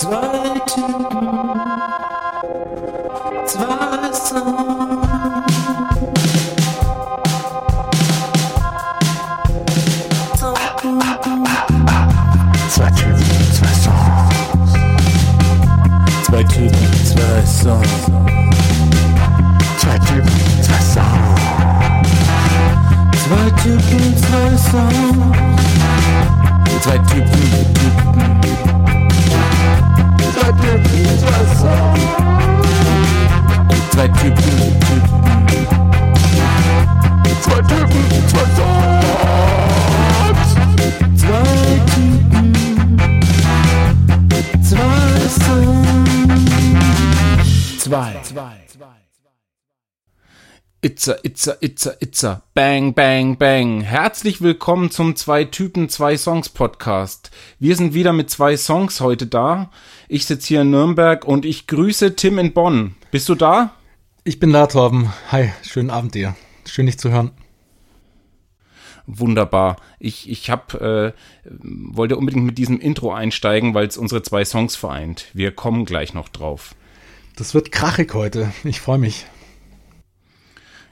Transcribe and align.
Zwei 0.00 0.16
Typen, 0.64 0.64
zwei 0.64 1.09
Itza, 51.00 51.16
itza, 51.22 51.56
itza, 51.62 51.94
itza. 51.98 52.42
Bang, 52.52 52.92
bang, 52.92 53.38
bang. 53.38 53.80
Herzlich 53.80 54.42
willkommen 54.42 54.90
zum 54.90 55.16
Zwei 55.16 55.44
Typen, 55.44 55.88
Zwei 55.88 56.18
Songs 56.18 56.50
Podcast. 56.50 57.30
Wir 57.58 57.74
sind 57.74 57.94
wieder 57.94 58.12
mit 58.12 58.28
zwei 58.28 58.54
Songs 58.58 59.00
heute 59.00 59.26
da. 59.26 59.70
Ich 60.08 60.26
sitze 60.26 60.48
hier 60.48 60.60
in 60.60 60.70
Nürnberg 60.70 61.24
und 61.24 61.46
ich 61.46 61.66
grüße 61.66 62.16
Tim 62.16 62.38
in 62.38 62.52
Bonn. 62.52 62.96
Bist 63.12 63.30
du 63.30 63.34
da? 63.34 63.74
Ich 64.24 64.40
bin 64.40 64.52
da, 64.52 64.66
Torben. 64.66 65.10
Hi, 65.32 65.52
schönen 65.62 65.88
Abend 65.88 66.14
dir. 66.14 66.36
Schön, 66.66 66.84
dich 66.84 66.98
zu 66.98 67.10
hören. 67.10 67.30
Wunderbar. 69.06 69.76
Ich, 70.00 70.28
ich 70.28 70.50
hab, 70.50 70.74
äh, 70.74 71.14
wollte 71.44 72.18
unbedingt 72.18 72.44
mit 72.44 72.58
diesem 72.58 72.78
Intro 72.78 73.10
einsteigen, 73.14 73.72
weil 73.72 73.86
es 73.86 73.96
unsere 73.96 74.20
zwei 74.20 74.44
Songs 74.44 74.76
vereint. 74.76 75.28
Wir 75.32 75.50
kommen 75.52 75.86
gleich 75.86 76.12
noch 76.12 76.28
drauf. 76.28 76.74
Das 77.36 77.54
wird 77.54 77.72
krachig 77.72 78.12
heute. 78.12 78.52
Ich 78.64 78.82
freue 78.82 78.98
mich. 78.98 79.24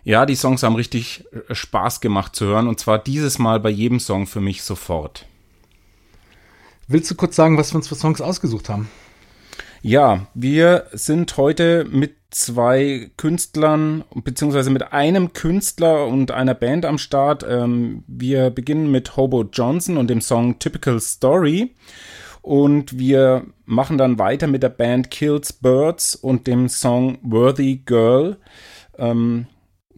Ja, 0.04 0.26
die 0.26 0.36
Songs 0.36 0.62
haben 0.62 0.76
richtig 0.76 1.24
äh, 1.32 1.54
Spaß 1.54 2.00
gemacht 2.00 2.34
zu 2.34 2.46
hören 2.46 2.68
und 2.68 2.80
zwar 2.80 2.98
dieses 2.98 3.38
Mal 3.38 3.60
bei 3.60 3.70
jedem 3.70 4.00
Song 4.00 4.26
für 4.26 4.40
mich 4.40 4.62
sofort. 4.62 5.26
Willst 6.86 7.10
du 7.10 7.14
kurz 7.14 7.36
sagen, 7.36 7.58
was 7.58 7.72
wir 7.72 7.76
uns 7.76 7.88
für 7.88 7.94
Songs 7.94 8.20
ausgesucht 8.20 8.68
haben? 8.68 8.88
Ja, 9.82 10.26
wir 10.34 10.86
sind 10.92 11.36
heute 11.36 11.84
mit 11.84 12.16
zwei 12.30 13.10
Künstlern 13.16 14.04
beziehungsweise 14.14 14.70
mit 14.70 14.92
einem 14.92 15.32
Künstler 15.32 16.06
und 16.06 16.30
einer 16.30 16.54
Band 16.54 16.84
am 16.84 16.98
Start. 16.98 17.44
Ähm, 17.48 18.04
wir 18.06 18.50
beginnen 18.50 18.90
mit 18.90 19.16
Hobo 19.16 19.44
Johnson 19.44 19.96
und 19.96 20.08
dem 20.08 20.20
Song 20.20 20.58
Typical 20.58 21.00
Story. 21.00 21.74
Und 22.42 22.98
wir 22.98 23.46
machen 23.66 23.98
dann 23.98 24.18
weiter 24.18 24.46
mit 24.46 24.62
der 24.62 24.70
Band 24.70 25.10
Kills 25.10 25.52
Birds 25.52 26.14
und 26.14 26.46
dem 26.46 26.68
Song 26.68 27.18
Worthy 27.22 27.82
Girl. 27.84 28.38
Ähm, 28.96 29.46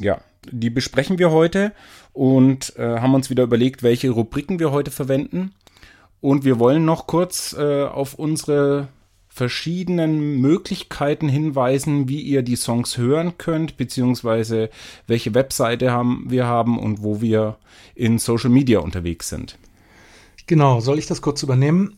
ja, 0.01 0.21
die 0.51 0.71
besprechen 0.71 1.19
wir 1.19 1.31
heute 1.31 1.73
und 2.13 2.77
äh, 2.77 3.01
haben 3.01 3.15
uns 3.15 3.31
wieder 3.31 3.45
überlegt, 3.45 3.83
welche 3.83 4.11
Rubriken 4.11 4.59
wir 4.59 4.73
heute 4.73 4.91
verwenden. 4.91 5.53
Und 6.21 6.45
wir 6.45 6.59
wollen 6.59 6.85
noch 6.85 7.07
kurz 7.07 7.55
äh, 7.59 7.85
auf 7.85 8.15
unsere 8.15 8.89
verschiedenen 9.29 10.41
Möglichkeiten 10.41 11.29
hinweisen, 11.29 12.09
wie 12.09 12.21
ihr 12.21 12.43
die 12.43 12.57
Songs 12.57 12.99
hören 12.99 13.39
könnt, 13.39 13.77
beziehungsweise 13.77 14.71
welche 15.07 15.35
Webseite 15.35 15.93
haben, 15.93 16.27
wir 16.29 16.47
haben 16.47 16.79
und 16.79 17.03
wo 17.03 17.21
wir 17.21 17.57
in 17.95 18.19
Social 18.19 18.51
Media 18.51 18.81
unterwegs 18.81 19.29
sind. 19.29 19.57
Genau, 20.47 20.81
soll 20.81 20.99
ich 20.99 21.07
das 21.07 21.23
kurz 21.23 21.43
übernehmen? 21.43 21.97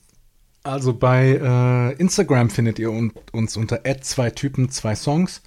Also 0.62 0.93
bei 0.93 1.41
äh, 1.43 2.01
Instagram 2.01 2.51
findet 2.51 2.79
ihr 2.79 2.91
un 2.93 3.12
uns 3.33 3.57
unter 3.57 3.83
zwei 4.03 4.31
Typen, 4.31 4.69
zwei 4.69 4.95
Songs. 4.95 5.43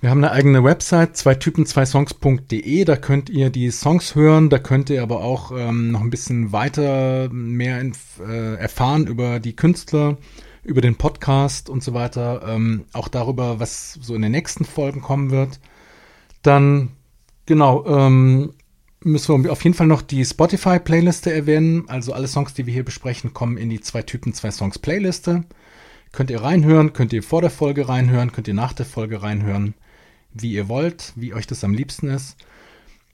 Wir 0.00 0.10
haben 0.10 0.22
eine 0.22 0.30
eigene 0.30 0.62
Website, 0.62 1.16
zwei 1.16 1.34
Typen, 1.34 1.66
zwei 1.66 1.84
Songs.de. 1.84 2.84
Da 2.84 2.94
könnt 2.94 3.28
ihr 3.28 3.50
die 3.50 3.72
Songs 3.72 4.14
hören. 4.14 4.48
Da 4.48 4.60
könnt 4.60 4.90
ihr 4.90 5.02
aber 5.02 5.24
auch 5.24 5.50
ähm, 5.50 5.90
noch 5.90 6.02
ein 6.02 6.10
bisschen 6.10 6.52
weiter 6.52 7.28
mehr 7.32 7.82
äh, 8.20 8.54
erfahren 8.54 9.08
über 9.08 9.40
die 9.40 9.56
Künstler, 9.56 10.16
über 10.62 10.82
den 10.82 10.94
Podcast 10.94 11.68
und 11.68 11.82
so 11.82 11.94
weiter. 11.94 12.42
Ähm, 12.46 12.84
auch 12.92 13.08
darüber, 13.08 13.58
was 13.58 13.94
so 13.94 14.14
in 14.14 14.22
den 14.22 14.30
nächsten 14.30 14.64
Folgen 14.64 15.00
kommen 15.00 15.32
wird. 15.32 15.58
Dann, 16.42 16.92
genau, 17.46 17.84
ähm, 17.86 18.52
müssen 19.02 19.42
wir 19.42 19.50
auf 19.50 19.64
jeden 19.64 19.74
Fall 19.74 19.88
noch 19.88 20.02
die 20.02 20.24
Spotify-Playliste 20.24 21.32
erwähnen. 21.32 21.88
Also 21.88 22.12
alle 22.12 22.28
Songs, 22.28 22.54
die 22.54 22.66
wir 22.66 22.72
hier 22.72 22.84
besprechen, 22.84 23.34
kommen 23.34 23.56
in 23.56 23.68
die 23.68 23.80
zwei 23.80 24.02
Typen, 24.02 24.32
zwei 24.32 24.52
Songs-Playliste. 24.52 25.42
Könnt 26.12 26.30
ihr 26.30 26.40
reinhören, 26.40 26.92
könnt 26.92 27.12
ihr 27.12 27.24
vor 27.24 27.40
der 27.40 27.50
Folge 27.50 27.88
reinhören, 27.88 28.30
könnt 28.30 28.46
ihr 28.46 28.54
nach 28.54 28.72
der 28.72 28.86
Folge 28.86 29.22
reinhören, 29.22 29.74
wie 30.42 30.52
ihr 30.52 30.68
wollt, 30.68 31.12
wie 31.16 31.34
euch 31.34 31.46
das 31.46 31.64
am 31.64 31.74
liebsten 31.74 32.08
ist. 32.08 32.36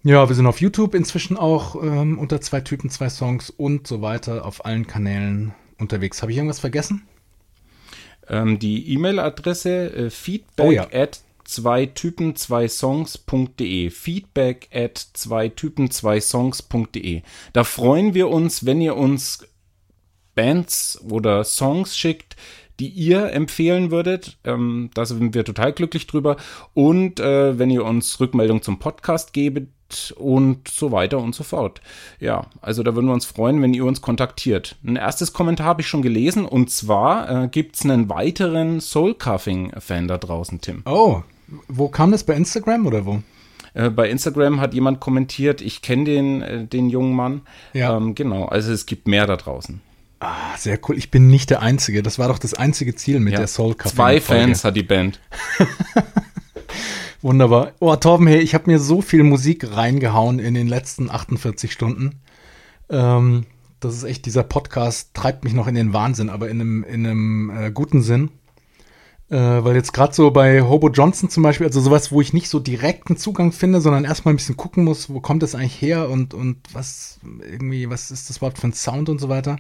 Ja, 0.03 0.29
wir 0.29 0.37
sind 0.37 0.47
auf 0.47 0.61
YouTube 0.61 0.95
inzwischen 0.95 1.37
auch 1.37 1.83
ähm, 1.83 2.19
unter 2.19 2.41
zwei 2.41 2.61
Typen, 2.61 2.91
zwei 2.91 3.09
Songs 3.09 3.49
und 3.51 3.87
so 3.87 4.03
weiter 4.03 4.45
auf 4.45 4.65
allen 4.67 4.87
Kanälen 4.87 5.55
unterwegs. 5.79 6.21
Habe 6.21 6.31
ich 6.33 6.37
irgendwas 6.39 6.61
vergessen? 6.61 7.07
Ähm, 8.29 8.59
die 8.59 8.93
E-Mail-Adresse 8.93 9.93
äh, 9.95 10.11
feedback 10.11 10.67
Oh 10.67 10.71
ja. 10.73 10.87
at 10.93 11.21
zwei 11.45 11.87
Typen 11.87 12.37
zwei 12.37 12.69
Songs.de 12.69 13.91
feedback 13.91 14.69
at 14.73 14.99
zwei 15.15 15.49
Typen 15.49 15.91
zwei 15.91 16.21
Songs.de 16.21 17.23
Da 17.53 17.65
freuen 17.65 18.15
wir 18.15 18.29
uns, 18.29 18.65
wenn 18.67 18.81
ihr 18.81 18.97
uns 18.97 19.47
Bands 20.34 21.01
oder 21.09 21.45
Songs 21.45 21.97
schickt, 21.97 22.37
die 22.81 22.89
ihr 22.89 23.33
empfehlen 23.33 23.91
würdet. 23.91 24.39
Ähm, 24.45 24.91
da 24.95 25.05
sind 25.05 25.35
wir 25.35 25.45
total 25.45 25.73
glücklich 25.73 26.07
drüber. 26.07 26.37
Und 26.73 27.21
äh, 27.21 27.59
wenn 27.59 27.71
ihr 27.71 27.85
uns 27.85 28.19
Rückmeldung 28.21 28.62
zum 28.62 28.79
Podcast 28.79 29.33
gebet 29.33 29.69
und 30.17 30.69
so 30.69 30.93
weiter 30.93 31.19
und 31.19 31.34
so 31.34 31.45
fort. 31.45 31.81
Ja, 32.19 32.47
also 32.61 32.83
da 32.83 32.95
würden 32.95 33.07
wir 33.07 33.13
uns 33.13 33.27
freuen, 33.27 33.63
wenn 33.63 33.75
ihr 33.75 33.84
uns 33.84 34.01
kontaktiert. 34.01 34.77
Ein 34.84 34.97
erstes 34.97 35.33
Kommentar 35.33 35.67
habe 35.67 35.83
ich 35.83 35.89
schon 35.89 36.03
gelesen 36.03 36.47
und 36.47 36.71
zwar 36.71 37.45
äh, 37.45 37.49
gibt 37.49 37.77
es 37.77 37.84
einen 37.84 38.09
weiteren 38.09 38.81
Soul 38.81 39.15
Cuffing-Fan 39.15 40.09
da 40.09 40.19
draußen, 40.19 40.61
Tim. 40.61 40.83
Oh, 40.87 41.23
wo 41.69 41.89
kam 41.89 42.11
das? 42.11 42.25
Bei 42.25 42.34
Instagram 42.34 42.87
oder 42.87 43.07
wo? 43.07 43.23
Äh, 43.75 43.91
bei 43.91 44.09
Instagram 44.09 44.61
hat 44.61 44.75
jemand 44.75 45.01
kommentiert, 45.01 45.61
ich 45.61 45.83
kenne 45.83 46.05
den, 46.05 46.43
äh, 46.43 46.67
den 46.67 46.89
jungen 46.89 47.15
Mann. 47.15 47.43
Ja. 47.73 47.97
Ähm, 47.97 48.15
genau, 48.15 48.47
also 48.47 48.73
es 48.73 48.87
gibt 48.87 49.07
mehr 49.07 49.27
da 49.27 49.37
draußen. 49.37 49.81
Ah, 50.27 50.57
sehr 50.57 50.79
cool. 50.89 50.97
Ich 50.97 51.11
bin 51.11 51.27
nicht 51.29 51.51
der 51.51 51.61
Einzige. 51.61 52.03
Das 52.03 52.19
war 52.19 52.29
doch 52.29 52.39
das 52.39 52.55
einzige 52.55 52.95
Ziel 52.95 53.21
mit 53.21 53.35
Ja. 53.35 53.41
der 53.41 53.47
Soul 53.47 53.75
Cup. 53.75 53.93
Zwei 53.93 54.21
Fans 54.23 54.65
hat 54.65 54.75
die 54.75 54.83
Band. 54.83 55.21
Wunderbar. 57.23 57.73
Oh, 57.79 57.95
Torben, 57.97 58.27
hey, 58.27 58.39
ich 58.41 58.55
habe 58.55 58.71
mir 58.71 58.79
so 58.79 59.03
viel 59.03 59.23
Musik 59.23 59.77
reingehauen 59.77 60.39
in 60.39 60.55
den 60.55 60.67
letzten 60.69 61.11
48 61.11 61.73
Stunden. 61.73 62.21
Ähm, 62.91 63.45
das 63.81 63.95
ist 63.97 64.05
echt, 64.05 64.25
dieser 64.27 64.43
Podcast 64.43 65.11
treibt 65.15 65.45
mich 65.45 65.53
noch 65.53 65.67
in 65.67 65.75
den 65.75 65.93
Wahnsinn, 65.93 66.31
aber 66.31 66.49
in 66.49 66.61
einem, 66.61 66.84
in 66.84 67.07
einem 67.07 67.51
äh, 67.51 67.71
guten 67.71 68.03
Sinn. 68.03 68.31
Äh, 69.31 69.37
weil 69.39 69.75
jetzt 69.75 69.93
gerade 69.93 70.15
so 70.15 70.31
bei 70.31 70.63
Hobo 70.63 70.91
Johnson 70.91 71.31
zum 71.31 71.43
Beispiel, 71.43 71.67
also 71.67 71.81
sowas, 71.81 72.13
wo 72.13 72.21
ich 72.21 72.33
nicht 72.34 72.49
so 72.49 72.61
direkten 72.61 73.17
Zugang 73.17 73.53
finde, 73.53 73.81
sondern 73.81 74.05
erstmal 74.05 74.33
ein 74.34 74.37
bisschen 74.37 74.57
gucken 74.57 74.84
muss, 74.84 75.09
wo 75.09 75.21
kommt 75.21 75.43
das 75.43 75.55
eigentlich 75.55 75.81
her 75.81 76.09
und, 76.11 76.34
und 76.34 76.57
was 76.73 77.21
irgendwie, 77.51 77.89
was 77.89 78.11
ist 78.11 78.29
das 78.29 78.37
überhaupt 78.39 78.59
für 78.59 78.67
ein 78.69 78.75
Sound 78.75 79.09
und 79.09 79.19
so 79.19 79.29
weiter. 79.31 79.57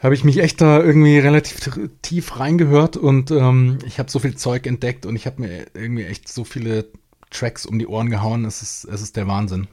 Habe 0.00 0.14
ich 0.14 0.22
mich 0.22 0.38
echt 0.38 0.60
da 0.60 0.80
irgendwie 0.80 1.18
relativ 1.18 1.58
tief 2.02 2.38
reingehört 2.38 2.96
und 2.96 3.30
ähm, 3.32 3.78
ich 3.84 3.98
habe 3.98 4.10
so 4.10 4.20
viel 4.20 4.36
Zeug 4.36 4.66
entdeckt 4.66 5.06
und 5.06 5.16
ich 5.16 5.26
habe 5.26 5.40
mir 5.40 5.66
irgendwie 5.74 6.04
echt 6.04 6.28
so 6.28 6.44
viele 6.44 6.86
Tracks 7.30 7.66
um 7.66 7.78
die 7.78 7.86
Ohren 7.86 8.08
gehauen. 8.08 8.44
Es 8.44 8.62
ist, 8.62 8.84
es 8.84 9.02
ist 9.02 9.16
der 9.16 9.26
Wahnsinn. 9.26 9.66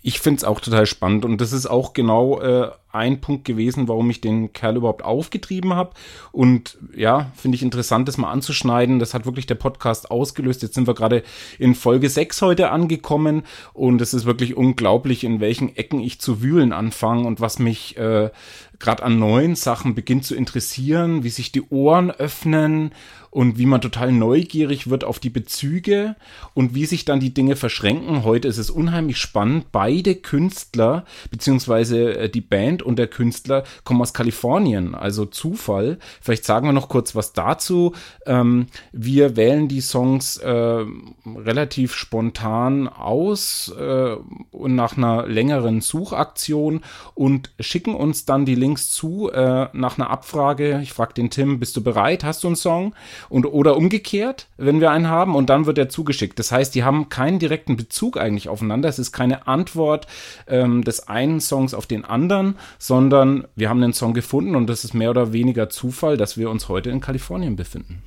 Ich 0.00 0.20
finde 0.20 0.38
es 0.38 0.44
auch 0.44 0.60
total 0.60 0.86
spannend 0.86 1.26
und 1.26 1.40
das 1.40 1.52
ist 1.52 1.66
auch 1.66 1.92
genau 1.92 2.40
äh, 2.40 2.70
ein 2.96 3.20
Punkt 3.20 3.44
gewesen, 3.44 3.88
warum 3.88 4.10
ich 4.10 4.20
den 4.20 4.52
Kerl 4.52 4.76
überhaupt 4.76 5.04
aufgetrieben 5.04 5.74
habe. 5.74 5.90
Und 6.32 6.78
ja, 6.96 7.30
finde 7.34 7.56
ich 7.56 7.62
interessant, 7.62 8.08
das 8.08 8.16
mal 8.16 8.30
anzuschneiden. 8.30 8.98
Das 8.98 9.14
hat 9.14 9.26
wirklich 9.26 9.46
der 9.46 9.54
Podcast 9.54 10.10
ausgelöst. 10.10 10.62
Jetzt 10.62 10.74
sind 10.74 10.86
wir 10.86 10.94
gerade 10.94 11.22
in 11.58 11.74
Folge 11.74 12.08
6 12.08 12.42
heute 12.42 12.70
angekommen 12.70 13.42
und 13.72 14.00
es 14.00 14.14
ist 14.14 14.24
wirklich 14.24 14.56
unglaublich, 14.56 15.24
in 15.24 15.40
welchen 15.40 15.76
Ecken 15.76 16.00
ich 16.00 16.20
zu 16.20 16.42
wühlen 16.42 16.72
anfange 16.72 17.26
und 17.26 17.40
was 17.40 17.58
mich 17.58 17.96
äh, 17.96 18.30
gerade 18.78 19.02
an 19.02 19.18
neuen 19.18 19.54
Sachen 19.54 19.94
beginnt 19.94 20.24
zu 20.24 20.34
interessieren, 20.34 21.22
wie 21.22 21.30
sich 21.30 21.52
die 21.52 21.62
Ohren 21.62 22.10
öffnen 22.10 22.92
und 23.30 23.58
wie 23.58 23.66
man 23.66 23.82
total 23.82 24.12
neugierig 24.12 24.88
wird 24.88 25.04
auf 25.04 25.18
die 25.18 25.30
Bezüge 25.30 26.16
und 26.54 26.74
wie 26.74 26.86
sich 26.86 27.04
dann 27.04 27.20
die 27.20 27.34
Dinge 27.34 27.56
verschränken. 27.56 28.24
Heute 28.24 28.48
ist 28.48 28.56
es 28.56 28.70
unheimlich 28.70 29.18
spannend. 29.18 29.66
Beide 29.72 30.14
Künstler 30.14 31.04
beziehungsweise 31.30 32.16
äh, 32.16 32.28
die 32.30 32.40
Band 32.40 32.82
und 32.86 32.98
der 32.98 33.08
Künstler 33.08 33.64
kommen 33.84 34.00
aus 34.00 34.14
Kalifornien, 34.14 34.94
also 34.94 35.26
Zufall. 35.26 35.98
Vielleicht 36.20 36.44
sagen 36.44 36.68
wir 36.68 36.72
noch 36.72 36.88
kurz 36.88 37.14
was 37.14 37.32
dazu. 37.32 37.92
Ähm, 38.24 38.66
wir 38.92 39.36
wählen 39.36 39.68
die 39.68 39.80
Songs 39.80 40.36
äh, 40.38 40.84
relativ 41.26 41.94
spontan 41.94 42.88
aus 42.88 43.72
äh, 43.78 44.16
und 44.50 44.74
nach 44.74 44.96
einer 44.96 45.26
längeren 45.26 45.80
Suchaktion 45.80 46.82
und 47.14 47.50
schicken 47.60 47.94
uns 47.94 48.24
dann 48.24 48.46
die 48.46 48.54
Links 48.54 48.90
zu 48.90 49.30
äh, 49.30 49.68
nach 49.72 49.98
einer 49.98 50.10
Abfrage. 50.10 50.80
Ich 50.82 50.92
frage 50.92 51.14
den 51.14 51.30
Tim, 51.30 51.58
bist 51.58 51.76
du 51.76 51.82
bereit? 51.82 52.24
Hast 52.24 52.44
du 52.44 52.48
einen 52.48 52.56
Song? 52.56 52.94
Und 53.28 53.46
oder 53.46 53.76
umgekehrt, 53.76 54.48
wenn 54.56 54.80
wir 54.80 54.90
einen 54.90 55.08
haben 55.08 55.34
und 55.34 55.50
dann 55.50 55.66
wird 55.66 55.78
er 55.78 55.88
zugeschickt. 55.88 56.38
Das 56.38 56.52
heißt, 56.52 56.74
die 56.74 56.84
haben 56.84 57.08
keinen 57.08 57.38
direkten 57.38 57.76
Bezug 57.76 58.16
eigentlich 58.16 58.48
aufeinander. 58.48 58.88
Es 58.88 58.98
ist 58.98 59.12
keine 59.12 59.46
Antwort 59.46 60.06
ähm, 60.46 60.84
des 60.84 61.08
einen 61.08 61.40
Songs 61.40 61.74
auf 61.74 61.86
den 61.86 62.04
anderen, 62.04 62.56
sondern 62.78 63.46
wir 63.54 63.68
haben 63.68 63.80
den 63.80 63.92
Song 63.92 64.14
gefunden 64.14 64.56
und 64.56 64.68
das 64.68 64.84
ist 64.84 64.94
mehr 64.94 65.10
oder 65.10 65.32
weniger 65.32 65.68
Zufall, 65.68 66.16
dass 66.16 66.36
wir 66.36 66.50
uns 66.50 66.68
heute 66.68 66.90
in 66.90 67.00
Kalifornien 67.00 67.56
befinden. 67.56 68.02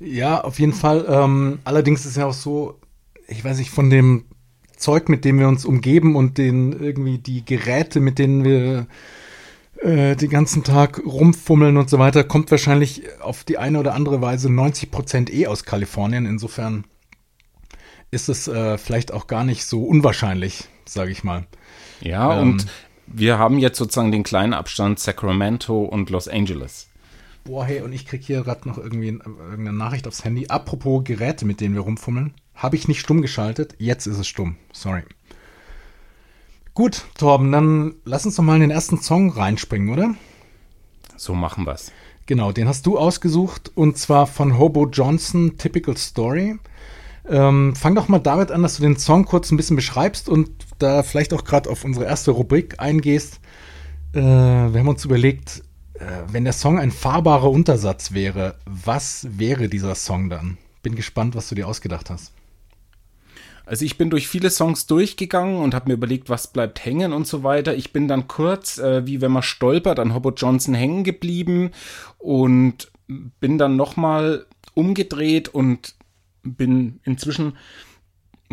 Ja, 0.00 0.40
auf 0.40 0.58
jeden 0.58 0.72
Fall. 0.72 1.06
Ähm, 1.08 1.58
allerdings 1.64 2.00
ist 2.00 2.12
es 2.12 2.16
ja 2.16 2.26
auch 2.26 2.34
so, 2.34 2.78
ich 3.28 3.44
weiß 3.44 3.58
nicht, 3.58 3.70
von 3.70 3.90
dem 3.90 4.24
Zeug, 4.76 5.08
mit 5.08 5.24
dem 5.24 5.38
wir 5.38 5.48
uns 5.48 5.64
umgeben 5.64 6.16
und 6.16 6.36
den 6.38 6.72
irgendwie 6.72 7.18
die 7.18 7.44
Geräte, 7.44 8.00
mit 8.00 8.18
denen 8.18 8.44
wir 8.44 8.86
äh, 9.80 10.16
den 10.16 10.30
ganzen 10.30 10.64
Tag 10.64 11.00
rumfummeln 11.04 11.76
und 11.76 11.88
so 11.88 11.98
weiter, 11.98 12.24
kommt 12.24 12.50
wahrscheinlich 12.50 13.02
auf 13.20 13.44
die 13.44 13.58
eine 13.58 13.78
oder 13.78 13.94
andere 13.94 14.20
Weise 14.20 14.50
90 14.50 14.90
Prozent 14.90 15.32
eh 15.32 15.46
aus 15.46 15.64
Kalifornien. 15.64 16.26
Insofern 16.26 16.84
ist 18.10 18.28
es 18.28 18.48
äh, 18.48 18.78
vielleicht 18.78 19.12
auch 19.12 19.26
gar 19.26 19.44
nicht 19.44 19.64
so 19.64 19.84
unwahrscheinlich, 19.84 20.64
sage 20.86 21.10
ich 21.10 21.24
mal. 21.24 21.46
Ja, 22.00 22.40
ähm, 22.40 22.52
und 22.52 22.66
wir 23.06 23.38
haben 23.38 23.58
jetzt 23.58 23.78
sozusagen 23.78 24.12
den 24.12 24.22
kleinen 24.22 24.54
Abstand 24.54 24.98
Sacramento 24.98 25.84
und 25.84 26.10
Los 26.10 26.28
Angeles. 26.28 26.88
Boah, 27.44 27.66
hey, 27.66 27.82
und 27.82 27.92
ich 27.92 28.06
kriege 28.06 28.24
hier 28.24 28.42
gerade 28.42 28.66
noch 28.68 28.78
irgendwie 28.78 29.08
irgendeine 29.08 29.72
Nachricht 29.72 30.08
aufs 30.08 30.24
Handy. 30.24 30.46
Apropos 30.48 31.04
Geräte, 31.04 31.44
mit 31.44 31.60
denen 31.60 31.74
wir 31.74 31.82
rumfummeln. 31.82 32.32
Habe 32.54 32.76
ich 32.76 32.88
nicht 32.88 33.00
stumm 33.00 33.20
geschaltet. 33.20 33.74
Jetzt 33.78 34.06
ist 34.06 34.18
es 34.18 34.26
stumm. 34.26 34.56
Sorry. 34.72 35.02
Gut, 36.72 37.04
Torben, 37.18 37.52
dann 37.52 37.94
lass 38.04 38.24
uns 38.26 38.36
doch 38.36 38.42
mal 38.42 38.56
in 38.56 38.62
den 38.62 38.70
ersten 38.70 38.98
Song 38.98 39.30
reinspringen, 39.30 39.90
oder? 39.90 40.14
So 41.16 41.34
machen 41.34 41.66
wir's. 41.66 41.92
Genau, 42.26 42.52
den 42.52 42.66
hast 42.66 42.86
du 42.86 42.98
ausgesucht 42.98 43.70
und 43.74 43.98
zwar 43.98 44.26
von 44.26 44.58
Hobo 44.58 44.88
Johnson, 44.88 45.58
Typical 45.58 45.96
Story. 45.96 46.58
Ähm, 47.28 47.74
fang 47.74 47.94
doch 47.94 48.08
mal 48.08 48.18
damit 48.18 48.50
an, 48.50 48.62
dass 48.62 48.76
du 48.76 48.82
den 48.82 48.98
Song 48.98 49.24
kurz 49.24 49.50
ein 49.50 49.56
bisschen 49.56 49.76
beschreibst 49.76 50.28
und 50.28 50.50
da 50.78 51.02
vielleicht 51.02 51.32
auch 51.32 51.44
gerade 51.44 51.70
auf 51.70 51.84
unsere 51.84 52.04
erste 52.04 52.32
Rubrik 52.32 52.80
eingehst. 52.80 53.40
Äh, 54.12 54.20
wir 54.20 54.80
haben 54.80 54.88
uns 54.88 55.04
überlegt, 55.04 55.62
äh, 55.94 56.04
wenn 56.30 56.44
der 56.44 56.52
Song 56.52 56.78
ein 56.78 56.90
fahrbarer 56.90 57.50
Untersatz 57.50 58.12
wäre, 58.12 58.56
was 58.66 59.26
wäre 59.30 59.68
dieser 59.68 59.94
Song 59.94 60.28
dann? 60.28 60.58
Bin 60.82 60.96
gespannt, 60.96 61.34
was 61.34 61.48
du 61.48 61.54
dir 61.54 61.66
ausgedacht 61.66 62.10
hast. 62.10 62.32
Also 63.66 63.86
ich 63.86 63.96
bin 63.96 64.10
durch 64.10 64.28
viele 64.28 64.50
Songs 64.50 64.86
durchgegangen 64.86 65.56
und 65.56 65.74
habe 65.74 65.88
mir 65.88 65.94
überlegt, 65.94 66.28
was 66.28 66.48
bleibt 66.48 66.84
hängen 66.84 67.14
und 67.14 67.26
so 67.26 67.42
weiter. 67.42 67.74
Ich 67.74 67.92
bin 67.94 68.08
dann 68.08 68.28
kurz, 68.28 68.76
äh, 68.76 69.06
wie 69.06 69.22
wenn 69.22 69.32
man 69.32 69.42
stolpert, 69.42 69.98
an 69.98 70.12
Hobo 70.14 70.32
Johnson 70.32 70.74
hängen 70.74 71.04
geblieben 71.04 71.70
und 72.18 72.92
bin 73.06 73.56
dann 73.56 73.76
nochmal 73.76 74.44
umgedreht 74.74 75.48
und 75.48 75.94
bin 76.44 77.00
inzwischen 77.04 77.56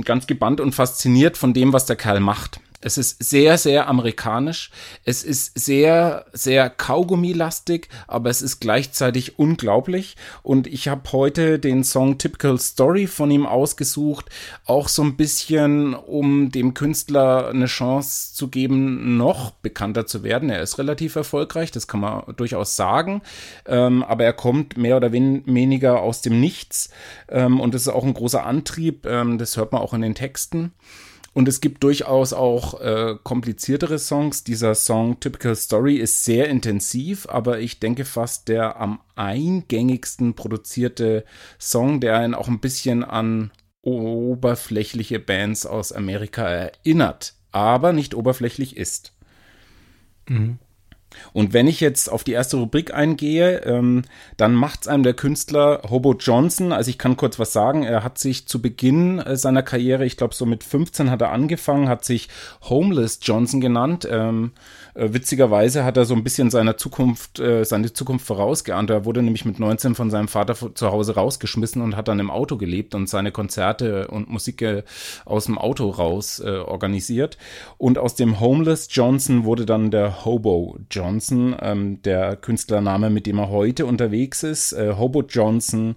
ganz 0.03 0.27
gebannt 0.27 0.59
und 0.59 0.73
fasziniert 0.73 1.37
von 1.37 1.53
dem, 1.53 1.73
was 1.73 1.85
der 1.85 1.95
Kerl 1.95 2.19
macht. 2.19 2.59
Es 2.81 2.97
ist 2.97 3.23
sehr, 3.23 3.57
sehr 3.57 3.87
amerikanisch. 3.87 4.71
Es 5.05 5.23
ist 5.23 5.57
sehr, 5.57 6.25
sehr 6.33 6.69
Kaugummi-lastig, 6.69 7.89
aber 8.07 8.29
es 8.29 8.41
ist 8.41 8.59
gleichzeitig 8.59 9.37
unglaublich. 9.37 10.17
Und 10.41 10.65
ich 10.65 10.87
habe 10.87 11.11
heute 11.11 11.59
den 11.59 11.83
Song 11.83 12.17
Typical 12.17 12.59
Story 12.59 13.05
von 13.05 13.29
ihm 13.29 13.45
ausgesucht, 13.45 14.25
auch 14.65 14.87
so 14.87 15.03
ein 15.03 15.15
bisschen, 15.15 15.93
um 15.93 16.51
dem 16.51 16.73
Künstler 16.73 17.49
eine 17.49 17.67
Chance 17.67 18.33
zu 18.33 18.47
geben, 18.47 19.17
noch 19.17 19.51
bekannter 19.51 20.07
zu 20.07 20.23
werden. 20.23 20.49
Er 20.49 20.61
ist 20.61 20.79
relativ 20.79 21.15
erfolgreich, 21.15 21.71
das 21.71 21.87
kann 21.87 21.99
man 21.99 22.23
durchaus 22.35 22.75
sagen. 22.75 23.21
Ähm, 23.67 24.03
aber 24.03 24.23
er 24.23 24.33
kommt 24.33 24.75
mehr 24.75 24.97
oder 24.97 25.11
weniger 25.11 26.01
aus 26.01 26.21
dem 26.21 26.39
Nichts. 26.39 26.89
Ähm, 27.29 27.59
und 27.59 27.75
das 27.75 27.83
ist 27.83 27.89
auch 27.89 28.03
ein 28.03 28.15
großer 28.15 28.43
Antrieb. 28.43 29.05
Ähm, 29.05 29.37
das 29.37 29.55
hört 29.55 29.71
man 29.71 29.81
auch 29.81 29.93
in 29.93 30.01
den 30.01 30.15
Texten. 30.15 30.73
Und 31.33 31.47
es 31.47 31.61
gibt 31.61 31.83
durchaus 31.83 32.33
auch 32.33 32.81
äh, 32.81 33.15
kompliziertere 33.23 33.99
Songs. 33.99 34.43
Dieser 34.43 34.75
Song 34.75 35.19
Typical 35.19 35.55
Story 35.55 35.95
ist 35.95 36.25
sehr 36.25 36.49
intensiv, 36.49 37.25
aber 37.29 37.59
ich 37.59 37.79
denke 37.79 38.03
fast 38.03 38.49
der 38.49 38.79
am 38.81 38.99
eingängigsten 39.15 40.33
produzierte 40.33 41.23
Song, 41.57 42.01
der 42.01 42.17
einen 42.17 42.35
auch 42.35 42.49
ein 42.49 42.59
bisschen 42.59 43.03
an 43.03 43.51
oberflächliche 43.81 45.19
Bands 45.19 45.65
aus 45.65 45.93
Amerika 45.93 46.47
erinnert, 46.47 47.35
aber 47.51 47.93
nicht 47.93 48.13
oberflächlich 48.13 48.75
ist. 48.75 49.13
Mhm. 50.27 50.59
Und 51.33 51.53
wenn 51.53 51.67
ich 51.67 51.79
jetzt 51.79 52.09
auf 52.09 52.23
die 52.23 52.33
erste 52.33 52.57
Rubrik 52.57 52.93
eingehe, 52.93 53.59
ähm, 53.65 54.03
dann 54.37 54.53
macht 54.53 54.81
es 54.81 54.87
einem 54.87 55.03
der 55.03 55.13
Künstler 55.13 55.81
Hobo 55.89 56.13
Johnson. 56.13 56.71
Also 56.71 56.89
ich 56.89 56.97
kann 56.97 57.17
kurz 57.17 57.39
was 57.39 57.53
sagen. 57.53 57.83
Er 57.83 58.03
hat 58.03 58.17
sich 58.17 58.47
zu 58.47 58.61
Beginn 58.61 59.19
äh, 59.19 59.35
seiner 59.35 59.63
Karriere, 59.63 60.05
ich 60.05 60.17
glaube 60.17 60.35
so 60.35 60.45
mit 60.45 60.63
15 60.63 61.09
hat 61.09 61.21
er 61.21 61.31
angefangen, 61.31 61.89
hat 61.89 62.05
sich 62.05 62.29
Homeless 62.69 63.19
Johnson 63.21 63.61
genannt. 63.61 64.07
Ähm, 64.09 64.51
äh, 64.93 65.13
witzigerweise 65.13 65.83
hat 65.83 65.97
er 65.97 66.05
so 66.05 66.13
ein 66.13 66.23
bisschen 66.23 66.49
seiner 66.49 66.77
Zukunft, 66.77 67.39
äh, 67.39 67.63
seine 67.63 67.93
Zukunft 67.93 68.25
vorausgeahnt. 68.25 68.89
Er 68.89 69.05
wurde 69.05 69.21
nämlich 69.21 69.45
mit 69.45 69.59
19 69.59 69.95
von 69.95 70.09
seinem 70.09 70.27
Vater 70.27 70.55
zu 70.75 70.91
Hause 70.91 71.15
rausgeschmissen 71.15 71.81
und 71.81 71.95
hat 71.95 72.07
dann 72.07 72.19
im 72.19 72.31
Auto 72.31 72.57
gelebt 72.57 72.95
und 72.95 73.07
seine 73.07 73.31
Konzerte 73.31 74.07
und 74.07 74.29
Musik 74.29 74.61
äh, 74.61 74.83
aus 75.25 75.45
dem 75.45 75.57
Auto 75.57 75.89
raus 75.89 76.39
äh, 76.39 76.49
organisiert. 76.49 77.37
Und 77.77 77.97
aus 77.97 78.15
dem 78.15 78.39
Homeless 78.39 78.87
Johnson 78.91 79.45
wurde 79.45 79.65
dann 79.65 79.91
der 79.91 80.25
Hobo 80.25 80.77
Johnson, 80.89 81.55
ähm, 81.61 82.01
der 82.03 82.35
Künstlername, 82.35 83.09
mit 83.09 83.27
dem 83.27 83.39
er 83.39 83.49
heute 83.49 83.85
unterwegs 83.85 84.43
ist. 84.43 84.73
Äh, 84.73 84.95
Hobo 84.97 85.23
Johnson 85.23 85.95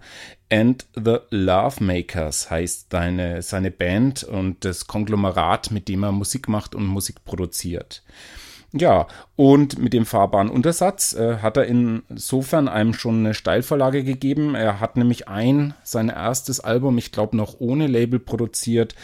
and 0.50 0.86
the 0.94 1.16
Love 1.30 1.82
Makers 1.82 2.50
heißt 2.50 2.88
seine, 2.90 3.42
seine 3.42 3.70
Band 3.70 4.22
und 4.22 4.64
das 4.64 4.86
Konglomerat, 4.86 5.70
mit 5.70 5.88
dem 5.88 6.04
er 6.04 6.12
Musik 6.12 6.48
macht 6.48 6.74
und 6.74 6.86
Musik 6.86 7.24
produziert. 7.24 8.02
Ja, 8.76 9.06
und 9.36 9.78
mit 9.78 9.92
dem 9.92 10.04
fahrbaren 10.04 10.50
Untersatz 10.50 11.12
äh, 11.12 11.36
hat 11.36 11.56
er 11.56 11.66
insofern 11.66 12.66
einem 12.66 12.92
schon 12.92 13.20
eine 13.20 13.32
Steilvorlage 13.32 14.02
gegeben. 14.02 14.56
Er 14.56 14.80
hat 14.80 14.96
nämlich 14.96 15.28
ein, 15.28 15.74
sein 15.84 16.08
erstes 16.08 16.58
Album, 16.58 16.98
ich 16.98 17.12
glaube 17.12 17.36
noch 17.36 17.60
ohne 17.60 17.86
Label 17.86 18.18
produziert, 18.18 18.96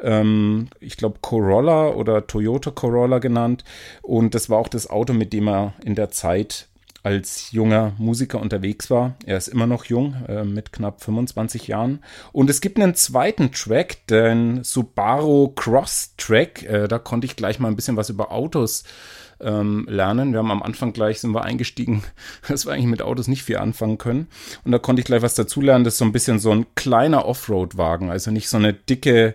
ähm, 0.00 0.68
ich 0.80 0.96
glaube 0.96 1.18
Corolla 1.20 1.88
oder 1.88 2.26
Toyota 2.26 2.70
Corolla 2.70 3.18
genannt. 3.18 3.64
Und 4.00 4.34
das 4.34 4.48
war 4.48 4.56
auch 4.56 4.68
das 4.68 4.88
Auto, 4.88 5.12
mit 5.12 5.34
dem 5.34 5.46
er 5.46 5.74
in 5.84 5.94
der 5.94 6.08
Zeit 6.08 6.68
als 7.08 7.52
junger 7.52 7.94
Musiker 7.96 8.38
unterwegs 8.38 8.90
war. 8.90 9.16
Er 9.24 9.38
ist 9.38 9.48
immer 9.48 9.66
noch 9.66 9.86
jung, 9.86 10.14
äh, 10.28 10.44
mit 10.44 10.74
knapp 10.74 11.02
25 11.02 11.66
Jahren. 11.66 12.00
Und 12.32 12.50
es 12.50 12.60
gibt 12.60 12.78
einen 12.78 12.94
zweiten 12.94 13.50
Track, 13.50 14.06
den 14.08 14.62
Subaru 14.62 15.48
Cross 15.56 16.16
Track. 16.18 16.64
Äh, 16.64 16.86
da 16.86 16.98
konnte 16.98 17.26
ich 17.26 17.34
gleich 17.34 17.60
mal 17.60 17.68
ein 17.68 17.76
bisschen 17.76 17.96
was 17.96 18.10
über 18.10 18.30
Autos 18.30 18.84
ähm, 19.40 19.86
lernen. 19.88 20.32
Wir 20.32 20.40
haben 20.40 20.50
am 20.50 20.62
Anfang 20.62 20.92
gleich, 20.92 21.20
sind 21.20 21.32
wir 21.32 21.44
eingestiegen, 21.44 22.02
dass 22.48 22.66
wir 22.66 22.74
eigentlich 22.74 22.84
mit 22.84 23.00
Autos 23.00 23.26
nicht 23.26 23.42
viel 23.42 23.56
anfangen 23.56 23.96
können. 23.96 24.26
Und 24.64 24.72
da 24.72 24.78
konnte 24.78 25.00
ich 25.00 25.06
gleich 25.06 25.22
was 25.22 25.34
dazulernen. 25.34 25.84
Das 25.84 25.94
ist 25.94 25.98
so 26.00 26.04
ein 26.04 26.12
bisschen 26.12 26.38
so 26.38 26.50
ein 26.50 26.66
kleiner 26.74 27.24
Offroad-Wagen, 27.24 28.10
also 28.10 28.30
nicht 28.30 28.50
so 28.50 28.58
eine 28.58 28.74
dicke 28.74 29.34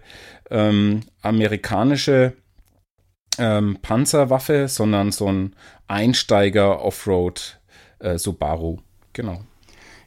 ähm, 0.51 1.01
amerikanische 1.23 2.33
ähm, 3.39 3.79
Panzerwaffe, 3.81 4.67
sondern 4.67 5.11
so 5.11 5.25
ein 5.31 5.55
Einsteiger-Offroad 5.87 7.59
äh, 8.03 8.17
Subaru. 8.17 8.77
Genau. 9.13 9.41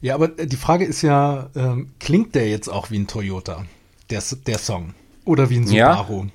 Ja, 0.00 0.14
aber 0.14 0.38
äh, 0.38 0.46
die 0.46 0.56
Frage 0.56 0.84
ist 0.84 1.02
ja, 1.02 1.50
ähm, 1.56 1.92
klingt 1.98 2.34
der 2.34 2.48
jetzt 2.48 2.68
auch 2.68 2.90
wie 2.90 2.98
ein 2.98 3.06
Toyota, 3.06 3.64
der, 4.10 4.22
der 4.46 4.58
Song? 4.58 4.94
Oder 5.24 5.50
wie 5.50 5.56
ein 5.56 5.66
Subaru? 5.66 6.24
Ja. 6.24 6.30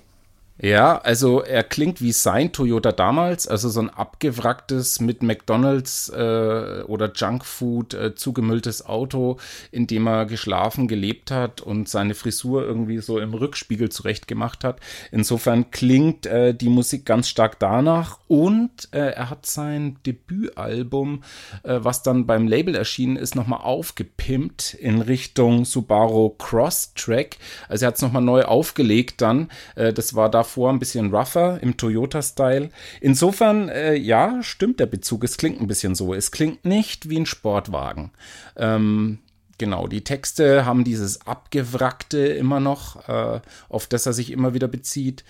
Ja, 0.63 1.00
also 1.00 1.41
er 1.41 1.63
klingt 1.63 2.01
wie 2.01 2.12
sein 2.12 2.51
Toyota 2.51 2.91
damals, 2.91 3.48
also 3.48 3.68
so 3.68 3.80
ein 3.80 3.89
abgewracktes 3.89 5.00
mit 5.00 5.24
McDonalds 5.24 6.10
äh, 6.10 6.84
oder 6.86 7.12
Junkfood 7.15 7.96
äh, 7.96 8.13
zugemülltes 8.13 8.86
Auto, 8.86 9.38
in 9.72 9.88
dem 9.88 10.06
er 10.06 10.27
geschlafen, 10.27 10.88
gelebt 10.88 11.32
hat 11.32 11.62
und 11.62 11.89
seine 11.89 12.13
Frisur 12.13 12.63
irgendwie 12.63 13.00
so 13.00 13.18
im 13.18 13.34
Rückspiegel 13.34 13.89
zurecht 13.89 14.27
gemacht 14.27 14.63
hat. 14.63 14.80
Insofern 15.12 15.72
klingt 15.72 16.27
äh, 16.27 16.53
die 16.53 16.70
Musik 16.70 17.08
ganz 17.08 17.27
stark 17.27 17.58
danach 17.58 18.20
und 18.27 18.88
äh, 18.91 19.00
er 19.00 19.32
hat 19.32 19.48
sein 19.48 19.98
Debütalbum, 20.06 21.24
äh, 21.63 21.80
was 21.82 22.03
dann 22.03 22.27
beim 22.27 22.48
Label 22.48 22.75
erschienen 22.75 23.15
ist, 23.15 23.34
nochmal 23.34 23.62
aufgepimpt 23.62 24.75
in 24.75 25.01
Richtung 25.01 25.65
Subaru 25.65 26.30
Cross 26.38 26.94
Track. 26.94 27.38
Also 27.68 27.86
er 27.86 27.88
hat 27.88 27.96
es 27.96 28.03
nochmal 28.03 28.22
neu 28.22 28.44
aufgelegt 28.44 29.22
dann. 29.22 29.50
Äh, 29.74 29.91
das 29.91 30.13
war 30.13 30.30
da 30.30 30.50
davor 30.51 30.70
ein 30.70 30.79
bisschen 30.79 31.15
rougher 31.15 31.60
im 31.62 31.77
Toyota-Style. 31.77 32.70
Insofern, 33.00 33.70
äh, 33.70 33.96
ja, 33.96 34.43
stimmt 34.43 34.81
der 34.81 34.86
Bezug. 34.86 35.24
Es 35.24 35.38
klingt 35.38 35.62
ein 35.62 35.67
bisschen 35.67 35.96
so. 35.96 36.13
Es 36.13 36.31
klingt 36.31 36.65
nicht 36.65 37.10
wie 37.10 37.20
ein 37.22 37.25
Sportwagen. 37.25 38.12
Ähm, 38.58 39.20
genau, 39.58 39.88
die 39.88 40.03
Texte 40.03 40.65
haben 40.65 40.84
dieses 40.84 41.25
Abgewrackte 41.25 42.20
immer 42.20 42.60
noch, 42.60 43.08
äh, 43.08 43.39
auf 43.70 43.88
das 43.88 44.05
er 44.05 44.12
sich 44.12 44.29
immer 44.31 44.53
wieder 44.53 44.67
bezieht. 44.67 45.24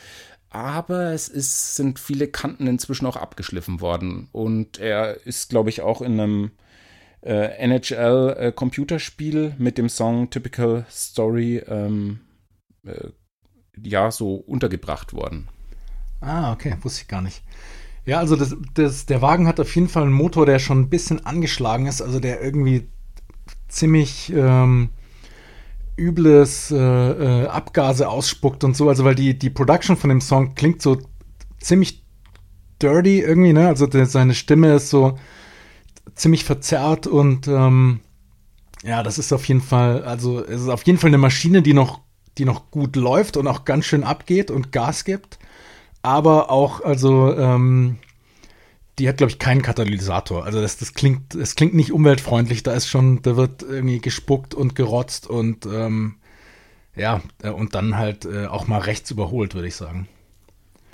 Aber 0.49 1.11
es 1.13 1.27
ist, 1.27 1.75
sind 1.75 1.99
viele 1.99 2.27
Kanten 2.27 2.65
inzwischen 2.65 3.05
auch 3.05 3.15
abgeschliffen 3.15 3.79
worden. 3.79 4.27
Und 4.31 4.79
er 4.79 5.23
ist, 5.27 5.51
glaube 5.51 5.69
ich, 5.69 5.81
auch 5.81 6.01
in 6.01 6.19
einem 6.19 6.51
äh, 7.21 7.55
NHL-Computerspiel 7.59 9.53
äh, 9.55 9.61
mit 9.61 9.77
dem 9.77 9.87
Song 9.87 10.31
Typical 10.31 10.85
Story 10.89 11.61
ähm, 11.67 12.21
äh, 12.85 13.09
ja 13.77 14.11
so 14.11 14.35
untergebracht 14.35 15.13
worden. 15.13 15.47
Ah, 16.19 16.53
okay, 16.53 16.75
wusste 16.81 17.01
ich 17.01 17.07
gar 17.07 17.21
nicht. 17.21 17.43
Ja, 18.05 18.19
also 18.19 18.35
das, 18.35 18.55
das, 18.73 19.05
der 19.05 19.21
Wagen 19.21 19.47
hat 19.47 19.59
auf 19.59 19.75
jeden 19.75 19.87
Fall 19.87 20.03
einen 20.03 20.13
Motor, 20.13 20.45
der 20.45 20.59
schon 20.59 20.81
ein 20.81 20.89
bisschen 20.89 21.25
angeschlagen 21.25 21.85
ist, 21.85 22.01
also 22.01 22.19
der 22.19 22.41
irgendwie 22.41 22.87
ziemlich 23.67 24.31
ähm, 24.35 24.89
übles 25.97 26.71
äh, 26.71 26.77
äh, 26.77 27.47
Abgase 27.47 28.09
ausspuckt 28.09 28.63
und 28.63 28.75
so, 28.75 28.89
also 28.89 29.05
weil 29.05 29.15
die, 29.15 29.37
die 29.37 29.49
Production 29.49 29.97
von 29.97 30.09
dem 30.09 30.21
Song 30.21 30.55
klingt 30.55 30.81
so 30.81 30.99
ziemlich 31.59 32.03
dirty 32.81 33.21
irgendwie, 33.21 33.53
ne? 33.53 33.67
Also 33.67 33.85
der, 33.87 34.05
seine 34.07 34.33
Stimme 34.33 34.73
ist 34.75 34.89
so 34.89 35.17
ziemlich 36.15 36.43
verzerrt 36.43 37.07
und 37.07 37.47
ähm, 37.47 38.01
ja, 38.83 39.03
das 39.03 39.19
ist 39.19 39.31
auf 39.31 39.45
jeden 39.45 39.61
Fall, 39.61 40.03
also 40.03 40.43
es 40.43 40.61
ist 40.61 40.69
auf 40.69 40.83
jeden 40.83 40.97
Fall 40.97 41.09
eine 41.09 41.19
Maschine, 41.19 41.61
die 41.61 41.73
noch, 41.73 42.01
die 42.41 42.45
noch 42.45 42.71
gut 42.71 42.95
läuft 42.95 43.38
und 43.38 43.45
auch 43.45 43.65
ganz 43.65 43.86
schön 43.86 44.03
abgeht 44.03 44.50
und 44.50 44.71
Gas 44.71 45.05
gibt, 45.05 45.38
aber 46.01 46.50
auch, 46.50 46.83
also 46.83 47.38
ähm, 47.38 48.00
die 48.98 49.07
hat, 49.07 49.17
glaube 49.17 49.29
ich, 49.29 49.38
keinen 49.38 49.62
Katalysator. 49.62 50.43
Also 50.43 50.60
das, 50.60 50.77
das 50.77 50.95
klingt, 50.95 51.36
es 51.36 51.53
klingt 51.55 51.75
nicht 51.75 51.91
umweltfreundlich. 51.91 52.63
Da 52.63 52.74
ist 52.74 52.88
schon, 52.88 53.21
da 53.21 53.38
wird 53.38 53.62
irgendwie 53.62 54.00
gespuckt 54.00 54.55
und 54.55 54.74
gerotzt 54.74 55.27
und 55.27 55.67
ähm, 55.67 56.15
ja, 56.95 57.21
äh, 57.43 57.51
und 57.51 57.75
dann 57.75 57.95
halt 57.98 58.25
äh, 58.25 58.48
auch 58.48 58.67
mal 58.67 58.79
rechts 58.79 59.12
überholt, 59.12 59.53
würde 59.53 59.67
ich 59.67 59.75
sagen. 59.75 60.07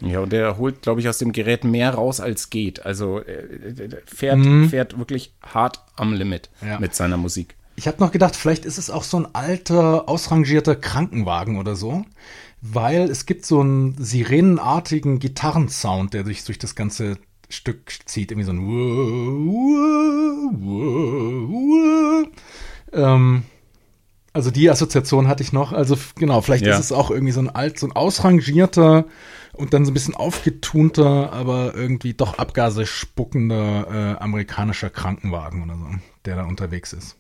Ja, 0.01 0.19
und 0.19 0.33
der 0.33 0.57
holt, 0.57 0.81
glaube 0.81 0.99
ich, 0.99 1.07
aus 1.07 1.17
dem 1.17 1.31
Gerät 1.31 1.63
mehr 1.63 1.93
raus, 1.93 2.19
als 2.19 2.49
geht. 2.49 2.85
Also 2.85 3.21
äh, 3.21 4.01
fährt, 4.05 4.39
mhm. 4.39 4.67
fährt 4.67 4.99
wirklich 4.99 5.33
hart 5.41 5.79
am 5.95 6.11
Limit 6.11 6.49
ja. 6.61 6.77
mit 6.77 6.93
seiner 6.93 7.15
Musik. 7.15 7.55
Ich 7.77 7.87
habe 7.87 7.99
noch 7.99 8.11
gedacht, 8.11 8.35
vielleicht 8.35 8.65
ist 8.65 8.79
es 8.79 8.89
auch 8.89 9.03
so 9.03 9.17
ein 9.17 9.35
alter, 9.35 10.09
ausrangierter 10.09 10.75
Krankenwagen 10.75 11.59
oder 11.59 11.75
so, 11.75 12.03
weil 12.59 13.03
es 13.03 13.27
gibt 13.27 13.45
so 13.45 13.61
einen 13.61 13.95
sirenenartigen 14.03 15.19
Gitarrensound, 15.19 16.15
der 16.15 16.25
sich 16.25 16.43
durch 16.43 16.57
das 16.57 16.73
ganze 16.73 17.19
Stück 17.49 17.91
zieht, 18.05 18.31
irgendwie 18.31 18.45
so 18.45 18.51
ein 18.51 18.59
ähm, 22.93 23.43
also 24.33 24.49
die 24.49 24.71
Assoziation 24.71 25.27
hatte 25.27 25.43
ich 25.43 25.53
noch. 25.53 25.71
Also 25.71 25.97
genau, 26.15 26.41
vielleicht 26.41 26.65
ja. 26.65 26.73
ist 26.73 26.79
es 26.79 26.91
auch 26.91 27.11
irgendwie 27.11 27.31
so 27.31 27.41
ein 27.41 27.49
alt, 27.49 27.77
so 27.77 27.85
ein 27.85 27.91
ausrangierter 27.91 29.05
und 29.53 29.75
dann 29.75 29.85
so 29.85 29.91
ein 29.91 29.93
bisschen 29.93 30.15
aufgetunter, 30.15 31.31
aber 31.31 31.75
irgendwie 31.75 32.15
doch 32.15 32.39
Abgase 32.39 32.87
spuckender 32.87 33.87
äh, 34.17 34.23
amerikanischer 34.23 34.89
Krankenwagen 34.89 35.63
oder 35.63 35.75
so, 35.75 35.85
der 36.25 36.37
da 36.37 36.45
unterwegs 36.45 36.91
ist. 36.93 37.17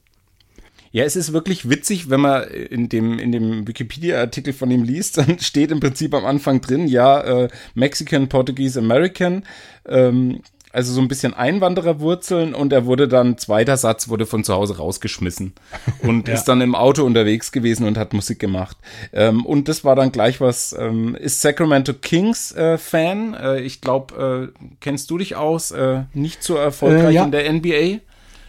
Ja, 0.97 1.03
es 1.03 1.15
ist 1.15 1.31
wirklich 1.31 1.69
witzig, 1.69 2.09
wenn 2.09 2.21
man 2.21 2.45
in 2.45 2.89
dem, 2.89 3.19
in 3.19 3.31
dem 3.31 3.67
Wikipedia-Artikel 3.67 4.51
von 4.51 4.71
ihm 4.71 4.81
liest, 4.81 5.17
dann 5.19 5.37
steht 5.37 5.69
im 5.69 5.79
Prinzip 5.79 6.15
am 6.15 6.25
Anfang 6.25 6.59
drin, 6.59 6.87
ja, 6.87 7.21
äh, 7.21 7.49
Mexican, 7.75 8.29
Portuguese, 8.29 8.79
American, 8.79 9.43
ähm, 9.87 10.39
also 10.71 10.91
so 10.91 10.99
ein 10.99 11.07
bisschen 11.07 11.35
Einwandererwurzeln 11.35 12.55
und 12.55 12.73
er 12.73 12.87
wurde 12.87 13.07
dann, 13.07 13.37
zweiter 13.37 13.77
Satz, 13.77 14.09
wurde 14.09 14.25
von 14.25 14.43
zu 14.43 14.55
Hause 14.55 14.77
rausgeschmissen 14.77 15.53
und 16.01 16.27
ja. 16.27 16.33
ist 16.33 16.45
dann 16.45 16.61
im 16.61 16.73
Auto 16.73 17.03
unterwegs 17.03 17.51
gewesen 17.51 17.85
und 17.85 17.95
hat 17.95 18.13
Musik 18.13 18.39
gemacht. 18.39 18.75
Ähm, 19.13 19.45
und 19.45 19.67
das 19.67 19.83
war 19.83 19.95
dann 19.95 20.11
gleich 20.11 20.41
was, 20.41 20.75
ähm, 20.79 21.13
ist 21.13 21.41
Sacramento 21.41 21.93
Kings 21.93 22.55
äh, 22.55 22.79
Fan? 22.79 23.35
Äh, 23.35 23.59
ich 23.59 23.81
glaube, 23.81 24.51
äh, 24.51 24.65
kennst 24.81 25.11
du 25.11 25.19
dich 25.19 25.35
aus? 25.35 25.69
Äh, 25.69 26.05
nicht 26.15 26.41
so 26.41 26.55
erfolgreich 26.55 27.11
äh, 27.11 27.17
ja. 27.17 27.23
in 27.23 27.31
der 27.31 27.53
NBA? 27.53 27.99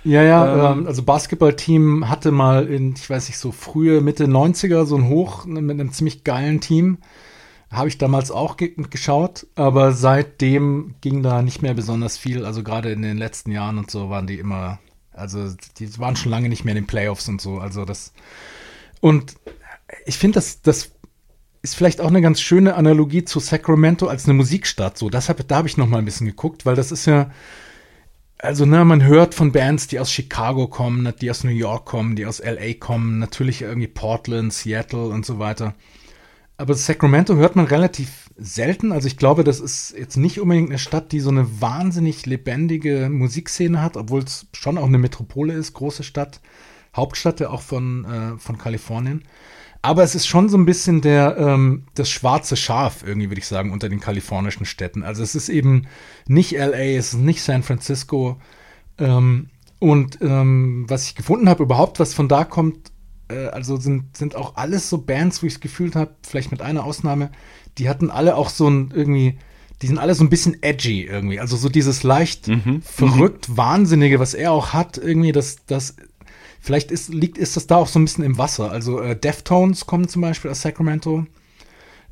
Ja, 0.04 0.22
ja, 0.22 0.72
ähm, 0.72 0.80
ähm, 0.80 0.86
also 0.86 1.02
Basketballteam 1.02 2.08
hatte 2.08 2.30
mal 2.30 2.66
in, 2.66 2.94
ich 2.94 3.08
weiß 3.08 3.28
nicht, 3.28 3.38
so 3.38 3.52
frühe, 3.52 4.00
Mitte 4.00 4.26
90er 4.26 4.84
so 4.84 4.96
ein 4.96 5.08
Hoch 5.08 5.44
mit 5.44 5.70
einem 5.70 5.92
ziemlich 5.92 6.24
geilen 6.24 6.60
Team. 6.60 6.98
Habe 7.70 7.88
ich 7.88 7.98
damals 7.98 8.30
auch 8.30 8.56
ge 8.56 8.74
geschaut, 8.90 9.46
aber 9.54 9.92
seitdem 9.92 10.94
ging 11.02 11.22
da 11.22 11.42
nicht 11.42 11.60
mehr 11.60 11.74
besonders 11.74 12.16
viel. 12.16 12.46
Also 12.46 12.62
gerade 12.62 12.90
in 12.90 13.02
den 13.02 13.18
letzten 13.18 13.50
Jahren 13.50 13.76
und 13.76 13.90
so 13.90 14.08
waren 14.08 14.26
die 14.26 14.38
immer, 14.38 14.78
also 15.12 15.54
die 15.78 15.98
waren 15.98 16.16
schon 16.16 16.30
lange 16.30 16.48
nicht 16.48 16.64
mehr 16.64 16.72
in 16.72 16.82
den 16.82 16.86
Playoffs 16.86 17.28
und 17.28 17.42
so. 17.42 17.58
Also 17.58 17.84
das 17.84 18.14
und 19.00 19.34
ich 20.06 20.18
finde, 20.18 20.36
das, 20.36 20.62
das 20.62 20.92
ist 21.62 21.74
vielleicht 21.74 22.00
auch 22.00 22.08
eine 22.08 22.22
ganz 22.22 22.40
schöne 22.40 22.74
Analogie 22.74 23.24
zu 23.24 23.40
Sacramento 23.40 24.06
als 24.06 24.24
eine 24.24 24.34
Musikstadt. 24.34 24.96
So, 24.96 25.10
das 25.10 25.28
hab, 25.28 25.46
da 25.46 25.56
habe 25.56 25.68
ich 25.68 25.76
noch 25.76 25.88
mal 25.88 25.98
ein 25.98 26.04
bisschen 26.04 26.26
geguckt, 26.26 26.66
weil 26.66 26.76
das 26.76 26.92
ist 26.92 27.06
ja 27.06 27.30
also, 28.38 28.64
ne, 28.66 28.84
man 28.84 29.04
hört 29.04 29.34
von 29.34 29.52
Bands, 29.52 29.88
die 29.88 29.98
aus 29.98 30.12
Chicago 30.12 30.68
kommen, 30.68 31.02
ne, 31.02 31.12
die 31.12 31.30
aus 31.30 31.44
New 31.44 31.50
York 31.50 31.86
kommen, 31.86 32.16
die 32.16 32.26
aus 32.26 32.40
LA 32.40 32.74
kommen, 32.78 33.18
natürlich 33.18 33.62
irgendwie 33.62 33.88
Portland, 33.88 34.52
Seattle 34.52 35.08
und 35.08 35.26
so 35.26 35.38
weiter. 35.38 35.74
Aber 36.56 36.74
Sacramento 36.74 37.36
hört 37.36 37.56
man 37.56 37.66
relativ 37.66 38.30
selten. 38.36 38.92
Also 38.92 39.06
ich 39.06 39.16
glaube, 39.16 39.44
das 39.44 39.60
ist 39.60 39.94
jetzt 39.96 40.16
nicht 40.16 40.40
unbedingt 40.40 40.70
eine 40.70 40.78
Stadt, 40.78 41.12
die 41.12 41.20
so 41.20 41.30
eine 41.30 41.60
wahnsinnig 41.60 42.26
lebendige 42.26 43.08
Musikszene 43.10 43.82
hat, 43.82 43.96
obwohl 43.96 44.22
es 44.22 44.46
schon 44.52 44.78
auch 44.78 44.86
eine 44.86 44.98
Metropole 44.98 45.52
ist, 45.52 45.72
große 45.74 46.02
Stadt, 46.02 46.40
Hauptstadt 46.96 47.40
ja 47.40 47.50
auch 47.50 47.62
von, 47.62 48.04
äh, 48.04 48.38
von 48.38 48.58
Kalifornien. 48.58 49.24
Aber 49.80 50.02
es 50.02 50.14
ist 50.14 50.26
schon 50.26 50.48
so 50.48 50.58
ein 50.58 50.66
bisschen 50.66 51.00
der, 51.00 51.36
ähm, 51.38 51.84
das 51.94 52.10
schwarze 52.10 52.56
Schaf, 52.56 53.04
irgendwie, 53.06 53.30
würde 53.30 53.40
ich 53.40 53.46
sagen, 53.46 53.70
unter 53.70 53.88
den 53.88 54.00
kalifornischen 54.00 54.66
Städten. 54.66 55.04
Also 55.04 55.22
es 55.22 55.34
ist 55.34 55.48
eben 55.48 55.86
nicht 56.26 56.52
LA, 56.52 56.96
es 56.96 57.14
ist 57.14 57.20
nicht 57.20 57.42
San 57.42 57.62
Francisco. 57.62 58.40
Ähm, 58.98 59.50
und 59.78 60.18
ähm, 60.20 60.86
was 60.88 61.06
ich 61.06 61.14
gefunden 61.14 61.48
habe, 61.48 61.62
überhaupt, 61.62 62.00
was 62.00 62.12
von 62.12 62.28
da 62.28 62.44
kommt, 62.44 62.90
äh, 63.28 63.46
also 63.46 63.76
sind, 63.76 64.16
sind 64.16 64.34
auch 64.34 64.56
alles 64.56 64.90
so 64.90 64.98
Bands, 64.98 65.42
wo 65.42 65.46
ich 65.46 65.54
es 65.54 65.60
gefühlt 65.60 65.94
habe, 65.94 66.16
vielleicht 66.26 66.50
mit 66.50 66.62
einer 66.62 66.84
Ausnahme, 66.84 67.30
die 67.78 67.88
hatten 67.88 68.10
alle 68.10 68.34
auch 68.34 68.48
so 68.48 68.68
ein 68.68 68.92
irgendwie, 68.92 69.38
die 69.80 69.86
sind 69.86 69.98
alle 69.98 70.14
so 70.14 70.24
ein 70.24 70.30
bisschen 70.30 70.60
edgy 70.62 71.02
irgendwie. 71.02 71.38
Also 71.38 71.56
so 71.56 71.68
dieses 71.68 72.02
leicht 72.02 72.48
mhm. 72.48 72.82
verrückt, 72.82 73.56
wahnsinnige, 73.56 74.18
was 74.18 74.34
er 74.34 74.50
auch 74.50 74.72
hat, 74.72 74.98
irgendwie, 74.98 75.30
das, 75.30 75.64
das 75.66 75.94
Vielleicht 76.68 76.90
ist, 76.90 77.08
liegt, 77.08 77.38
ist 77.38 77.56
das 77.56 77.66
da 77.66 77.76
auch 77.76 77.86
so 77.86 77.98
ein 77.98 78.04
bisschen 78.04 78.24
im 78.24 78.36
Wasser. 78.36 78.70
Also 78.70 79.00
äh, 79.00 79.16
Deftones 79.18 79.86
kommen 79.86 80.06
zum 80.06 80.20
Beispiel 80.20 80.50
aus 80.50 80.60
Sacramento. 80.60 81.24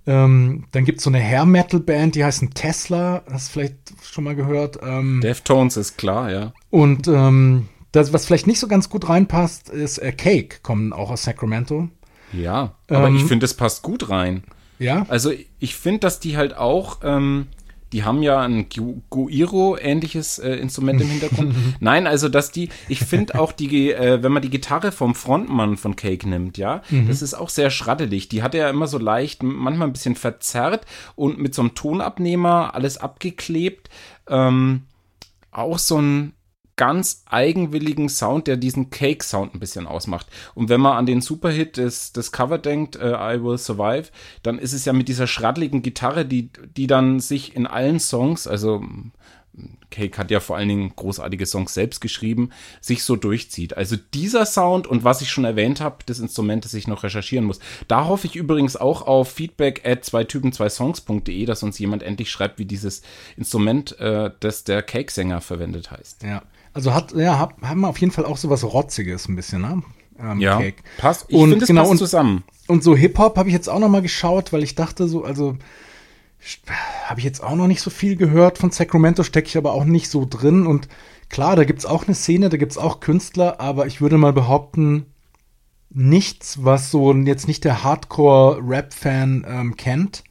Ähm, 0.06 0.64
dann 0.72 0.86
gibt 0.86 0.96
es 0.96 1.04
so 1.04 1.10
eine 1.10 1.20
Hair-Metal-Band, 1.22 2.14
die 2.14 2.24
heißen 2.24 2.54
Tesla. 2.54 3.22
Hast 3.30 3.48
du 3.48 3.52
vielleicht 3.52 3.76
schon 4.02 4.24
mal 4.24 4.34
gehört? 4.34 4.78
Ähm, 4.82 5.20
Deftones 5.22 5.76
ist 5.76 5.98
klar, 5.98 6.32
ja. 6.32 6.54
Und 6.70 7.06
ähm, 7.06 7.68
das, 7.92 8.14
was 8.14 8.24
vielleicht 8.24 8.46
nicht 8.46 8.58
so 8.58 8.66
ganz 8.66 8.88
gut 8.88 9.10
reinpasst, 9.10 9.68
ist 9.68 9.98
äh, 9.98 10.12
Cake, 10.12 10.60
kommen 10.62 10.94
auch 10.94 11.10
aus 11.10 11.24
Sacramento. 11.24 11.90
Ja, 12.32 12.76
aber 12.88 13.10
ich 13.10 13.20
ähm, 13.20 13.28
finde, 13.28 13.44
es 13.44 13.52
passt 13.52 13.82
gut 13.82 14.08
rein. 14.08 14.42
Ja. 14.78 15.04
Also 15.10 15.32
ich 15.58 15.76
finde, 15.76 15.98
dass 15.98 16.18
die 16.18 16.38
halt 16.38 16.56
auch 16.56 17.00
ähm, 17.02 17.48
die 17.92 18.04
haben 18.04 18.22
ja 18.22 18.40
ein 18.40 18.68
Guiro-ähnliches 18.68 20.38
äh, 20.38 20.54
Instrument 20.54 21.00
im 21.00 21.08
Hintergrund. 21.08 21.54
Nein, 21.80 22.06
also 22.06 22.28
dass 22.28 22.50
die, 22.50 22.68
ich 22.88 23.00
finde 23.00 23.38
auch 23.38 23.52
die, 23.52 23.92
äh, 23.92 24.22
wenn 24.22 24.32
man 24.32 24.42
die 24.42 24.50
Gitarre 24.50 24.92
vom 24.92 25.14
Frontmann 25.14 25.76
von 25.76 25.96
Cake 25.96 26.28
nimmt, 26.28 26.58
ja, 26.58 26.82
mhm. 26.90 27.08
das 27.08 27.22
ist 27.22 27.34
auch 27.34 27.48
sehr 27.48 27.70
schraddelig. 27.70 28.28
Die 28.28 28.42
hat 28.42 28.54
er 28.54 28.66
ja 28.66 28.70
immer 28.70 28.88
so 28.88 28.98
leicht, 28.98 29.42
manchmal 29.42 29.88
ein 29.88 29.92
bisschen 29.92 30.16
verzerrt 30.16 30.84
und 31.14 31.38
mit 31.38 31.54
so 31.54 31.62
einem 31.62 31.74
Tonabnehmer 31.74 32.74
alles 32.74 32.98
abgeklebt. 32.98 33.88
Ähm, 34.28 34.82
auch 35.50 35.78
so 35.78 36.00
ein 36.00 36.32
ganz 36.76 37.22
eigenwilligen 37.26 38.08
Sound, 38.08 38.46
der 38.46 38.56
diesen 38.56 38.90
Cake-Sound 38.90 39.54
ein 39.54 39.60
bisschen 39.60 39.86
ausmacht. 39.86 40.26
Und 40.54 40.68
wenn 40.68 40.80
man 40.80 40.96
an 40.96 41.06
den 41.06 41.22
Superhit 41.22 41.78
des, 41.78 42.12
des 42.12 42.32
Cover 42.32 42.58
denkt, 42.58 42.96
uh, 42.96 43.14
I 43.14 43.42
Will 43.42 43.58
Survive, 43.58 44.10
dann 44.42 44.58
ist 44.58 44.74
es 44.74 44.84
ja 44.84 44.92
mit 44.92 45.08
dieser 45.08 45.26
schraddeligen 45.26 45.82
Gitarre, 45.82 46.26
die, 46.26 46.50
die 46.76 46.86
dann 46.86 47.20
sich 47.20 47.56
in 47.56 47.66
allen 47.66 47.98
Songs, 47.98 48.46
also 48.46 48.84
Cake 49.90 50.18
hat 50.18 50.30
ja 50.30 50.40
vor 50.40 50.56
allen 50.56 50.68
Dingen 50.68 50.92
großartige 50.94 51.46
Songs 51.46 51.72
selbst 51.72 52.00
geschrieben, 52.00 52.50
sich 52.80 53.02
so 53.02 53.16
durchzieht. 53.16 53.76
Also 53.76 53.96
dieser 54.12 54.44
Sound 54.44 54.86
und 54.86 55.04
was 55.04 55.22
ich 55.22 55.30
schon 55.30 55.44
erwähnt 55.44 55.80
habe, 55.80 55.98
das 56.04 56.18
Instrument, 56.18 56.64
das 56.64 56.74
ich 56.74 56.86
noch 56.86 57.02
recherchieren 57.02 57.46
muss. 57.46 57.60
Da 57.88 58.06
hoffe 58.06 58.26
ich 58.26 58.36
übrigens 58.36 58.76
auch 58.76 59.02
auf 59.02 59.30
feedback 59.30 59.82
at 59.86 60.04
zwei 60.04 60.24
Typen 60.24 60.52
zwei 60.52 60.68
Songs.de, 60.68 61.46
dass 61.46 61.62
uns 61.62 61.78
jemand 61.78 62.02
endlich 62.02 62.30
schreibt, 62.30 62.58
wie 62.58 62.66
dieses 62.66 63.00
Instrument, 63.36 63.98
äh, 63.98 64.30
das 64.40 64.64
der 64.64 64.82
Cake-Sänger 64.82 65.40
verwendet 65.40 65.90
heißt. 65.90 66.22
Ja. 66.24 66.42
Also 66.76 66.92
hat, 66.92 67.14
ja, 67.14 67.38
hab, 67.38 67.62
haben 67.62 67.86
auf 67.86 67.96
jeden 67.98 68.12
Fall 68.12 68.26
auch 68.26 68.36
so 68.36 68.50
was 68.50 68.62
Rotziges 68.62 69.28
ein 69.28 69.34
bisschen, 69.34 69.62
ne? 69.62 69.82
Ähm, 70.20 70.40
ja, 70.40 70.58
Cake. 70.58 70.82
passt. 70.98 71.24
Ich 71.28 71.40
finde, 71.40 71.56
es 71.56 71.68
genau, 71.68 71.88
passt 71.88 71.96
zusammen. 71.96 72.44
Und 72.66 72.84
so 72.84 72.94
Hip-Hop 72.94 73.38
habe 73.38 73.48
ich 73.48 73.54
jetzt 73.54 73.68
auch 73.68 73.78
noch 73.78 73.88
mal 73.88 74.02
geschaut, 74.02 74.52
weil 74.52 74.62
ich 74.62 74.74
dachte 74.74 75.08
so, 75.08 75.24
also 75.24 75.56
habe 77.06 77.18
ich 77.18 77.24
jetzt 77.24 77.42
auch 77.42 77.56
noch 77.56 77.66
nicht 77.66 77.80
so 77.80 77.88
viel 77.88 78.14
gehört 78.16 78.58
von 78.58 78.72
Sacramento, 78.72 79.22
stecke 79.22 79.48
ich 79.48 79.56
aber 79.56 79.72
auch 79.72 79.86
nicht 79.86 80.10
so 80.10 80.26
drin. 80.28 80.66
Und 80.66 80.88
klar, 81.30 81.56
da 81.56 81.64
gibt 81.64 81.78
es 81.78 81.86
auch 81.86 82.06
eine 82.06 82.14
Szene, 82.14 82.50
da 82.50 82.58
gibt 82.58 82.72
es 82.72 82.78
auch 82.78 83.00
Künstler, 83.00 83.58
aber 83.58 83.86
ich 83.86 84.02
würde 84.02 84.18
mal 84.18 84.34
behaupten, 84.34 85.06
nichts, 85.88 86.62
was 86.62 86.90
so 86.90 87.14
jetzt 87.14 87.48
nicht 87.48 87.64
der 87.64 87.84
Hardcore-Rap-Fan 87.84 89.46
ähm, 89.48 89.76
kennt. 89.76 90.24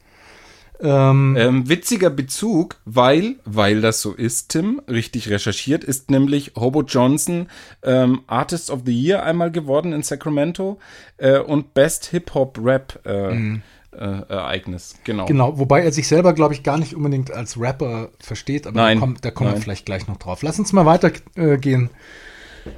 Ähm, 0.81 1.35
ähm, 1.39 1.69
witziger 1.69 2.09
Bezug, 2.09 2.77
weil, 2.85 3.35
weil 3.45 3.81
das 3.81 4.01
so 4.01 4.13
ist, 4.13 4.49
Tim, 4.49 4.81
richtig 4.89 5.29
recherchiert, 5.29 5.83
ist 5.83 6.11
nämlich 6.11 6.53
Hobo 6.55 6.83
Johnson 6.83 7.47
ähm, 7.83 8.21
Artist 8.27 8.69
of 8.69 8.81
the 8.85 8.93
Year 8.93 9.23
einmal 9.23 9.51
geworden 9.51 9.93
in 9.93 10.03
Sacramento 10.03 10.79
äh, 11.17 11.39
und 11.39 11.73
Best 11.73 12.07
Hip-Hop-Rap 12.07 12.99
äh, 13.05 13.33
mhm. 13.33 13.61
äh, 13.93 13.97
Ereignis, 13.97 14.95
genau. 15.03 15.25
Genau, 15.25 15.57
wobei 15.57 15.81
er 15.81 15.91
sich 15.91 16.07
selber, 16.07 16.33
glaube 16.33 16.53
ich, 16.53 16.63
gar 16.63 16.77
nicht 16.77 16.93
unbedingt 16.93 17.31
als 17.31 17.59
Rapper 17.59 18.09
versteht, 18.19 18.67
aber 18.67 18.75
Nein. 18.75 18.97
da 18.97 18.99
kommt, 18.99 19.25
da 19.25 19.31
kommen 19.31 19.53
wir 19.53 19.61
vielleicht 19.61 19.85
gleich 19.85 20.07
noch 20.07 20.17
drauf. 20.17 20.41
Lass 20.43 20.59
uns 20.59 20.73
mal 20.73 20.85
weitergehen 20.85 21.89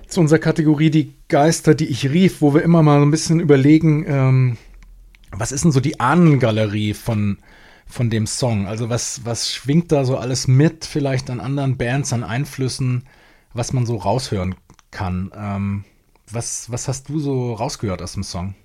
zu 0.08 0.20
unserer 0.20 0.40
Kategorie 0.40 0.90
Die 0.90 1.14
Geister, 1.30 1.74
die 1.74 1.88
ich 1.88 2.10
rief, 2.10 2.42
wo 2.42 2.54
wir 2.54 2.62
immer 2.62 2.84
mal 2.84 3.02
ein 3.02 3.12
bisschen 3.12 3.40
überlegen, 3.40 4.06
ähm, 4.08 4.58
was 5.32 5.52
ist 5.52 5.64
denn 5.64 5.72
so 5.72 5.80
die 5.80 6.00
Ahnengalerie 6.00 6.94
von 6.94 7.38
von 7.88 8.10
dem 8.10 8.28
Song? 8.28 8.68
Also 8.68 8.90
was, 8.90 9.26
was 9.26 9.52
schwingt 9.52 9.92
da 9.92 10.06
so 10.06 10.18
alles 10.18 10.48
mit, 10.48 10.86
vielleicht 10.86 11.30
an 11.30 11.40
anderen 11.40 11.78
Bands, 11.78 12.14
an 12.14 12.24
Einflüssen, 12.24 13.08
was 13.54 13.74
man 13.74 13.86
so 13.86 13.98
raushören 13.98 14.56
kann? 14.92 15.32
Ähm, 15.36 15.86
was, 16.30 16.70
was 16.72 16.88
hast 16.88 17.10
du 17.10 17.20
so 17.20 17.54
rausgehört 17.54 18.02
aus 18.02 18.14
dem 18.14 18.24
Song? 18.24 18.56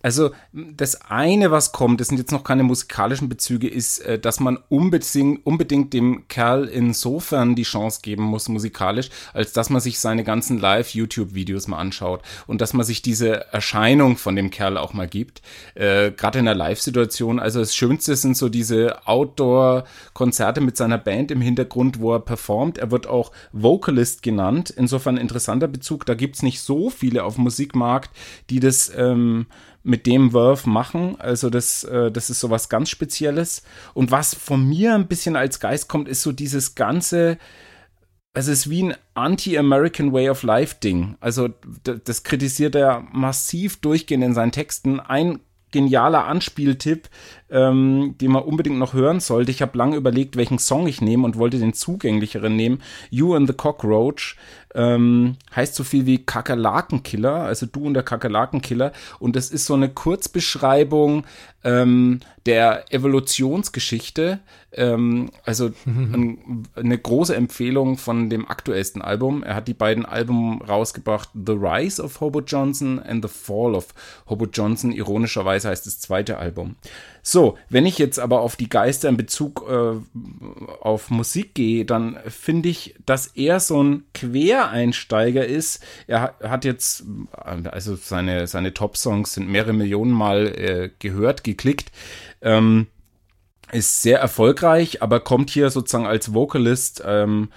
Also 0.00 0.30
das 0.52 1.10
eine, 1.10 1.50
was 1.50 1.72
kommt, 1.72 2.00
das 2.00 2.08
sind 2.08 2.18
jetzt 2.18 2.30
noch 2.30 2.44
keine 2.44 2.62
musikalischen 2.62 3.28
Bezüge, 3.28 3.68
ist, 3.68 3.98
äh, 4.00 4.18
dass 4.18 4.38
man 4.38 4.58
unbedingt, 4.68 5.44
unbedingt 5.44 5.92
dem 5.92 6.28
Kerl 6.28 6.66
insofern 6.66 7.56
die 7.56 7.64
Chance 7.64 8.00
geben 8.02 8.22
muss, 8.22 8.48
musikalisch, 8.48 9.10
als 9.32 9.52
dass 9.52 9.70
man 9.70 9.80
sich 9.80 9.98
seine 9.98 10.22
ganzen 10.22 10.60
Live-YouTube-Videos 10.60 11.66
mal 11.66 11.78
anschaut 11.78 12.22
und 12.46 12.60
dass 12.60 12.74
man 12.74 12.86
sich 12.86 13.02
diese 13.02 13.52
Erscheinung 13.52 14.16
von 14.16 14.36
dem 14.36 14.50
Kerl 14.50 14.76
auch 14.76 14.92
mal 14.92 15.08
gibt. 15.08 15.42
Äh, 15.74 16.12
Gerade 16.12 16.38
in 16.38 16.44
der 16.44 16.54
Live-Situation. 16.54 17.40
Also 17.40 17.58
das 17.58 17.74
Schönste 17.74 18.14
sind 18.14 18.36
so 18.36 18.48
diese 18.48 19.06
Outdoor-Konzerte 19.06 20.60
mit 20.60 20.76
seiner 20.76 20.98
Band 20.98 21.32
im 21.32 21.40
Hintergrund, 21.40 21.98
wo 21.98 22.14
er 22.14 22.20
performt. 22.20 22.78
Er 22.78 22.92
wird 22.92 23.08
auch 23.08 23.32
Vocalist 23.52 24.22
genannt. 24.22 24.72
Insofern 24.76 25.16
interessanter 25.16 25.66
Bezug. 25.66 26.06
Da 26.06 26.14
gibt's 26.14 26.42
nicht 26.42 26.60
so 26.60 26.88
viele 26.88 27.24
auf 27.24 27.34
dem 27.34 27.44
Musikmarkt, 27.44 28.10
die 28.48 28.60
das 28.60 28.92
ähm, 28.96 29.46
mit 29.82 30.06
dem 30.06 30.32
Wurf 30.32 30.66
machen. 30.66 31.16
Also 31.18 31.50
das, 31.50 31.84
äh, 31.84 32.10
das 32.10 32.30
ist 32.30 32.40
so 32.40 32.50
was 32.50 32.68
ganz 32.68 32.90
Spezielles. 32.90 33.62
Und 33.94 34.10
was 34.10 34.34
von 34.34 34.66
mir 34.68 34.94
ein 34.94 35.08
bisschen 35.08 35.36
als 35.36 35.60
Geist 35.60 35.88
kommt, 35.88 36.08
ist 36.08 36.22
so 36.22 36.32
dieses 36.32 36.74
ganze, 36.74 37.38
es 38.34 38.48
ist 38.48 38.70
wie 38.70 38.84
ein 38.84 38.94
Anti-American 39.14 40.12
Way 40.12 40.30
of 40.30 40.42
Life 40.42 40.76
Ding. 40.82 41.16
Also 41.20 41.48
das 41.82 42.22
kritisiert 42.22 42.74
er 42.74 43.04
massiv 43.12 43.80
durchgehend 43.80 44.24
in 44.24 44.34
seinen 44.34 44.52
Texten. 44.52 45.00
Ein 45.00 45.40
genialer 45.70 46.24
Anspieltipp, 46.24 47.08
ähm, 47.50 48.14
den 48.20 48.30
man 48.32 48.44
unbedingt 48.44 48.78
noch 48.78 48.94
hören 48.94 49.20
sollte. 49.20 49.50
Ich 49.50 49.62
habe 49.62 49.76
lange 49.76 49.96
überlegt, 49.96 50.36
welchen 50.36 50.58
Song 50.58 50.86
ich 50.86 51.00
nehme 51.00 51.24
und 51.24 51.36
wollte 51.36 51.58
den 51.58 51.74
zugänglicheren 51.74 52.56
nehmen. 52.56 52.82
You 53.10 53.34
and 53.34 53.46
the 53.46 53.54
Cockroach 53.54 54.36
ähm, 54.74 55.36
heißt 55.54 55.74
so 55.74 55.84
viel 55.84 56.06
wie 56.06 56.24
Kakerlakenkiller, 56.24 57.34
also 57.34 57.66
du 57.66 57.86
und 57.86 57.94
der 57.94 58.02
Kakerlakenkiller. 58.02 58.92
Und 59.18 59.36
das 59.36 59.50
ist 59.50 59.66
so 59.66 59.74
eine 59.74 59.88
Kurzbeschreibung 59.88 61.24
ähm, 61.68 62.20
der 62.46 62.92
Evolutionsgeschichte. 62.92 64.40
Ähm, 64.72 65.30
also 65.44 65.70
mhm. 65.84 66.14
ein, 66.14 66.68
eine 66.74 66.98
große 66.98 67.34
Empfehlung 67.34 67.98
von 67.98 68.30
dem 68.30 68.48
aktuellsten 68.48 69.02
Album. 69.02 69.42
Er 69.42 69.54
hat 69.54 69.68
die 69.68 69.74
beiden 69.74 70.06
Alben 70.06 70.62
rausgebracht, 70.62 71.30
The 71.34 71.52
Rise 71.52 72.02
of 72.02 72.20
Hobo 72.20 72.40
Johnson 72.40 72.98
and 72.98 73.22
The 73.22 73.30
Fall 73.30 73.74
of 73.74 73.88
Hobo 74.28 74.46
Johnson. 74.46 74.92
Ironischerweise 74.92 75.68
heißt 75.68 75.86
das 75.86 76.00
zweite 76.00 76.38
Album. 76.38 76.76
So, 77.22 77.58
wenn 77.68 77.84
ich 77.84 77.98
jetzt 77.98 78.18
aber 78.18 78.40
auf 78.40 78.56
die 78.56 78.70
Geister 78.70 79.10
in 79.10 79.18
Bezug 79.18 79.66
äh, 79.68 79.96
auf 80.80 81.10
Musik 81.10 81.54
gehe, 81.54 81.84
dann 81.84 82.18
finde 82.26 82.70
ich, 82.70 82.94
dass 83.04 83.26
er 83.26 83.60
so 83.60 83.82
ein 83.82 84.04
Quereinsteiger 84.14 85.44
ist. 85.44 85.84
Er 86.06 86.34
hat 86.42 86.64
jetzt, 86.64 87.04
also 87.32 87.96
seine, 87.96 88.46
seine 88.46 88.72
Top-Songs 88.72 89.34
sind 89.34 89.50
mehrere 89.50 89.74
Millionen 89.74 90.12
Mal 90.12 90.46
äh, 90.46 90.90
gehört, 90.98 91.44
geklickt. 91.58 91.92
Ähm, 92.40 92.86
ist 93.70 94.00
sehr 94.00 94.18
erfolgreich, 94.18 95.02
aber 95.02 95.20
kommt 95.20 95.50
hier 95.50 95.68
sozusagen 95.68 96.06
als 96.06 96.32
Vocalist 96.32 97.02
ähm, 97.04 97.50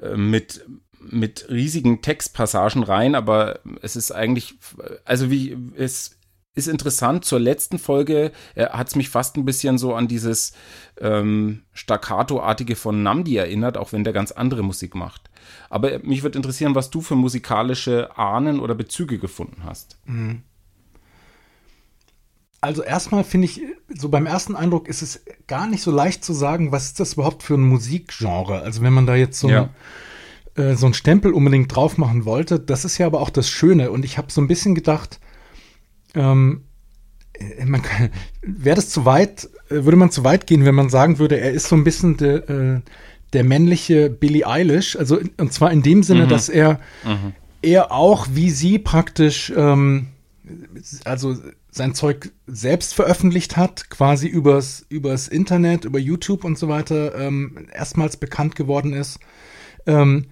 äh, 0.00 0.16
mit 0.16 0.64
mit 1.10 1.46
riesigen 1.48 2.02
Textpassagen 2.02 2.82
rein, 2.82 3.14
aber 3.14 3.60
es 3.80 3.96
ist 3.96 4.10
eigentlich, 4.10 4.58
also 5.04 5.30
wie 5.30 5.56
es 5.76 6.18
ist 6.54 6.66
interessant. 6.66 7.24
Zur 7.24 7.40
letzten 7.40 7.78
Folge 7.78 8.32
äh, 8.54 8.66
hat 8.66 8.88
es 8.88 8.96
mich 8.96 9.08
fast 9.08 9.36
ein 9.36 9.44
bisschen 9.44 9.78
so 9.78 9.94
an 9.94 10.08
dieses 10.08 10.52
ähm, 11.00 11.62
Staccato-artige 11.72 12.76
von 12.76 13.02
Namdi 13.02 13.36
erinnert, 13.36 13.78
auch 13.78 13.92
wenn 13.92 14.04
der 14.04 14.12
ganz 14.12 14.32
andere 14.32 14.62
Musik 14.62 14.94
macht. 14.94 15.30
Aber 15.70 16.00
mich 16.00 16.24
würde 16.24 16.36
interessieren, 16.36 16.74
was 16.74 16.90
du 16.90 17.00
für 17.00 17.14
musikalische 17.14 18.18
Ahnen 18.18 18.60
oder 18.60 18.74
Bezüge 18.74 19.18
gefunden 19.18 19.62
hast. 19.64 19.98
Mhm. 20.04 20.42
Also 22.60 22.82
erstmal 22.82 23.22
finde 23.22 23.46
ich, 23.46 23.60
so 23.94 24.08
beim 24.08 24.26
ersten 24.26 24.56
Eindruck 24.56 24.88
ist 24.88 25.02
es 25.02 25.22
gar 25.46 25.68
nicht 25.68 25.82
so 25.82 25.92
leicht 25.92 26.24
zu 26.24 26.32
sagen, 26.32 26.72
was 26.72 26.86
ist 26.86 27.00
das 27.00 27.14
überhaupt 27.14 27.42
für 27.42 27.54
ein 27.54 27.62
Musikgenre. 27.62 28.62
Also 28.62 28.82
wenn 28.82 28.92
man 28.92 29.06
da 29.06 29.14
jetzt 29.14 29.38
so, 29.38 29.48
ja. 29.48 29.70
äh, 30.56 30.74
so 30.74 30.86
einen 30.86 30.94
Stempel 30.94 31.32
unbedingt 31.32 31.74
drauf 31.74 31.98
machen 31.98 32.24
wollte, 32.24 32.58
das 32.58 32.84
ist 32.84 32.98
ja 32.98 33.06
aber 33.06 33.20
auch 33.20 33.30
das 33.30 33.48
Schöne. 33.48 33.92
Und 33.92 34.04
ich 34.04 34.18
habe 34.18 34.32
so 34.32 34.40
ein 34.40 34.48
bisschen 34.48 34.74
gedacht, 34.74 35.20
ähm, 36.14 36.64
äh, 37.34 38.08
wäre 38.42 38.76
das 38.76 38.90
zu 38.90 39.04
weit, 39.04 39.48
äh, 39.68 39.84
würde 39.84 39.96
man 39.96 40.10
zu 40.10 40.24
weit 40.24 40.48
gehen, 40.48 40.64
wenn 40.64 40.74
man 40.74 40.88
sagen 40.88 41.20
würde, 41.20 41.38
er 41.38 41.52
ist 41.52 41.68
so 41.68 41.76
ein 41.76 41.84
bisschen 41.84 42.16
de, 42.16 42.38
äh, 42.38 42.80
der 43.32 43.44
männliche 43.44 44.10
Billie 44.10 44.46
Eilish, 44.46 44.96
also 44.96 45.20
und 45.36 45.52
zwar 45.52 45.70
in 45.70 45.82
dem 45.82 46.02
Sinne, 46.02 46.24
mhm. 46.24 46.28
dass 46.28 46.48
er 46.48 46.80
mhm. 47.04 47.34
er 47.62 47.92
auch 47.92 48.26
wie 48.32 48.50
sie 48.50 48.78
praktisch 48.78 49.52
ähm, 49.54 50.08
also 51.04 51.36
sein 51.78 51.94
Zeug 51.94 52.30
selbst 52.46 52.94
veröffentlicht 52.94 53.56
hat, 53.56 53.88
quasi 53.88 54.28
übers, 54.28 54.84
übers 54.90 55.28
Internet, 55.28 55.86
über 55.86 55.98
YouTube 55.98 56.44
und 56.44 56.58
so 56.58 56.68
weiter, 56.68 57.14
ähm, 57.18 57.66
erstmals 57.72 58.18
bekannt 58.18 58.54
geworden 58.54 58.92
ist. 58.92 59.18
Ähm, 59.86 60.26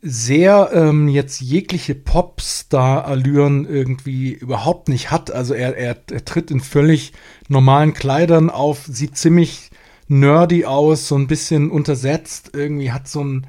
sehr 0.00 0.70
ähm, 0.72 1.08
jetzt 1.08 1.40
jegliche 1.40 1.96
Popstar-Allüren 1.96 3.66
irgendwie 3.66 4.32
überhaupt 4.32 4.88
nicht 4.88 5.10
hat. 5.10 5.32
Also 5.32 5.54
er, 5.54 5.76
er, 5.76 5.96
er 6.08 6.24
tritt 6.24 6.52
in 6.52 6.60
völlig 6.60 7.12
normalen 7.48 7.92
Kleidern 7.92 8.48
auf, 8.48 8.84
sieht 8.86 9.16
ziemlich 9.16 9.70
nerdy 10.06 10.66
aus, 10.66 11.08
so 11.08 11.16
ein 11.16 11.26
bisschen 11.26 11.70
untersetzt, 11.70 12.50
irgendwie 12.54 12.92
hat 12.92 13.08
so 13.08 13.24
ein 13.24 13.46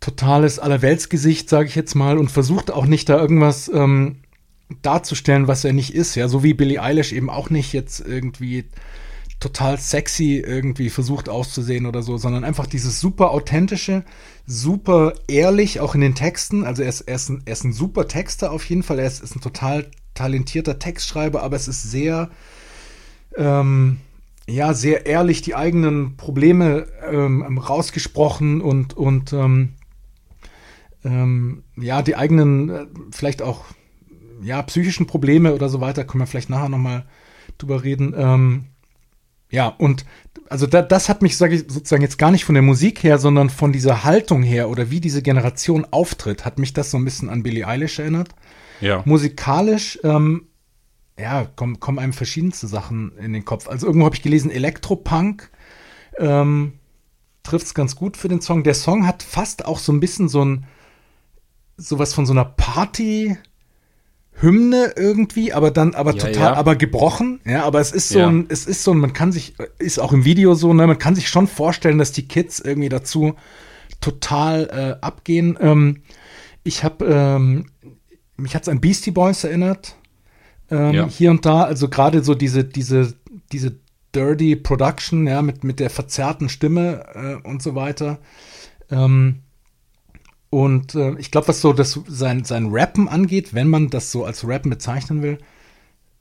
totales 0.00 0.58
Allerweltsgesicht, 0.58 1.48
sage 1.48 1.68
ich 1.68 1.74
jetzt 1.74 1.94
mal, 1.94 2.18
und 2.18 2.30
versucht 2.30 2.70
auch 2.70 2.86
nicht 2.86 3.08
da 3.08 3.18
irgendwas 3.18 3.70
ähm, 3.72 4.16
darzustellen, 4.82 5.48
was 5.48 5.64
er 5.64 5.72
nicht 5.72 5.94
ist. 5.94 6.14
Ja, 6.14 6.28
so 6.28 6.42
wie 6.42 6.54
Billie 6.54 6.82
Eilish 6.82 7.12
eben 7.12 7.30
auch 7.30 7.50
nicht 7.50 7.72
jetzt 7.72 8.00
irgendwie 8.00 8.64
total 9.40 9.78
sexy 9.78 10.42
irgendwie 10.44 10.88
versucht 10.88 11.28
auszusehen 11.28 11.86
oder 11.86 12.02
so, 12.02 12.16
sondern 12.16 12.44
einfach 12.44 12.66
dieses 12.66 13.00
super 13.00 13.30
authentische, 13.30 14.04
super 14.46 15.12
ehrlich, 15.28 15.80
auch 15.80 15.94
in 15.94 16.00
den 16.00 16.14
Texten. 16.14 16.64
Also 16.64 16.82
er 16.82 16.88
ist, 16.88 17.02
er 17.02 17.16
ist, 17.16 17.28
ein, 17.28 17.42
er 17.44 17.52
ist 17.52 17.64
ein 17.64 17.72
super 17.72 18.08
Texter 18.08 18.52
auf 18.52 18.64
jeden 18.64 18.82
Fall. 18.82 18.98
Er 18.98 19.06
ist, 19.06 19.22
ist 19.22 19.36
ein 19.36 19.40
total 19.40 19.90
talentierter 20.14 20.78
Textschreiber, 20.78 21.42
aber 21.42 21.56
es 21.56 21.68
ist 21.68 21.82
sehr, 21.82 22.30
ähm, 23.36 23.98
ja, 24.46 24.72
sehr 24.72 25.06
ehrlich 25.06 25.42
die 25.42 25.54
eigenen 25.54 26.16
Probleme 26.16 26.86
ähm, 27.10 27.58
rausgesprochen 27.58 28.60
und, 28.60 28.96
und 28.96 29.32
ähm, 29.32 29.74
ähm, 31.04 31.64
ja, 31.76 32.02
die 32.02 32.16
eigenen, 32.16 32.70
äh, 32.70 32.86
vielleicht 33.10 33.42
auch, 33.42 33.64
ja, 34.44 34.62
psychischen 34.62 35.06
Probleme 35.06 35.54
oder 35.54 35.68
so 35.68 35.80
weiter, 35.80 36.04
können 36.04 36.22
wir 36.22 36.26
vielleicht 36.26 36.50
nachher 36.50 36.68
nochmal 36.68 37.04
drüber 37.58 37.82
reden. 37.82 38.14
Ähm, 38.16 38.64
ja, 39.50 39.68
und 39.68 40.04
also 40.48 40.66
da, 40.66 40.82
das 40.82 41.08
hat 41.08 41.22
mich, 41.22 41.36
sage 41.36 41.54
ich 41.54 41.64
sozusagen 41.68 42.02
jetzt 42.02 42.18
gar 42.18 42.30
nicht 42.30 42.44
von 42.44 42.54
der 42.54 42.62
Musik 42.62 43.02
her, 43.02 43.18
sondern 43.18 43.50
von 43.50 43.72
dieser 43.72 44.04
Haltung 44.04 44.42
her 44.42 44.68
oder 44.68 44.90
wie 44.90 45.00
diese 45.00 45.22
Generation 45.22 45.86
auftritt, 45.90 46.44
hat 46.44 46.58
mich 46.58 46.72
das 46.72 46.90
so 46.90 46.98
ein 46.98 47.04
bisschen 47.04 47.30
an 47.30 47.42
Billie 47.42 47.66
Eilish 47.66 47.98
erinnert. 47.98 48.30
Ja. 48.80 49.02
Musikalisch, 49.04 49.98
ähm, 50.02 50.48
ja, 51.18 51.46
kommen, 51.56 51.80
kommen 51.80 51.98
einem 51.98 52.12
verschiedenste 52.12 52.66
Sachen 52.66 53.16
in 53.18 53.32
den 53.32 53.44
Kopf. 53.44 53.68
Also 53.68 53.86
irgendwo 53.86 54.06
habe 54.06 54.16
ich 54.16 54.22
gelesen, 54.22 54.50
Elektropunk 54.50 55.50
ähm, 56.18 56.74
trifft 57.44 57.66
es 57.66 57.74
ganz 57.74 57.94
gut 57.94 58.16
für 58.16 58.28
den 58.28 58.40
Song. 58.40 58.64
Der 58.64 58.74
Song 58.74 59.06
hat 59.06 59.22
fast 59.22 59.64
auch 59.64 59.78
so 59.78 59.92
ein 59.92 60.00
bisschen 60.00 60.28
so 60.28 60.44
ein 60.44 60.66
sowas 61.76 62.14
von 62.14 62.26
so 62.26 62.32
einer 62.32 62.44
Party 62.44 63.36
Hymne 64.40 64.92
irgendwie, 64.96 65.52
aber 65.52 65.70
dann, 65.70 65.94
aber 65.94 66.12
Ja, 66.14 66.26
total, 66.26 66.52
ja. 66.52 66.54
aber 66.54 66.76
gebrochen. 66.76 67.40
Ja, 67.44 67.64
aber 67.64 67.80
es 67.80 67.92
ist 67.92 68.08
so 68.08 68.18
Ja. 68.18 68.28
ein, 68.28 68.46
es 68.48 68.66
ist 68.66 68.82
so 68.82 68.92
ein, 68.92 68.98
man 68.98 69.12
kann 69.12 69.32
sich, 69.32 69.54
ist 69.78 69.98
auch 70.00 70.12
im 70.12 70.24
Video 70.24 70.54
so, 70.54 70.72
ne, 70.74 70.86
man 70.86 70.98
kann 70.98 71.14
sich 71.14 71.28
schon 71.28 71.46
vorstellen, 71.46 71.98
dass 71.98 72.12
die 72.12 72.26
Kids 72.26 72.58
irgendwie 72.58 72.88
dazu 72.88 73.34
total 74.00 74.96
äh, 75.00 75.04
abgehen. 75.04 75.56
Ähm, 75.60 76.02
ich 76.64 76.82
habe, 76.84 77.04
ähm, 77.06 77.66
mich 78.36 78.54
hat's 78.54 78.68
an 78.68 78.80
Beastie 78.80 79.12
Boys 79.12 79.44
erinnert. 79.44 79.96
Ähm. 80.70 81.08
Hier 81.08 81.30
und 81.30 81.44
da, 81.46 81.62
also 81.62 81.88
gerade 81.88 82.24
so 82.24 82.34
diese, 82.34 82.64
diese, 82.64 83.14
diese 83.52 83.76
dirty 84.14 84.56
Production, 84.56 85.26
ja, 85.26 85.42
mit, 85.42 85.62
mit 85.64 85.78
der 85.80 85.90
verzerrten 85.90 86.48
Stimme 86.48 87.04
äh, 87.14 87.48
und 87.48 87.62
so 87.62 87.74
weiter. 87.74 88.18
Ähm, 88.90 89.40
und 90.54 90.94
äh, 90.94 91.16
ich 91.18 91.32
glaube, 91.32 91.48
was 91.48 91.60
so 91.60 91.72
das, 91.72 91.98
sein, 92.06 92.44
sein 92.44 92.68
Rappen 92.70 93.08
angeht, 93.08 93.54
wenn 93.54 93.66
man 93.66 93.90
das 93.90 94.12
so 94.12 94.24
als 94.24 94.46
Rappen 94.46 94.70
bezeichnen 94.70 95.20
will, 95.20 95.38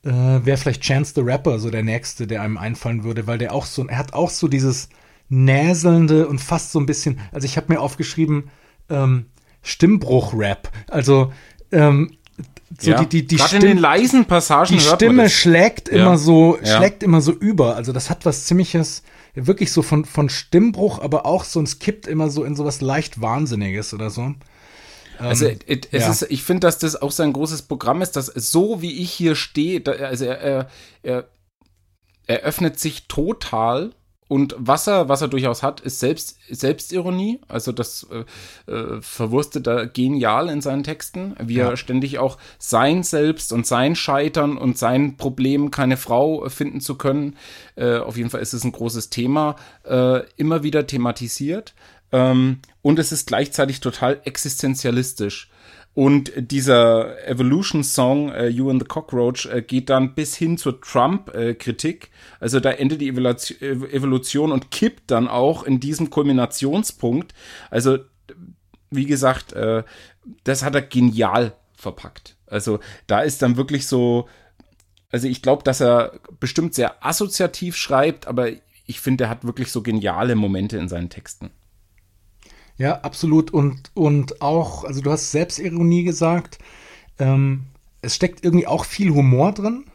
äh, 0.04 0.10
wäre 0.10 0.58
vielleicht 0.58 0.82
Chance 0.82 1.14
the 1.16 1.22
Rapper 1.22 1.60
so 1.60 1.70
der 1.70 1.84
nächste, 1.84 2.26
der 2.26 2.42
einem 2.42 2.58
einfallen 2.58 3.04
würde, 3.04 3.28
weil 3.28 3.38
der 3.38 3.54
auch 3.54 3.68
so, 3.68 3.86
er 3.86 4.00
hat 4.00 4.14
auch 4.16 4.32
so 4.32 4.48
dieses 4.48 4.90
näselnde 5.30 6.28
und 6.28 6.42
fast 6.42 6.72
so 6.72 6.80
ein 6.80 6.88
bisschen, 6.88 7.20
also 7.32 7.46
ich 7.46 7.58
habe 7.58 7.72
mir 7.72 7.80
aufgeschrieben, 7.80 8.50
ähm, 8.90 9.28
Stimmbruch-Rap. 9.62 10.72
Also 10.90 11.32
ähm, 11.72 12.18
so 12.80 12.90
ja. 12.90 13.04
die, 13.04 13.06
die, 13.06 13.28
die, 13.28 13.36
Gerade 13.36 13.58
in 13.58 13.62
den 13.62 13.78
leisen 13.78 14.26
Passagen 14.26 14.74
die 14.74 14.80
Stimme 14.80 15.30
schlägt 15.30 15.90
Ja. 15.90 16.02
immer 16.02 16.18
so, 16.18 16.58
Ja. 16.64 16.78
schlägt 16.78 17.04
immer 17.04 17.22
so 17.22 17.34
über. 17.34 17.76
Also 17.76 17.94
das 17.94 18.10
hat 18.10 18.26
was 18.26 18.46
ziemliches, 18.46 19.04
wirklich 19.36 19.72
so 19.72 19.82
von, 19.82 20.06
von 20.06 20.30
Stimmbruch, 20.30 21.00
aber 21.00 21.26
auch 21.26 21.44
so, 21.44 21.62
es 21.62 21.80
kippt 21.80 22.08
immer 22.08 22.30
so 22.30 22.44
in 22.44 22.56
sowas 22.56 22.82
leicht 22.82 23.22
Wahnsinniges 23.22 23.94
oder 23.94 24.10
so. 24.10 24.34
Also 25.18 25.48
Ähm, 25.48 25.60
es 25.68 26.04
ja. 26.04 26.12
ist, 26.12 26.24
ich 26.30 26.44
finde, 26.44 26.62
dass 26.68 26.80
das 26.80 27.02
auch 27.02 27.12
sein 27.12 27.34
großes 27.34 27.64
Programm 27.64 28.02
ist, 28.02 28.16
dass 28.16 28.28
so 28.28 28.82
wie 28.82 29.02
ich 29.02 29.12
hier 29.12 29.36
stehe, 29.36 29.84
also 29.86 30.26
er, 30.26 30.40
er, 30.40 30.70
er, 31.04 31.28
er 32.28 32.40
öffnet 32.42 32.80
sich 32.80 33.08
total 33.08 33.94
und 34.28 34.56
was 34.58 34.88
er, 34.88 35.10
was 35.10 35.22
er 35.22 35.28
durchaus 35.28 35.62
hat, 35.64 35.82
ist 35.82 36.00
Selbst, 36.00 36.38
Selbstironie. 36.50 37.40
Also 37.48 37.72
das 37.72 38.08
äh, 38.68 38.72
äh, 38.72 39.02
verwurstet 39.02 39.68
er 39.68 39.88
genial 39.88 40.50
in 40.50 40.62
seinen 40.62 40.84
Texten, 40.84 41.36
wie 41.40 41.56
Ja. 41.56 41.70
er 41.72 41.78
ständig 41.78 42.20
auch 42.20 42.38
sein 42.58 43.04
Selbst 43.04 43.52
und 43.54 43.68
sein 43.68 43.96
Scheitern 43.96 44.58
und 44.58 44.78
sein 44.78 45.18
Problem, 45.18 45.72
keine 45.72 45.98
Frau 45.98 46.48
finden 46.50 46.82
zu 46.82 46.96
können. 46.96 47.36
Äh, 47.76 47.98
auf 47.98 48.18
jeden 48.18 48.30
Fall 48.30 48.42
ist 48.42 48.54
es 48.54 48.64
ein 48.64 48.72
großes 48.72 49.10
Thema, 49.10 49.56
äh, 49.84 50.22
immer 50.38 50.64
wieder 50.64 50.88
thematisiert. 50.88 51.74
Ähm, 52.12 52.60
und 52.82 53.00
es 53.00 53.12
ist 53.12 53.28
gleichzeitig 53.28 53.80
total 53.82 54.22
existenzialistisch. 54.26 55.50
Und 55.96 56.32
dieser 56.36 57.28
Evolution-Song 57.28 58.30
äh, 58.30 58.48
You 58.48 58.70
and 58.72 58.82
the 58.82 58.88
Cockroach 58.88 59.46
äh, 59.46 59.62
geht 59.62 59.90
dann 59.90 60.16
bis 60.16 60.36
hin 60.36 60.58
zur 60.58 60.82
Trump-Kritik. 60.82 62.10
also 62.40 62.60
da 62.60 62.72
endet 62.72 63.02
die 63.02 63.10
Evolution, 63.10 63.60
Evolution 63.62 64.52
und 64.52 64.72
kippt 64.72 65.12
dann 65.12 65.28
auch 65.28 65.64
in 65.64 65.80
diesem 65.80 66.10
Kulminationspunkt. 66.10 67.34
Also 67.70 68.00
wie 68.90 69.06
gesagt, 69.06 69.54
äh, 69.54 69.84
das 70.44 70.64
hat 70.64 70.74
er 70.76 70.82
genial 70.82 71.54
verpackt. 71.76 72.38
Also 72.48 72.80
da 73.08 73.22
ist 73.22 73.42
dann 73.42 73.58
wirklich 73.58 73.88
so, 73.88 74.28
also 75.12 75.28
ich 75.28 75.42
glaube, 75.42 75.64
dass 75.64 75.80
er 75.80 76.20
bestimmt 76.40 76.74
sehr 76.74 77.06
assoziativ 77.06 77.76
schreibt, 77.76 78.28
aber 78.28 78.50
ich 78.86 79.00
finde, 79.00 79.26
er 79.26 79.30
hat 79.30 79.44
wirklich 79.44 79.72
so 79.72 79.82
geniale 79.82 80.36
Momente 80.36 80.78
in 80.78 80.90
seinen 80.90 81.10
Texten. 81.10 81.52
Ja, 82.78 83.02
absolut. 83.02 83.52
Und, 83.52 83.92
und 83.94 84.42
auch, 84.42 84.84
also 84.84 85.02
du 85.02 85.12
hast 85.12 85.32
Selbstironie 85.32 86.04
gesagt, 86.04 86.58
ähm, 87.20 87.66
es 88.02 88.16
steckt 88.16 88.44
irgendwie 88.44 88.68
auch 88.68 88.86
viel 88.86 89.12
Humor 89.12 89.54
drin. 89.54 89.86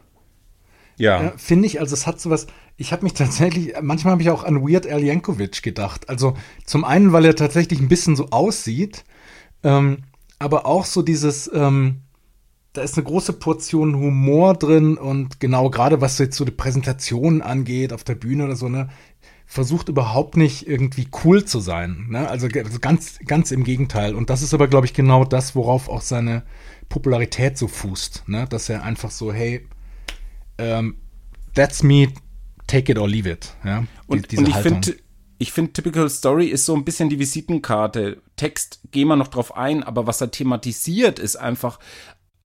Ja. 0.97 1.23
Ja, 1.23 1.33
Finde 1.37 1.67
ich, 1.67 1.81
also 1.81 1.95
es 1.95 2.07
hat 2.07 2.21
sowas, 2.21 2.47
ich 2.77 2.93
habe 2.93 3.05
mich 3.05 3.13
tatsächlich, 3.15 3.75
manchmal 3.83 4.13
habe 4.13 4.23
ich 4.23 4.31
auch 4.31 4.45
an 4.45 4.67
Weird 4.67 4.87
Al 4.87 5.03
Yankovic 5.03 5.63
gedacht. 5.63 6.09
Also 6.09 6.35
zum 6.65 6.85
einen, 6.85 7.13
weil 7.13 7.25
er 7.25 7.37
tatsächlich 7.37 7.81
ein 7.81 7.89
bisschen 7.89 8.17
so 8.17 8.29
aussieht, 8.31 9.05
ähm, 9.63 10.05
aber 10.39 10.67
auch 10.67 10.85
so 10.85 11.03
dieses, 11.03 11.51
ähm, 11.53 12.03
da 12.73 12.83
ist 12.83 12.97
eine 12.97 13.05
große 13.05 13.33
Portion 13.33 13.97
Humor 13.97 14.55
drin 14.55 14.99
und 14.99 15.41
genau 15.41 15.69
gerade 15.71 16.01
was 16.01 16.19
jetzt 16.19 16.37
so 16.37 16.45
die 16.45 16.53
Präsentation 16.53 17.43
angeht 17.43 17.93
auf 17.93 18.05
der 18.05 18.15
Bühne 18.15 18.45
oder 18.45 18.57
so, 18.57 18.69
ne, 18.69 18.89
versucht 19.51 19.89
überhaupt 19.89 20.37
nicht 20.37 20.69
irgendwie 20.69 21.09
cool 21.25 21.43
zu 21.43 21.59
sein. 21.59 22.07
Ne? 22.11 22.29
Also, 22.29 22.49
also 22.55 22.79
ganz, 22.81 23.19
ganz 23.27 23.51
im 23.51 23.65
Gegenteil. 23.65 24.15
Und 24.15 24.29
das 24.29 24.43
ist 24.43 24.53
aber, 24.53 24.69
glaube 24.69 24.87
ich, 24.87 24.93
genau 24.93 25.25
das, 25.25 25.57
worauf 25.57 25.89
auch 25.89 26.03
seine 26.03 26.43
Popularität 26.91 27.57
so 27.57 27.67
fußt. 27.67 28.25
Ne? 28.29 28.47
Dass 28.51 28.69
er 28.69 28.83
einfach 28.83 29.11
so, 29.11 29.33
hey, 29.33 29.67
ähm, 30.59 30.99
that's 31.55 31.83
me, 31.83 32.13
take 32.67 32.93
it 32.93 32.99
or 32.99 33.09
leave 33.09 33.29
it. 33.29 33.57
Ja? 33.65 33.85
Und, 34.07 34.31
diese 34.31 34.43
und 34.43 34.49
ich 34.51 34.57
finde, 34.57 34.97
ich 35.39 35.53
finde, 35.53 35.73
Typical 35.73 36.11
Story 36.11 36.49
ist 36.49 36.67
so 36.67 36.77
ein 36.77 36.85
bisschen 36.85 37.09
die 37.09 37.19
Visitenkarte. 37.19 38.21
Text 38.37 38.81
gehen 38.91 39.09
wir 39.09 39.17
noch 39.17 39.29
drauf 39.29 39.57
ein, 39.57 39.83
aber 39.83 40.07
was 40.07 40.21
er 40.21 40.31
thematisiert, 40.31 41.19
ist 41.19 41.37
einfach 41.37 41.79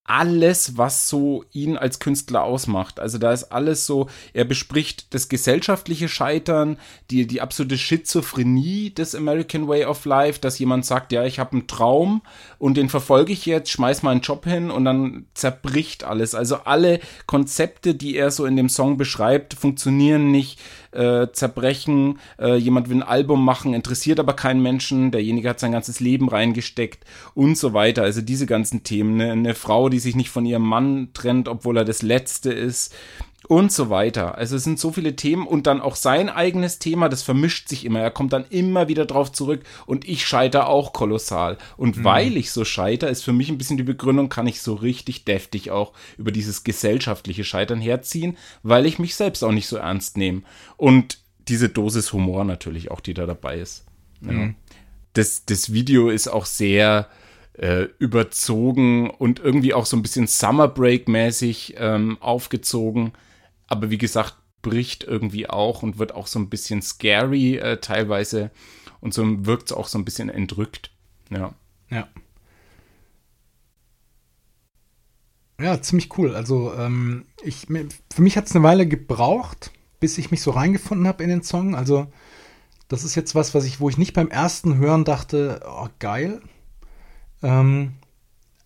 alles, 0.05 0.77
was 0.77 1.07
so 1.07 1.45
ihn 1.53 1.77
als 1.77 1.99
Künstler 1.99 2.43
ausmacht. 2.43 2.99
Also 2.99 3.17
da 3.17 3.31
ist 3.31 3.45
alles 3.45 3.85
so, 3.85 4.09
er 4.33 4.43
bespricht 4.43 5.13
das 5.13 5.29
gesellschaftliche 5.29 6.09
Scheitern, 6.09 6.77
die, 7.09 7.25
die 7.25 7.39
absolute 7.39 7.77
Schizophrenie 7.77 8.93
des 8.93 9.15
American 9.15 9.67
Way 9.67 9.85
of 9.85 10.03
Life, 10.03 10.39
dass 10.41 10.59
jemand 10.59 10.85
sagt, 10.85 11.13
ja, 11.13 11.23
ich 11.23 11.39
habe 11.39 11.53
einen 11.53 11.67
Traum 11.67 12.21
und 12.57 12.75
den 12.75 12.89
verfolge 12.89 13.31
ich 13.31 13.45
jetzt, 13.45 13.71
schmeiß 13.71 14.03
meinen 14.03 14.21
Job 14.21 14.43
hin 14.45 14.71
und 14.71 14.83
dann 14.83 15.25
zerbricht 15.35 16.03
alles. 16.03 16.35
Also 16.35 16.57
alle 16.65 16.99
Konzepte, 17.25 17.95
die 17.95 18.17
er 18.17 18.31
so 18.31 18.45
in 18.45 18.57
dem 18.57 18.69
Song 18.69 18.97
beschreibt, 18.97 19.53
funktionieren 19.53 20.31
nicht, 20.31 20.59
äh, 20.93 21.31
zerbrechen, 21.31 22.19
äh, 22.39 22.55
jemand 22.55 22.89
will 22.89 22.97
ein 22.97 23.03
Album 23.03 23.43
machen, 23.43 23.73
interessiert 23.73 24.19
aber 24.19 24.33
keinen 24.33 24.61
Menschen, 24.61 25.11
derjenige 25.11 25.49
hat 25.49 25.59
sein 25.59 25.71
ganzes 25.71 25.99
Leben 25.99 26.29
reingesteckt 26.29 27.05
und 27.33 27.57
so 27.57 27.73
weiter. 27.73 28.03
Also 28.03 28.21
diese 28.21 28.45
ganzen 28.45 28.83
Themen, 28.83 29.17
ne? 29.17 29.31
eine 29.31 29.55
Frau, 29.55 29.89
die 29.89 29.99
sich 29.99 30.15
nicht 30.15 30.29
von 30.29 30.45
ihrem 30.45 30.63
Mann 30.63 31.09
trennt, 31.13 31.47
obwohl 31.47 31.77
er 31.77 31.85
das 31.85 32.01
Letzte 32.01 32.51
ist 32.51 32.93
und 33.47 33.71
so 33.71 33.89
weiter. 33.89 34.37
Also 34.37 34.55
es 34.55 34.63
sind 34.63 34.79
so 34.79 34.91
viele 34.91 35.15
Themen 35.15 35.45
und 35.45 35.67
dann 35.67 35.81
auch 35.81 35.95
sein 35.95 36.29
eigenes 36.29 36.79
Thema, 36.79 37.09
das 37.09 37.23
vermischt 37.23 37.67
sich 37.67 37.85
immer. 37.85 37.99
Er 37.99 38.11
kommt 38.11 38.33
dann 38.33 38.45
immer 38.49 38.87
wieder 38.87 39.05
drauf 39.05 39.31
zurück 39.31 39.61
und 39.85 40.07
ich 40.07 40.25
scheitere 40.25 40.67
auch 40.67 40.93
kolossal. 40.93 41.57
Und 41.77 42.03
weil 42.03 42.37
ich 42.37 42.51
so 42.51 42.65
scheitere, 42.65 43.09
ist 43.09 43.23
für 43.23 43.33
mich 43.33 43.49
ein 43.49 43.57
bisschen 43.57 43.77
die 43.77 43.83
Begründung, 43.83 44.29
kann 44.29 44.47
ich 44.47 44.61
so 44.61 44.73
richtig 44.73 45.25
deftig 45.25 45.71
auch 45.71 45.93
über 46.17 46.31
dieses 46.31 46.63
gesellschaftliche 46.63 47.43
Scheitern 47.43 47.81
herziehen, 47.81 48.37
weil 48.63 48.85
ich 48.85 48.99
mich 48.99 49.15
selbst 49.15 49.43
auch 49.43 49.51
nicht 49.51 49.67
so 49.67 49.77
ernst 49.77 50.17
nehme. 50.17 50.43
Und 50.77 51.19
diese 51.47 51.69
Dosis 51.69 52.13
Humor 52.13 52.45
natürlich 52.45 52.91
auch, 52.91 53.01
die 53.01 53.13
da 53.13 53.25
dabei 53.25 53.59
ist. 53.59 53.85
Ja. 54.21 54.51
Das, 55.11 55.45
das 55.45 55.73
Video 55.73 56.09
ist 56.09 56.27
auch 56.27 56.45
sehr 56.45 57.09
äh, 57.53 57.87
überzogen 57.99 59.09
und 59.09 59.39
irgendwie 59.39 59.73
auch 59.73 59.85
so 59.85 59.97
ein 59.97 60.01
bisschen 60.01 60.27
Summer 60.27 60.67
Break-mäßig 60.67 61.75
ähm, 61.77 62.17
aufgezogen. 62.19 63.11
Aber 63.67 63.89
wie 63.89 63.97
gesagt, 63.97 64.35
bricht 64.61 65.03
irgendwie 65.03 65.49
auch 65.49 65.83
und 65.83 65.99
wird 65.99 66.13
auch 66.13 66.27
so 66.27 66.39
ein 66.39 66.49
bisschen 66.49 66.81
scary 66.81 67.57
äh, 67.57 67.77
teilweise 67.77 68.51
und 69.01 69.13
so 69.13 69.45
wirkt 69.45 69.71
es 69.71 69.77
auch 69.77 69.87
so 69.87 69.97
ein 69.97 70.05
bisschen 70.05 70.29
entrückt. 70.29 70.91
Ja. 71.29 71.53
Ja. 71.89 72.07
Ja, 75.59 75.81
ziemlich 75.81 76.17
cool. 76.17 76.35
Also, 76.35 76.73
ähm, 76.73 77.25
ich, 77.43 77.67
für 77.67 78.21
mich 78.21 78.37
hat 78.37 78.47
es 78.47 78.55
eine 78.55 78.63
Weile 78.63 78.87
gebraucht, 78.87 79.71
bis 79.99 80.17
ich 80.17 80.31
mich 80.31 80.41
so 80.41 80.51
reingefunden 80.51 81.07
habe 81.07 81.23
in 81.23 81.29
den 81.29 81.43
Song. 81.43 81.75
Also, 81.75 82.07
das 82.87 83.03
ist 83.03 83.15
jetzt 83.15 83.35
was, 83.35 83.53
was 83.53 83.65
ich, 83.65 83.79
wo 83.79 83.89
ich 83.89 83.97
nicht 83.97 84.13
beim 84.13 84.29
ersten 84.29 84.77
Hören 84.77 85.05
dachte, 85.05 85.61
oh, 85.65 85.87
geil. 85.99 86.41
Ähm, 87.41 87.93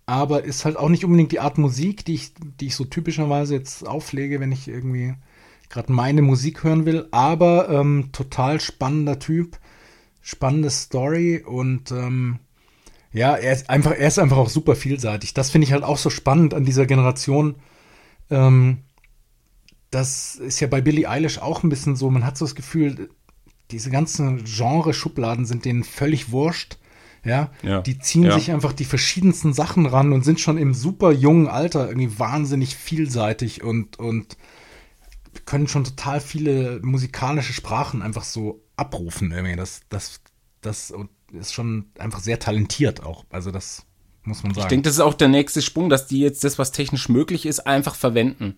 aber 0.08 0.46
ist 0.46 0.66
halt 0.66 0.78
auch 0.78 0.90
nicht 0.90 1.06
unbedingt 1.06 1.34
die 1.34 1.42
Art 1.42 1.58
Musik, 1.58 2.06
die 2.06 2.16
ich, 2.16 2.32
die 2.60 2.68
ich 2.68 2.76
so 2.76 2.86
typischerweise 2.86 3.56
jetzt 3.56 3.86
auflege, 3.86 4.40
wenn 4.40 4.54
ich 4.54 4.68
irgendwie 4.68 5.14
gerade 5.70 5.92
meine 5.92 6.22
Musik 6.22 6.64
hören 6.64 6.86
will. 6.86 7.08
Aber 7.12 7.70
ähm, 7.70 8.10
total 8.14 8.62
spannender 8.62 9.20
Typ, 9.20 9.60
spannende 10.22 10.70
Story 10.70 11.44
und 11.46 11.92
ähm, 11.92 12.40
ja, 13.12 13.36
er 13.36 13.52
ist 13.52 13.70
einfach, 13.70 13.92
er 13.92 14.08
ist 14.08 14.18
einfach 14.18 14.38
auch 14.38 14.50
super 14.50 14.76
vielseitig. 14.76 15.34
Das 15.34 15.50
finde 15.50 15.66
ich 15.66 15.74
halt 15.74 15.84
auch 15.84 15.98
so 15.98 16.10
spannend 16.10 16.54
an 16.54 16.64
dieser 16.64 16.86
Generation. 16.86 17.56
Ähm, 18.30 18.80
das 19.92 20.36
ist 20.36 20.62
ja 20.62 20.68
bei 20.68 20.80
Billie 20.80 21.10
Eilish 21.10 21.40
auch 21.40 21.64
ein 21.64 21.70
bisschen 21.70 21.98
so. 21.98 22.10
Man 22.10 22.26
hat 22.26 22.38
so 22.38 22.46
das 22.46 22.56
Gefühl, 22.56 23.10
diese 23.72 23.90
ganzen 23.90 24.46
Genre-Schubladen 24.46 25.46
sind 25.46 25.66
denen 25.66 25.84
völlig 25.84 26.32
wurscht. 26.32 26.78
Ja, 27.28 27.52
Ja, 27.62 27.82
die 27.82 28.00
ziehen 28.00 28.24
ja. 28.24 28.32
sich 28.32 28.52
einfach 28.52 28.74
die 28.74 28.86
verschiedensten 28.86 29.54
Sachen 29.54 29.86
ran 29.86 30.14
und 30.14 30.24
sind 30.24 30.40
schon 30.40 30.58
im 30.58 30.74
super 30.74 31.12
jungen 31.12 31.48
Alter 31.48 31.88
irgendwie 31.88 32.18
wahnsinnig 32.20 32.76
vielseitig 32.76 33.64
und, 33.64 34.00
und 34.00 34.38
können 35.46 35.68
schon 35.68 35.84
total 35.84 36.20
viele 36.20 36.80
musikalische 36.82 37.54
Sprachen 37.54 38.02
einfach 38.02 38.24
so 38.24 38.64
abrufen. 38.76 39.32
Irgendwie. 39.32 39.56
Das, 39.56 39.82
das, 39.90 40.22
das 40.62 40.94
ist 41.34 41.54
schon 41.54 41.92
einfach 42.00 42.20
sehr 42.20 42.40
talentiert 42.40 43.04
auch. 43.04 43.26
Also 43.30 43.52
das 43.52 43.86
muss 44.24 44.44
man 44.44 44.54
sagen. 44.54 44.66
Ich 44.66 44.70
denke, 44.70 44.84
das 44.84 44.96
ist 44.96 45.00
auch 45.02 45.14
der 45.14 45.28
nächste 45.30 45.62
Sprung, 45.62 45.90
dass 45.90 46.08
die 46.08 46.20
jetzt 46.20 46.44
das, 46.44 46.60
was 46.60 46.72
technisch 46.72 47.10
möglich 47.10 47.46
ist, 47.46 47.66
einfach 47.66 47.96
verwenden. 47.96 48.56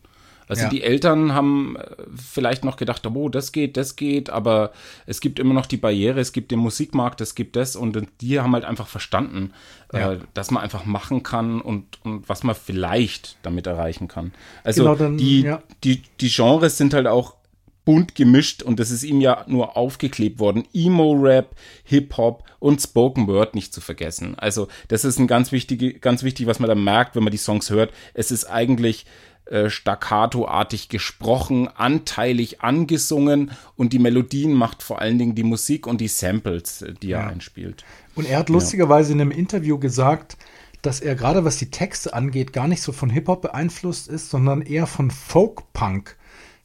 Also 0.50 0.64
Ja. 0.64 0.70
die 0.70 0.84
Eltern 0.84 1.34
haben 1.34 1.78
äh, 1.78 1.86
vielleicht 2.16 2.66
noch 2.66 2.76
gedacht, 2.76 3.08
oh, 3.08 3.30
das 3.30 3.54
geht, 3.54 3.78
das 3.78 3.96
geht, 3.96 4.30
aber 4.30 4.72
es 5.06 5.22
gibt 5.22 5.40
immer 5.40 5.54
noch 5.54 5.66
die 5.68 5.78
Barriere, 5.78 6.20
es 6.20 6.34
gibt 6.34 6.52
den 6.52 6.60
Musikmarkt, 6.60 7.22
es 7.22 7.36
gibt 7.36 7.56
das 7.56 7.78
und 7.78 7.98
die 8.20 8.40
haben 8.42 8.54
halt 8.54 8.66
einfach 8.66 8.88
verstanden, 8.88 9.54
Ja. 9.94 10.14
äh, 10.14 10.20
dass 10.34 10.52
man 10.52 10.62
einfach 10.62 10.84
machen 10.86 11.24
kann 11.24 11.62
und, 11.62 12.04
und 12.04 12.28
was 12.28 12.44
man 12.44 12.56
vielleicht 12.56 13.38
damit 13.44 13.66
erreichen 13.68 14.10
kann. 14.10 14.34
Also 14.66 14.84
Genau, 14.84 14.96
dann, 14.96 15.18
die, 15.18 15.42
ja. 15.44 15.64
die, 15.86 16.02
die 16.20 16.30
Genres 16.30 16.78
sind 16.78 16.94
halt 16.94 17.08
auch 17.08 17.36
bunt 17.86 18.14
gemischt 18.14 18.62
und 18.62 18.80
das 18.80 18.92
ist 18.92 19.02
ihm 19.04 19.20
ja 19.20 19.46
nur 19.48 19.76
aufgeklebt 19.76 20.38
worden. 20.38 20.64
Emo-Rap, 20.76 21.56
Hip-Hop 21.86 22.44
und 22.60 22.80
Spoken 22.82 23.26
Word 23.28 23.56
nicht 23.56 23.74
zu 23.74 23.82
vergessen. 23.82 24.36
Also 24.38 24.68
das 24.90 25.06
ist 25.06 25.18
ein 25.18 25.26
ganz 25.28 25.52
wichtige, 25.52 25.94
ganz 25.94 26.22
wichtig, 26.24 26.46
was 26.46 26.60
man 26.60 26.68
da 26.70 26.76
merkt, 26.76 27.16
wenn 27.16 27.24
man 27.24 27.32
die 27.32 27.38
Songs 27.38 27.70
hört. 27.72 27.92
Es 28.14 28.30
ist 28.30 28.46
eigentlich 28.46 29.06
äh, 29.50 29.70
staccato-artig 29.70 30.90
gesprochen, 30.90 31.68
anteilig 31.68 32.62
angesungen 32.62 33.52
und 33.76 33.94
die 33.94 34.00
Melodien 34.00 34.54
macht 34.54 34.84
vor 34.84 35.00
allen 35.02 35.18
Dingen 35.18 35.36
die 35.36 35.44
Musik 35.44 35.88
und 35.88 36.02
die 36.02 36.08
Samples, 36.08 36.82
äh, 36.82 36.94
die 36.94 37.12
er 37.12 37.22
Ja. 37.22 37.28
einspielt. 37.28 37.84
Und 38.16 38.28
er 38.28 38.40
hat 38.40 38.50
lustigerweise 38.50 39.14
in 39.14 39.22
einem 39.22 39.32
Interview 39.32 39.78
gesagt, 39.80 40.38
dass 40.82 41.02
er 41.02 41.16
gerade 41.16 41.44
was 41.46 41.58
die 41.58 41.72
Texte 41.72 42.14
angeht, 42.14 42.54
gar 42.54 42.68
nicht 42.68 42.82
so 42.82 42.92
von 42.92 43.10
Hip-Hop 43.10 43.42
beeinflusst 43.42 44.08
ist, 44.08 44.30
sondern 44.30 44.62
eher 44.62 44.88
von 44.88 45.12
Folk-Punk. 45.12 46.16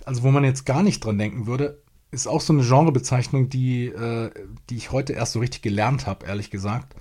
Also 0.04 0.22
wo 0.22 0.30
man 0.30 0.44
jetzt 0.44 0.66
gar 0.66 0.82
nicht 0.82 1.04
dran 1.04 1.18
denken 1.18 1.46
würde, 1.46 1.80
ist 2.10 2.26
auch 2.26 2.40
so 2.40 2.52
eine 2.52 2.62
Genrebezeichnung, 2.62 3.48
die, 3.48 3.86
äh, 3.86 4.30
die 4.70 4.76
ich 4.76 4.92
heute 4.92 5.14
erst 5.14 5.32
so 5.32 5.40
richtig 5.40 5.62
gelernt 5.62 6.06
habe, 6.06 6.26
ehrlich 6.26 6.50
gesagt. 6.50 6.94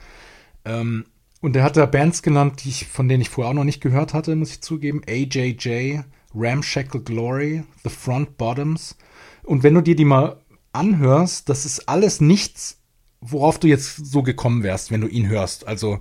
Ähm, 0.66 1.06
und 1.44 1.56
er 1.58 1.64
hat 1.64 1.76
da 1.76 1.86
Bands 1.86 2.24
genannt, 2.24 2.64
die 2.64 2.70
ich, 2.70 2.88
von 2.88 3.10
denen 3.10 3.22
ich 3.22 3.30
vorher 3.30 3.52
auch 3.52 3.56
noch 3.56 3.66
nicht 3.66 3.82
gehört 3.82 4.14
hatte, 4.14 4.34
muss 4.36 4.50
ich 4.52 4.62
zugeben. 4.62 5.02
AJJ, 5.08 6.00
Ramshackle 6.34 7.02
Glory, 7.02 7.64
The 7.84 7.90
Front 7.90 8.38
Bottoms. 8.38 8.98
Und 9.44 9.62
wenn 9.62 9.74
du 9.74 9.82
dir 9.82 9.96
die 9.98 10.06
mal 10.06 10.38
anhörst, 10.72 11.50
das 11.50 11.66
ist 11.66 11.90
alles 11.90 12.22
nichts, 12.22 12.80
worauf 13.20 13.60
du 13.60 13.68
jetzt 13.68 14.06
so 14.06 14.24
gekommen 14.24 14.64
wärst, 14.64 14.90
wenn 14.90 15.02
du 15.02 15.08
ihn 15.08 15.28
hörst. 15.28 15.68
Also 15.68 16.00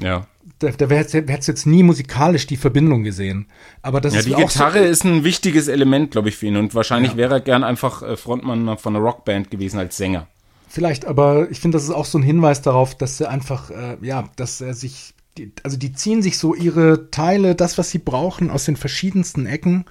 Ja. 0.00 0.26
da, 0.60 0.70
da 0.70 0.88
hättest 0.88 1.14
du 1.48 1.52
jetzt 1.52 1.66
nie 1.66 1.82
musikalisch 1.82 2.46
die 2.46 2.56
Verbindung 2.56 3.04
gesehen. 3.04 3.48
Aber 3.82 4.00
das 4.00 4.14
Ja, 4.14 4.20
ist 4.20 4.28
die 4.28 4.34
Gitarre 4.34 4.78
so, 4.78 4.84
ist 4.84 5.04
ein 5.04 5.24
wichtiges 5.24 5.68
Element, 5.68 6.10
glaube 6.10 6.30
ich, 6.30 6.36
für 6.36 6.46
ihn. 6.46 6.56
Und 6.56 6.74
wahrscheinlich 6.74 7.12
Ja. 7.12 7.16
wäre 7.18 7.34
er 7.34 7.40
gern 7.40 7.64
einfach 7.64 8.02
äh, 8.02 8.16
Frontmann 8.16 8.78
von 8.78 8.96
einer 8.96 9.04
Rockband 9.04 9.50
gewesen 9.50 9.78
als 9.78 9.98
Sänger. 9.98 10.26
Vielleicht, 10.74 11.04
aber 11.04 11.48
ich 11.52 11.60
finde, 11.60 11.76
das 11.76 11.84
ist 11.84 11.92
auch 11.92 12.04
so 12.04 12.18
ein 12.18 12.24
Hinweis 12.24 12.60
darauf, 12.60 12.96
dass 12.96 13.20
er 13.20 13.30
einfach, 13.30 13.70
äh, 13.70 13.96
ja, 14.00 14.28
dass 14.34 14.60
er 14.60 14.74
sich, 14.74 15.14
die, 15.38 15.52
also 15.62 15.76
die 15.76 15.92
ziehen 15.92 16.20
sich 16.20 16.36
so 16.36 16.52
ihre 16.52 17.12
Teile, 17.12 17.54
das, 17.54 17.78
was 17.78 17.92
sie 17.92 18.00
brauchen, 18.00 18.50
aus 18.50 18.64
den 18.64 18.74
verschiedensten 18.74 19.46
Ecken 19.46 19.84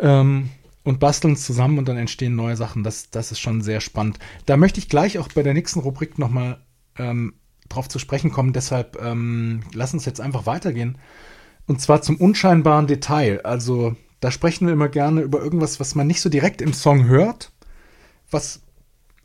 ähm, 0.00 0.50
und 0.82 0.98
basteln 0.98 1.34
es 1.34 1.46
zusammen 1.46 1.78
und 1.78 1.86
dann 1.86 1.98
entstehen 1.98 2.34
neue 2.34 2.56
Sachen. 2.56 2.82
Das, 2.82 3.10
das 3.10 3.30
ist 3.30 3.38
schon 3.38 3.62
sehr 3.62 3.80
spannend. 3.80 4.18
Da 4.44 4.56
möchte 4.56 4.80
ich 4.80 4.88
gleich 4.88 5.20
auch 5.20 5.28
bei 5.28 5.44
der 5.44 5.54
nächsten 5.54 5.78
Rubrik 5.78 6.18
nochmal 6.18 6.58
ähm, 6.98 7.34
drauf 7.68 7.88
zu 7.88 8.00
sprechen 8.00 8.32
kommen. 8.32 8.52
Deshalb 8.52 9.00
ähm, 9.00 9.62
lass 9.72 9.94
uns 9.94 10.04
jetzt 10.04 10.20
einfach 10.20 10.46
weitergehen. 10.46 10.98
Und 11.68 11.80
zwar 11.80 12.02
zum 12.02 12.16
unscheinbaren 12.16 12.88
Detail. 12.88 13.42
Also 13.44 13.94
da 14.18 14.32
sprechen 14.32 14.66
wir 14.66 14.72
immer 14.72 14.88
gerne 14.88 15.20
über 15.20 15.40
irgendwas, 15.40 15.78
was 15.78 15.94
man 15.94 16.08
nicht 16.08 16.22
so 16.22 16.28
direkt 16.28 16.60
im 16.60 16.72
Song 16.72 17.04
hört, 17.04 17.52
was 18.32 18.62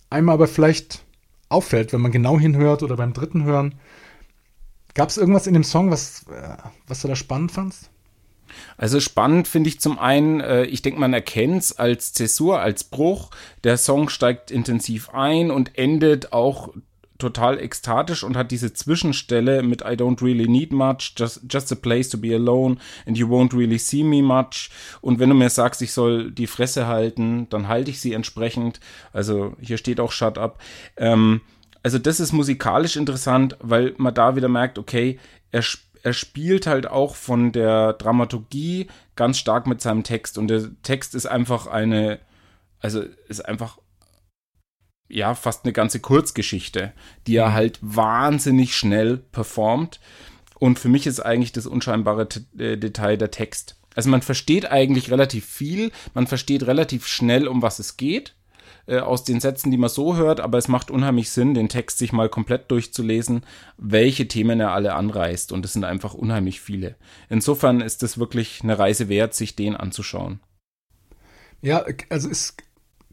einem 0.10 0.30
aber 0.30 0.48
vielleicht 0.48 1.04
auffällt, 1.50 1.94
wenn 1.94 2.02
man 2.02 2.12
genau 2.12 2.40
hinhört 2.40 2.84
oder 2.84 2.96
beim 2.96 3.14
dritten 3.14 3.44
Hören. 3.44 3.76
Gab 4.94 5.10
es 5.10 5.18
irgendwas 5.18 5.48
in 5.48 5.54
dem 5.54 5.64
Song, 5.64 5.92
was, 5.92 6.26
äh, 6.30 6.58
was 6.88 7.02
du 7.02 7.08
da 7.08 7.16
spannend 7.16 7.52
fandst? 7.52 7.90
Also 8.78 9.00
spannend 9.00 9.48
finde 9.48 9.70
ich 9.70 9.80
zum 9.80 10.00
einen, 10.00 10.40
äh, 10.40 10.64
ich 10.64 10.82
denke, 10.82 11.00
man 11.00 11.14
erkennt 11.14 11.62
es 11.64 11.78
als 11.78 12.14
Zäsur, 12.14 12.60
als 12.60 12.84
Bruch. 12.84 13.30
Der 13.64 13.78
Song 13.78 14.10
steigt 14.10 14.52
intensiv 14.52 15.10
ein 15.10 15.52
und 15.52 15.78
endet 15.78 16.34
auch 16.34 16.74
total 17.18 17.60
ekstatisch 17.60 18.24
und 18.24 18.38
hat 18.38 18.52
diese 18.52 18.74
Zwischenstelle 18.74 19.64
mit 19.64 19.82
I 19.82 19.96
don't 19.96 20.22
really 20.22 20.48
need 20.48 20.72
much, 20.72 21.14
just, 21.18 21.42
just 21.50 21.72
a 21.72 21.76
place 21.76 22.10
to 22.10 22.18
be 22.18 22.34
alone 22.34 22.78
and 23.06 23.18
you 23.18 23.28
won't 23.28 23.56
really 23.56 23.80
see 23.80 24.04
me 24.04 24.22
much. 24.22 24.70
Und 25.02 25.20
wenn 25.20 25.30
du 25.30 25.36
mir 25.36 25.50
sagst, 25.50 25.82
ich 25.82 25.94
soll 25.94 26.32
die 26.32 26.48
Fresse 26.48 26.88
halten, 26.88 27.48
dann 27.50 27.68
halte 27.68 27.92
ich 27.92 28.00
sie 28.02 28.14
entsprechend. 28.14 28.80
Also 29.14 29.56
hier 29.60 29.78
steht 29.78 30.00
auch 30.00 30.12
Shut 30.12 30.38
up. 30.38 30.60
Ähm, 30.98 31.42
also 31.84 32.00
das 32.00 32.20
ist 32.20 32.34
musikalisch 32.34 32.96
interessant, 32.96 33.58
weil 33.62 33.94
man 33.98 34.14
da 34.14 34.36
wieder 34.36 34.50
merkt, 34.50 34.78
okay, 34.78 35.20
er, 35.52 35.62
sp- 35.64 35.86
er 36.04 36.14
spielt 36.14 36.68
halt 36.68 36.88
auch 36.88 37.16
von 37.16 37.52
der 37.52 37.94
Dramaturgie 37.94 38.88
ganz 39.16 39.38
stark 39.38 39.68
mit 39.68 39.82
seinem 39.82 40.04
Text 40.04 40.38
und 40.38 40.48
der 40.48 40.70
Text 40.84 41.16
ist 41.16 41.26
einfach 41.26 41.68
eine, 41.68 42.20
also 42.80 43.04
ist 43.28 43.46
einfach 43.46 43.80
ja 45.10 45.36
fast 45.36 45.64
eine 45.64 45.74
ganze 45.74 46.00
Kurzgeschichte, 46.00 46.94
die 47.28 47.36
er 47.36 47.54
halt 47.54 47.80
wahnsinnig 47.82 48.76
schnell 48.76 49.18
performt 49.18 50.00
und 50.60 50.80
für 50.80 50.90
mich 50.90 51.08
ist 51.08 51.20
eigentlich 51.20 51.52
das 51.52 51.68
unscheinbare 51.68 52.30
T 52.30 52.42
äh, 52.58 52.78
Detail 52.78 53.18
der 53.18 53.32
Text. 53.32 53.76
Also 53.96 54.10
man 54.10 54.22
versteht 54.22 54.70
eigentlich 54.72 55.12
relativ 55.12 55.46
viel, 55.46 55.92
man 56.14 56.28
versteht 56.28 56.68
relativ 56.68 57.08
schnell, 57.08 57.48
um 57.48 57.62
was 57.62 57.80
es 57.80 57.98
geht 57.98 58.36
äh, 58.88 59.00
aus 59.00 59.24
den 59.24 59.40
Sätzen, 59.40 59.72
die 59.72 59.78
man 59.78 59.90
so 59.90 60.16
hört, 60.16 60.40
aber 60.40 60.58
es 60.58 60.68
macht 60.68 60.90
unheimlich 60.90 61.30
Sinn, 61.30 61.54
den 61.54 61.70
Text 61.70 61.98
sich 61.98 62.14
mal 62.14 62.30
komplett 62.30 62.72
durchzulesen, 62.72 63.42
welche 63.78 64.28
Themen 64.28 64.60
er 64.60 64.72
alle 64.72 64.96
anreißt. 64.96 65.52
Und 65.52 65.66
es 65.66 65.74
sind 65.74 65.84
einfach 65.84 66.14
unheimlich 66.14 66.62
viele. 66.62 66.96
Insofern 67.30 67.82
ist 67.82 68.02
es 68.04 68.18
wirklich 68.18 68.62
eine 68.64 68.80
Reise 68.80 69.10
wert, 69.10 69.34
sich 69.34 69.56
den 69.56 69.76
anzuschauen. 69.76 70.40
Ja, 71.62 71.86
also 72.10 72.30
es 72.30 72.56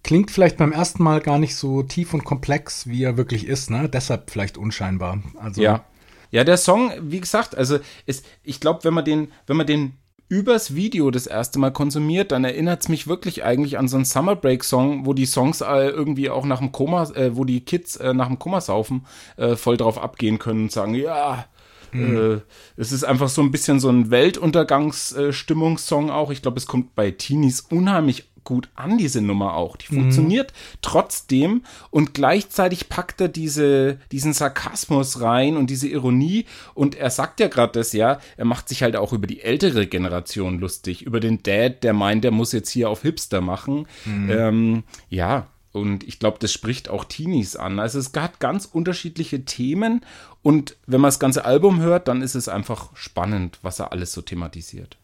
klingt 0.04 0.30
vielleicht 0.30 0.58
beim 0.58 0.70
ersten 0.70 1.02
Mal 1.02 1.20
gar 1.20 1.38
nicht 1.38 1.56
so 1.56 1.82
tief 1.82 2.14
und 2.14 2.22
komplex, 2.24 2.86
wie 2.86 3.02
er 3.02 3.16
wirklich 3.16 3.46
ist, 3.46 3.70
ne? 3.70 3.88
Deshalb 3.88 4.30
vielleicht 4.30 4.56
unscheinbar. 4.56 5.20
Also 5.40 5.60
Ja. 5.60 5.84
Ja, 6.30 6.42
der 6.42 6.56
Song, 6.56 6.90
wie 7.00 7.20
gesagt, 7.20 7.54
also 7.56 7.78
ist, 8.06 8.24
ich 8.42 8.58
glaube, 8.58 8.82
wenn 8.82 8.94
man 8.94 9.04
den, 9.04 9.30
wenn 9.46 9.56
man 9.56 9.68
den 9.68 9.92
übers 10.28 10.74
Video 10.74 11.12
das 11.12 11.28
erste 11.28 11.60
Mal 11.60 11.72
konsumiert, 11.72 12.32
dann 12.32 12.42
erinnert 12.44 12.82
es 12.82 12.88
mich 12.88 13.06
wirklich 13.06 13.44
eigentlich 13.44 13.78
an 13.78 13.86
so 13.86 13.94
einen 13.96 14.04
Summer 14.04 14.34
Break 14.34 14.64
Song, 14.64 15.06
wo 15.06 15.12
die 15.12 15.26
Songs 15.26 15.60
äh, 15.60 15.86
irgendwie 15.88 16.30
auch 16.30 16.44
nach 16.44 16.58
dem 16.58 16.72
Koma, 16.72 17.04
äh, 17.14 17.36
wo 17.36 17.44
die 17.44 17.60
Kids 17.60 17.94
äh, 17.96 18.14
nach 18.14 18.26
dem 18.26 18.40
Komasaufen 18.40 19.06
äh, 19.36 19.54
voll 19.54 19.76
drauf 19.76 19.96
abgehen 19.96 20.40
können 20.40 20.64
und 20.64 20.72
sagen, 20.72 20.96
ja, 20.96 21.46
äh, 21.92 22.38
es 22.76 22.90
ist 22.92 23.04
einfach 23.04 23.28
so 23.28 23.40
ein 23.42 23.52
bisschen 23.52 23.78
so 23.78 23.88
ein 23.88 24.10
Weltuntergangsstimmungssong 24.10 26.10
auch. 26.10 26.32
Ich 26.32 26.42
glaube, 26.42 26.58
es 26.58 26.66
kommt 26.66 26.96
bei 26.96 27.12
Teenies 27.12 27.60
unheimlich 27.60 28.28
gut 28.44 28.68
an, 28.74 28.98
diese 28.98 29.20
Nummer 29.20 29.54
auch. 29.54 29.76
Die 29.76 29.86
funktioniert 29.86 30.52
trotzdem 30.82 31.62
und 31.90 32.14
gleichzeitig 32.14 32.88
packt 32.88 33.20
er 33.20 33.28
diese, 33.28 33.98
diesen 34.12 34.32
Sarkasmus 34.32 35.20
rein 35.20 35.56
und 35.56 35.70
diese 35.70 35.88
Ironie 35.88 36.44
und 36.74 36.94
er 36.94 37.10
sagt 37.10 37.40
ja 37.40 37.48
gerade 37.48 37.72
das 37.72 37.92
ja, 37.92 38.20
er 38.36 38.44
macht 38.44 38.68
sich 38.68 38.82
halt 38.82 38.96
auch 38.96 39.12
über 39.12 39.26
die 39.26 39.40
ältere 39.40 39.86
Generation 39.86 40.58
lustig, 40.58 41.02
über 41.02 41.20
den 41.20 41.42
Dad, 41.42 41.82
der 41.82 41.92
meint, 41.92 42.24
der 42.24 42.30
muss 42.30 42.52
jetzt 42.52 42.70
hier 42.70 42.88
auf 42.90 43.02
Hipster 43.02 43.40
machen. 43.40 43.86
Ähm, 44.30 44.84
ja, 45.08 45.46
und 45.72 46.04
ich 46.04 46.20
glaube, 46.20 46.38
das 46.38 46.52
spricht 46.52 46.88
auch 46.88 47.04
Teenies 47.04 47.56
an. 47.56 47.80
Also 47.80 47.98
es 47.98 48.12
hat 48.14 48.38
ganz 48.38 48.64
unterschiedliche 48.64 49.44
Themen 49.44 50.02
und 50.42 50.76
wenn 50.86 51.00
man 51.00 51.08
das 51.08 51.18
ganze 51.18 51.44
Album 51.44 51.80
hört, 51.80 52.06
dann 52.06 52.22
ist 52.22 52.36
es 52.36 52.48
einfach 52.48 52.94
spannend, 52.94 53.58
was 53.62 53.80
er 53.80 53.90
alles 53.90 54.12
so 54.12 54.22
thematisiert. 54.22 54.98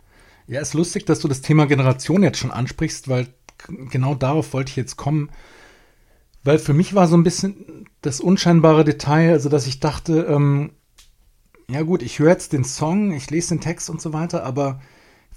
Ja, 0.47 0.61
ist 0.61 0.75
lustig, 0.75 1.07
dass 1.07 1.21
du 1.21 1.29
das 1.29 1.43
Thema 1.43 1.67
Generation 1.67 2.23
jetzt 2.23 2.39
schon 2.39 2.51
ansprichst, 2.51 3.09
weil 3.09 3.29
genau 3.91 4.15
darauf 4.15 4.53
wollte 4.53 4.71
ich 4.71 4.77
jetzt 4.77 4.97
kommen. 4.97 5.31
Weil 6.43 6.59
für 6.59 6.73
mich 6.73 6.95
war 6.95 7.07
so 7.07 7.17
ein 7.17 7.23
bisschen 7.23 7.87
das 8.01 8.21
unscheinbare 8.21 8.85
Detail, 8.85 9.33
also 9.33 9.49
dass 9.49 9.67
ich 9.67 9.81
dachte, 9.81 10.27
ähm, 10.29 10.73
ja 11.71 11.83
gut, 11.83 12.03
ich 12.03 12.19
höre 12.19 12.31
jetzt 12.31 12.53
den 12.53 12.65
Song, 12.65 13.13
ich 13.13 13.31
lese 13.31 13.51
den 13.51 13.61
Text 13.61 13.91
und 13.91 14.01
so 14.01 14.13
weiter, 14.13 14.45
aber 14.45 14.81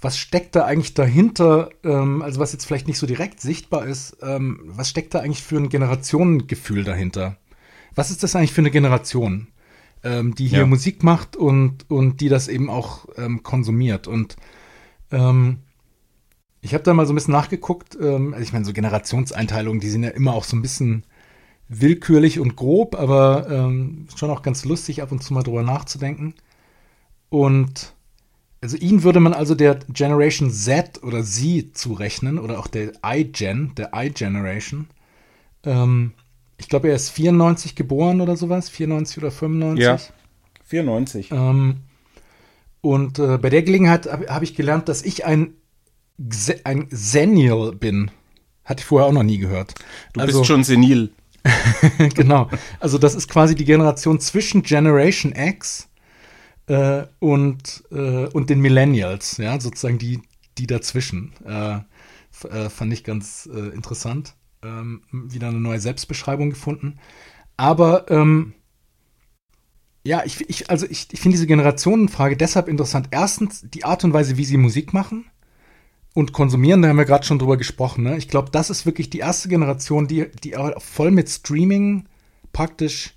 was 0.00 0.18
steckt 0.18 0.56
da 0.56 0.64
eigentlich 0.64 0.94
dahinter, 0.94 1.70
ähm, 1.84 2.22
also 2.22 2.40
was 2.40 2.52
jetzt 2.52 2.64
vielleicht 2.64 2.88
nicht 2.88 2.98
so 2.98 3.06
direkt 3.06 3.40
sichtbar 3.40 3.86
ist, 3.86 4.16
ähm, 4.22 4.60
was 4.66 4.88
steckt 4.88 5.14
da 5.14 5.20
eigentlich 5.20 5.42
für 5.42 5.56
ein 5.56 5.68
Generationengefühl 5.68 6.84
dahinter? 6.84 7.36
Was 7.94 8.10
ist 8.10 8.22
das 8.22 8.34
eigentlich 8.34 8.52
für 8.52 8.62
eine 8.62 8.70
Generation, 8.70 9.48
ähm, 10.02 10.34
die 10.34 10.48
hier 10.48 10.60
Ja. 10.60 10.66
Musik 10.66 11.04
macht 11.04 11.36
und, 11.36 11.88
und 11.90 12.20
die 12.20 12.28
das 12.28 12.48
eben 12.48 12.68
auch 12.68 13.06
ähm, 13.16 13.42
konsumiert? 13.42 14.08
Und 14.08 14.36
ähm, 15.14 15.58
ich 16.60 16.74
habe 16.74 16.82
da 16.82 16.94
mal 16.94 17.06
so 17.06 17.12
ein 17.12 17.14
bisschen 17.14 17.32
nachgeguckt. 17.32 17.96
Ähm, 18.00 18.32
also 18.32 18.42
ich 18.42 18.52
meine, 18.52 18.64
so 18.64 18.72
Generationseinteilungen, 18.72 19.80
die 19.80 19.90
sind 19.90 20.02
ja 20.02 20.10
immer 20.10 20.34
auch 20.34 20.44
so 20.44 20.56
ein 20.56 20.62
bisschen 20.62 21.04
willkürlich 21.68 22.40
und 22.40 22.56
grob, 22.56 22.94
aber 22.94 23.48
ähm, 23.50 24.08
schon 24.16 24.30
auch 24.30 24.42
ganz 24.42 24.64
lustig, 24.64 25.02
ab 25.02 25.12
und 25.12 25.22
zu 25.22 25.32
mal 25.34 25.42
drüber 25.42 25.62
nachzudenken. 25.62 26.34
Und 27.28 27.94
also 28.60 28.76
ihn 28.76 29.02
würde 29.02 29.20
man 29.20 29.34
also 29.34 29.54
der 29.54 29.78
Generation 29.88 30.50
Z 30.50 31.02
oder 31.02 31.22
Z 31.22 31.76
zurechnen 31.76 32.38
oder 32.38 32.58
auch 32.58 32.66
der 32.66 32.92
iGen, 33.04 33.74
der 33.76 33.90
I-Generation. 33.94 34.86
Ähm, 35.64 36.12
ich 36.56 36.68
glaube, 36.68 36.88
er 36.88 36.96
ist 36.96 37.10
94 37.10 37.74
geboren 37.74 38.20
oder 38.20 38.36
sowas, 38.36 38.70
94 38.70 39.18
oder 39.18 39.30
95. 39.30 39.84
Ja. 39.84 39.98
94. 40.64 41.30
Ähm, 41.30 41.80
und 42.84 43.18
äh, 43.18 43.38
bei 43.38 43.48
der 43.48 43.62
Gelegenheit 43.62 44.06
habe 44.12 44.26
hab 44.26 44.42
ich 44.42 44.54
gelernt, 44.54 44.90
dass 44.90 45.02
ich 45.02 45.24
ein, 45.24 45.54
Xe- 46.20 46.60
ein 46.64 46.90
Xennial 46.90 47.72
bin. 47.72 48.10
Hatte 48.62 48.80
ich 48.80 48.84
vorher 48.84 49.08
auch 49.08 49.12
noch 49.12 49.22
nie 49.22 49.38
gehört. 49.38 49.74
Du 50.12 50.20
also, 50.20 50.40
bist 50.40 50.46
schon 50.46 50.64
senil. 50.64 51.10
genau. 52.14 52.50
Also 52.80 52.98
das 52.98 53.14
ist 53.14 53.28
quasi 53.28 53.54
die 53.54 53.64
Generation 53.64 54.20
zwischen 54.20 54.62
Generation 54.62 55.32
X 55.34 55.88
äh, 56.66 57.04
und, 57.20 57.84
äh, 57.90 58.26
und 58.26 58.50
den 58.50 58.60
Millennials, 58.60 59.38
ja, 59.38 59.58
sozusagen 59.58 59.98
die, 59.98 60.20
die 60.58 60.66
dazwischen. 60.66 61.32
Äh, 61.46 61.76
äh, 62.48 62.68
fand 62.68 62.92
ich 62.92 63.02
ganz 63.02 63.48
äh, 63.50 63.74
interessant. 63.74 64.34
Ähm, 64.62 65.02
wieder 65.10 65.48
eine 65.48 65.60
neue 65.60 65.80
Selbstbeschreibung 65.80 66.50
gefunden. 66.50 66.98
Aber 67.56 68.10
ähm, 68.10 68.52
ja, 70.04 70.22
ich, 70.24 70.48
ich, 70.48 70.70
also 70.70 70.86
ich, 70.88 71.08
ich 71.10 71.20
finde 71.20 71.36
diese 71.36 71.46
Generationenfrage 71.46 72.36
deshalb 72.36 72.68
interessant. 72.68 73.08
Erstens 73.10 73.64
die 73.68 73.84
Art 73.84 74.04
und 74.04 74.12
Weise, 74.12 74.36
wie 74.36 74.44
sie 74.44 74.58
Musik 74.58 74.92
machen 74.92 75.24
und 76.12 76.32
konsumieren, 76.32 76.82
da 76.82 76.88
haben 76.88 76.98
wir 76.98 77.06
gerade 77.06 77.24
schon 77.24 77.38
drüber 77.38 77.56
gesprochen. 77.56 78.04
Ne? 78.04 78.18
Ich 78.18 78.28
glaube, 78.28 78.50
das 78.50 78.68
ist 78.68 78.84
wirklich 78.84 79.08
die 79.08 79.20
erste 79.20 79.48
Generation, 79.48 80.06
die, 80.06 80.30
die 80.42 80.54
voll 80.78 81.10
mit 81.10 81.30
Streaming 81.30 82.04
praktisch 82.52 83.14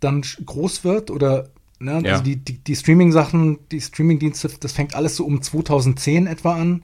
dann 0.00 0.22
groß 0.22 0.84
wird 0.84 1.10
oder 1.10 1.50
ne? 1.78 2.02
Ja. 2.04 2.12
also 2.12 2.24
die, 2.24 2.36
die, 2.36 2.58
die 2.58 2.76
Streaming-Sachen, 2.76 3.58
die 3.70 3.80
Streaming-Dienste, 3.80 4.50
das 4.60 4.72
fängt 4.72 4.94
alles 4.94 5.16
so 5.16 5.26
um 5.26 5.42
2010 5.42 6.26
etwa 6.26 6.54
an. 6.54 6.82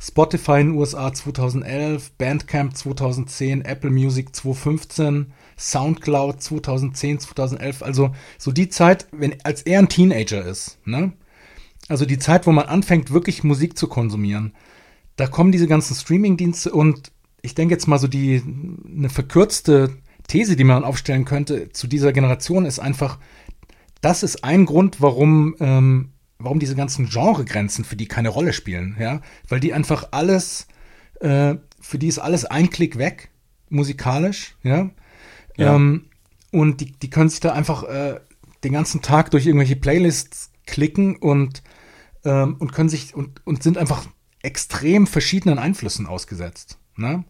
Spotify 0.00 0.60
in 0.60 0.68
den 0.68 0.76
USA 0.76 1.12
2011, 1.12 2.12
Bandcamp 2.12 2.76
2010, 2.76 3.62
Apple 3.62 3.90
Music 3.90 4.36
2015, 4.36 5.32
Soundcloud 5.58 6.40
2010, 6.40 7.20
2011. 7.20 7.82
Also 7.82 8.14
so 8.38 8.52
die 8.52 8.68
Zeit, 8.68 9.06
wenn 9.12 9.34
als 9.44 9.62
er 9.62 9.80
ein 9.80 9.88
Teenager 9.88 10.44
ist, 10.44 10.78
ne? 10.84 11.12
Also 11.88 12.04
die 12.04 12.18
Zeit, 12.18 12.46
wo 12.46 12.52
man 12.52 12.66
anfängt, 12.66 13.12
wirklich 13.12 13.44
Musik 13.44 13.78
zu 13.78 13.88
konsumieren. 13.88 14.54
Da 15.16 15.26
kommen 15.26 15.52
diese 15.52 15.66
ganzen 15.66 15.94
Streaming-Dienste 15.94 16.70
und 16.70 17.12
ich 17.42 17.54
denke 17.54 17.74
jetzt 17.74 17.88
mal 17.88 17.98
so 17.98 18.08
die 18.08 18.42
eine 18.86 19.08
verkürzte 19.08 19.90
These, 20.28 20.56
die 20.56 20.64
man 20.64 20.84
aufstellen 20.84 21.24
könnte 21.24 21.70
zu 21.72 21.86
dieser 21.86 22.12
Generation 22.12 22.66
ist 22.66 22.78
einfach, 22.78 23.18
das 24.00 24.22
ist 24.22 24.44
ein 24.44 24.66
Grund, 24.66 25.00
warum, 25.00 25.56
ähm, 25.58 26.10
warum 26.38 26.58
diese 26.58 26.76
ganzen 26.76 27.08
Genregrenzen 27.08 27.84
für 27.84 27.96
die 27.96 28.06
keine 28.06 28.28
Rolle 28.28 28.52
spielen, 28.52 28.96
ja, 29.00 29.22
weil 29.48 29.60
die 29.60 29.72
einfach 29.72 30.08
alles, 30.10 30.68
äh, 31.20 31.54
für 31.80 31.98
die 31.98 32.08
ist 32.08 32.18
alles 32.18 32.44
ein 32.44 32.70
Klick 32.70 32.98
weg, 32.98 33.30
musikalisch, 33.70 34.56
ja, 34.62 34.90
Ja. 35.58 35.74
Ähm, 35.74 36.06
und 36.50 36.80
die, 36.80 36.92
die 36.92 37.10
können 37.10 37.28
sich 37.28 37.40
da 37.40 37.52
einfach 37.52 37.82
äh, 37.82 38.20
den 38.64 38.72
ganzen 38.72 39.02
Tag 39.02 39.30
durch 39.30 39.46
irgendwelche 39.46 39.76
Playlists 39.76 40.50
klicken 40.66 41.16
und, 41.16 41.62
ähm, 42.24 42.56
und 42.58 42.72
können 42.72 42.88
sich 42.88 43.14
und, 43.14 43.46
und 43.46 43.62
sind 43.62 43.76
einfach 43.76 44.06
extrem 44.42 45.06
verschiedenen 45.06 45.58
Einflüssen 45.58 46.06
ausgesetzt. 46.06 46.78
Ne? 46.96 47.24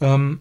Ähm, 0.00 0.40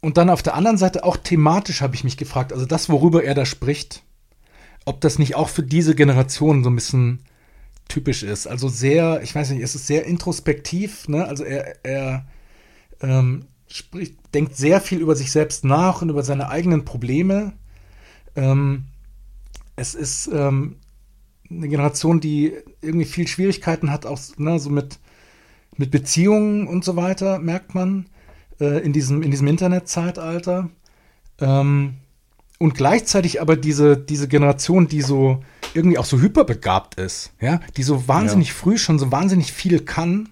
und 0.00 0.16
dann 0.16 0.30
auf 0.30 0.42
der 0.42 0.54
anderen 0.54 0.78
Seite 0.78 1.04
auch 1.04 1.16
thematisch 1.16 1.80
habe 1.80 1.94
ich 1.94 2.04
mich 2.04 2.16
gefragt, 2.16 2.52
also 2.52 2.66
das, 2.66 2.88
worüber 2.88 3.24
er 3.24 3.34
da 3.34 3.44
spricht, 3.44 4.02
ob 4.84 5.00
das 5.00 5.18
nicht 5.18 5.34
auch 5.34 5.48
für 5.48 5.62
diese 5.62 5.94
Generation 5.94 6.62
so 6.64 6.70
ein 6.70 6.76
bisschen 6.76 7.20
typisch 7.88 8.22
ist. 8.22 8.46
Also 8.46 8.68
sehr, 8.68 9.22
ich 9.22 9.34
weiß 9.34 9.50
nicht, 9.50 9.62
es 9.62 9.74
ist 9.74 9.86
sehr 9.86 10.04
introspektiv, 10.04 11.08
ne? 11.08 11.26
Also 11.26 11.44
er, 11.44 11.84
er 11.84 12.26
ähm, 13.00 13.46
spricht, 13.68 14.16
denkt 14.36 14.54
sehr 14.54 14.82
viel 14.82 15.00
über 15.00 15.16
sich 15.16 15.32
selbst 15.32 15.64
nach 15.64 16.02
und 16.02 16.10
über 16.10 16.22
seine 16.22 16.50
eigenen 16.50 16.84
Probleme. 16.84 17.54
Ähm, 18.36 18.84
es 19.76 19.94
ist 19.94 20.28
ähm, 20.30 20.76
eine 21.50 21.68
Generation, 21.68 22.20
die 22.20 22.52
irgendwie 22.82 23.06
viel 23.06 23.26
Schwierigkeiten 23.26 23.90
hat, 23.90 24.04
auch 24.04 24.20
ne, 24.36 24.58
so 24.58 24.68
mit, 24.68 24.98
mit 25.78 25.90
Beziehungen 25.90 26.66
und 26.66 26.84
so 26.84 26.96
weiter, 26.96 27.38
merkt 27.38 27.74
man 27.74 28.06
äh, 28.60 28.84
in 28.84 28.92
diesem, 28.92 29.22
in 29.22 29.30
diesem 29.30 29.48
Internetzeitalter. 29.48 30.68
Ähm, 31.40 31.94
und 32.58 32.74
gleichzeitig 32.74 33.40
aber 33.40 33.56
diese, 33.56 33.96
diese 33.96 34.28
Generation, 34.28 34.86
die 34.86 35.00
so 35.00 35.42
irgendwie 35.72 35.96
auch 35.96 36.04
so 36.04 36.20
hyperbegabt 36.20 36.96
ist, 36.96 37.32
ja, 37.40 37.60
die 37.78 37.82
so 37.82 38.06
wahnsinnig 38.06 38.52
früh 38.52 38.76
schon 38.76 38.98
so 38.98 39.10
wahnsinnig 39.10 39.52
viel 39.52 39.80
kann. 39.80 40.28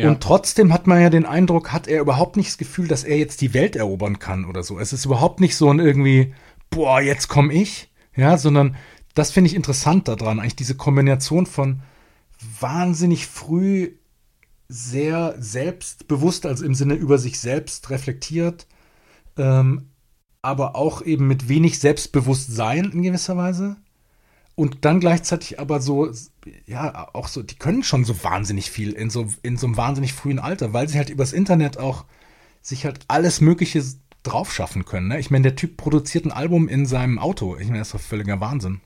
Ja. 0.00 0.08
Und 0.08 0.22
trotzdem 0.22 0.72
hat 0.72 0.86
man 0.86 1.00
ja 1.00 1.10
den 1.10 1.26
Eindruck, 1.26 1.72
hat 1.72 1.86
er 1.86 2.00
überhaupt 2.00 2.36
nicht 2.36 2.48
das 2.48 2.58
Gefühl, 2.58 2.88
dass 2.88 3.04
er 3.04 3.18
jetzt 3.18 3.40
die 3.40 3.52
Welt 3.54 3.76
erobern 3.76 4.18
kann 4.18 4.44
oder 4.44 4.62
so. 4.62 4.78
Es 4.78 4.92
ist 4.92 5.04
überhaupt 5.04 5.40
nicht 5.40 5.56
so 5.56 5.70
ein 5.70 5.78
irgendwie, 5.78 6.34
boah, 6.70 7.00
jetzt 7.00 7.28
komme 7.28 7.52
ich, 7.52 7.90
ja, 8.16 8.38
sondern 8.38 8.76
das 9.14 9.30
finde 9.30 9.48
ich 9.48 9.56
interessant 9.56 10.08
daran, 10.08 10.40
eigentlich 10.40 10.56
diese 10.56 10.76
Kombination 10.76 11.46
von 11.46 11.82
wahnsinnig 12.60 13.26
früh 13.26 13.92
sehr 14.68 15.34
selbstbewusst, 15.38 16.46
also 16.46 16.64
im 16.64 16.74
Sinne 16.74 16.94
über 16.94 17.18
sich 17.18 17.38
selbst 17.38 17.90
reflektiert, 17.90 18.66
ähm, 19.36 19.90
aber 20.42 20.76
auch 20.76 21.02
eben 21.02 21.26
mit 21.26 21.48
wenig 21.48 21.78
Selbstbewusstsein 21.78 22.90
in 22.92 23.02
gewisser 23.02 23.36
Weise. 23.36 23.76
Und 24.60 24.84
dann 24.84 25.00
gleichzeitig 25.00 25.58
aber 25.58 25.80
so, 25.80 26.12
ja, 26.66 27.08
auch 27.14 27.28
so, 27.28 27.42
die 27.42 27.54
können 27.54 27.82
schon 27.82 28.04
so 28.04 28.22
wahnsinnig 28.22 28.70
viel 28.70 28.92
in 28.92 29.08
so, 29.08 29.26
in 29.42 29.56
so 29.56 29.66
einem 29.66 29.78
wahnsinnig 29.78 30.12
frühen 30.12 30.38
Alter, 30.38 30.74
weil 30.74 30.86
sie 30.86 30.98
halt 30.98 31.08
übers 31.08 31.32
Internet 31.32 31.78
auch 31.78 32.04
sich 32.60 32.84
halt 32.84 33.00
alles 33.08 33.40
Mögliche 33.40 33.82
drauf 34.22 34.52
schaffen 34.52 34.84
können. 34.84 35.08
Ne? 35.08 35.18
Ich 35.18 35.30
meine, 35.30 35.44
der 35.44 35.56
Typ 35.56 35.78
produziert 35.78 36.26
ein 36.26 36.30
Album 36.30 36.68
in 36.68 36.84
seinem 36.84 37.18
Auto. 37.18 37.56
Ich 37.56 37.68
meine, 37.68 37.78
das 37.78 37.88
ist 37.88 37.94
doch 37.94 38.00
völliger 38.00 38.38
Wahnsinn. 38.42 38.82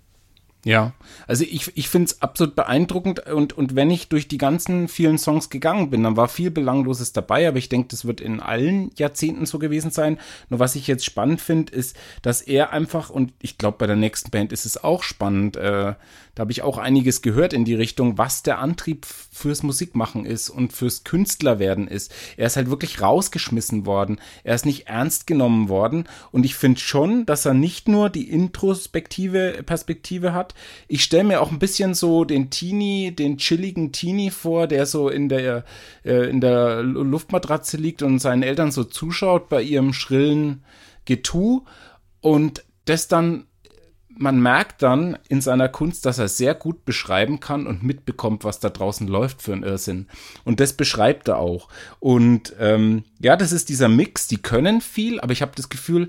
Ja, 0.64 0.94
also 1.26 1.44
ich, 1.44 1.76
ich 1.76 1.90
finde 1.90 2.06
es 2.06 2.22
absolut 2.22 2.56
beeindruckend 2.56 3.28
und, 3.28 3.52
und 3.52 3.76
wenn 3.76 3.90
ich 3.90 4.08
durch 4.08 4.28
die 4.28 4.38
ganzen 4.38 4.88
vielen 4.88 5.18
Songs 5.18 5.50
gegangen 5.50 5.90
bin, 5.90 6.02
dann 6.02 6.16
war 6.16 6.26
viel 6.26 6.50
Belangloses 6.50 7.12
dabei, 7.12 7.46
aber 7.46 7.58
ich 7.58 7.68
denke, 7.68 7.88
das 7.88 8.06
wird 8.06 8.22
in 8.22 8.40
allen 8.40 8.90
Jahrzehnten 8.96 9.44
so 9.44 9.58
gewesen 9.58 9.90
sein. 9.90 10.18
Nur 10.48 10.60
was 10.60 10.74
ich 10.74 10.86
jetzt 10.86 11.04
spannend 11.04 11.42
finde, 11.42 11.74
ist, 11.74 11.96
dass 12.22 12.40
er 12.40 12.72
einfach, 12.72 13.10
und 13.10 13.34
ich 13.42 13.58
glaube, 13.58 13.76
bei 13.76 13.86
der 13.86 13.96
nächsten 13.96 14.30
Band 14.30 14.52
ist 14.52 14.64
es 14.64 14.82
auch 14.82 15.02
spannend, 15.02 15.56
äh, 15.56 15.94
da 16.34 16.42
habe 16.42 16.52
ich 16.52 16.62
auch 16.62 16.78
einiges 16.78 17.22
gehört 17.22 17.52
in 17.52 17.64
die 17.64 17.74
Richtung, 17.74 18.18
was 18.18 18.42
der 18.42 18.58
Antrieb 18.58 19.06
fürs 19.06 19.62
Musikmachen 19.62 20.26
ist 20.26 20.50
und 20.50 20.72
fürs 20.72 21.04
Künstlerwerden 21.04 21.86
ist. 21.86 22.12
Er 22.36 22.46
ist 22.46 22.56
halt 22.56 22.70
wirklich 22.70 23.00
rausgeschmissen 23.00 23.86
worden. 23.86 24.20
Er 24.42 24.54
ist 24.54 24.66
nicht 24.66 24.88
ernst 24.88 25.26
genommen 25.26 25.68
worden. 25.68 26.04
Und 26.32 26.44
ich 26.44 26.56
finde 26.56 26.80
schon, 26.80 27.24
dass 27.26 27.46
er 27.46 27.54
nicht 27.54 27.88
nur 27.88 28.10
die 28.10 28.28
introspektive 28.28 29.62
Perspektive 29.64 30.32
hat. 30.32 30.54
Ich 30.88 31.04
stelle 31.04 31.24
mir 31.24 31.40
auch 31.40 31.52
ein 31.52 31.58
bisschen 31.58 31.94
so 31.94 32.24
den 32.24 32.50
Teenie, 32.50 33.12
den 33.12 33.38
chilligen 33.38 33.92
Teenie 33.92 34.30
vor, 34.30 34.66
der 34.66 34.86
so 34.86 35.08
in 35.08 35.28
der, 35.28 35.64
äh, 36.04 36.28
in 36.28 36.40
der 36.40 36.82
Luftmatratze 36.82 37.76
liegt 37.76 38.02
und 38.02 38.18
seinen 38.18 38.42
Eltern 38.42 38.72
so 38.72 38.84
zuschaut 38.84 39.48
bei 39.48 39.62
ihrem 39.62 39.92
schrillen 39.92 40.64
Getue 41.04 41.62
und 42.20 42.64
das 42.86 43.08
dann 43.08 43.46
man 44.16 44.40
merkt 44.40 44.82
dann 44.82 45.18
in 45.28 45.40
seiner 45.40 45.68
Kunst, 45.68 46.06
dass 46.06 46.18
er 46.18 46.28
sehr 46.28 46.54
gut 46.54 46.84
beschreiben 46.84 47.40
kann 47.40 47.66
und 47.66 47.82
mitbekommt, 47.82 48.44
was 48.44 48.60
da 48.60 48.70
draußen 48.70 49.08
läuft 49.08 49.42
für 49.42 49.52
ein 49.52 49.62
Irrsinn. 49.62 50.08
Und 50.44 50.60
das 50.60 50.74
beschreibt 50.74 51.28
er 51.28 51.38
auch. 51.38 51.68
Und 52.00 52.54
ähm, 52.58 53.04
ja, 53.18 53.36
das 53.36 53.52
ist 53.52 53.68
dieser 53.68 53.88
Mix, 53.88 54.26
die 54.26 54.38
können 54.38 54.80
viel, 54.80 55.20
aber 55.20 55.32
ich 55.32 55.42
habe 55.42 55.52
das 55.56 55.68
Gefühl, 55.68 56.08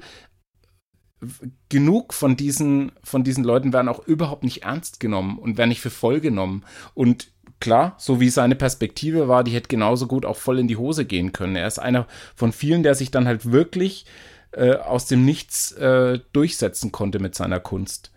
genug 1.70 2.14
von 2.14 2.36
diesen, 2.36 2.92
von 3.04 3.24
diesen 3.24 3.44
Leuten 3.44 3.74
werden 3.74 3.90
auch 3.90 4.06
überhaupt 4.06 4.44
nicht 4.44 4.64
ernst 4.64 5.00
genommen 5.00 5.40
und 5.40 5.58
werden 5.58 5.70
nicht 5.70 5.82
für 5.82 5.90
voll 5.90 6.20
genommen. 6.20 6.64
Und 6.94 7.32
klar, 7.60 7.96
so 7.98 8.20
wie 8.20 8.30
seine 8.30 8.56
Perspektive 8.56 9.28
war, 9.28 9.44
die 9.44 9.52
hätte 9.52 9.70
genauso 9.70 10.08
gut 10.08 10.26
auch 10.26 10.38
voll 10.38 10.60
in 10.60 10.68
die 10.68 10.78
Hose 10.78 11.06
gehen 11.06 11.32
können. 11.32 11.56
Er 11.56 11.68
ist 11.68 11.80
einer 11.80 12.08
von 12.36 12.52
vielen, 12.52 12.84
der 12.84 12.96
sich 12.96 13.12
dann 13.12 13.28
halt 13.28 13.52
wirklich 13.52 14.06
äh, 14.56 14.76
aus 14.76 15.06
dem 15.06 15.26
Nichts 15.26 15.72
äh, 15.74 16.20
durchsetzen 16.34 16.92
konnte 16.92 17.20
mit 17.20 17.36
seiner 17.36 17.60
Kunst. 17.60 18.12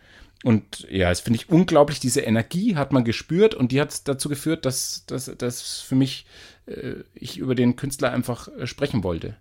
Und 0.44 0.86
ja, 0.88 1.08
das 1.08 1.20
finde 1.20 1.40
ich 1.40 1.50
unglaublich. 1.50 1.98
Diese 1.98 2.20
Energie 2.20 2.76
hat 2.76 2.92
man 2.92 3.04
gespürt 3.04 3.54
und 3.54 3.72
die 3.72 3.80
hat 3.80 4.06
dazu 4.06 4.28
geführt, 4.28 4.64
dass, 4.64 5.04
dass, 5.06 5.30
dass 5.36 5.80
für 5.80 5.96
mich 5.96 6.26
äh, 6.66 6.94
ich 7.14 7.38
über 7.38 7.54
den 7.54 7.76
Künstler 7.76 8.12
einfach 8.12 8.48
äh, 8.56 8.66
sprechen 8.66 9.02
wollte. 9.02 9.36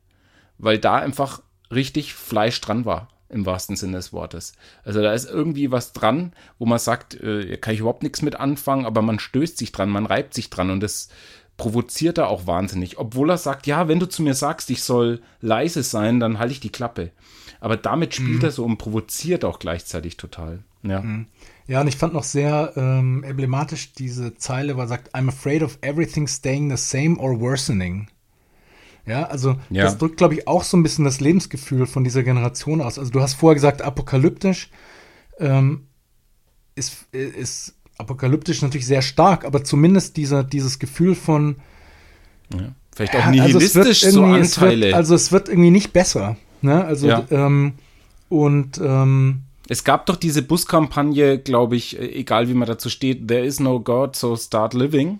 Weil 0.57 0.80
da 0.80 0.95
einfach 0.95 1.41
richtig 1.71 2.13
Fleisch 2.13 2.59
dran 2.61 2.86
war, 2.86 3.09
im 3.30 3.45
wahrsten 3.45 3.76
Sinne 3.76 3.97
des 3.97 4.11
Wortes. 4.11 4.53
Also 4.84 5.01
da 5.01 5.13
ist 5.13 5.30
irgendwie 5.30 5.69
was 5.69 5.93
dran, 5.93 6.34
wo 6.57 6.65
man 6.65 6.80
sagt, 6.80 7.13
äh, 7.21 7.57
kann 7.57 7.76
ich 7.76 7.82
überhaupt 7.82 8.01
nichts 8.01 8.24
mit 8.24 8.36
anfangen, 8.39 8.86
aber 8.86 9.03
man 9.03 9.19
stößt 9.19 9.57
sich 9.57 9.71
dran, 9.71 9.89
man 9.89 10.07
reibt 10.07 10.34
sich 10.34 10.49
dran 10.49 10.71
und 10.71 10.82
das 10.82 11.09
provoziert 11.58 12.18
er 12.18 12.30
auch 12.30 12.47
wahnsinnig. 12.47 12.97
Obwohl 12.99 13.30
er 13.32 13.38
sagt, 13.38 13.68
ja, 13.68 13.88
wenn 13.88 13.99
du 13.99 14.08
zu 14.08 14.22
mir 14.22 14.34
sagst, 14.36 14.70
ich 14.70 14.84
soll 14.84 15.22
leise 15.41 15.84
sein, 15.84 16.20
dann 16.20 16.39
halte 16.39 16.53
ich 16.53 16.60
die 16.60 16.72
Klappe. 16.72 17.12
Aber 17.60 17.76
damit 17.78 18.14
spielt 18.14 18.43
er 18.43 18.51
so 18.51 18.64
und 18.64 18.78
provoziert 18.78 19.43
auch 19.43 19.58
gleichzeitig 19.60 20.18
total. 20.18 20.64
Ja. 20.84 21.03
Ja, 21.68 21.82
und 21.82 21.88
ich 21.88 21.97
fand 21.97 22.14
noch 22.14 22.24
sehr 22.24 22.74
ähm, 22.78 23.24
emblematisch 23.24 23.91
diese 23.93 24.36
Zeile, 24.36 24.78
wo 24.78 24.82
er 24.82 24.88
sagt, 24.88 25.14
I'm 25.16 25.28
afraid 25.28 25.64
of 25.64 25.80
everything 25.82 26.28
staying 26.28 26.70
the 26.70 26.78
same 26.78 27.18
or 27.18 27.39
worsening. 27.41 28.08
Ja, 29.05 29.24
also 29.24 29.55
Ja. 29.70 29.84
das 29.84 29.97
drückt, 29.97 30.18
glaube 30.18 30.36
ich, 30.36 30.47
auch 30.47 30.64
so 30.64 30.78
ein 30.78 30.84
bisschen 30.84 31.05
das 31.05 31.20
Lebensgefühl 31.20 31.88
von 31.88 32.03
dieser 32.03 32.24
Generation 32.24 32.82
aus. 32.82 32.99
Also 32.99 33.12
du 33.12 33.22
hast 33.22 33.34
vorher 33.34 33.55
gesagt, 33.55 33.82
apokalyptisch. 33.82 34.70
Ähm, 35.39 35.88
ist, 36.76 37.08
ist 37.12 37.76
apokalyptisch 37.97 38.61
natürlich 38.61 38.85
sehr 38.87 39.01
stark, 39.01 39.45
aber 39.45 39.63
zumindest 39.63 40.17
dieser, 40.17 40.43
dieses 40.43 40.79
Gefühl 40.79 41.15
von 41.15 41.55
ja, 42.53 42.71
vielleicht 42.95 43.15
auch 43.15 43.27
nihilistisch 43.27 44.03
also 44.03 44.19
so 44.19 44.23
Anteile. 44.25 44.87
Wird, 44.87 44.95
also 44.95 45.15
es 45.15 45.31
wird 45.31 45.49
irgendwie 45.49 45.71
nicht 45.71 45.93
besser. 45.93 46.37
Ne? 46.61 46.83
Also 46.85 47.07
Ja. 47.07 47.25
ähm, 47.31 47.73
und 48.29 48.79
ähm, 48.83 49.41
Es 49.69 49.83
gab 49.83 50.05
doch 50.05 50.15
diese 50.15 50.41
Buskampagne, 50.41 51.39
glaube 51.39 51.75
ich, 51.75 51.99
äh, 51.99 52.05
egal 52.05 52.47
wie 52.49 52.53
man 52.53 52.67
dazu 52.67 52.89
steht, 52.89 53.27
There 53.27 53.45
is 53.45 53.59
no 53.59 53.79
God, 53.79 54.15
so 54.15 54.35
start 54.35 54.73
living. 54.73 55.19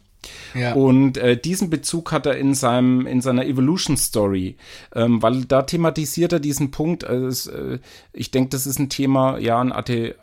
ja. 0.54 0.74
Und 0.74 1.18
äh, 1.18 1.38
diesen 1.40 1.70
Bezug 1.70 2.12
hat 2.12 2.26
er 2.26 2.38
in 2.38 2.54
seinem 2.54 3.06
in 3.08 3.22
seiner 3.22 3.46
Evolution 3.46 3.98
Story, 3.98 4.56
ähm, 4.96 5.22
weil 5.22 5.46
da 5.46 5.62
thematisiert 5.64 6.34
er 6.34 6.40
diesen 6.40 6.72
Punkt. 6.72 7.06
Also 7.06 7.28
es, 7.28 7.48
äh, 7.48 7.80
ich 8.14 8.32
denke, 8.32 8.50
das 8.50 8.66
ist 8.68 8.80
ein 8.80 8.90
Thema, 8.90 9.38
ja, 9.38 9.60
ein 9.60 9.72
Athe 9.72 10.16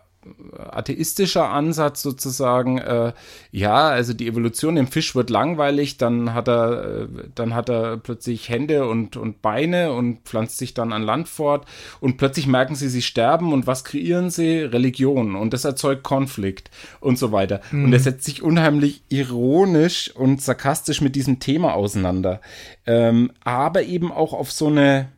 atheistischer 0.56 1.50
Ansatz 1.50 2.02
sozusagen. 2.02 2.78
Äh, 2.78 3.12
ja, 3.50 3.88
also 3.88 4.14
die 4.14 4.26
Evolution 4.26 4.76
im 4.76 4.86
Fisch 4.86 5.14
wird 5.14 5.30
langweilig, 5.30 5.98
dann 5.98 6.34
hat 6.34 6.48
er 6.48 7.02
äh, 7.02 7.08
dann 7.34 7.54
hat 7.54 7.68
er 7.68 7.96
plötzlich 7.96 8.48
Hände 8.48 8.86
und 8.86 9.16
und 9.16 9.42
Beine 9.42 9.92
und 9.92 10.20
pflanzt 10.24 10.58
sich 10.58 10.74
dann 10.74 10.92
an 10.92 11.02
Land 11.02 11.28
fort 11.28 11.66
und 12.00 12.16
plötzlich 12.16 12.46
merken 12.46 12.74
sie, 12.74 12.88
sie 12.88 13.02
sterben 13.02 13.52
und 13.52 13.66
was 13.66 13.84
kreieren 13.84 14.30
sie? 14.30 14.60
Religion 14.60 15.34
und 15.36 15.52
das 15.52 15.64
erzeugt 15.64 16.02
Konflikt 16.02 16.70
und 17.00 17.18
so 17.18 17.32
weiter. 17.32 17.60
Und 17.72 17.92
er 17.92 18.00
setzt 18.00 18.24
sich 18.24 18.42
unheimlich 18.42 19.02
ironisch 19.08 20.10
und 20.14 20.40
sarkastisch 20.42 21.00
mit 21.00 21.16
diesem 21.16 21.40
Thema 21.40 21.74
auseinander, 21.74 22.40
ähm, 22.86 23.32
aber 23.42 23.82
eben 23.82 24.12
auch 24.12 24.32
auf 24.32 24.52
so 24.52 24.68
eine 24.68 25.08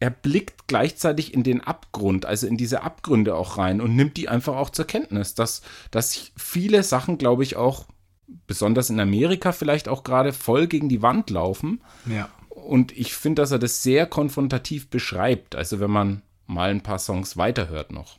er 0.00 0.10
blickt 0.10 0.68
gleichzeitig 0.68 1.34
in 1.34 1.42
den 1.42 1.60
Abgrund, 1.60 2.24
also 2.24 2.46
in 2.46 2.56
diese 2.56 2.82
Abgründe 2.82 3.34
auch 3.34 3.58
rein 3.58 3.80
und 3.80 3.96
nimmt 3.96 4.16
die 4.16 4.28
einfach 4.28 4.56
auch 4.56 4.70
zur 4.70 4.86
Kenntnis, 4.86 5.34
dass, 5.34 5.62
dass 5.90 6.30
viele 6.36 6.82
Sachen, 6.82 7.18
glaube 7.18 7.42
ich, 7.42 7.56
auch 7.56 7.86
besonders 8.46 8.90
in 8.90 9.00
Amerika 9.00 9.52
vielleicht 9.52 9.88
auch 9.88 10.04
gerade 10.04 10.32
voll 10.32 10.66
gegen 10.66 10.88
die 10.88 11.02
Wand 11.02 11.30
laufen. 11.30 11.82
ja. 12.06 12.28
Und 12.50 12.90
ich 12.98 13.14
finde, 13.14 13.40
dass 13.42 13.52
er 13.52 13.60
das 13.60 13.84
sehr 13.84 14.04
konfrontativ 14.04 14.90
beschreibt, 14.90 15.54
also 15.54 15.78
wenn 15.78 15.92
man 15.92 16.22
mal 16.46 16.70
ein 16.70 16.82
paar 16.82 16.98
Songs 16.98 17.36
weiterhört 17.36 17.92
noch. 17.92 18.18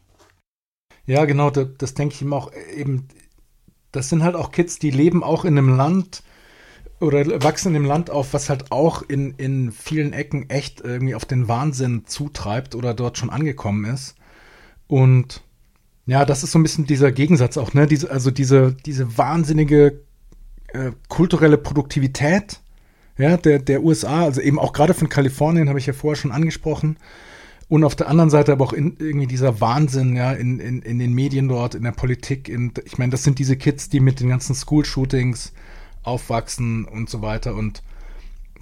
Ja, 1.06 1.26
genau, 1.26 1.50
das, 1.50 1.68
das 1.78 1.94
denke 1.94 2.16
ich 2.16 2.22
ihm 2.22 2.34
auch 2.34 2.52
eben. 2.74 3.10
Das 3.92 4.10
sind 4.10 4.24
halt 4.24 4.36
auch 4.36 4.52
Kids, 4.52 4.80
die 4.80 4.92
leben 4.92 5.24
auch 5.24 5.44
in 5.44 5.58
einem 5.58 5.76
Land 5.76 6.24
oder 7.00 7.43
wachsen 7.43 7.70
in 7.70 7.78
einem 7.78 7.86
Land 7.86 8.10
auf, 8.10 8.34
was 8.34 8.50
halt 8.50 8.72
auch 8.72 9.02
in, 9.04 9.36
in 9.38 9.72
vielen 9.72 10.14
Ecken 10.14 10.50
echt 10.50 10.82
irgendwie 10.82 11.16
auf 11.16 11.26
den 11.26 11.47
Wahnsinn 11.47 12.04
zutreibt 12.06 12.76
oder 12.76 12.93
dort 12.93 13.18
schon 13.18 13.30
angekommen 13.30 13.86
ist. 13.86 14.16
Und 14.88 15.43
ja, 16.06 16.26
das 16.26 16.43
ist 16.43 16.52
so 16.52 16.60
ein 16.60 16.64
bisschen 16.64 16.88
dieser 16.88 17.12
Gegensatz 17.12 17.58
auch, 17.58 17.74
ne? 17.74 17.88
Diese, 17.88 18.10
also 18.12 18.32
diese, 18.32 18.76
diese 18.86 19.18
wahnsinnige 19.18 20.02
äh, 20.74 20.91
kulturelle 21.08 21.58
Produktivität 21.58 22.60
ja, 23.20 23.36
der, 23.36 23.60
der 23.60 23.84
USA, 23.84 24.24
also 24.24 24.39
eben 24.39 24.58
auch 24.58 24.72
gerade 24.72 24.93
von 24.93 25.10
Kalifornien, 25.10 25.68
habe 25.68 25.78
ich 25.78 25.86
ja 25.86 25.93
vorher 25.93 26.16
schon 26.16 26.32
angesprochen. 26.32 26.97
Und 27.68 27.84
auf 27.84 27.95
der 27.95 28.08
anderen 28.08 28.30
Seite 28.30 28.54
aber 28.54 28.64
auch 28.64 28.74
in, 28.74 28.95
irgendwie 28.97 29.28
dieser 29.28 29.60
Wahnsinn, 29.62 30.16
ja, 30.16 30.32
in, 30.32 30.60
in, 30.60 30.82
in 30.82 30.97
den 30.97 31.14
Medien 31.14 31.50
dort, 31.50 31.76
in 31.76 31.84
der 31.84 31.91
Politik. 31.91 32.47
In, 32.47 32.72
ich 32.86 32.97
meine, 32.97 33.12
das 33.12 33.24
sind 33.24 33.38
diese 33.38 33.58
Kids, 33.58 33.89
die 33.89 34.00
mit 34.00 34.22
den 34.22 34.30
ganzen 34.30 34.56
School-Shootings 34.56 35.52
aufwachsen 36.04 36.86
und 36.86 37.10
so 37.10 37.22
weiter. 37.22 37.56
Und 37.56 37.84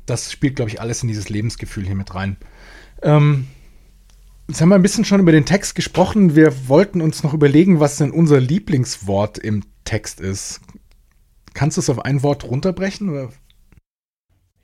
das 0.06 0.32
spielt, 0.32 0.56
glaube 0.56 0.72
ich, 0.72 0.82
alles 0.82 1.02
in 1.02 1.08
dieses 1.08 1.30
Lebensgefühl 1.30 1.86
hier 1.86 1.96
mit 1.96 2.16
rein. 2.16 2.38
Ähm, 3.02 3.48
jetzt 4.48 4.62
haben 4.62 4.70
wir 4.70 4.76
ein 4.76 4.82
bisschen 4.82 5.06
schon 5.06 5.20
über 5.20 5.32
den 5.32 5.46
Text 5.46 5.76
gesprochen. 5.76 6.36
Wir 6.36 6.68
wollten 6.68 7.02
uns 7.02 7.24
noch 7.24 7.34
überlegen, 7.34 7.80
was 7.80 7.98
denn 7.98 8.12
unser 8.12 8.40
Lieblingswort 8.40 9.38
im 9.38 9.64
Text 9.84 10.20
ist. 10.20 10.62
Kannst 11.54 11.78
du 11.78 11.82
es 11.82 11.90
auf 11.90 12.00
ein 12.06 12.24
Wort 12.24 12.44
runterbrechen? 12.44 13.10
Oder? 13.10 13.30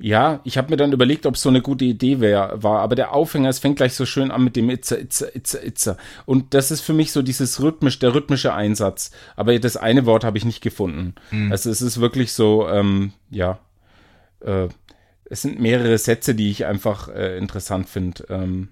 Ja, 0.05 0.41
ich 0.43 0.57
habe 0.57 0.69
mir 0.69 0.75
dann 0.75 0.91
überlegt, 0.91 1.25
ob 1.25 1.35
es 1.35 1.41
so 1.41 1.47
eine 1.47 1.61
gute 1.61 1.85
Idee 1.85 2.19
wär, 2.19 2.61
war, 2.61 2.81
aber 2.81 2.93
der 2.93 3.13
Aufhänger, 3.13 3.47
es 3.47 3.59
fängt 3.59 3.77
gleich 3.77 3.93
so 3.93 4.05
schön 4.05 4.31
an 4.31 4.43
mit 4.43 4.57
dem 4.57 4.69
Itzer, 4.69 4.99
Itzer, 4.99 5.33
Itzer, 5.33 5.63
Itzer. 5.63 5.97
Und 6.25 6.53
das 6.53 6.71
ist 6.71 6.81
für 6.81 6.91
mich 6.91 7.13
so 7.13 7.21
dieses 7.21 7.61
rhythmisch, 7.61 7.99
der 7.99 8.13
rhythmische 8.13 8.53
Einsatz. 8.53 9.11
Aber 9.37 9.57
das 9.57 9.77
eine 9.77 10.05
Wort 10.05 10.25
habe 10.25 10.37
ich 10.37 10.43
nicht 10.43 10.59
gefunden. 10.59 11.15
Also 11.51 11.69
es 11.69 11.81
ist 11.81 12.01
wirklich 12.01 12.33
so, 12.33 12.67
ähm, 12.67 13.13
ja, 13.29 13.59
äh, 14.41 14.67
es 15.23 15.41
sind 15.41 15.61
mehrere 15.61 15.97
Sätze, 15.97 16.35
die 16.35 16.51
ich 16.51 16.65
einfach 16.65 17.07
äh, 17.07 17.37
interessant 17.37 17.87
finde. 17.87 18.25
Ähm, 18.27 18.67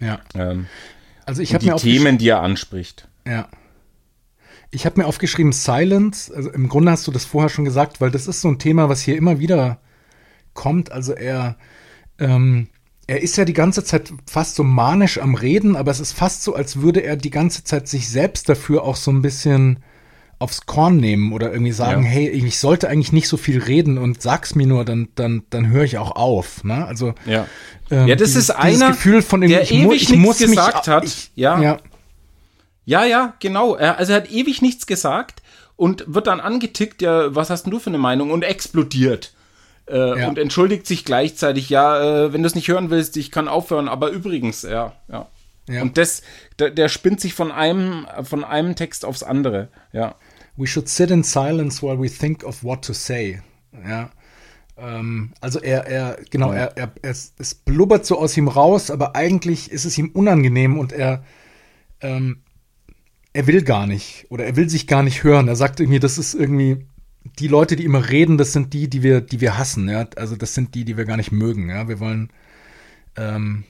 Ja. 0.00 0.18
ähm, 0.34 0.66
Also 1.26 1.42
ich 1.42 1.54
habe 1.54 1.64
die 1.64 1.70
mir 1.70 1.76
Themen, 1.76 2.18
die 2.18 2.30
er 2.30 2.42
anspricht. 2.42 3.06
Ja. 3.24 3.46
Ich 4.72 4.84
habe 4.84 5.00
mir 5.00 5.06
aufgeschrieben 5.06 5.52
Silence. 5.52 6.34
Also 6.34 6.50
im 6.50 6.68
Grunde 6.68 6.90
hast 6.90 7.06
du 7.06 7.12
das 7.12 7.24
vorher 7.24 7.50
schon 7.50 7.64
gesagt, 7.64 8.00
weil 8.00 8.10
das 8.10 8.26
ist 8.26 8.40
so 8.40 8.48
ein 8.48 8.58
Thema, 8.58 8.88
was 8.88 9.00
hier 9.00 9.16
immer 9.16 9.38
wieder 9.38 9.78
kommt. 10.54 10.90
Also 10.92 11.12
er, 11.12 11.56
ähm, 12.18 12.68
er 13.06 13.22
ist 13.22 13.36
ja 13.36 13.44
die 13.44 13.52
ganze 13.52 13.84
Zeit 13.84 14.12
fast 14.30 14.54
so 14.54 14.64
manisch 14.64 15.18
am 15.18 15.34
Reden, 15.34 15.76
aber 15.76 15.90
es 15.90 16.00
ist 16.00 16.12
fast 16.12 16.42
so, 16.42 16.54
als 16.54 16.80
würde 16.80 17.00
er 17.00 17.16
die 17.16 17.30
ganze 17.30 17.64
Zeit 17.64 17.88
sich 17.88 18.08
selbst 18.08 18.48
dafür 18.48 18.82
auch 18.84 18.96
so 18.96 19.10
ein 19.10 19.20
bisschen 19.22 19.80
aufs 20.38 20.66
Korn 20.66 20.96
nehmen 20.96 21.32
oder 21.32 21.52
irgendwie 21.52 21.72
sagen, 21.72 22.02
Ja. 22.02 22.08
hey, 22.08 22.28
ich 22.28 22.58
sollte 22.58 22.88
eigentlich 22.88 23.12
nicht 23.12 23.28
so 23.28 23.36
viel 23.36 23.62
reden 23.62 23.98
und 23.98 24.20
sag's 24.20 24.54
mir 24.54 24.66
nur, 24.66 24.84
dann, 24.84 25.08
dann, 25.14 25.44
dann 25.50 25.68
höre 25.68 25.84
ich 25.84 25.96
auch 25.98 26.16
auf. 26.16 26.64
Ne? 26.64 26.84
Also 26.86 27.14
Ja. 27.24 27.46
ähm, 27.90 28.08
Ja, 28.08 28.16
das 28.16 28.30
dieses, 28.30 28.48
ist 28.48 28.50
einer, 28.50 28.88
Gefühl 28.90 29.22
von 29.22 29.40
dem, 29.42 29.50
der 29.50 29.62
ich, 29.62 29.72
ewig 29.72 30.02
ich 30.02 30.08
nichts 30.10 30.24
muss 30.24 30.40
mich, 30.40 30.50
gesagt 30.50 30.88
hat. 30.88 31.04
Ich, 31.04 31.30
Ja. 31.34 31.60
ja, 31.60 31.78
Ja, 32.84 33.04
ja, 33.04 33.34
genau. 33.40 33.74
Er, 33.76 33.96
also 33.98 34.12
er 34.12 34.16
hat 34.22 34.30
ewig 34.30 34.60
nichts 34.60 34.86
gesagt 34.86 35.42
und 35.76 36.04
wird 36.06 36.26
dann 36.26 36.40
angetickt, 36.40 37.00
ja, 37.00 37.34
was 37.34 37.48
hast 37.50 37.64
denn 37.64 37.70
du 37.70 37.78
für 37.78 37.90
eine 37.90 37.98
Meinung? 37.98 38.30
Und 38.30 38.42
explodiert. 38.42 39.33
Äh, 39.88 40.20
Ja. 40.20 40.28
Und 40.28 40.38
entschuldigt 40.38 40.86
sich 40.86 41.04
gleichzeitig, 41.04 41.68
ja, 41.68 42.24
äh, 42.26 42.32
wenn 42.32 42.42
du 42.42 42.46
es 42.46 42.54
nicht 42.54 42.68
hören 42.68 42.90
willst, 42.90 43.16
ich 43.16 43.30
kann 43.30 43.48
aufhören, 43.48 43.88
aber 43.88 44.10
übrigens, 44.10 44.62
ja, 44.62 44.92
ja. 45.10 45.28
Ja. 45.66 45.80
Und 45.80 45.96
das, 45.96 46.22
der, 46.58 46.70
der 46.70 46.88
spinnt 46.90 47.20
sich 47.22 47.32
von 47.32 47.50
einem, 47.50 48.06
von 48.22 48.44
einem 48.44 48.76
Text 48.76 49.04
aufs 49.06 49.22
andere, 49.22 49.68
ja. 49.92 50.14
We 50.56 50.66
should 50.66 50.88
sit 50.88 51.10
in 51.10 51.22
silence 51.24 51.82
while 51.82 51.98
we 52.00 52.08
think 52.08 52.44
of 52.44 52.62
what 52.62 52.84
to 52.84 52.92
say. 52.92 53.40
Ja. 53.86 54.10
Ähm, 54.76 55.32
also 55.40 55.60
er, 55.60 55.86
er, 55.86 56.18
genau, 56.30 56.52
Ja. 56.52 56.64
er, 56.66 56.76
er, 56.76 56.92
es, 57.02 57.32
es 57.38 57.54
blubbert 57.54 58.04
so 58.06 58.18
aus 58.18 58.36
ihm 58.36 58.48
raus, 58.48 58.90
aber 58.90 59.16
eigentlich 59.16 59.70
ist 59.72 59.84
es 59.84 59.96
ihm 59.98 60.10
unangenehm 60.12 60.78
und 60.78 60.92
er, 60.92 61.24
ähm, 62.02 62.42
er 63.32 63.46
will 63.46 63.62
gar 63.62 63.86
nicht 63.86 64.26
oder 64.28 64.44
er 64.44 64.56
will 64.56 64.68
sich 64.68 64.86
gar 64.86 65.02
nicht 65.02 65.24
hören. 65.24 65.48
Er 65.48 65.56
sagt 65.56 65.80
irgendwie, 65.80 65.98
das 66.00 66.18
ist 66.18 66.34
irgendwie 66.34 66.86
die 67.38 67.48
Leute, 67.48 67.76
die 67.76 67.84
immer 67.84 68.08
reden, 68.10 68.38
das 68.38 68.52
sind 68.52 68.72
die, 68.74 68.88
die 68.88 69.02
wir, 69.02 69.20
die 69.20 69.40
wir 69.40 69.58
hassen. 69.58 69.88
Ja? 69.88 70.06
Also 70.16 70.36
das 70.36 70.54
sind 70.54 70.74
die, 70.74 70.84
die 70.84 70.96
wir 70.96 71.04
gar 71.04 71.16
nicht 71.16 71.32
mögen. 71.32 71.68
Ja? 71.68 71.88
Wir 71.88 72.00
wollen, 72.00 72.30
ähm, 73.16 73.64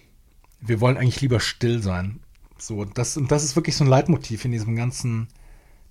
wir 0.60 0.80
wollen 0.80 0.96
eigentlich 0.96 1.20
lieber 1.20 1.40
still 1.40 1.82
sein. 1.82 2.20
So, 2.58 2.84
das, 2.84 3.16
und 3.16 3.30
das 3.30 3.44
ist 3.44 3.56
wirklich 3.56 3.76
so 3.76 3.84
ein 3.84 3.90
Leitmotiv 3.90 4.44
in 4.44 4.52
diesem 4.52 4.76
ganzen 4.76 5.28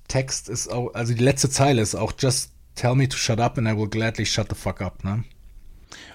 Text 0.08 0.50
ist 0.50 0.68
auch, 0.68 0.94
also 0.94 1.14
die 1.14 1.24
letzte 1.24 1.50
Zeile 1.50 1.82
ist 1.82 1.96
auch 1.96 2.14
just 2.18 2.52
tell 2.76 2.96
me 2.96 3.08
to 3.08 3.18
shut 3.18 3.40
up 3.40 3.58
and 3.58 3.68
I 3.68 3.78
will 3.78 3.88
gladly 3.88 4.26
shut 4.26 4.50
the 4.50 4.56
fuck 4.56 4.82
up, 4.82 5.04
ne? 5.04 5.24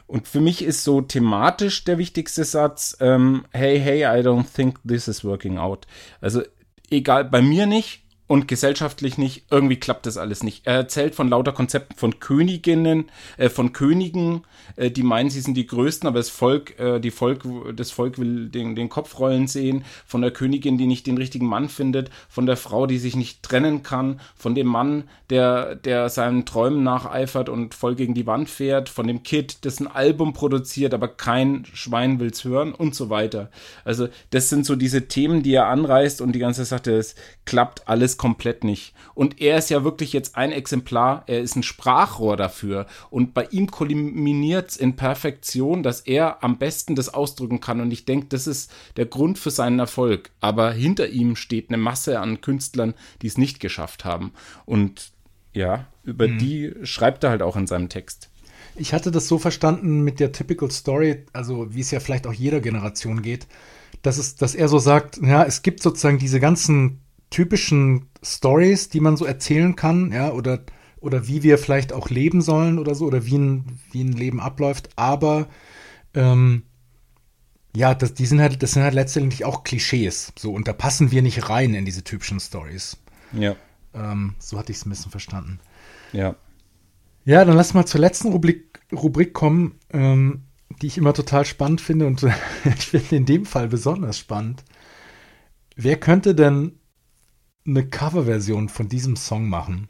Und 0.07 0.27
für 0.27 0.41
mich 0.41 0.63
ist 0.63 0.85
so 0.85 1.03
thematisch 1.03 1.85
der 1.85 1.99
wichtigste 1.99 2.45
Satz, 2.45 2.97
ähm, 3.01 3.45
hey, 3.53 3.79
hey, 3.79 4.05
I 4.05 4.23
don't 4.25 4.47
think 4.51 4.79
this 4.87 5.07
is 5.07 5.23
working 5.23 5.59
out. 5.59 5.87
Also 6.21 6.43
egal, 6.91 7.27
bei 7.27 7.43
mir 7.43 7.67
nicht 7.67 8.03
und 8.29 8.47
gesellschaftlich 8.47 9.17
nicht, 9.19 9.45
irgendwie 9.51 9.81
klappt 9.81 10.07
das 10.07 10.19
alles 10.19 10.43
nicht. 10.43 10.67
Er 10.67 10.75
erzählt 10.75 11.15
von 11.15 11.29
lauter 11.29 11.53
Konzepten 11.53 11.97
von 11.97 12.21
Königinnen, 12.21 13.11
äh, 13.39 13.49
von 13.49 13.73
Königen, 13.73 14.43
äh, 14.77 14.91
die 14.91 15.03
meinen, 15.03 15.31
sie 15.31 15.41
sind 15.41 15.57
die 15.57 15.67
Größten, 15.67 16.07
aber 16.07 16.19
das 16.19 16.29
Volk, 16.29 16.79
äh, 16.79 17.01
die 17.01 17.11
Volk, 17.11 17.43
das 17.75 17.91
Volk 17.91 18.19
will 18.19 18.51
den, 18.51 18.77
den 18.77 18.91
Kopf 18.91 19.19
rollen 19.19 19.49
sehen, 19.49 19.83
von 20.07 20.21
der 20.21 20.31
Königin, 20.31 20.77
die 20.77 20.87
nicht 20.87 21.07
den 21.07 21.17
richtigen 21.17 21.47
Mann 21.47 21.71
findet, 21.71 22.11
von 22.29 22.45
der 22.45 22.59
Frau, 22.59 22.87
die 22.87 22.99
sich 22.99 23.17
nicht 23.17 23.43
trennen 23.43 23.83
kann, 23.83 24.21
von 24.37 24.55
dem 24.55 24.67
Mann, 24.67 25.05
der, 25.31 25.75
der 25.75 26.11
seinen 26.11 26.45
Träumen 26.45 26.83
nacheifert 26.83 27.49
und 27.49 27.75
voll 27.75 27.95
gegen 27.95 28.13
die 28.13 28.27
Wand 28.27 28.51
fährt, 28.51 28.91
von 28.91 29.07
dem 29.07 29.23
Kid, 29.23 29.65
das 29.65 29.81
ein 29.81 29.87
Album 29.87 30.35
produziert, 30.35 30.93
aber 30.93 31.09
kein 31.09 31.65
Schwein 31.73 32.21
will's 32.21 32.45
hören 32.45 32.75
und 32.75 32.95
so 32.95 33.09
weiter. 33.09 33.51
Also 33.87 34.09
das 34.31 34.51
sind 34.51 34.67
so 34.67 34.77
diese 34.77 35.09
Themen, 35.09 35.43
die 35.43 35.55
er 35.55 35.69
anreißt 35.69 36.21
und 36.21 36.33
die 36.33 36.41
ganze 36.41 36.67
sagt, 36.67 36.89
es 36.89 37.15
klappt 37.47 37.89
alles 37.89 38.18
komplett 38.19 38.65
nicht. 38.65 38.93
Und 39.15 39.41
er 39.41 39.59
ist 39.59 39.71
ja 39.71 39.85
wirklich 39.85 40.13
jetzt 40.13 40.37
ein 40.37 40.53
Exemplar, 40.53 41.25
er 41.27 41.41
ist 41.41 41.57
ein 41.57 41.63
Sprachrohr 41.63 42.37
dafür 42.37 42.87
und 43.11 43.33
bei 43.33 43.47
ihm 43.51 43.71
kulminiert's 43.71 44.77
in 44.77 44.97
Perfektion, 44.97 45.83
dass 45.83 46.03
er 46.03 46.45
am 46.45 46.59
besten 46.59 46.95
das 46.95 47.13
ausdrücken 47.13 47.61
kann 47.61 47.81
und 47.81 47.91
ich 47.91 48.05
denke, 48.05 48.27
das 48.29 48.47
ist 48.47 48.71
der 48.97 49.07
Grund 49.07 49.39
für 49.39 49.51
seinen 49.51 49.79
Erfolg. 49.79 50.31
Aber 50.41 50.73
hinter 50.73 51.09
ihm 51.09 51.37
steht 51.37 51.71
eine 51.71 51.79
Masse 51.79 52.21
an 52.21 52.41
Künstlern, 52.41 52.95
die 53.23 53.29
es 53.29 53.39
nicht 53.39 53.61
geschafft 53.61 54.05
haben 54.05 54.33
und 54.67 55.13
ja, 55.55 55.87
über 56.05 56.29
die 56.29 56.73
schreibt 56.83 57.25
er 57.25 57.31
halt 57.31 57.43
auch 57.43 57.57
in 57.57 57.67
seinem 57.67 57.89
Text. 57.89 58.31
Ich 58.77 58.93
hatte 58.93 59.11
das 59.11 59.27
so 59.27 59.39
verstanden 59.39 60.03
mit 60.03 60.21
der 60.21 60.31
Typical 60.31 60.71
Story, 60.71 61.25
also 61.33 61.75
wie 61.75 61.81
es 61.81 61.91
ja 61.91 62.01
vielleicht 62.01 62.27
auch 62.27 62.33
jeder 62.33 62.61
Generation 62.61 63.23
geht, 63.23 63.49
dass 64.03 64.19
es, 64.19 64.37
dass 64.37 64.55
er 64.55 64.69
so 64.69 64.79
sagt, 64.79 65.19
ja, 65.21 65.45
es 65.45 65.63
gibt 65.63 65.83
sozusagen 65.83 66.19
diese 66.19 66.41
ganzen 66.41 67.01
typischen 67.31 68.07
Stories, 68.23 68.89
die 68.89 69.01
man 69.01 69.17
so 69.17 69.25
erzählen 69.25 69.77
kann, 69.77 70.13
ja, 70.13 70.33
oder, 70.33 70.61
oder 71.01 71.29
wie 71.29 71.43
wir 71.43 71.59
vielleicht 71.59 71.93
auch 71.93 72.11
leben 72.11 72.41
sollen 72.41 72.79
oder 72.79 72.95
so, 72.95 73.07
oder 73.07 73.27
wie 73.27 73.37
ein, 73.37 73.79
wie 73.93 74.03
ein 74.03 74.13
Leben 74.13 74.41
abläuft, 74.41 74.91
aber 74.97 75.49
ähm, 76.15 76.63
ja, 77.77 77.95
das, 77.95 78.15
die 78.15 78.27
sind 78.27 78.41
halt, 78.41 78.63
das 78.63 78.73
sind 78.73 78.83
halt 78.83 78.95
letztendlich 78.95 79.45
auch 79.45 79.63
Klischees. 79.63 80.33
So, 80.39 80.53
und 80.53 80.67
da 80.67 80.73
passen 80.73 81.11
wir 81.11 81.23
nicht 81.23 81.49
rein 81.49 81.75
in 81.75 81.85
diese 81.85 82.03
typischen 82.03 82.41
Stories. 82.41 82.97
Ja. 83.33 83.57
Ähm, 83.95 84.35
so 84.39 84.59
hatte 84.59 84.73
ich 84.73 84.79
es 84.79 84.87
ein 84.87 84.91
bisschen 84.91 85.11
verstanden. 85.11 85.61
Ja. 86.13 86.35
Ja, 87.25 87.45
dann 87.45 87.57
lass 87.57 87.75
mal 87.75 87.87
zur 87.87 88.01
letzten 88.01 88.29
Rubrik, 88.33 88.81
Rubrik 88.91 89.35
kommen, 89.35 89.79
ähm, 89.93 90.45
die 90.81 90.87
ich 90.87 90.99
immer 90.99 91.13
total 91.13 91.45
spannend 91.45 91.81
finde 91.81 92.07
und 92.07 92.23
ich 92.65 92.87
finde 92.87 93.17
in 93.17 93.27
dem 93.27 93.45
Fall 93.45 93.69
besonders 93.69 94.19
spannend. 94.19 94.65
Wer 95.77 96.01
könnte 96.01 96.35
denn 96.35 96.78
eine 97.69 97.87
Coverversion 97.87 98.69
von 98.69 98.89
diesem 98.89 99.17
Song 99.17 99.49
machen? 99.49 99.89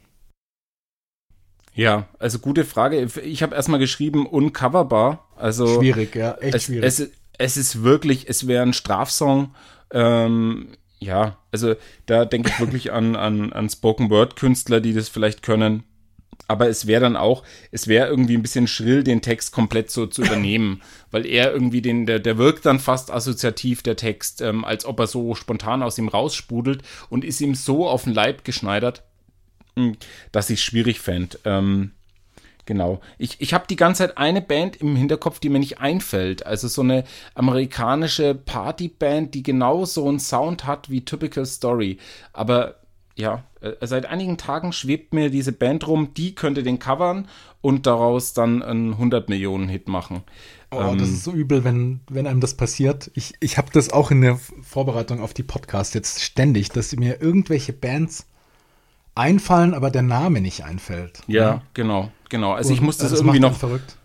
Ja, 1.73 2.09
also 2.19 2.39
gute 2.39 2.65
Frage. 2.65 3.07
Ich 3.23 3.41
habe 3.41 3.55
erstmal 3.55 3.79
geschrieben, 3.79 4.25
uncoverbar. 4.25 5.29
Also 5.37 5.79
schwierig, 5.79 6.15
ja, 6.15 6.33
echt 6.35 6.55
es, 6.55 6.63
schwierig. 6.63 6.85
Es, 6.85 7.09
es 7.37 7.57
ist 7.57 7.83
wirklich, 7.83 8.27
es 8.27 8.47
wäre 8.47 8.63
ein 8.63 8.73
Strafsong. 8.73 9.55
Ähm, 9.91 10.69
ja, 10.99 11.37
also 11.51 11.75
da 12.05 12.25
denke 12.25 12.49
ich 12.49 12.59
wirklich 12.59 12.91
an, 12.91 13.15
an, 13.15 13.53
an 13.53 13.69
Spoken-Word-Künstler, 13.69 14.81
die 14.81 14.93
das 14.93 15.07
vielleicht 15.07 15.41
können. 15.41 15.83
Aber 16.49 16.67
es 16.67 16.87
wäre 16.87 17.01
dann 17.01 17.15
auch, 17.15 17.43
es 17.71 17.87
wäre 17.87 18.07
irgendwie 18.07 18.33
ein 18.33 18.41
bisschen 18.41 18.65
schrill, 18.65 19.03
den 19.03 19.21
Text 19.21 19.51
komplett 19.51 19.91
so 19.91 20.07
zu 20.07 20.23
übernehmen, 20.23 20.81
weil 21.11 21.27
er 21.27 21.53
irgendwie 21.53 21.83
den, 21.83 22.07
der, 22.07 22.17
der 22.17 22.39
wirkt 22.39 22.65
dann 22.65 22.79
fast 22.79 23.11
assoziativ, 23.11 23.83
der 23.83 23.95
Text, 23.95 24.41
ähm, 24.41 24.65
als 24.65 24.83
ob 24.83 24.99
er 24.99 25.05
so 25.05 25.35
spontan 25.35 25.83
aus 25.83 25.99
ihm 25.99 26.07
raussprudelt 26.07 26.81
und 27.09 27.23
ist 27.23 27.39
ihm 27.39 27.53
so 27.53 27.87
auf 27.87 28.05
den 28.05 28.15
Leib 28.15 28.43
geschneidert, 28.45 29.03
hm, 29.75 29.95
dass 30.31 30.49
ich 30.49 30.57
es 30.59 30.65
schwierig 30.65 30.99
fände. 30.99 31.37
Ähm, 31.45 31.91
Genau. 32.65 33.01
Ich, 33.17 33.41
ich 33.41 33.55
habe 33.55 33.65
die 33.67 33.75
ganze 33.75 34.03
Zeit 34.03 34.19
eine 34.19 34.43
Band 34.43 34.75
im 34.75 34.95
Hinterkopf, 34.95 35.39
die 35.39 35.49
mir 35.49 35.57
nicht 35.57 35.79
einfällt. 35.79 36.45
Also 36.45 36.67
so 36.67 36.83
eine 36.83 37.03
amerikanische 37.33 38.35
Partyband, 38.35 39.33
die 39.33 39.41
genau 39.41 39.85
so 39.85 40.07
einen 40.07 40.19
Sound 40.19 40.67
hat 40.67 40.87
wie 40.87 41.03
Typical 41.03 41.47
Story. 41.47 41.97
Aber 42.31 42.75
ja, 43.19 43.43
äh, 43.59 43.73
seit 43.81 44.05
einigen 44.05 44.37
Tagen 44.37 44.71
schwebt 44.71 45.13
mir 45.13 45.29
diese 45.29 45.51
Band 45.51 45.85
rum, 45.87 46.13
die 46.15 46.35
könnte 46.35 46.63
den 46.63 46.79
covern 46.79 47.27
und 47.61 47.85
daraus 47.85 48.33
dann 48.33 48.63
einen 48.63 48.93
100 48.93 49.27
Millionen 49.27 49.67
Hit 49.67 49.89
machen. 49.89 50.23
Oh, 50.71 50.79
ähm, 50.79 50.97
das 50.97 51.09
ist 51.09 51.25
so 51.25 51.33
übel, 51.33 51.65
wenn, 51.65 51.99
wenn 52.09 52.27
einem 52.27 52.39
das 52.39 52.55
passiert. 52.55 53.11
Ich, 53.15 53.33
ich 53.41 53.57
habe 53.57 53.69
das 53.73 53.91
auch 53.91 54.11
in 54.11 54.21
der 54.21 54.39
Vorbereitung 54.61 55.19
auf 55.19 55.33
die 55.33 55.43
Podcast 55.43 55.95
jetzt 55.95 56.21
ständig, 56.23 56.69
dass 56.69 56.95
mir 56.95 57.21
irgendwelche 57.21 57.73
Bands 57.73 58.27
einfallen, 59.15 59.73
aber 59.73 59.91
der 59.91 60.03
Name 60.03 60.39
nicht 60.39 60.63
einfällt. 60.63 61.21
Ja, 61.27 61.43
ja. 61.43 61.61
genau, 61.73 62.11
genau. 62.29 62.53
Also 62.53 62.69
und, 62.69 62.75
ich 62.75 62.81
musste 62.81 63.03
das, 63.03 63.11
das 63.11 63.19
irgendwie 63.19 63.41
noch 63.41 63.57
verrückt. 63.57 63.97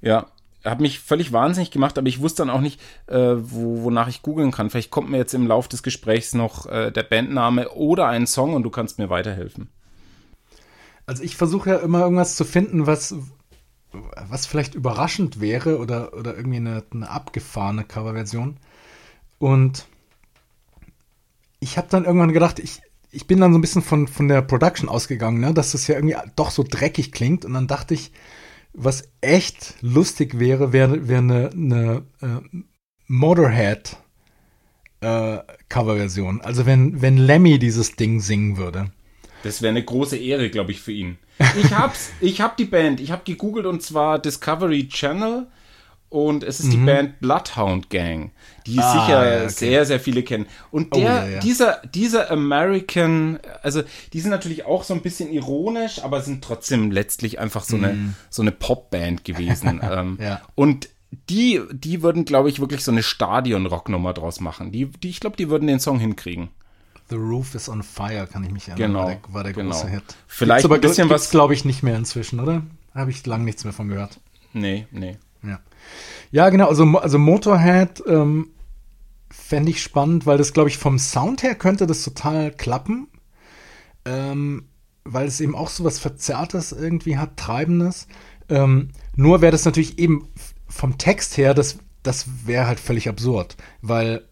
Ja, 0.00 0.28
hat 0.64 0.80
mich 0.80 1.00
völlig 1.00 1.32
wahnsinnig 1.32 1.70
gemacht, 1.70 1.98
aber 1.98 2.08
ich 2.08 2.20
wusste 2.20 2.42
dann 2.42 2.50
auch 2.50 2.60
nicht, 2.60 2.80
äh, 3.06 3.34
wo, 3.36 3.82
wonach 3.82 4.08
ich 4.08 4.22
googeln 4.22 4.50
kann. 4.50 4.70
Vielleicht 4.70 4.90
kommt 4.90 5.10
mir 5.10 5.18
jetzt 5.18 5.34
im 5.34 5.46
Laufe 5.46 5.68
des 5.68 5.82
Gesprächs 5.82 6.34
noch 6.34 6.66
äh, 6.66 6.90
der 6.90 7.02
Bandname 7.02 7.70
oder 7.70 8.06
ein 8.08 8.26
Song 8.26 8.54
und 8.54 8.62
du 8.62 8.70
kannst 8.70 8.98
mir 8.98 9.10
weiterhelfen. 9.10 9.68
Also 11.06 11.22
ich 11.22 11.36
versuche 11.36 11.70
ja 11.70 11.76
immer 11.76 12.00
irgendwas 12.00 12.36
zu 12.36 12.44
finden, 12.44 12.86
was, 12.86 13.14
was 14.28 14.46
vielleicht 14.46 14.74
überraschend 14.74 15.40
wäre 15.40 15.78
oder, 15.78 16.14
oder 16.14 16.36
irgendwie 16.36 16.58
eine, 16.58 16.84
eine 16.92 17.10
abgefahrene 17.10 17.84
Coverversion. 17.84 18.58
Und 19.38 19.86
ich 21.58 21.76
habe 21.76 21.88
dann 21.90 22.04
irgendwann 22.04 22.32
gedacht, 22.32 22.60
ich, 22.60 22.82
ich 23.10 23.26
bin 23.26 23.40
dann 23.40 23.52
so 23.52 23.58
ein 23.58 23.60
bisschen 23.60 23.82
von, 23.82 24.06
von 24.06 24.28
der 24.28 24.42
Production 24.42 24.88
ausgegangen, 24.88 25.40
ne, 25.40 25.52
dass 25.52 25.72
das 25.72 25.86
ja 25.86 25.96
irgendwie 25.96 26.16
doch 26.36 26.50
so 26.50 26.64
dreckig 26.68 27.12
klingt. 27.12 27.44
Und 27.44 27.54
dann 27.54 27.66
dachte 27.66 27.94
ich, 27.94 28.12
was 28.72 29.08
echt 29.20 29.74
lustig 29.80 30.38
wäre, 30.38 30.72
wäre 30.72 31.08
wär 31.08 31.18
eine, 31.18 31.50
eine 31.50 32.02
äh, 32.20 32.58
Motorhead 33.06 33.96
äh, 35.00 35.38
Coverversion. 35.68 36.40
Also 36.40 36.66
wenn, 36.66 37.02
wenn 37.02 37.16
Lemmy 37.16 37.58
dieses 37.58 37.96
Ding 37.96 38.20
singen 38.20 38.56
würde. 38.56 38.90
Das 39.42 39.60
wäre 39.60 39.70
eine 39.70 39.84
große 39.84 40.16
Ehre, 40.16 40.50
glaube 40.50 40.72
ich, 40.72 40.80
für 40.80 40.92
ihn. 40.92 41.18
Ich 41.56 41.72
hab's, 41.72 42.12
ich 42.20 42.40
hab 42.40 42.56
die 42.56 42.64
Band, 42.64 43.00
ich 43.00 43.10
habe 43.10 43.22
gegoogelt 43.24 43.66
und 43.66 43.82
zwar 43.82 44.20
Discovery 44.20 44.88
Channel 44.88 45.48
und 46.12 46.44
es 46.44 46.60
ist 46.60 46.66
mhm. 46.66 46.70
die 46.70 46.76
Band 46.76 47.20
Bloodhound 47.20 47.88
Gang, 47.88 48.32
die 48.66 48.78
ah, 48.78 48.92
sicher 48.92 49.26
ja, 49.26 49.42
okay. 49.44 49.48
sehr, 49.48 49.86
sehr 49.86 49.98
viele 49.98 50.22
kennen. 50.22 50.46
Und 50.70 50.94
oh, 50.94 51.00
der, 51.00 51.10
oh, 51.10 51.26
ja, 51.26 51.26
ja. 51.26 51.40
dieser, 51.40 51.80
dieser 51.94 52.30
American, 52.30 53.38
also 53.62 53.82
die 54.12 54.20
sind 54.20 54.30
natürlich 54.30 54.66
auch 54.66 54.84
so 54.84 54.92
ein 54.92 55.00
bisschen 55.00 55.32
ironisch, 55.32 56.04
aber 56.04 56.20
sind 56.20 56.44
trotzdem 56.44 56.90
letztlich 56.90 57.38
einfach 57.38 57.64
so 57.64 57.78
mhm. 57.78 57.84
eine, 57.84 58.14
so 58.28 58.42
eine 58.42 58.52
Popband 58.52 59.24
gewesen. 59.24 59.80
ähm, 59.90 60.18
und 60.54 60.90
die, 61.30 61.62
die 61.72 62.02
würden, 62.02 62.26
glaube 62.26 62.50
ich, 62.50 62.60
wirklich 62.60 62.84
so 62.84 62.90
eine 62.90 63.02
Stadion-Rocknummer 63.02 64.12
draus 64.12 64.40
machen. 64.40 64.70
Die, 64.70 64.86
die, 64.86 65.08
ich 65.08 65.20
glaube, 65.20 65.36
die 65.36 65.48
würden 65.48 65.66
den 65.66 65.80
Song 65.80 65.98
hinkriegen. 65.98 66.50
The 67.08 67.16
Roof 67.16 67.54
is 67.54 67.70
on 67.70 67.82
Fire, 67.82 68.26
kann 68.30 68.44
ich 68.44 68.50
mich 68.50 68.68
erinnern. 68.68 68.92
Genau. 68.92 69.04
War 69.04 69.08
der, 69.08 69.34
war 69.34 69.44
der 69.44 69.52
genau. 69.54 69.70
große 69.70 69.88
Hit. 69.88 70.02
Vielleicht 70.26 70.62
gibt's 70.62 70.64
aber 70.66 70.74
ein 70.74 70.80
bisschen 70.82 71.10
was. 71.10 71.30
glaube 71.30 71.54
ich, 71.54 71.64
nicht 71.64 71.82
mehr 71.82 71.96
inzwischen, 71.96 72.38
oder? 72.38 72.62
Habe 72.94 73.10
ich 73.10 73.24
lange 73.26 73.44
nichts 73.44 73.64
mehr 73.64 73.72
von 73.72 73.88
gehört. 73.88 74.20
Nee, 74.52 74.86
nee. 74.90 75.16
Ja. 75.42 75.60
Ja, 76.30 76.48
genau, 76.50 76.68
also, 76.68 76.84
also 76.98 77.18
Motorhead 77.18 78.02
ähm, 78.06 78.50
fände 79.30 79.70
ich 79.70 79.82
spannend, 79.82 80.26
weil 80.26 80.38
das, 80.38 80.52
glaube 80.52 80.70
ich, 80.70 80.78
vom 80.78 80.98
Sound 80.98 81.42
her 81.42 81.54
könnte 81.54 81.86
das 81.86 82.02
total 82.02 82.50
klappen. 82.50 83.08
Ähm, 84.04 84.64
weil 85.04 85.26
es 85.26 85.40
eben 85.40 85.54
auch 85.54 85.68
so 85.68 85.84
was 85.84 85.98
Verzerrtes 85.98 86.72
irgendwie 86.72 87.18
hat, 87.18 87.36
Treibendes. 87.36 88.06
Ähm, 88.48 88.90
nur 89.16 89.40
wäre 89.40 89.52
das 89.52 89.64
natürlich 89.64 89.98
eben 89.98 90.28
vom 90.68 90.98
Text 90.98 91.36
her, 91.36 91.54
das, 91.54 91.78
das 92.02 92.26
wäre 92.46 92.66
halt 92.66 92.80
völlig 92.80 93.08
absurd, 93.08 93.56
weil 93.80 94.24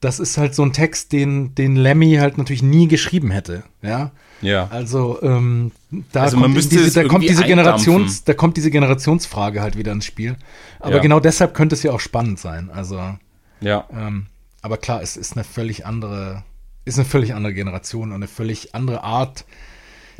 das 0.00 0.20
ist 0.20 0.38
halt 0.38 0.54
so 0.54 0.62
ein 0.62 0.72
Text, 0.72 1.12
den, 1.12 1.54
den 1.54 1.76
Lemmy 1.76 2.14
halt 2.14 2.38
natürlich 2.38 2.62
nie 2.62 2.88
geschrieben 2.88 3.30
hätte. 3.30 3.64
Ja. 3.82 4.12
Ja. 4.40 4.68
Also, 4.70 5.20
ähm, 5.22 5.72
da, 6.12 6.22
also 6.22 6.38
kommt 6.38 6.56
diese, 6.56 6.92
da 6.92 7.08
kommt 7.08 7.24
diese 7.24 7.44
Generations, 7.44 8.22
da 8.22 8.34
kommt 8.34 8.56
diese 8.56 8.70
Generationsfrage 8.70 9.60
halt 9.60 9.76
wieder 9.76 9.90
ins 9.90 10.04
Spiel. 10.04 10.36
Aber 10.78 10.96
ja. 10.96 11.02
genau 11.02 11.18
deshalb 11.18 11.54
könnte 11.54 11.74
es 11.74 11.82
ja 11.82 11.90
auch 11.92 12.00
spannend 12.00 12.38
sein. 12.38 12.70
Also, 12.70 13.16
ja. 13.60 13.88
Ähm, 13.92 14.26
aber 14.62 14.76
klar, 14.76 15.02
es 15.02 15.16
ist 15.16 15.34
eine 15.34 15.44
völlig 15.44 15.86
andere, 15.86 16.44
ist 16.84 16.98
eine 16.98 17.04
völlig 17.04 17.34
andere 17.34 17.54
Generation 17.54 18.10
und 18.10 18.14
eine 18.14 18.28
völlig 18.28 18.74
andere 18.74 19.02
Art, 19.02 19.44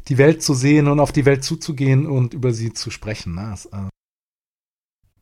die 0.08 0.18
Welt 0.18 0.42
zu 0.42 0.54
sehen 0.54 0.88
und 0.88 1.00
auf 1.00 1.12
die 1.12 1.24
Welt 1.24 1.44
zuzugehen 1.44 2.06
und 2.06 2.34
über 2.34 2.52
sie 2.52 2.72
zu 2.72 2.90
sprechen. 2.90 3.34
Ne? 3.34 3.48
Das, 3.50 3.66
äh, 3.66 3.88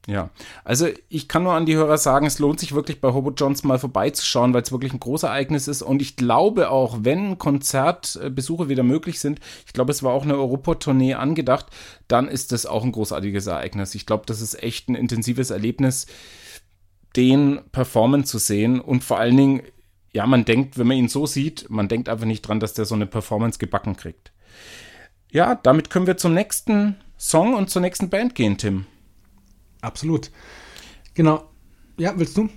ja, 0.07 0.31
also 0.63 0.89
ich 1.09 1.27
kann 1.27 1.43
nur 1.43 1.55
an 1.55 1.67
die 1.67 1.75
Hörer 1.75 1.99
sagen, 1.99 2.27
es 2.27 2.39
lohnt 2.39 2.61
sich 2.61 2.75
wirklich 2.75 3.01
bei 3.01 3.13
Hobo 3.13 3.33
Johnson 3.33 3.67
mal 3.67 3.81
vorbeizuschauen, 3.81 4.55
weil 4.55 4.63
es 4.63 4.71
wirklich 4.71 4.93
ein 4.93 5.01
großes 5.01 5.25
Ereignis 5.25 5.67
ist. 5.67 5.83
Und 5.83 6.01
ich 6.01 6.15
glaube 6.15 6.71
auch, 6.71 6.99
wenn 7.01 7.39
Konzertbesuche 7.39 8.69
wieder 8.69 8.85
möglich 8.85 9.19
sind, 9.19 9.41
ich 9.67 9.73
glaube, 9.73 9.91
es 9.91 10.05
war 10.05 10.13
auch 10.13 10.23
eine 10.23 10.37
Europatournee 10.37 11.15
angedacht, 11.15 11.67
dann 12.07 12.29
ist 12.29 12.53
das 12.53 12.67
auch 12.67 12.85
ein 12.85 12.93
großartiges 12.93 13.49
Ereignis. 13.49 13.97
Ich 13.97 14.07
glaube, 14.07 14.25
das 14.27 14.41
ist 14.41 14.63
echt 14.63 14.89
ein 14.89 14.95
intensives 14.95 15.51
Erlebnis, 15.51 16.07
den 17.17 17.61
performen 17.73 18.25
zu 18.25 18.39
sehen. 18.39 18.81
Und 18.81 19.03
vor 19.03 19.19
allen 19.19 19.37
Dingen, 19.37 19.63
ja, 20.13 20.25
man 20.29 20.45
denkt, 20.45 20.79
wenn 20.79 20.87
man 20.87 20.99
ihn 20.99 21.09
so 21.09 21.27
sieht, 21.27 21.69
man 21.69 21.89
denkt 21.89 22.09
einfach 22.09 22.27
nicht 22.27 22.43
dran, 22.43 22.61
dass 22.61 22.75
der 22.75 22.85
so 22.85 22.95
eine 22.95 23.07
Performance 23.07 23.59
gebacken 23.59 23.97
kriegt. 23.97 24.31
Ja, 25.33 25.57
damit 25.57 25.91
können 25.91 26.07
wir 26.07 26.17
zum 26.17 26.33
nächsten 26.33 26.95
Song 27.19 27.55
und 27.55 27.71
zur 27.71 27.83
nächsten 27.83 28.09
Band 28.09 28.37
gehen, 28.37 28.57
Tim. 28.57 28.87
Absolut. 29.87 30.31
Genau. 31.15 31.49
Ja, 31.97 32.13
willst 32.17 32.37
du? 32.37 32.49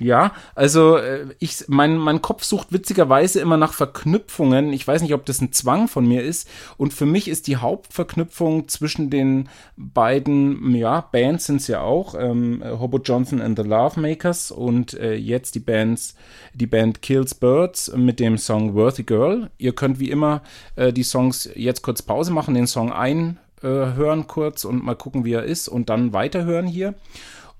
Ja, 0.00 0.32
also 0.54 0.96
äh, 0.96 1.26
ich, 1.40 1.64
mein, 1.66 1.96
mein 1.96 2.22
Kopf 2.22 2.44
sucht 2.44 2.72
witzigerweise 2.72 3.40
immer 3.40 3.56
nach 3.56 3.72
Verknüpfungen. 3.72 4.72
Ich 4.72 4.86
weiß 4.86 5.02
nicht, 5.02 5.14
ob 5.14 5.24
das 5.26 5.40
ein 5.40 5.52
Zwang 5.52 5.88
von 5.88 6.06
mir 6.06 6.22
ist. 6.22 6.48
Und 6.76 6.92
für 6.92 7.06
mich 7.06 7.26
ist 7.26 7.46
die 7.48 7.56
Hauptverknüpfung 7.56 8.68
zwischen 8.68 9.10
den 9.10 9.48
beiden, 9.76 10.74
ja, 10.74 11.00
Bands 11.00 11.46
sind 11.46 11.60
es 11.60 11.66
ja 11.66 11.80
auch, 11.80 12.14
ähm, 12.16 12.62
Hobo 12.64 12.98
Johnson 12.98 13.40
and 13.40 13.58
the 13.58 13.64
Love 13.64 14.00
Makers 14.00 14.52
und 14.52 14.94
äh, 14.94 15.14
jetzt 15.14 15.56
die 15.56 15.60
Bands, 15.60 16.14
die 16.54 16.66
Band 16.66 17.02
Kills 17.02 17.34
Birds 17.34 17.92
mit 17.96 18.20
dem 18.20 18.38
Song 18.38 18.74
Worthy 18.74 19.02
Girl. 19.02 19.50
Ihr 19.58 19.74
könnt 19.74 19.98
wie 19.98 20.10
immer 20.10 20.42
äh, 20.76 20.92
die 20.92 21.04
Songs 21.04 21.50
jetzt 21.54 21.82
kurz 21.82 22.02
Pause 22.02 22.32
machen, 22.32 22.54
den 22.54 22.68
Song 22.68 22.92
ein 22.92 23.38
äh, 23.62 23.66
hören 23.66 24.26
kurz 24.26 24.64
und 24.64 24.84
mal 24.84 24.94
gucken, 24.94 25.24
wie 25.24 25.32
er 25.32 25.44
ist 25.44 25.68
und 25.68 25.88
dann 25.88 26.12
weiterhören 26.12 26.66
hier. 26.66 26.94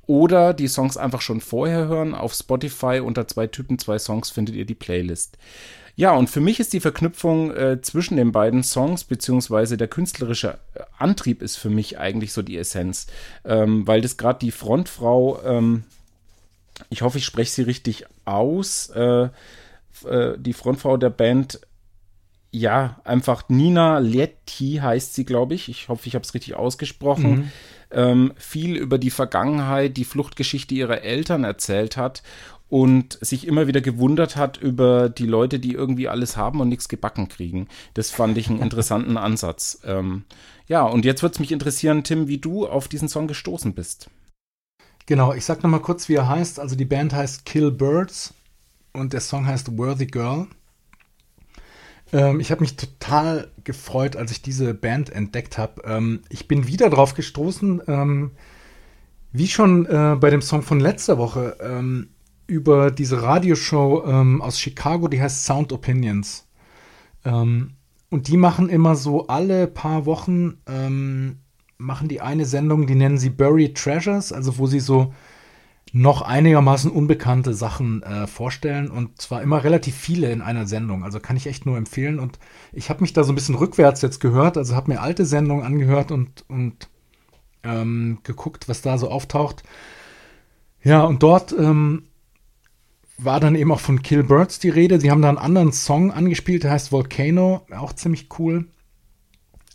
Oder 0.06 0.54
die 0.54 0.68
Songs 0.68 0.96
einfach 0.96 1.20
schon 1.20 1.40
vorher 1.40 1.86
hören. 1.86 2.14
Auf 2.14 2.32
Spotify 2.32 3.00
unter 3.00 3.28
zwei 3.28 3.46
Typen, 3.46 3.78
zwei 3.78 3.98
Songs 3.98 4.30
findet 4.30 4.54
ihr 4.54 4.64
die 4.64 4.74
Playlist. 4.74 5.36
Ja, 5.96 6.14
und 6.14 6.30
für 6.30 6.40
mich 6.40 6.60
ist 6.60 6.72
die 6.72 6.80
Verknüpfung 6.80 7.50
äh, 7.50 7.82
zwischen 7.82 8.16
den 8.16 8.30
beiden 8.30 8.62
Songs, 8.62 9.02
beziehungsweise 9.02 9.76
der 9.76 9.88
künstlerische 9.88 10.58
äh, 10.74 10.84
Antrieb 10.96 11.42
ist 11.42 11.56
für 11.56 11.70
mich 11.70 11.98
eigentlich 11.98 12.32
so 12.32 12.40
die 12.40 12.56
Essenz. 12.56 13.08
Ähm, 13.44 13.84
weil 13.86 14.00
das 14.00 14.16
gerade 14.16 14.38
die 14.38 14.52
Frontfrau, 14.52 15.42
ähm, 15.42 15.82
ich 16.88 17.02
hoffe, 17.02 17.18
ich 17.18 17.24
spreche 17.24 17.50
sie 17.50 17.62
richtig 17.62 18.06
aus, 18.24 18.90
äh, 18.90 19.28
äh, 20.04 20.38
die 20.38 20.52
Frontfrau 20.52 20.96
der 20.98 21.10
Band, 21.10 21.60
ja, 22.50 23.00
einfach 23.04 23.48
Nina 23.48 23.98
Lietti 23.98 24.80
heißt 24.82 25.14
sie, 25.14 25.24
glaube 25.24 25.54
ich. 25.54 25.68
Ich 25.68 25.88
hoffe, 25.88 26.06
ich 26.06 26.14
habe 26.14 26.24
es 26.24 26.34
richtig 26.34 26.54
ausgesprochen. 26.54 27.30
Mhm. 27.30 27.52
Ähm, 27.90 28.32
viel 28.36 28.76
über 28.76 28.98
die 28.98 29.10
Vergangenheit, 29.10 29.96
die 29.96 30.04
Fluchtgeschichte 30.04 30.74
ihrer 30.74 31.02
Eltern 31.02 31.44
erzählt 31.44 31.96
hat 31.96 32.22
und 32.68 33.18
sich 33.22 33.46
immer 33.46 33.66
wieder 33.66 33.80
gewundert 33.80 34.36
hat 34.36 34.58
über 34.58 35.08
die 35.08 35.26
Leute, 35.26 35.58
die 35.58 35.72
irgendwie 35.72 36.08
alles 36.08 36.36
haben 36.36 36.60
und 36.60 36.68
nichts 36.68 36.88
gebacken 36.88 37.28
kriegen. 37.28 37.68
Das 37.94 38.10
fand 38.10 38.36
ich 38.36 38.48
einen 38.48 38.60
interessanten 38.62 39.16
Ansatz. 39.16 39.80
Ähm, 39.84 40.24
ja, 40.66 40.82
und 40.82 41.04
jetzt 41.04 41.22
würde 41.22 41.34
es 41.34 41.40
mich 41.40 41.52
interessieren, 41.52 42.04
Tim, 42.04 42.28
wie 42.28 42.38
du 42.38 42.66
auf 42.66 42.88
diesen 42.88 43.08
Song 43.08 43.26
gestoßen 43.26 43.74
bist. 43.74 44.10
Genau, 45.06 45.32
ich 45.32 45.46
sag 45.46 45.62
nochmal 45.62 45.80
kurz, 45.80 46.10
wie 46.10 46.16
er 46.16 46.28
heißt. 46.28 46.60
Also 46.60 46.76
die 46.76 46.84
Band 46.84 47.14
heißt 47.14 47.46
Kill 47.46 47.70
Birds 47.70 48.34
und 48.92 49.14
der 49.14 49.20
Song 49.20 49.46
heißt 49.46 49.78
Worthy 49.78 50.06
Girl. 50.06 50.46
Ähm, 52.12 52.40
ich 52.40 52.50
habe 52.50 52.60
mich 52.62 52.76
total 52.76 53.50
gefreut, 53.64 54.16
als 54.16 54.30
ich 54.30 54.42
diese 54.42 54.74
Band 54.74 55.10
entdeckt 55.10 55.58
habe. 55.58 55.82
Ähm, 55.84 56.20
ich 56.28 56.48
bin 56.48 56.66
wieder 56.66 56.90
drauf 56.90 57.14
gestoßen, 57.14 57.82
ähm, 57.86 58.30
wie 59.32 59.48
schon 59.48 59.86
äh, 59.86 60.16
bei 60.18 60.30
dem 60.30 60.42
Song 60.42 60.62
von 60.62 60.80
letzter 60.80 61.18
Woche 61.18 61.56
ähm, 61.60 62.08
über 62.46 62.90
diese 62.90 63.22
Radioshow 63.22 64.04
ähm, 64.06 64.40
aus 64.40 64.58
Chicago, 64.58 65.08
die 65.08 65.20
heißt 65.20 65.44
Sound 65.44 65.72
Opinions. 65.72 66.46
Ähm, 67.24 67.74
und 68.10 68.28
die 68.28 68.38
machen 68.38 68.70
immer 68.70 68.96
so 68.96 69.26
alle 69.26 69.66
paar 69.66 70.06
Wochen, 70.06 70.56
machen 71.76 72.08
die 72.08 72.22
eine 72.22 72.46
Sendung, 72.46 72.86
die 72.86 72.94
nennen 72.94 73.18
sie 73.18 73.28
Buried 73.28 73.76
Treasures, 73.76 74.32
also 74.32 74.56
wo 74.56 74.66
sie 74.66 74.80
so 74.80 75.12
noch 75.92 76.22
einigermaßen 76.22 76.90
unbekannte 76.90 77.54
Sachen 77.54 78.02
äh, 78.02 78.26
vorstellen 78.26 78.90
und 78.90 79.20
zwar 79.20 79.42
immer 79.42 79.64
relativ 79.64 79.96
viele 79.96 80.30
in 80.30 80.42
einer 80.42 80.66
Sendung. 80.66 81.04
Also 81.04 81.20
kann 81.20 81.36
ich 81.36 81.46
echt 81.46 81.66
nur 81.66 81.76
empfehlen. 81.76 82.18
Und 82.18 82.38
ich 82.72 82.90
habe 82.90 83.00
mich 83.00 83.12
da 83.12 83.24
so 83.24 83.32
ein 83.32 83.34
bisschen 83.34 83.54
rückwärts 83.54 84.02
jetzt 84.02 84.20
gehört, 84.20 84.56
also 84.56 84.74
habe 84.74 84.92
mir 84.92 85.00
alte 85.00 85.24
Sendungen 85.24 85.64
angehört 85.64 86.10
und, 86.10 86.44
und 86.48 86.88
ähm, 87.64 88.18
geguckt, 88.22 88.68
was 88.68 88.82
da 88.82 88.98
so 88.98 89.10
auftaucht. 89.10 89.62
Ja, 90.82 91.04
und 91.04 91.22
dort 91.22 91.52
ähm, 91.52 92.04
war 93.18 93.40
dann 93.40 93.56
eben 93.56 93.72
auch 93.72 93.80
von 93.80 94.02
Kill 94.02 94.22
Birds 94.22 94.58
die 94.58 94.70
Rede. 94.70 95.00
Sie 95.00 95.10
haben 95.10 95.22
da 95.22 95.28
einen 95.28 95.38
anderen 95.38 95.72
Song 95.72 96.12
angespielt, 96.12 96.64
der 96.64 96.70
heißt 96.70 96.92
Volcano, 96.92 97.66
auch 97.76 97.92
ziemlich 97.92 98.28
cool. 98.38 98.66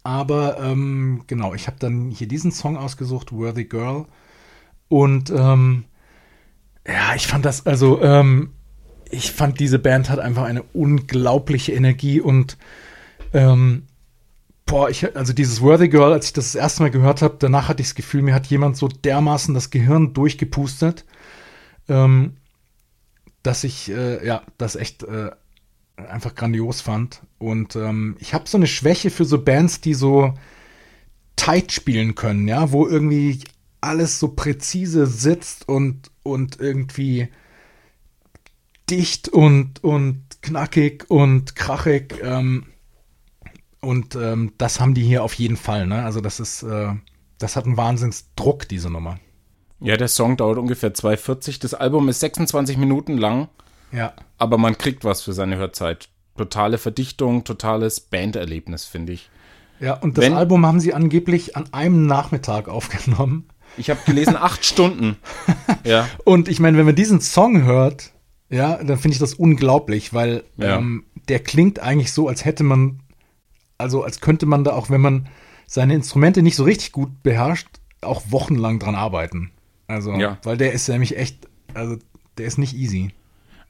Aber 0.04 0.60
ähm, 0.60 1.24
genau, 1.28 1.54
ich 1.54 1.68
habe 1.68 1.78
dann 1.80 2.10
hier 2.10 2.28
diesen 2.28 2.52
Song 2.52 2.78
ausgesucht, 2.78 3.32
Worthy 3.32 3.66
Girl. 3.66 4.06
Und 4.90 5.30
ähm, 5.30 5.86
ja, 6.88 7.16
ich 7.16 7.28
fand 7.28 7.46
das, 7.46 7.66
also 7.66 8.02
ähm, 8.02 8.52
ich 9.10 9.32
fand 9.32 9.60
diese 9.60 9.80
Band 9.80 10.10
hat 10.10 10.20
einfach 10.20 10.44
eine 10.44 10.64
unglaubliche 10.64 11.72
Energie 11.74 12.20
und 12.20 12.58
ähm, 13.34 13.84
boah, 14.66 14.90
ich, 14.90 15.16
also 15.16 15.34
dieses 15.34 15.62
Worthy 15.62 15.90
Girl, 15.90 16.14
als 16.14 16.28
ich 16.28 16.34
das 16.34 16.54
das 16.54 16.56
erste 16.56 16.84
Mal 16.84 16.92
gehört 16.92 17.22
habe, 17.22 17.36
danach 17.40 17.68
hatte 17.68 17.82
ich 17.82 17.90
das 17.90 17.96
Gefühl, 17.96 18.22
mir 18.22 18.34
hat 18.34 18.48
jemand 18.48 18.78
so 18.78 18.88
dermaßen 18.88 19.54
das 19.54 19.70
Gehirn 19.70 20.14
durchgepustet. 20.14 21.06
Ähm, 21.90 22.38
dass 23.44 23.66
ich 23.66 23.92
äh, 23.92 24.26
ja 24.26 24.42
das 24.58 24.76
echt 24.76 25.04
äh, 25.04 25.32
einfach 25.98 26.34
grandios 26.34 26.82
fand. 26.82 27.22
Und 27.38 27.76
ähm, 27.76 28.16
ich 28.20 28.34
habe 28.34 28.50
so 28.50 28.58
eine 28.58 28.68
Schwäche 28.68 29.12
für 29.12 29.26
so 29.26 29.44
Bands, 29.44 29.82
die 29.82 29.94
so 29.94 30.34
tight 31.36 31.72
spielen 31.72 32.16
können, 32.16 32.48
ja, 32.48 32.72
wo 32.72 32.88
irgendwie 32.88 33.44
alles 33.82 34.20
so 34.20 34.30
präzise 34.30 35.06
sitzt 35.06 35.68
und, 35.68 36.10
und 36.24 36.60
irgendwie 36.60 37.30
dicht 38.90 39.30
und, 39.30 39.84
und 39.84 40.24
knackig 40.42 41.10
und 41.10 41.56
krachig. 41.56 42.16
Ähm, 42.24 42.66
und 43.82 44.16
ähm, 44.16 44.54
das 44.58 44.80
haben 44.80 44.94
die 44.94 45.04
hier 45.04 45.24
auf 45.24 45.34
jeden 45.34 45.58
Fall, 45.58 45.88
ne? 45.88 46.04
Also 46.04 46.22
das 46.22 46.40
ist, 46.40 46.64
äh, 46.64 46.94
das 47.38 47.56
hat 47.56 47.66
einen 47.66 47.78
Wahnsinnsdruck, 47.78 48.68
diese 48.68 48.90
Nummer. 48.90 49.20
Ja, 49.80 49.98
der 49.98 50.08
Song 50.08 50.38
dauert 50.38 50.58
ungefähr 50.58 50.94
2,40. 50.94 51.60
Das 51.60 51.74
Album 51.74 52.08
ist 52.08 52.22
26 52.22 52.78
Minuten 52.78 53.18
lang. 53.18 53.50
Ja. 53.92 54.14
Aber 54.38 54.58
man 54.58 54.78
kriegt 54.78 55.04
was 55.04 55.22
für 55.22 55.34
seine 55.34 55.58
Hörzeit. 55.58 56.08
Totale 56.38 56.78
Verdichtung, 56.78 57.44
totales 57.44 58.00
Banderlebnis, 58.00 58.86
finde 58.86 59.14
ich. 59.14 59.30
Ja, 59.80 59.96
und 59.96 60.18
das 60.18 60.24
Wenn, 60.24 60.34
Album 60.34 60.66
haben 60.66 60.80
sie 60.80 60.94
angeblich 60.94 61.58
an 61.58 61.66
einem 61.74 62.08
Nachmittag 62.08 62.68
aufgenommen. 62.70 63.50
Ich 63.78 63.90
habe 63.90 64.00
gelesen, 64.06 64.36
acht 64.36 64.66
Stunden. 64.66 65.18
Ja. 65.86 66.08
Und 66.24 66.48
ich 66.48 66.62
meine, 66.62 66.78
wenn 66.78 66.86
man 66.86 66.96
diesen 66.96 67.20
Song 67.20 67.64
hört, 67.64 68.14
ja, 68.50 68.82
dann 68.82 68.98
finde 68.98 69.16
ich 69.16 69.20
das 69.20 69.34
unglaublich, 69.34 70.14
weil 70.14 70.46
ja. 70.56 70.78
ähm, 70.78 71.04
der 71.28 71.40
klingt 71.40 71.80
eigentlich 71.80 72.14
so, 72.14 72.30
als 72.30 72.46
hätte 72.46 72.64
man, 72.64 73.02
also 73.78 74.02
als 74.02 74.22
könnte 74.22 74.46
man 74.46 74.64
da 74.64 74.72
auch, 74.72 74.90
wenn 74.90 75.02
man 75.02 75.28
seine 75.68 75.94
Instrumente 75.96 76.42
nicht 76.42 76.56
so 76.56 76.64
richtig 76.64 76.94
gut 76.94 77.22
beherrscht, 77.22 77.68
auch 78.00 78.22
wochenlang 78.30 78.80
dran 78.80 78.96
arbeiten. 78.96 79.52
Also, 79.88 80.14
ja. 80.14 80.38
weil 80.44 80.56
der 80.56 80.72
ist 80.72 80.88
nämlich 80.88 81.18
echt, 81.18 81.48
also 81.74 81.98
der 82.38 82.46
ist 82.46 82.58
nicht 82.58 82.76
easy. 82.76 83.12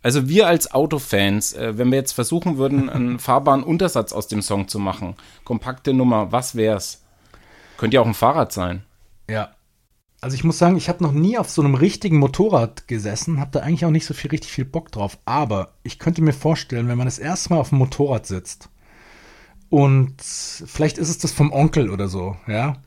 Also 0.03 0.27
wir 0.27 0.47
als 0.47 0.71
Autofans, 0.71 1.53
äh, 1.53 1.77
wenn 1.77 1.89
wir 1.89 1.97
jetzt 1.97 2.11
versuchen 2.11 2.57
würden, 2.57 2.89
einen 2.91 3.19
fahrbaren 3.19 3.63
Untersatz 3.63 4.13
aus 4.13 4.27
dem 4.27 4.41
Song 4.41 4.67
zu 4.67 4.77
machen, 4.77 5.15
kompakte 5.45 5.93
Nummer, 5.93 6.31
was 6.31 6.55
wär's? 6.55 7.03
Könnte 7.77 7.95
ja 7.95 8.01
auch 8.01 8.07
ein 8.07 8.13
Fahrrad 8.13 8.51
sein. 8.51 8.83
Ja. 9.29 9.51
Also 10.23 10.35
ich 10.35 10.45
muss 10.45 10.57
sagen, 10.57 10.77
ich 10.77 10.87
habe 10.87 11.03
noch 11.03 11.11
nie 11.11 11.37
auf 11.37 11.49
so 11.49 11.61
einem 11.61 11.75
richtigen 11.75 12.17
Motorrad 12.17 12.87
gesessen, 12.87 13.41
habe 13.41 13.51
da 13.51 13.59
eigentlich 13.59 13.83
auch 13.83 13.91
nicht 13.91 14.05
so 14.05 14.13
viel 14.13 14.31
richtig 14.31 14.53
viel 14.53 14.63
Bock 14.63 14.89
drauf. 14.89 15.17
Aber 15.25 15.73
ich 15.83 15.99
könnte 15.99 16.21
mir 16.21 16.31
vorstellen, 16.31 16.87
wenn 16.87 16.97
man 16.97 17.07
das 17.07 17.19
erste 17.19 17.49
Mal 17.49 17.59
auf 17.59 17.69
dem 17.69 17.79
Motorrad 17.79 18.25
sitzt 18.25 18.69
und 19.69 20.15
vielleicht 20.21 20.97
ist 20.97 21.09
es 21.09 21.17
das 21.17 21.33
vom 21.33 21.51
Onkel 21.51 21.89
oder 21.89 22.07
so, 22.07 22.37
ja, 22.47 22.77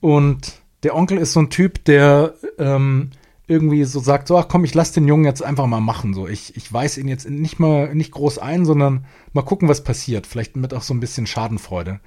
und 0.00 0.62
der 0.84 0.94
Onkel 0.94 1.18
ist 1.18 1.32
so 1.32 1.40
ein 1.40 1.50
Typ, 1.50 1.84
der 1.86 2.34
ähm, 2.56 3.10
irgendwie 3.48 3.82
so 3.82 3.98
sagt, 3.98 4.28
so, 4.28 4.38
ach 4.38 4.46
komm, 4.46 4.62
ich 4.62 4.74
lass 4.74 4.92
den 4.92 5.08
Jungen 5.08 5.24
jetzt 5.24 5.42
einfach 5.42 5.66
mal 5.66 5.80
machen. 5.80 6.14
So, 6.14 6.28
ich, 6.28 6.56
ich 6.56 6.72
weiß 6.72 6.98
ihn 6.98 7.08
jetzt 7.08 7.28
nicht 7.28 7.58
mal 7.58 7.92
nicht 7.96 8.12
groß 8.12 8.38
ein, 8.38 8.64
sondern 8.64 9.06
mal 9.32 9.42
gucken, 9.42 9.68
was 9.68 9.82
passiert. 9.82 10.24
Vielleicht 10.24 10.54
mit 10.54 10.72
auch 10.72 10.82
so 10.82 10.94
ein 10.94 11.00
bisschen 11.00 11.26
Schadenfreude. 11.26 11.98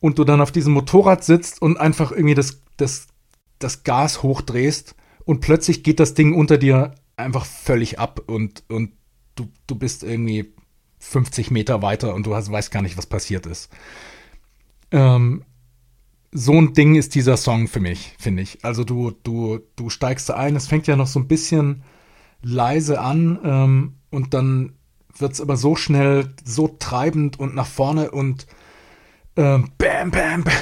Und 0.00 0.18
du 0.18 0.24
dann 0.24 0.40
auf 0.40 0.52
diesem 0.52 0.72
Motorrad 0.72 1.24
sitzt 1.24 1.60
und 1.60 1.78
einfach 1.78 2.10
irgendwie 2.10 2.34
das, 2.34 2.62
das, 2.78 3.08
das 3.58 3.84
Gas 3.84 4.22
hochdrehst 4.22 4.94
und 5.24 5.40
plötzlich 5.40 5.82
geht 5.82 6.00
das 6.00 6.14
Ding 6.14 6.34
unter 6.34 6.58
dir 6.58 6.94
einfach 7.16 7.44
völlig 7.44 7.98
ab 7.98 8.22
und, 8.26 8.64
und 8.68 8.92
du, 9.34 9.48
du 9.66 9.74
bist 9.74 10.02
irgendwie 10.02 10.52
50 11.00 11.50
Meter 11.50 11.82
weiter 11.82 12.14
und 12.14 12.26
du 12.26 12.34
hast, 12.34 12.50
weißt 12.50 12.70
gar 12.70 12.82
nicht, 12.82 12.96
was 12.96 13.06
passiert 13.06 13.46
ist. 13.46 13.70
Ähm, 14.90 15.44
so 16.32 16.52
ein 16.52 16.74
Ding 16.74 16.94
ist 16.94 17.14
dieser 17.14 17.36
Song 17.36 17.68
für 17.68 17.80
mich, 17.80 18.14
finde 18.18 18.42
ich. 18.42 18.64
Also 18.64 18.84
du, 18.84 19.12
du, 19.22 19.60
du 19.76 19.90
steigst 19.90 20.28
da 20.28 20.34
ein, 20.34 20.56
es 20.56 20.66
fängt 20.66 20.86
ja 20.86 20.96
noch 20.96 21.06
so 21.06 21.18
ein 21.20 21.28
bisschen 21.28 21.82
leise 22.42 23.00
an 23.00 23.38
ähm, 23.44 23.94
und 24.10 24.34
dann 24.34 24.74
wird 25.16 25.32
es 25.32 25.40
aber 25.40 25.56
so 25.56 25.74
schnell, 25.74 26.34
so 26.44 26.68
treibend 26.68 27.38
und 27.40 27.54
nach 27.54 27.66
vorne 27.66 28.10
und 28.10 28.46
äh, 29.36 29.58
bam, 29.78 30.10
bam, 30.10 30.44
bam. 30.44 30.54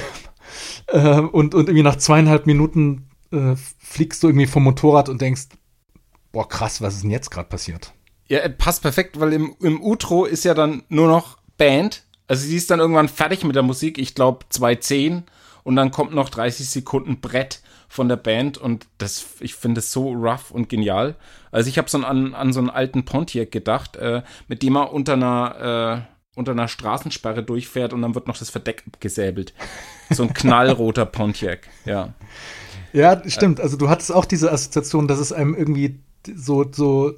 Äh, 0.87 1.19
und, 1.19 1.53
und 1.53 1.69
irgendwie 1.69 1.83
nach 1.83 1.97
zweieinhalb 1.97 2.47
Minuten 2.47 3.09
äh, 3.31 3.55
fliegst 3.79 4.23
du 4.23 4.27
irgendwie 4.27 4.47
vom 4.47 4.63
Motorrad 4.63 5.09
und 5.09 5.21
denkst, 5.21 5.47
boah, 6.31 6.47
krass, 6.47 6.81
was 6.81 6.95
ist 6.95 7.03
denn 7.03 7.11
jetzt 7.11 7.31
gerade 7.31 7.49
passiert? 7.49 7.93
Ja, 8.27 8.47
passt 8.49 8.81
perfekt, 8.81 9.19
weil 9.19 9.33
im, 9.33 9.55
im 9.61 9.81
Outro 9.81 10.25
ist 10.25 10.43
ja 10.43 10.53
dann 10.53 10.83
nur 10.89 11.07
noch 11.07 11.37
Band. 11.57 12.03
Also 12.27 12.45
sie 12.45 12.57
ist 12.57 12.69
dann 12.69 12.79
irgendwann 12.79 13.07
fertig 13.07 13.43
mit 13.43 13.55
der 13.55 13.63
Musik, 13.63 13.97
ich 13.97 14.15
glaube 14.15 14.45
2.10 14.51 15.23
und 15.63 15.75
dann 15.75 15.91
kommt 15.91 16.13
noch 16.13 16.29
30 16.29 16.69
Sekunden 16.69 17.21
Brett 17.21 17.61
von 17.87 18.09
der 18.09 18.17
Band 18.17 18.57
und 18.57 18.87
das, 18.97 19.25
ich 19.39 19.55
finde 19.55 19.79
es 19.79 19.91
so 19.91 20.11
rough 20.11 20.51
und 20.51 20.67
genial. 20.67 21.15
Also 21.51 21.69
ich 21.69 21.77
habe 21.77 21.89
so 21.89 21.99
an, 21.99 22.33
an 22.33 22.51
so 22.51 22.59
einen 22.59 22.69
alten 22.69 23.05
Pontiac 23.05 23.51
gedacht, 23.51 23.95
äh, 23.95 24.23
mit 24.47 24.61
dem 24.61 24.75
er 24.75 24.91
unter 24.91 25.13
einer, 25.13 26.05
äh, 26.07 26.16
unter 26.37 26.51
einer 26.51 26.67
Straßensperre 26.67 27.43
durchfährt 27.43 27.93
und 27.93 28.01
dann 28.01 28.15
wird 28.15 28.27
noch 28.27 28.37
das 28.37 28.49
Verdeck 28.49 28.83
abgesäbelt. 28.87 29.53
So 30.09 30.23
ein 30.23 30.33
knallroter 30.33 31.05
Pontiac, 31.05 31.67
ja. 31.85 32.13
Ja, 32.93 33.21
stimmt. 33.29 33.59
Also 33.59 33.75
du 33.75 33.89
hattest 33.89 34.11
auch 34.11 34.25
diese 34.25 34.51
Assoziation, 34.51 35.07
dass 35.07 35.19
es 35.19 35.33
einem 35.33 35.53
irgendwie 35.53 35.99
so, 36.33 36.65
so 36.71 37.13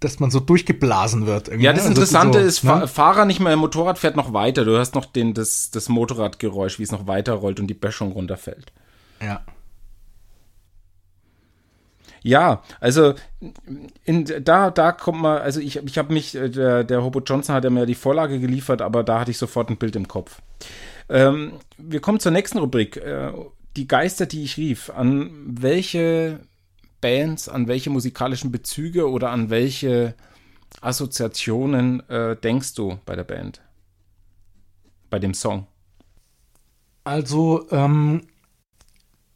dass 0.00 0.20
man 0.20 0.30
so 0.30 0.40
durchgeblasen 0.40 1.26
wird. 1.26 1.48
Ja, 1.48 1.72
das 1.72 1.82
ne? 1.84 1.88
also 1.88 1.88
Interessante 1.88 2.40
so, 2.40 2.46
ist, 2.46 2.64
ne? 2.64 2.88
Fahrer 2.88 3.24
nicht 3.24 3.40
mehr 3.40 3.52
im 3.52 3.58
Motorrad 3.58 3.98
fährt 3.98 4.16
noch 4.16 4.32
weiter. 4.32 4.64
Du 4.64 4.72
hörst 4.72 4.94
noch 4.94 5.06
den, 5.06 5.34
das, 5.34 5.70
das 5.70 5.88
Motorradgeräusch, 5.88 6.78
wie 6.78 6.82
es 6.82 6.92
noch 6.92 7.06
weiter 7.06 7.34
rollt 7.34 7.60
und 7.60 7.66
die 7.66 7.74
Böschung 7.74 8.12
runterfällt. 8.12 8.72
Ja. 9.20 9.42
Ja, 12.26 12.64
also 12.80 13.14
in, 14.04 14.24
da, 14.42 14.72
da 14.72 14.90
kommt 14.90 15.20
man, 15.20 15.38
also 15.38 15.60
ich, 15.60 15.76
ich 15.76 15.96
habe 15.96 16.12
mich, 16.12 16.34
äh, 16.34 16.50
der, 16.50 16.82
der 16.82 17.04
Hobo 17.04 17.20
Johnson 17.20 17.54
hat 17.54 17.62
ja 17.62 17.70
mir 17.70 17.86
die 17.86 17.94
Vorlage 17.94 18.40
geliefert, 18.40 18.82
aber 18.82 19.04
da 19.04 19.20
hatte 19.20 19.30
ich 19.30 19.38
sofort 19.38 19.70
ein 19.70 19.76
Bild 19.76 19.94
im 19.94 20.08
Kopf. 20.08 20.42
Ähm, 21.08 21.52
wir 21.78 22.00
kommen 22.00 22.18
zur 22.18 22.32
nächsten 22.32 22.58
Rubrik. 22.58 22.96
Äh, 22.96 23.32
die 23.76 23.86
Geister, 23.86 24.26
die 24.26 24.42
ich 24.42 24.56
rief. 24.56 24.90
An 24.90 25.30
welche 25.46 26.40
Bands, 27.00 27.48
an 27.48 27.68
welche 27.68 27.90
musikalischen 27.90 28.50
Bezüge 28.50 29.08
oder 29.08 29.30
an 29.30 29.48
welche 29.48 30.16
Assoziationen 30.80 32.08
äh, 32.10 32.34
denkst 32.34 32.74
du 32.74 32.98
bei 33.06 33.14
der 33.14 33.22
Band? 33.22 33.60
Bei 35.10 35.20
dem 35.20 35.32
Song? 35.32 35.68
Also, 37.04 37.68
ähm, 37.70 38.22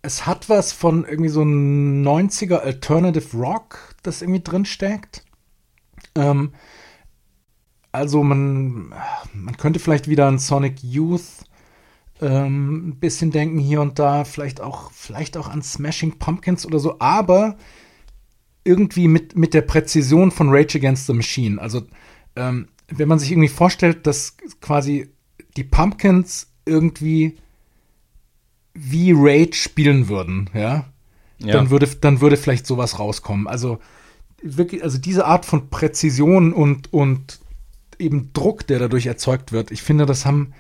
es 0.02 0.26
hat 0.26 0.48
was 0.48 0.72
von 0.72 1.04
irgendwie 1.04 1.30
so 1.30 1.42
ein 1.42 2.04
90er 2.04 2.58
Alternative 2.58 3.36
Rock, 3.36 3.94
das 4.02 4.22
irgendwie 4.22 4.42
drin 4.42 4.64
steckt. 4.64 5.24
Ähm, 6.14 6.52
also 7.92 8.22
man, 8.22 8.94
man 9.32 9.56
könnte 9.56 9.80
vielleicht 9.80 10.08
wieder 10.08 10.26
an 10.26 10.38
Sonic 10.38 10.82
Youth 10.82 11.44
ähm, 12.20 12.88
ein 12.88 13.00
bisschen 13.00 13.30
denken 13.30 13.58
hier 13.58 13.80
und 13.80 13.98
da, 13.98 14.24
vielleicht 14.24 14.60
auch, 14.60 14.90
vielleicht 14.92 15.36
auch 15.36 15.48
an 15.48 15.62
Smashing 15.62 16.18
Pumpkins 16.18 16.66
oder 16.66 16.78
so, 16.78 16.96
aber 16.98 17.56
irgendwie 18.64 19.08
mit, 19.08 19.36
mit 19.36 19.54
der 19.54 19.62
Präzision 19.62 20.30
von 20.30 20.50
Rage 20.50 20.78
Against 20.78 21.06
the 21.06 21.14
Machine. 21.14 21.60
Also 21.60 21.82
ähm, 22.36 22.68
wenn 22.88 23.08
man 23.08 23.18
sich 23.18 23.32
irgendwie 23.32 23.48
vorstellt, 23.48 24.06
dass 24.06 24.36
quasi 24.60 25.10
die 25.56 25.64
Pumpkins 25.64 26.52
irgendwie 26.64 27.38
wie 28.82 29.12
Rage 29.14 29.54
spielen 29.54 30.08
würden, 30.08 30.48
ja, 30.54 30.86
ja. 31.38 31.54
Dann, 31.54 31.70
würde, 31.70 31.86
dann 31.86 32.20
würde 32.20 32.36
vielleicht 32.36 32.66
sowas 32.66 32.98
rauskommen. 32.98 33.46
Also 33.46 33.78
wirklich, 34.42 34.82
also 34.82 34.98
diese 34.98 35.26
Art 35.26 35.46
von 35.46 35.70
Präzision 35.70 36.52
und, 36.52 36.92
und 36.92 37.40
eben 37.98 38.32
Druck, 38.32 38.66
der 38.66 38.78
dadurch 38.78 39.06
erzeugt 39.06 39.52
wird, 39.52 39.70
ich 39.70 39.82
finde, 39.82 40.06
das 40.06 40.26
haben 40.26 40.52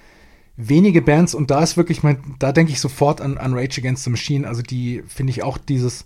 wenige 0.56 1.02
Bands 1.02 1.34
und 1.34 1.50
da 1.50 1.62
ist 1.62 1.76
wirklich 1.76 2.02
mein, 2.02 2.18
da 2.38 2.52
denke 2.52 2.72
ich 2.72 2.80
sofort 2.80 3.20
an, 3.20 3.38
an 3.38 3.54
Rage 3.54 3.80
Against 3.80 4.04
the 4.04 4.10
Machine. 4.10 4.46
Also 4.46 4.62
die 4.62 5.02
finde 5.06 5.30
ich 5.30 5.42
auch 5.42 5.58
dieses, 5.58 6.04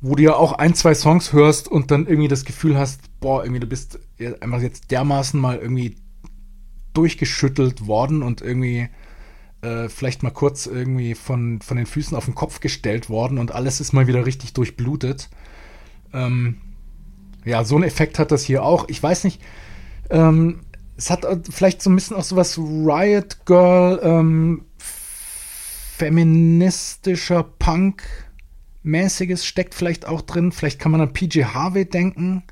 wo 0.00 0.14
du 0.14 0.22
ja 0.22 0.34
auch 0.34 0.52
ein, 0.52 0.74
zwei 0.74 0.94
Songs 0.94 1.32
hörst 1.32 1.68
und 1.68 1.90
dann 1.90 2.06
irgendwie 2.06 2.28
das 2.28 2.44
Gefühl 2.44 2.78
hast, 2.78 3.00
boah, 3.20 3.42
irgendwie 3.42 3.60
du 3.60 3.66
bist 3.66 3.98
einfach 4.40 4.60
jetzt 4.60 4.90
dermaßen 4.90 5.40
mal 5.40 5.58
irgendwie 5.58 5.96
durchgeschüttelt 6.92 7.86
worden 7.86 8.22
und 8.22 8.40
irgendwie 8.40 8.88
äh, 9.62 9.88
vielleicht 9.88 10.22
mal 10.22 10.30
kurz 10.30 10.66
irgendwie 10.66 11.14
von, 11.14 11.60
von 11.60 11.76
den 11.76 11.86
Füßen 11.86 12.16
auf 12.16 12.26
den 12.26 12.34
Kopf 12.34 12.60
gestellt 12.60 13.08
worden 13.08 13.38
und 13.38 13.52
alles 13.52 13.80
ist 13.80 13.92
mal 13.92 14.06
wieder 14.06 14.26
richtig 14.26 14.52
durchblutet. 14.52 15.28
Ähm, 16.12 16.60
ja, 17.44 17.64
so 17.64 17.76
einen 17.76 17.84
Effekt 17.84 18.18
hat 18.18 18.32
das 18.32 18.42
hier 18.44 18.62
auch. 18.62 18.88
Ich 18.88 19.02
weiß 19.02 19.24
nicht, 19.24 19.40
ähm, 20.10 20.60
es 20.96 21.10
hat 21.10 21.26
vielleicht 21.50 21.82
so 21.82 21.90
ein 21.90 21.94
bisschen 21.94 22.16
auch 22.16 22.24
so 22.24 22.36
was 22.36 22.58
Riot 22.58 23.44
Girl, 23.44 24.00
ähm, 24.02 24.64
feministischer 25.96 27.42
Punk 27.42 28.02
mäßiges 28.82 29.44
steckt 29.44 29.74
vielleicht 29.74 30.06
auch 30.06 30.22
drin. 30.22 30.52
Vielleicht 30.52 30.78
kann 30.78 30.92
man 30.92 31.00
an 31.00 31.12
PJ 31.12 31.44
Harvey 31.44 31.84
denken, 31.84 32.44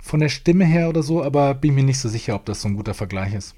von 0.00 0.20
der 0.20 0.28
Stimme 0.28 0.64
her 0.64 0.88
oder 0.88 1.02
so, 1.02 1.22
aber 1.22 1.54
bin 1.54 1.74
mir 1.74 1.82
nicht 1.82 1.98
so 1.98 2.08
sicher, 2.08 2.34
ob 2.34 2.44
das 2.44 2.62
so 2.62 2.68
ein 2.68 2.76
guter 2.76 2.94
Vergleich 2.94 3.34
ist. 3.34 3.54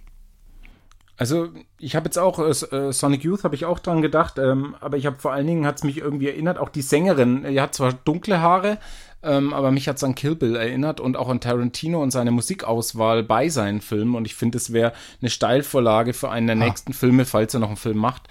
Also 1.20 1.50
ich 1.76 1.96
habe 1.96 2.06
jetzt 2.06 2.18
auch 2.18 2.38
äh, 2.38 2.48
äh, 2.74 2.92
Sonic 2.94 3.24
Youth 3.24 3.44
habe 3.44 3.54
ich 3.54 3.66
auch 3.66 3.78
dran 3.78 4.00
gedacht, 4.00 4.38
ähm, 4.38 4.74
aber 4.80 4.96
ich 4.96 5.04
habe 5.04 5.18
vor 5.18 5.34
allen 5.34 5.46
Dingen 5.46 5.66
hat 5.66 5.76
es 5.76 5.84
mich 5.84 5.98
irgendwie 5.98 6.28
erinnert, 6.28 6.56
auch 6.56 6.70
die 6.70 6.80
Sängerin, 6.80 7.44
die 7.44 7.60
hat 7.60 7.74
zwar 7.74 7.92
dunkle 7.92 8.40
Haare, 8.40 8.78
ähm, 9.22 9.52
aber 9.52 9.70
mich 9.70 9.86
hat 9.86 9.98
es 9.98 10.04
an 10.04 10.14
Kill 10.14 10.34
Bill 10.34 10.56
erinnert 10.56 10.98
und 10.98 11.18
auch 11.18 11.28
an 11.28 11.40
Tarantino 11.40 12.02
und 12.02 12.10
seine 12.10 12.30
Musikauswahl 12.30 13.22
bei 13.22 13.50
seinen 13.50 13.82
Filmen 13.82 14.14
und 14.14 14.24
ich 14.24 14.34
finde, 14.34 14.56
es 14.56 14.72
wäre 14.72 14.94
eine 15.20 15.28
Steilvorlage 15.28 16.14
für 16.14 16.30
einen 16.30 16.46
der 16.46 16.56
ah. 16.56 16.60
nächsten 16.60 16.94
Filme, 16.94 17.26
falls 17.26 17.52
er 17.52 17.60
noch 17.60 17.68
einen 17.68 17.76
Film 17.76 17.98
macht. 17.98 18.22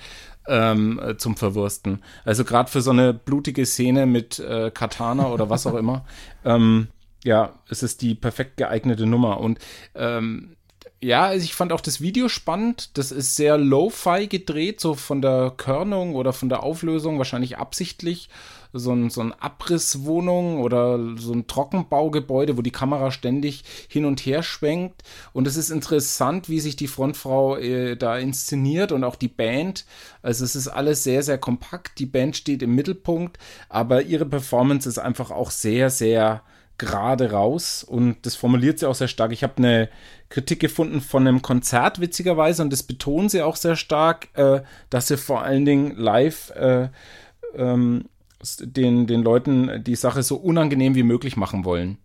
Ähm, 0.47 0.99
äh, 1.03 1.15
zum 1.15 1.37
Verwursten. 1.37 2.01
Also 2.25 2.43
gerade 2.43 2.71
für 2.71 2.81
so 2.81 2.89
eine 2.89 3.13
blutige 3.13 3.67
Szene 3.67 4.07
mit 4.07 4.39
äh, 4.39 4.71
Katana 4.71 5.27
oder 5.27 5.51
was 5.51 5.67
auch 5.67 5.75
immer, 5.75 6.05
ähm, 6.43 6.87
ja, 7.23 7.53
es 7.69 7.83
ist 7.83 8.01
die 8.01 8.15
perfekt 8.15 8.57
geeignete 8.57 9.05
Nummer. 9.05 9.41
Und 9.41 9.59
ähm, 9.93 10.55
ja, 11.01 11.27
also 11.27 11.45
ich 11.45 11.55
fand 11.55 11.71
auch 11.71 11.79
das 11.81 12.01
Video 12.01 12.27
spannend. 12.27 12.97
Das 12.97 13.11
ist 13.11 13.35
sehr 13.35 13.57
lo-fi 13.57 14.27
gedreht, 14.27 14.81
so 14.81 14.95
von 14.95 15.21
der 15.21 15.53
Körnung 15.55 16.15
oder 16.15 16.33
von 16.33 16.49
der 16.49 16.63
Auflösung, 16.63 17.17
wahrscheinlich 17.17 17.57
absichtlich. 17.57 18.29
So 18.71 18.91
ein, 18.93 19.09
so 19.09 19.21
ein 19.21 19.33
Abrisswohnung 19.33 20.61
oder 20.61 20.99
so 21.17 21.33
ein 21.33 21.47
Trockenbaugebäude, 21.47 22.55
wo 22.55 22.61
die 22.61 22.71
Kamera 22.71 23.11
ständig 23.11 23.63
hin 23.87 24.05
und 24.05 24.19
her 24.25 24.43
schwenkt. 24.43 25.01
Und 25.33 25.47
es 25.47 25.55
ist 25.55 25.71
interessant, 25.71 26.49
wie 26.49 26.59
sich 26.59 26.75
die 26.75 26.87
Frontfrau 26.87 27.55
äh, 27.57 27.95
da 27.95 28.17
inszeniert 28.17 28.91
und 28.91 29.03
auch 29.03 29.15
die 29.15 29.27
Band. 29.27 29.85
Also 30.21 30.43
es 30.43 30.55
ist 30.55 30.67
alles 30.67 31.03
sehr, 31.03 31.23
sehr 31.23 31.39
kompakt. 31.39 31.97
Die 31.97 32.05
Band 32.05 32.37
steht 32.37 32.61
im 32.61 32.75
Mittelpunkt, 32.75 33.39
aber 33.69 34.03
ihre 34.03 34.25
Performance 34.25 34.87
ist 34.87 34.99
einfach 34.99 35.31
auch 35.31 35.49
sehr, 35.49 35.89
sehr 35.89 36.43
gerade 36.79 37.31
raus 37.31 37.83
und 37.83 38.17
das 38.23 38.35
formuliert 38.35 38.79
sie 38.79 38.87
auch 38.87 38.95
sehr 38.95 39.07
stark. 39.07 39.31
Ich 39.31 39.43
habe 39.43 39.57
eine 39.57 39.89
Kritik 40.29 40.59
gefunden 40.59 41.01
von 41.01 41.27
einem 41.27 41.41
Konzert, 41.41 42.01
witzigerweise, 42.01 42.63
und 42.63 42.71
das 42.71 42.83
betonen 42.83 43.29
sie 43.29 43.41
auch 43.43 43.55
sehr 43.55 43.75
stark, 43.75 44.29
äh, 44.33 44.61
dass 44.89 45.07
sie 45.07 45.17
vor 45.17 45.43
allen 45.43 45.65
Dingen 45.65 45.95
live 45.95 46.51
äh, 46.51 46.89
ähm, 47.55 48.05
den, 48.59 49.05
den 49.05 49.21
Leuten 49.21 49.83
die 49.83 49.95
Sache 49.95 50.23
so 50.23 50.37
unangenehm 50.37 50.95
wie 50.95 51.03
möglich 51.03 51.37
machen 51.37 51.65
wollen. 51.65 51.97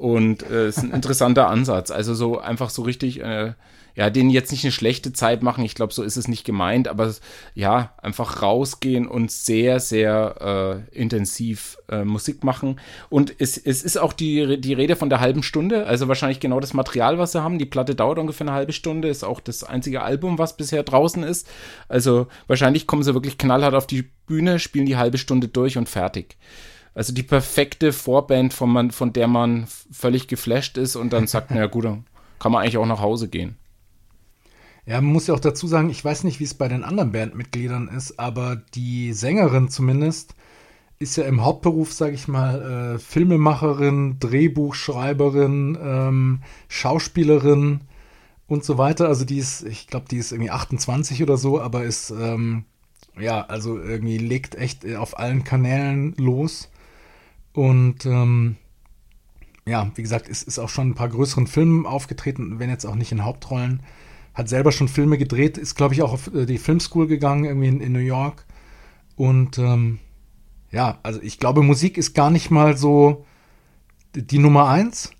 Und 0.00 0.42
es 0.44 0.50
äh, 0.50 0.68
ist 0.68 0.78
ein 0.78 0.92
interessanter 0.92 1.48
Ansatz. 1.48 1.90
Also 1.90 2.14
so 2.14 2.38
einfach 2.38 2.70
so 2.70 2.80
richtig 2.80 3.20
äh, 3.20 3.52
ja, 3.94 4.08
denen 4.08 4.30
jetzt 4.30 4.50
nicht 4.50 4.64
eine 4.64 4.72
schlechte 4.72 5.12
Zeit 5.12 5.42
machen. 5.42 5.62
Ich 5.62 5.74
glaube, 5.74 5.92
so 5.92 6.02
ist 6.02 6.16
es 6.16 6.26
nicht 6.26 6.44
gemeint, 6.44 6.88
aber 6.88 7.12
ja, 7.54 7.92
einfach 8.02 8.40
rausgehen 8.40 9.06
und 9.06 9.30
sehr, 9.30 9.78
sehr 9.78 10.84
äh, 10.92 10.98
intensiv 10.98 11.76
äh, 11.90 12.04
Musik 12.04 12.42
machen. 12.42 12.80
Und 13.10 13.34
es, 13.38 13.58
es 13.58 13.82
ist 13.82 13.98
auch 13.98 14.14
die, 14.14 14.58
die 14.58 14.72
Rede 14.72 14.96
von 14.96 15.10
der 15.10 15.20
halben 15.20 15.42
Stunde, 15.42 15.86
also 15.86 16.08
wahrscheinlich 16.08 16.40
genau 16.40 16.60
das 16.60 16.72
Material, 16.72 17.18
was 17.18 17.32
sie 17.32 17.42
haben. 17.42 17.58
Die 17.58 17.66
Platte 17.66 17.94
dauert 17.94 18.18
ungefähr 18.18 18.46
eine 18.46 18.56
halbe 18.56 18.72
Stunde, 18.72 19.08
ist 19.08 19.22
auch 19.22 19.40
das 19.40 19.64
einzige 19.64 20.02
Album, 20.02 20.38
was 20.38 20.56
bisher 20.56 20.82
draußen 20.82 21.22
ist. 21.22 21.46
Also 21.88 22.28
wahrscheinlich 22.46 22.86
kommen 22.86 23.02
sie 23.02 23.12
wirklich 23.12 23.36
knallhart 23.36 23.74
auf 23.74 23.86
die 23.86 24.08
Bühne, 24.26 24.58
spielen 24.60 24.86
die 24.86 24.96
halbe 24.96 25.18
Stunde 25.18 25.48
durch 25.48 25.76
und 25.76 25.90
fertig. 25.90 26.38
Also 26.94 27.12
die 27.12 27.22
perfekte 27.22 27.92
Vorband, 27.92 28.52
von, 28.52 28.70
man, 28.70 28.90
von 28.90 29.12
der 29.12 29.28
man 29.28 29.66
völlig 29.90 30.28
geflasht 30.28 30.76
ist 30.76 30.96
und 30.96 31.12
dann 31.12 31.26
sagt, 31.26 31.50
na 31.54 31.66
gut, 31.66 31.84
dann 31.84 32.04
kann 32.38 32.52
man 32.52 32.62
eigentlich 32.62 32.78
auch 32.78 32.86
nach 32.86 33.00
Hause 33.00 33.28
gehen. 33.28 33.56
Ja, 34.86 35.00
man 35.00 35.12
muss 35.12 35.26
ja 35.26 35.34
auch 35.34 35.40
dazu 35.40 35.66
sagen, 35.66 35.90
ich 35.90 36.04
weiß 36.04 36.24
nicht, 36.24 36.40
wie 36.40 36.44
es 36.44 36.54
bei 36.54 36.66
den 36.66 36.84
anderen 36.84 37.12
Bandmitgliedern 37.12 37.88
ist, 37.88 38.18
aber 38.18 38.56
die 38.74 39.12
Sängerin 39.12 39.68
zumindest 39.68 40.34
ist 40.98 41.16
ja 41.16 41.24
im 41.24 41.44
Hauptberuf, 41.44 41.92
sage 41.92 42.14
ich 42.14 42.28
mal, 42.28 42.94
äh, 42.96 42.98
Filmemacherin, 42.98 44.18
Drehbuchschreiberin, 44.20 45.78
ähm, 45.80 46.42
Schauspielerin 46.68 47.80
und 48.46 48.64
so 48.64 48.76
weiter. 48.76 49.08
Also 49.08 49.24
die 49.24 49.38
ist, 49.38 49.62
ich 49.62 49.86
glaube, 49.86 50.06
die 50.10 50.18
ist 50.18 50.32
irgendwie 50.32 50.50
28 50.50 51.22
oder 51.22 51.38
so, 51.38 51.60
aber 51.60 51.84
ist, 51.84 52.10
ähm, 52.10 52.64
ja, 53.18 53.46
also 53.46 53.78
irgendwie 53.78 54.18
legt 54.18 54.56
echt 54.56 54.84
auf 54.94 55.18
allen 55.18 55.44
Kanälen 55.44 56.14
los. 56.16 56.68
Und 57.52 58.06
ähm, 58.06 58.56
ja, 59.66 59.90
wie 59.94 60.02
gesagt, 60.02 60.28
ist, 60.28 60.42
ist 60.42 60.58
auch 60.58 60.68
schon 60.68 60.90
ein 60.90 60.94
paar 60.94 61.08
größeren 61.08 61.46
Filmen 61.46 61.86
aufgetreten, 61.86 62.58
wenn 62.58 62.70
jetzt 62.70 62.84
auch 62.84 62.94
nicht 62.94 63.12
in 63.12 63.24
Hauptrollen 63.24 63.82
hat 64.34 64.48
selber 64.48 64.72
schon 64.72 64.88
Filme 64.88 65.18
gedreht, 65.18 65.58
ist, 65.58 65.74
glaube 65.74 65.94
ich, 65.94 66.02
auch 66.02 66.12
auf 66.12 66.32
äh, 66.34 66.46
die 66.46 66.58
Filmschool 66.58 67.06
gegangen, 67.06 67.44
irgendwie 67.44 67.68
in, 67.68 67.80
in 67.80 67.92
New 67.92 67.98
York. 67.98 68.44
Und 69.16 69.58
ähm, 69.58 69.98
ja, 70.70 70.98
also 71.02 71.20
ich 71.22 71.38
glaube, 71.38 71.62
Musik 71.62 71.98
ist 71.98 72.14
gar 72.14 72.30
nicht 72.30 72.50
mal 72.50 72.76
so 72.76 73.26
die 74.14 74.38
Nummer 74.38 74.68
eins, 74.68 75.10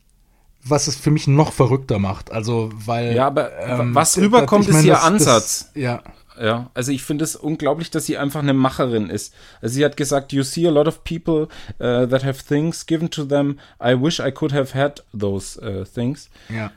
was 0.62 0.86
es 0.86 0.96
für 0.96 1.10
mich 1.10 1.26
noch 1.26 1.52
verrückter 1.52 1.98
macht. 1.98 2.30
Also, 2.30 2.70
weil. 2.74 3.14
Ja, 3.14 3.26
aber 3.26 3.58
ähm, 3.58 3.94
was 3.94 4.16
rüberkommt, 4.16 4.66
ich 4.66 4.72
mein, 4.72 4.80
ist 4.80 4.86
ihr 4.86 4.94
das, 4.94 5.04
Ansatz. 5.04 5.58
Das, 5.58 5.82
ja. 5.82 6.02
Ja, 6.40 6.70
also 6.72 6.90
ich 6.90 7.02
finde 7.02 7.24
es 7.24 7.36
unglaublich, 7.36 7.90
dass 7.90 8.06
sie 8.06 8.16
einfach 8.16 8.40
eine 8.40 8.54
Macherin 8.54 9.10
ist. 9.10 9.34
Also 9.60 9.74
sie 9.74 9.84
hat 9.84 9.98
gesagt, 9.98 10.32
you 10.32 10.42
see 10.42 10.66
a 10.66 10.70
lot 10.70 10.88
of 10.88 11.04
people 11.04 11.48
uh, 11.78 12.06
that 12.06 12.24
have 12.24 12.42
things 12.42 12.86
given 12.86 13.10
to 13.10 13.24
them. 13.24 13.58
I 13.78 14.00
wish 14.00 14.20
I 14.20 14.32
could 14.32 14.54
have 14.54 14.74
had 14.74 15.04
those 15.12 15.60
uh, 15.60 15.84
things. 15.84 16.30
Ja 16.48 16.70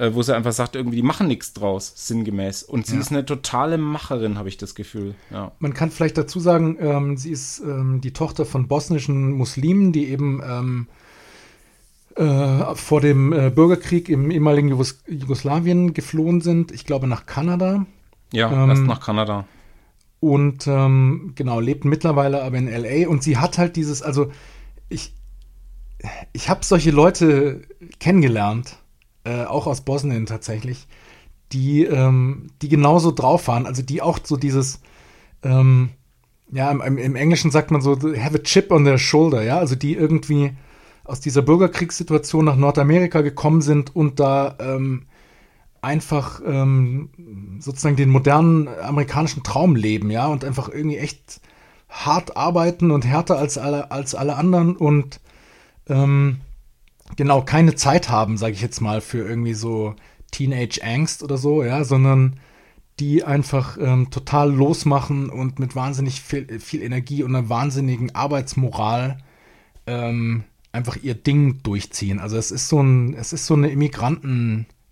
äh, 0.00 0.14
wo 0.14 0.22
sie 0.22 0.34
einfach 0.34 0.52
sagt, 0.52 0.76
irgendwie, 0.76 0.96
die 0.96 1.02
machen 1.02 1.28
nichts 1.28 1.52
draus, 1.52 1.92
sinngemäß. 1.94 2.62
Und 2.62 2.86
sie 2.86 2.94
ja. 2.94 3.00
ist 3.00 3.10
eine 3.10 3.26
totale 3.26 3.76
Macherin, 3.76 4.38
habe 4.38 4.48
ich 4.48 4.56
das 4.56 4.74
Gefühl. 4.74 5.14
Ja. 5.30 5.52
Man 5.58 5.74
kann 5.74 5.90
vielleicht 5.90 6.16
dazu 6.16 6.40
sagen, 6.40 6.78
ähm, 6.80 7.16
sie 7.18 7.30
ist 7.30 7.60
ähm, 7.60 8.00
die 8.00 8.12
Tochter 8.12 8.46
von 8.46 8.66
bosnischen 8.66 9.32
Muslimen, 9.32 9.92
die 9.92 10.08
eben 10.08 10.42
ähm, 10.42 10.86
äh, 12.16 12.74
vor 12.74 13.02
dem 13.02 13.32
äh, 13.32 13.50
Bürgerkrieg 13.50 14.08
im 14.08 14.30
ehemaligen 14.30 14.68
Jugos 14.68 15.02
Jugoslawien 15.06 15.92
geflohen 15.92 16.40
sind. 16.40 16.72
Ich 16.72 16.86
glaube 16.86 17.06
nach 17.06 17.26
Kanada. 17.26 17.84
Ja, 18.32 18.50
ähm, 18.50 18.70
erst 18.70 18.82
nach 18.82 19.00
Kanada. 19.00 19.46
Und 20.20 20.66
ähm, 20.66 21.32
genau, 21.34 21.60
lebt 21.60 21.84
mittlerweile 21.84 22.42
aber 22.42 22.58
in 22.58 22.68
LA. 22.68 23.08
Und 23.08 23.22
sie 23.22 23.38
hat 23.38 23.58
halt 23.58 23.76
dieses, 23.76 24.02
also 24.02 24.30
ich, 24.88 25.14
ich 26.32 26.48
habe 26.48 26.64
solche 26.64 26.90
Leute 26.90 27.62
kennengelernt 27.98 28.76
äh, 29.24 29.44
auch 29.44 29.66
aus 29.66 29.82
Bosnien 29.82 30.26
tatsächlich, 30.26 30.86
die, 31.52 31.84
ähm, 31.84 32.48
die 32.62 32.68
genauso 32.68 33.12
drauf 33.12 33.48
waren, 33.48 33.66
also 33.66 33.82
die 33.82 34.02
auch 34.02 34.18
so 34.22 34.36
dieses, 34.36 34.80
ähm, 35.42 35.90
ja, 36.52 36.70
im, 36.70 36.98
im, 36.98 37.16
Englischen 37.16 37.50
sagt 37.50 37.70
man 37.70 37.80
so, 37.80 37.96
have 37.96 38.36
a 38.36 38.42
chip 38.42 38.70
on 38.70 38.84
their 38.84 38.98
shoulder, 38.98 39.42
ja, 39.42 39.58
also 39.58 39.74
die 39.74 39.94
irgendwie 39.94 40.52
aus 41.04 41.20
dieser 41.20 41.42
Bürgerkriegssituation 41.42 42.44
nach 42.44 42.56
Nordamerika 42.56 43.20
gekommen 43.20 43.62
sind 43.62 43.94
und 43.94 44.20
da 44.20 44.56
ähm, 44.60 45.06
einfach 45.82 46.40
ähm, 46.46 47.10
sozusagen 47.58 47.96
den 47.96 48.10
modernen 48.10 48.68
amerikanischen 48.68 49.42
Traum 49.42 49.76
leben, 49.76 50.10
ja, 50.10 50.26
und 50.26 50.44
einfach 50.44 50.68
irgendwie 50.68 50.98
echt 50.98 51.40
hart 51.88 52.36
arbeiten 52.36 52.90
und 52.90 53.04
härter 53.04 53.38
als 53.38 53.58
alle, 53.58 53.90
als 53.90 54.14
alle 54.14 54.36
anderen 54.36 54.76
und 54.76 55.20
ähm, 55.88 56.40
genau 57.16 57.42
keine 57.42 57.74
Zeit 57.74 58.08
haben, 58.08 58.36
sage 58.36 58.52
ich 58.52 58.62
jetzt 58.62 58.80
mal, 58.80 59.00
für 59.00 59.26
irgendwie 59.26 59.54
so 59.54 59.94
Teenage 60.30 60.80
Angst 60.82 61.22
oder 61.22 61.36
so, 61.36 61.64
ja, 61.64 61.84
sondern 61.84 62.38
die 63.00 63.24
einfach 63.24 63.78
ähm, 63.80 64.10
total 64.10 64.52
losmachen 64.52 65.30
und 65.30 65.58
mit 65.58 65.74
wahnsinnig 65.74 66.20
viel, 66.20 66.60
viel, 66.60 66.82
Energie 66.82 67.22
und 67.22 67.34
einer 67.34 67.48
wahnsinnigen 67.48 68.14
Arbeitsmoral 68.14 69.18
ähm, 69.86 70.44
einfach 70.70 70.96
ihr 71.02 71.14
Ding 71.14 71.62
durchziehen. 71.62 72.20
Also 72.20 72.36
es 72.36 72.50
ist 72.50 72.68
so 72.68 72.80
ein, 72.80 73.14
es 73.14 73.32
ist 73.32 73.46
so 73.46 73.54
eine 73.54 73.70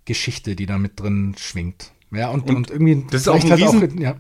Immigrantengeschichte, 0.09 0.57
die 0.57 0.67
da 0.67 0.79
mit 0.79 1.01
drin 1.01 1.35
schwingt. 1.39 1.93
Ja, 2.11 2.31
und, 2.31 2.49
und, 2.49 2.57
und 2.57 2.71
irgendwie 2.71 3.05
das 3.11 3.23
ist 3.23 3.29
auch 3.29 3.43
ein, 3.43 3.51
halt 3.51 3.61
Riesen, 3.61 3.99
auch, 3.99 4.01
ja. 4.01 4.17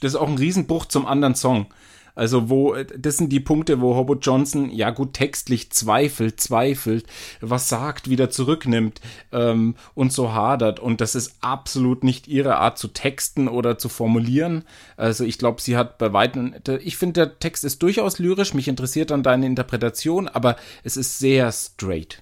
das 0.00 0.12
ist 0.12 0.16
auch 0.16 0.28
ein 0.28 0.38
Riesenbruch 0.38 0.86
zum 0.86 1.06
anderen 1.06 1.34
Song. 1.34 1.66
Also 2.14 2.50
wo, 2.50 2.74
das 2.74 3.16
sind 3.16 3.30
die 3.30 3.38
Punkte, 3.38 3.80
wo 3.80 3.94
Hobo 3.94 4.16
Johnson, 4.16 4.70
ja 4.70 4.90
gut, 4.90 5.12
textlich 5.12 5.70
zweifelt, 5.70 6.40
zweifelt, 6.40 7.06
was 7.40 7.68
sagt, 7.68 8.10
wieder 8.10 8.28
zurücknimmt 8.28 9.00
ähm, 9.30 9.76
und 9.94 10.12
so 10.12 10.32
hadert. 10.32 10.80
Und 10.80 11.00
das 11.00 11.14
ist 11.14 11.36
absolut 11.42 12.02
nicht 12.02 12.26
ihre 12.26 12.56
Art 12.56 12.76
zu 12.76 12.88
texten 12.88 13.46
oder 13.46 13.78
zu 13.78 13.88
formulieren. 13.88 14.64
Also 14.96 15.22
ich 15.22 15.38
glaube, 15.38 15.60
sie 15.60 15.76
hat 15.76 15.98
bei 15.98 16.12
weitem, 16.12 16.54
ich 16.80 16.96
finde, 16.96 17.20
der 17.20 17.38
Text 17.38 17.62
ist 17.62 17.84
durchaus 17.84 18.18
lyrisch, 18.18 18.52
mich 18.52 18.66
interessiert 18.66 19.10
dann 19.10 19.22
deine 19.22 19.46
Interpretation, 19.46 20.26
aber 20.26 20.56
es 20.82 20.96
ist 20.96 21.20
sehr 21.20 21.52
straight. 21.52 22.20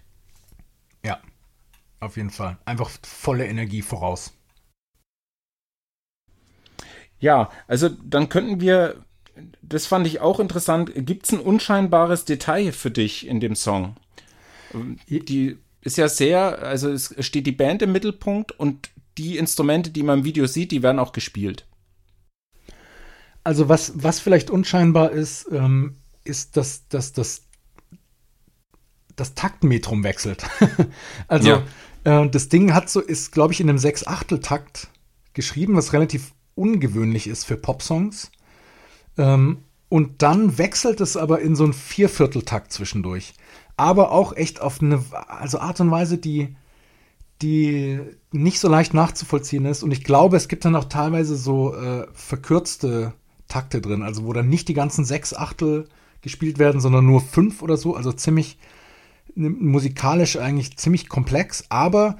Auf 2.00 2.16
jeden 2.16 2.30
Fall. 2.30 2.58
Einfach 2.64 2.90
volle 3.02 3.46
Energie 3.46 3.82
voraus. 3.82 4.32
Ja, 7.18 7.50
also 7.66 7.88
dann 7.88 8.28
könnten 8.28 8.60
wir 8.60 9.06
das 9.62 9.86
fand 9.86 10.06
ich 10.06 10.20
auch 10.20 10.40
interessant. 10.40 10.92
Gibt 10.94 11.26
es 11.26 11.32
ein 11.32 11.40
unscheinbares 11.40 12.24
Detail 12.24 12.72
für 12.72 12.90
dich 12.90 13.26
in 13.26 13.40
dem 13.40 13.54
Song? 13.54 13.96
Die 15.08 15.58
ist 15.82 15.96
ja 15.96 16.08
sehr, 16.08 16.62
also 16.62 16.90
es 16.90 17.14
steht 17.20 17.46
die 17.46 17.52
Band 17.52 17.82
im 17.82 17.92
Mittelpunkt 17.92 18.52
und 18.52 18.90
die 19.18 19.38
Instrumente, 19.38 19.90
die 19.90 20.02
man 20.02 20.20
im 20.20 20.24
Video 20.24 20.46
sieht, 20.46 20.72
die 20.72 20.82
werden 20.82 20.98
auch 20.98 21.12
gespielt. 21.12 21.66
Also 23.44 23.68
was, 23.68 23.92
was 23.94 24.20
vielleicht 24.20 24.50
unscheinbar 24.50 25.12
ist, 25.12 25.46
ähm, 25.52 25.96
ist, 26.24 26.56
dass, 26.56 26.88
dass, 26.88 27.12
dass 27.12 27.45
das 29.16 29.34
Taktmetrum 29.34 30.04
wechselt. 30.04 30.46
also 31.28 31.48
ja. 32.04 32.22
äh, 32.22 32.28
das 32.28 32.48
Ding 32.48 32.74
hat 32.74 32.88
so, 32.88 33.00
ist, 33.00 33.32
glaube 33.32 33.52
ich, 33.52 33.60
in 33.60 33.68
einem 33.68 33.78
Sechs-Achtel-Takt 33.78 34.88
geschrieben, 35.32 35.76
was 35.76 35.92
relativ 35.92 36.32
ungewöhnlich 36.54 37.26
ist 37.26 37.44
für 37.44 37.56
Popsongs. 37.56 38.30
Ähm, 39.18 39.58
und 39.88 40.22
dann 40.22 40.58
wechselt 40.58 41.00
es 41.00 41.16
aber 41.16 41.40
in 41.40 41.54
so 41.56 41.64
einen 41.64 41.72
Viervierteltakt 41.72 42.72
zwischendurch. 42.72 43.34
Aber 43.76 44.10
auch 44.10 44.34
echt 44.34 44.60
auf 44.60 44.82
eine 44.82 45.02
also 45.28 45.58
Art 45.58 45.80
und 45.80 45.90
Weise, 45.90 46.18
die, 46.18 46.56
die 47.42 48.00
nicht 48.32 48.58
so 48.58 48.68
leicht 48.68 48.94
nachzuvollziehen 48.94 49.64
ist. 49.64 49.82
Und 49.82 49.92
ich 49.92 50.02
glaube, 50.02 50.36
es 50.36 50.48
gibt 50.48 50.64
dann 50.64 50.76
auch 50.76 50.86
teilweise 50.86 51.36
so 51.36 51.74
äh, 51.74 52.06
verkürzte 52.12 53.12
Takte 53.48 53.80
drin, 53.80 54.02
also 54.02 54.24
wo 54.24 54.32
dann 54.32 54.48
nicht 54.48 54.68
die 54.68 54.74
ganzen 54.74 55.04
sechs 55.04 55.32
Achtel 55.32 55.88
gespielt 56.20 56.58
werden, 56.58 56.80
sondern 56.80 57.06
nur 57.06 57.20
fünf 57.20 57.62
oder 57.62 57.76
so. 57.76 57.94
Also 57.94 58.12
ziemlich 58.12 58.58
musikalisch 59.36 60.36
eigentlich 60.36 60.76
ziemlich 60.76 61.08
komplex, 61.08 61.64
aber 61.68 62.16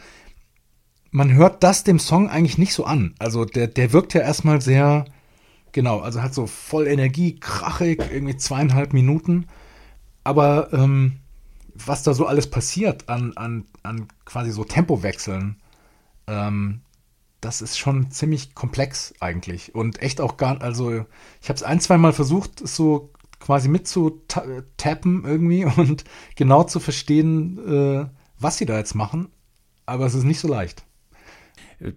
man 1.11 1.33
hört 1.33 1.63
das 1.63 1.83
dem 1.83 1.99
Song 1.99 2.29
eigentlich 2.29 2.59
nicht 2.59 2.75
so 2.75 2.85
an. 2.85 3.15
Also 3.19 3.45
der, 3.45 3.67
der 3.67 3.93
wirkt 3.93 4.15
ja 4.15 4.21
erstmal 4.21 4.61
sehr 4.61 5.07
Genau, 5.77 6.01
also 6.01 6.23
hat 6.23 6.33
so 6.33 6.47
voll 6.47 6.87
Energie, 6.87 7.39
krachig, 7.39 8.01
irgendwie 8.11 8.39
zweieinhalb 8.39 8.95
Minuten. 8.95 9.47
Aber 10.25 10.73
ähm, 10.73 11.19
was 11.75 12.03
da 12.03 12.15
so 12.15 12.25
alles 12.25 12.49
passiert 12.49 13.11
an, 13.11 13.35
an, 13.37 13.67
an 13.83 14.09
quasi 14.25 14.53
so 14.53 14.65
Tempowechseln, 14.65 15.61
ähm, 16.29 16.81
das 17.43 17.61
ist 17.61 17.77
schon 17.77 18.11
ziemlich 18.11 18.55
komplex 18.55 19.13
eigentlich. 19.21 19.75
Und 19.75 20.01
echt 20.01 20.23
auch 20.23 20.39
gar, 20.39 20.63
also 20.63 21.05
ich 21.43 21.51
habe 21.51 21.57
es 21.57 21.63
ein, 21.63 21.79
zwei 21.81 21.99
Mal 21.99 22.15
versucht, 22.15 22.67
so 22.67 23.11
quasi 23.47 23.69
mitzutappen 23.69 25.25
irgendwie 25.25 25.65
und 25.77 26.05
genau 26.35 26.65
zu 26.65 26.81
verstehen, 26.81 27.59
äh, 27.59 28.07
was 28.39 28.59
sie 28.59 28.67
da 28.67 28.77
jetzt 28.77 28.95
machen. 28.95 29.29
Aber 29.87 30.05
es 30.05 30.15
ist 30.15 30.25
nicht 30.25 30.41
so 30.41 30.49
leicht. 30.49 30.85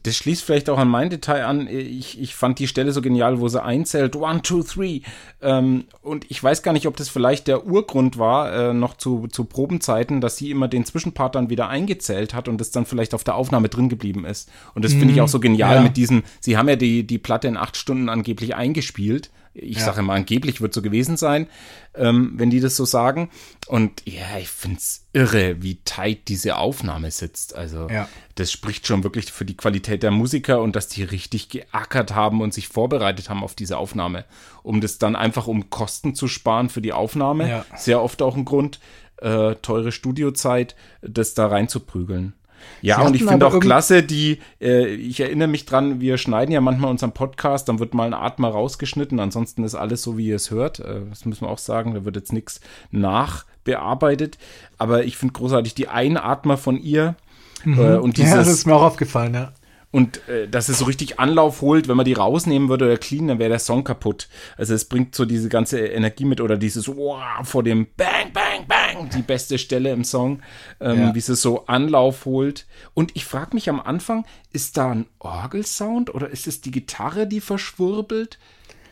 Das 0.03 0.15
schließt 0.17 0.43
vielleicht 0.43 0.69
auch 0.69 0.77
an 0.77 0.89
mein 0.89 1.09
Detail 1.09 1.45
an. 1.45 1.65
Ich, 1.67 2.19
ich 2.19 2.35
fand 2.35 2.59
die 2.59 2.67
Stelle 2.67 2.91
so 2.91 3.01
genial, 3.01 3.39
wo 3.39 3.47
sie 3.47 3.63
einzählt, 3.63 4.15
one, 4.15 4.41
two, 4.41 4.61
three. 4.61 5.01
Ähm, 5.41 5.85
und 6.01 6.29
ich 6.29 6.43
weiß 6.43 6.63
gar 6.63 6.73
nicht, 6.73 6.85
ob 6.85 6.97
das 6.97 7.07
vielleicht 7.07 7.47
der 7.47 7.65
Urgrund 7.65 8.19
war, 8.19 8.53
äh, 8.53 8.73
noch 8.73 8.97
zu, 8.97 9.27
zu 9.27 9.45
Probenzeiten, 9.45 10.19
dass 10.19 10.35
sie 10.35 10.51
immer 10.51 10.67
den 10.67 10.85
Zwischenpart 10.85 11.33
dann 11.33 11.49
wieder 11.49 11.69
eingezählt 11.69 12.33
hat 12.33 12.49
und 12.49 12.59
das 12.59 12.71
dann 12.71 12.85
vielleicht 12.85 13.13
auf 13.13 13.23
der 13.23 13.35
Aufnahme 13.35 13.69
drin 13.69 13.87
geblieben 13.87 14.25
ist. 14.25 14.51
Und 14.75 14.83
das 14.83 14.91
finde 14.91 15.11
ich 15.11 15.15
mhm. 15.15 15.23
auch 15.23 15.29
so 15.29 15.39
genial 15.39 15.77
ja. 15.77 15.81
mit 15.81 15.95
diesen, 15.95 16.23
sie 16.41 16.57
haben 16.57 16.67
ja 16.67 16.75
die, 16.75 17.07
die 17.07 17.17
Platte 17.17 17.47
in 17.47 17.55
acht 17.55 17.77
Stunden 17.77 18.09
angeblich 18.09 18.55
eingespielt 18.55 19.31
ich 19.61 19.77
ja. 19.77 19.85
sage 19.85 19.99
immer, 19.99 20.13
angeblich 20.13 20.61
wird 20.61 20.73
so 20.73 20.81
gewesen 20.81 21.17
sein, 21.17 21.47
ähm, 21.95 22.33
wenn 22.35 22.49
die 22.49 22.59
das 22.59 22.75
so 22.75 22.85
sagen. 22.85 23.29
Und 23.67 24.03
ja, 24.05 24.37
ich 24.39 24.49
finde 24.49 24.77
es 24.77 25.05
irre, 25.13 25.61
wie 25.61 25.79
tight 25.85 26.27
diese 26.27 26.57
Aufnahme 26.57 27.11
sitzt. 27.11 27.55
Also 27.55 27.87
ja. 27.89 28.07
das 28.35 28.51
spricht 28.51 28.87
schon 28.87 29.03
wirklich 29.03 29.31
für 29.31 29.45
die 29.45 29.57
Qualität 29.57 30.03
der 30.03 30.11
Musiker 30.11 30.61
und 30.61 30.75
dass 30.75 30.87
die 30.87 31.03
richtig 31.03 31.49
geackert 31.49 32.15
haben 32.15 32.41
und 32.41 32.53
sich 32.53 32.67
vorbereitet 32.67 33.29
haben 33.29 33.43
auf 33.43 33.55
diese 33.55 33.77
Aufnahme, 33.77 34.25
um 34.63 34.81
das 34.81 34.97
dann 34.97 35.15
einfach 35.15 35.47
um 35.47 35.69
Kosten 35.69 36.15
zu 36.15 36.27
sparen 36.27 36.69
für 36.69 36.81
die 36.81 36.93
Aufnahme. 36.93 37.49
Ja. 37.49 37.65
Sehr 37.75 38.01
oft 38.01 38.21
auch 38.21 38.35
ein 38.35 38.45
Grund, 38.45 38.79
äh, 39.17 39.55
teure 39.55 39.91
Studiozeit, 39.91 40.75
das 41.01 41.33
da 41.33 41.47
reinzuprügeln. 41.47 42.33
Ja, 42.81 43.01
und 43.01 43.15
ich 43.15 43.23
finde 43.23 43.45
auch 43.45 43.59
klasse, 43.59 44.03
die, 44.03 44.39
äh, 44.61 44.87
ich 44.87 45.19
erinnere 45.19 45.47
mich 45.47 45.65
dran, 45.65 45.99
wir 46.01 46.17
schneiden 46.17 46.51
ja 46.51 46.61
manchmal 46.61 46.89
unseren 46.89 47.11
Podcast, 47.11 47.69
dann 47.69 47.79
wird 47.79 47.93
mal 47.93 48.05
ein 48.05 48.13
Atmer 48.13 48.49
rausgeschnitten, 48.49 49.19
ansonsten 49.19 49.63
ist 49.63 49.75
alles 49.75 50.01
so, 50.01 50.17
wie 50.17 50.27
ihr 50.27 50.35
es 50.35 50.51
hört. 50.51 50.79
Äh, 50.79 51.01
das 51.09 51.25
müssen 51.25 51.45
wir 51.45 51.49
auch 51.49 51.57
sagen, 51.57 51.93
da 51.93 52.05
wird 52.05 52.15
jetzt 52.15 52.33
nichts 52.33 52.61
nachbearbeitet. 52.91 54.37
Aber 54.77 55.03
ich 55.03 55.17
finde 55.17 55.33
großartig 55.33 55.75
die 55.75 55.87
Einatmer 55.87 56.57
von 56.57 56.77
ihr. 56.77 57.15
Mhm. 57.63 57.79
Äh, 57.79 57.95
und 57.97 58.17
dieses, 58.17 58.31
ja, 58.31 58.37
das 58.37 58.47
ist 58.47 58.65
mir 58.65 58.75
auch 58.75 58.83
aufgefallen, 58.83 59.33
ja. 59.33 59.51
Und 59.91 60.27
äh, 60.27 60.47
dass 60.47 60.69
es 60.69 60.77
so 60.77 60.85
richtig 60.85 61.19
Anlauf 61.19 61.61
holt, 61.61 61.87
wenn 61.87 61.97
man 61.97 62.05
die 62.05 62.13
rausnehmen 62.13 62.69
würde 62.69 62.85
oder 62.85 62.97
clean, 62.97 63.27
dann 63.27 63.39
wäre 63.39 63.49
der 63.49 63.59
Song 63.59 63.83
kaputt. 63.83 64.29
Also 64.55 64.75
es 64.75 64.85
bringt 64.85 65.15
so 65.15 65.25
diese 65.25 65.49
ganze 65.49 65.79
Energie 65.79 66.25
mit 66.25 66.41
oder 66.41 66.57
dieses 66.57 66.87
wow, 66.87 67.19
vor 67.43 67.63
dem 67.63 67.87
Bang, 67.97 68.31
Bang, 68.31 68.67
Bang, 68.67 69.09
die 69.09 69.23
beste 69.23 69.57
Stelle 69.57 69.91
im 69.91 70.03
Song, 70.03 70.41
ähm, 70.79 70.99
ja. 70.99 71.15
wie 71.15 71.19
es 71.19 71.25
so 71.25 71.65
Anlauf 71.65 72.25
holt. 72.25 72.67
Und 72.93 73.15
ich 73.15 73.25
frage 73.25 73.55
mich 73.55 73.67
am 73.67 73.79
Anfang, 73.79 74.25
ist 74.53 74.77
da 74.77 74.91
ein 74.91 75.07
Orgelsound 75.17 76.13
oder 76.13 76.29
ist 76.29 76.45
es 76.45 76.61
die 76.61 76.71
Gitarre, 76.71 77.25
die 77.25 77.41
verschwurbelt? 77.41 78.37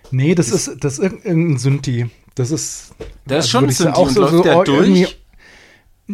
Nee, 0.10 0.34
das 0.34 0.50
ist, 0.50 0.68
ist 0.68 0.84
das 0.84 0.98
ist 0.98 1.26
irgendein 1.26 1.58
Synthi. 1.60 2.10
Das 2.34 2.50
ist. 2.50 2.95
Das 3.26 3.45
ist 3.45 3.45
also 3.45 3.50
schon 3.50 3.64
ein 3.66 3.72
Synthi 3.72 3.93
auch 3.93 4.10
so, 4.10 4.28
so 4.28 4.41
der 4.41 4.64
durch. 4.64 5.18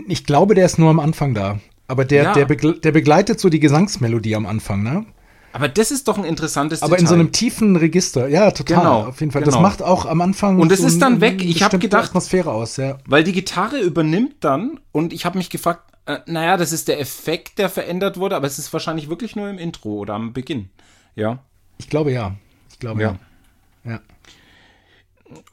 Ich 0.07 0.25
glaube, 0.25 0.55
der 0.55 0.65
ist 0.65 0.77
nur 0.77 0.89
am 0.89 0.99
Anfang 0.99 1.33
da. 1.33 1.59
Aber 1.87 2.05
der, 2.05 2.23
ja. 2.23 2.33
der, 2.33 2.45
begle 2.45 2.79
der 2.79 2.91
begleitet 2.91 3.39
so 3.39 3.49
die 3.49 3.59
Gesangsmelodie 3.59 4.35
am 4.35 4.45
Anfang, 4.45 4.83
ne? 4.83 5.05
Aber 5.51 5.67
das 5.67 5.91
ist 5.91 6.07
doch 6.07 6.17
ein 6.17 6.23
interessantes 6.23 6.81
Aber 6.81 6.95
Detail. 6.95 7.01
in 7.01 7.07
so 7.07 7.13
einem 7.13 7.31
tiefen 7.31 7.75
Register, 7.75 8.27
ja, 8.27 8.49
total. 8.49 8.77
Genau, 8.77 9.03
auf 9.07 9.19
jeden 9.19 9.31
Fall. 9.31 9.43
Genau. 9.43 9.53
Das 9.53 9.61
macht 9.61 9.83
auch 9.83 10.07
am 10.07 10.21
Anfang. 10.21 10.59
Und 10.59 10.71
es 10.71 10.79
so 10.79 10.87
ist 10.87 10.99
dann 10.99 11.21
weg. 11.21 11.43
Ich 11.43 11.61
habe 11.61 11.77
gedacht, 11.77 12.09
Atmosphäre 12.09 12.51
aus, 12.51 12.77
ja. 12.77 12.97
Weil 13.05 13.23
die 13.23 13.33
Gitarre 13.33 13.79
übernimmt 13.79 14.37
dann 14.39 14.79
und 14.91 15.13
ich 15.13 15.25
habe 15.25 15.37
mich 15.37 15.51
gefragt, 15.51 15.91
äh, 16.07 16.19
naja, 16.25 16.57
das 16.57 16.71
ist 16.71 16.87
der 16.87 16.99
Effekt, 16.99 17.59
der 17.59 17.69
verändert 17.69 18.17
wurde, 18.17 18.35
aber 18.35 18.47
es 18.47 18.57
ist 18.57 18.73
wahrscheinlich 18.73 19.09
wirklich 19.09 19.35
nur 19.35 19.47
im 19.47 19.59
Intro 19.59 19.99
oder 19.99 20.15
am 20.15 20.33
Beginn. 20.33 20.69
Ja. 21.15 21.39
Ich 21.77 21.87
glaube 21.87 22.11
ja. 22.11 22.35
Ich 22.71 22.79
glaube 22.79 23.01
ja. 23.03 23.15
ja. 23.85 23.91
ja 23.91 23.99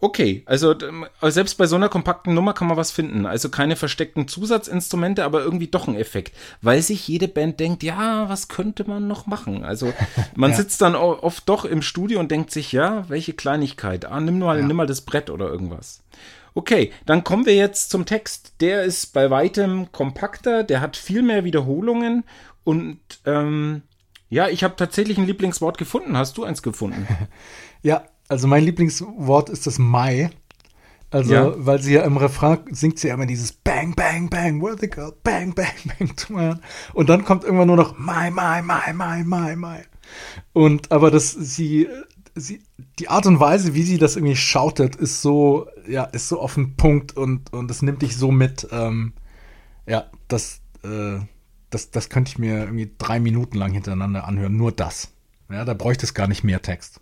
okay, 0.01 0.43
also 0.47 0.75
selbst 1.23 1.59
bei 1.59 1.67
so 1.67 1.77
einer 1.77 1.89
kompakten 1.89 2.35
Nummer 2.35 2.53
kann 2.53 2.69
man 2.69 2.77
was 2.77 2.91
finden. 2.91 3.27
Also 3.27 3.49
keine 3.49 3.77
versteckten 3.77 4.29
Zusatzinstrumente, 4.29 5.25
aber 5.25 5.43
irgendwie 5.43 5.69
doch 5.69 5.89
ein 5.89 5.97
Effekt, 5.97 6.37
weil 6.63 6.83
sich 6.83 7.07
jede 7.09 7.29
Band 7.29 7.61
denkt, 7.61 7.83
ja, 7.83 8.29
was 8.29 8.49
könnte 8.49 8.85
man 8.85 9.09
noch 9.09 9.27
machen? 9.27 9.65
Also 9.65 9.93
man 10.35 10.51
ja. 10.51 10.57
sitzt 10.57 10.81
dann 10.83 10.95
oft 10.95 11.49
doch 11.49 11.65
im 11.65 11.83
Studio 11.83 12.21
und 12.21 12.31
denkt 12.31 12.51
sich, 12.51 12.73
ja, 12.73 13.09
welche 13.09 13.33
Kleinigkeit? 13.33 14.05
Ah, 14.05 14.21
nimm 14.21 14.39
mal, 14.39 14.61
ja. 14.61 14.67
nimm 14.67 14.77
mal 14.77 14.87
das 14.87 15.03
Brett 15.03 15.31
oder 15.31 15.49
irgendwas. 15.49 16.03
Okay, 16.55 16.93
dann 17.07 17.25
kommen 17.25 17.47
wir 17.47 17.55
jetzt 17.55 17.91
zum 17.91 18.07
Text. 18.07 18.55
Der 18.61 18.83
ist 18.83 19.13
bei 19.13 19.31
weitem 19.31 19.93
kompakter, 19.93 20.65
der 20.65 20.81
hat 20.81 20.97
viel 20.97 21.23
mehr 21.23 21.45
Wiederholungen 21.45 22.25
und 22.65 22.99
ähm, 23.25 23.83
ja, 24.31 24.49
ich 24.49 24.63
habe 24.63 24.77
tatsächlich 24.77 25.19
ein 25.19 25.27
Lieblingswort 25.27 25.77
gefunden. 25.77 26.17
Hast 26.17 26.39
du 26.39 26.45
eins 26.45 26.63
gefunden? 26.63 27.07
ja, 27.83 28.05
also 28.31 28.47
mein 28.47 28.65
Lieblingswort 28.65 29.51
ist 29.51 29.67
das 29.67 29.79
Mai. 29.79 30.31
Also, 31.11 31.35
Ja. 31.35 31.53
weil 31.57 31.83
sie 31.83 31.95
ja 31.95 32.03
im 32.03 32.17
Refrain 32.17 32.59
singt 32.71 33.01
sie 33.01 33.09
ja 33.09 33.15
immer 33.15 33.27
dieses 33.27 33.51
Bang, 33.53 33.97
Bang, 33.97 34.31
Bang, 34.31 34.61
worthy 34.61 34.87
girl, 34.87 35.13
Bang, 35.25 35.53
Bang, 35.55 35.67
Bang, 35.99 36.15
to 36.15 36.33
my 36.33 36.41
heart. 36.43 36.61
Und 36.95 37.09
dann 37.09 37.25
kommt 37.25 37.43
irgendwann 37.43 37.67
nur 37.67 37.77
noch 37.77 37.99
My, 37.99 38.31
My, 38.31 38.63
My, 38.63 38.93
My, 38.95 39.25
My, 39.25 39.57
My. 39.57 39.79
Und 40.53 40.93
aber 40.93 41.11
das, 41.11 41.33
sie, 41.33 41.89
sie, 42.37 42.63
die 43.01 43.09
Art 43.09 43.27
und 43.27 43.41
Weise, 43.41 43.75
wie 43.75 43.83
sie 43.83 43.99
das 43.99 44.15
irgendwie 44.15 44.37
schautet, 44.37 44.95
ist 44.95 45.21
so, 45.21 45.67
ja, 45.89 46.05
ist 46.05 46.29
so 46.29 46.41
auf 46.41 46.55
den 46.55 46.77
Punkt 46.77 47.17
und, 47.17 47.53
und 47.53 47.67
das 47.69 47.83
nimmt 47.83 48.03
dich 48.03 48.17
so 48.17 48.31
mit. 48.31 48.69
Ähm, 48.71 49.15
ja, 49.89 50.05
das, 50.29 50.61
äh, 50.85 51.19
das, 51.71 51.91
das 51.91 52.09
könnte 52.09 52.31
ich 52.31 52.39
mir 52.39 52.61
irgendwie 52.61 52.93
drei 52.99 53.19
Minuten 53.19 53.59
lang 53.59 53.73
hintereinander 53.73 54.29
anhören. 54.29 54.57
Nur 54.57 54.71
das. 54.71 55.09
Ja, 55.51 55.65
da 55.65 55.75
bräuchte 55.75 56.07
es 56.07 56.15
gar 56.15 56.29
nicht 56.29 56.45
mehr 56.45 56.63
Text. 56.63 57.01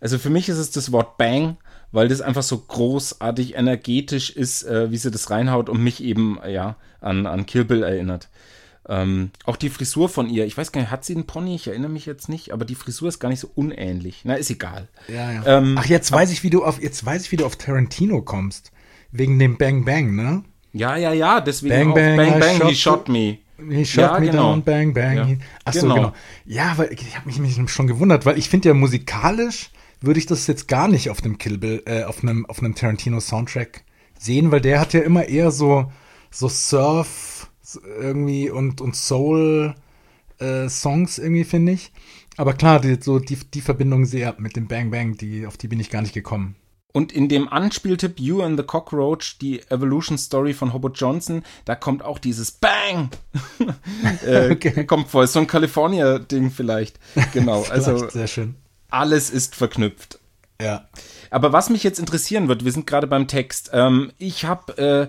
Also 0.00 0.18
für 0.18 0.30
mich 0.30 0.48
ist 0.48 0.58
es 0.58 0.70
das 0.70 0.92
Wort 0.92 1.16
Bang, 1.16 1.56
weil 1.92 2.08
das 2.08 2.20
einfach 2.20 2.42
so 2.42 2.58
großartig 2.58 3.54
energetisch 3.54 4.30
ist, 4.30 4.64
äh, 4.64 4.90
wie 4.90 4.96
sie 4.96 5.10
das 5.10 5.30
reinhaut 5.30 5.68
und 5.68 5.82
mich 5.82 6.02
eben 6.02 6.38
äh, 6.42 6.52
ja 6.52 6.76
an, 7.00 7.26
an 7.26 7.46
Kill 7.46 7.64
Bill 7.64 7.82
erinnert. 7.82 8.28
Ähm, 8.88 9.30
auch 9.44 9.56
die 9.56 9.70
Frisur 9.70 10.08
von 10.08 10.28
ihr, 10.28 10.44
ich 10.44 10.58
weiß 10.58 10.72
gar 10.72 10.80
nicht, 10.80 10.90
hat 10.90 11.04
sie 11.04 11.14
einen 11.14 11.26
Pony? 11.26 11.54
Ich 11.54 11.68
erinnere 11.68 11.90
mich 11.90 12.04
jetzt 12.04 12.28
nicht, 12.28 12.50
aber 12.52 12.64
die 12.64 12.74
Frisur 12.74 13.08
ist 13.08 13.20
gar 13.20 13.28
nicht 13.28 13.38
so 13.38 13.48
unähnlich. 13.54 14.22
Na, 14.24 14.34
ist 14.34 14.50
egal. 14.50 14.88
Ja, 15.06 15.30
ja. 15.30 15.58
Ähm, 15.58 15.76
Ach, 15.78 15.86
jetzt 15.86 16.10
weiß 16.10 16.32
ich, 16.32 16.42
wie 16.42 16.50
du 16.50 16.64
auf, 16.64 16.82
jetzt 16.82 17.04
weiß 17.04 17.22
ich, 17.22 17.32
wie 17.32 17.36
du 17.36 17.46
auf 17.46 17.56
Tarantino 17.56 18.22
kommst. 18.22 18.72
Wegen 19.12 19.38
dem 19.38 19.56
Bang 19.56 19.84
Bang, 19.84 20.16
ne? 20.16 20.42
Ja, 20.72 20.96
ja, 20.96 21.12
ja, 21.12 21.40
deswegen 21.40 21.74
Bang, 21.74 21.90
auch 21.90 21.94
bang, 21.94 22.16
Bang 22.16 22.36
I 22.36 22.40
Bang, 22.40 22.56
shot 22.56 22.68
he 22.68 22.74
shot 22.74 23.08
me. 23.08 23.38
He 23.70 23.84
shot 23.84 24.02
Ja, 24.14 24.20
me 24.20 24.26
genau. 24.26 24.52
down, 24.52 24.62
bang, 24.62 24.94
bang. 24.94 25.16
Ja. 25.16 25.24
He- 25.26 25.38
Ach 25.64 25.72
so, 25.72 25.80
Genau. 25.82 25.94
genau. 25.94 26.12
Ja, 26.44 26.76
weil 26.78 26.92
ich 26.92 27.16
habe 27.16 27.26
mich, 27.26 27.38
mich 27.38 27.70
schon 27.70 27.86
gewundert, 27.86 28.26
weil 28.26 28.38
ich 28.38 28.48
finde 28.48 28.68
ja 28.68 28.74
musikalisch 28.74 29.70
würde 30.00 30.18
ich 30.18 30.26
das 30.26 30.46
jetzt 30.48 30.66
gar 30.66 30.88
nicht 30.88 31.10
auf 31.10 31.22
einem 31.22 31.38
Kill 31.38 31.58
Bill, 31.58 31.82
äh, 31.86 32.02
auf 32.04 32.22
einem, 32.24 32.44
auf 32.46 32.58
einem 32.58 32.74
Tarantino 32.74 33.20
Soundtrack 33.20 33.82
sehen, 34.18 34.50
weil 34.50 34.60
der 34.60 34.80
hat 34.80 34.92
ja 34.94 35.00
immer 35.00 35.28
eher 35.28 35.50
so, 35.52 35.92
so 36.30 36.48
Surf 36.48 37.48
irgendwie 38.00 38.50
und, 38.50 38.80
und 38.80 38.96
Soul 38.96 39.74
äh, 40.40 40.68
Songs 40.68 41.18
irgendwie, 41.18 41.44
finde 41.44 41.72
ich. 41.72 41.92
Aber 42.36 42.54
klar, 42.54 42.80
die, 42.80 42.96
so 43.00 43.18
die, 43.20 43.36
die 43.36 43.60
Verbindung 43.60 44.04
sehr 44.06 44.34
mit 44.38 44.56
dem 44.56 44.66
Bang 44.66 44.90
Bang, 44.90 45.16
die, 45.16 45.46
auf 45.46 45.56
die 45.56 45.68
bin 45.68 45.78
ich 45.78 45.90
gar 45.90 46.02
nicht 46.02 46.14
gekommen. 46.14 46.56
Und 46.92 47.10
in 47.10 47.28
dem 47.28 47.48
Anspieltipp 47.48 48.20
You 48.20 48.42
and 48.42 48.58
the 48.58 48.64
Cockroach, 48.64 49.38
die 49.40 49.60
Evolution 49.70 50.18
Story 50.18 50.52
von 50.52 50.74
Hobo 50.74 50.90
Johnson, 50.90 51.42
da 51.64 51.74
kommt 51.74 52.04
auch 52.04 52.18
dieses 52.18 52.52
Bang. 52.52 53.10
äh, 54.26 54.50
Okay. 54.52 54.84
Kommt 54.84 55.08
vor, 55.08 55.24
ist 55.24 55.32
so 55.32 55.40
ein 55.40 55.46
California-Ding 55.46 56.50
vielleicht. 56.50 56.98
Genau, 57.32 57.64
also 57.70 58.08
sehr 58.08 58.26
schön. 58.26 58.56
alles 58.90 59.30
ist 59.30 59.56
verknüpft. 59.56 60.18
Ja. 60.60 60.88
Aber 61.30 61.52
was 61.52 61.70
mich 61.70 61.82
jetzt 61.82 61.98
interessieren 61.98 62.48
wird, 62.48 62.64
wir 62.64 62.72
sind 62.72 62.86
gerade 62.86 63.06
beim 63.06 63.26
Text. 63.26 63.70
Ähm, 63.72 64.12
ich 64.18 64.44
habe 64.44 64.76
äh, 64.76 65.08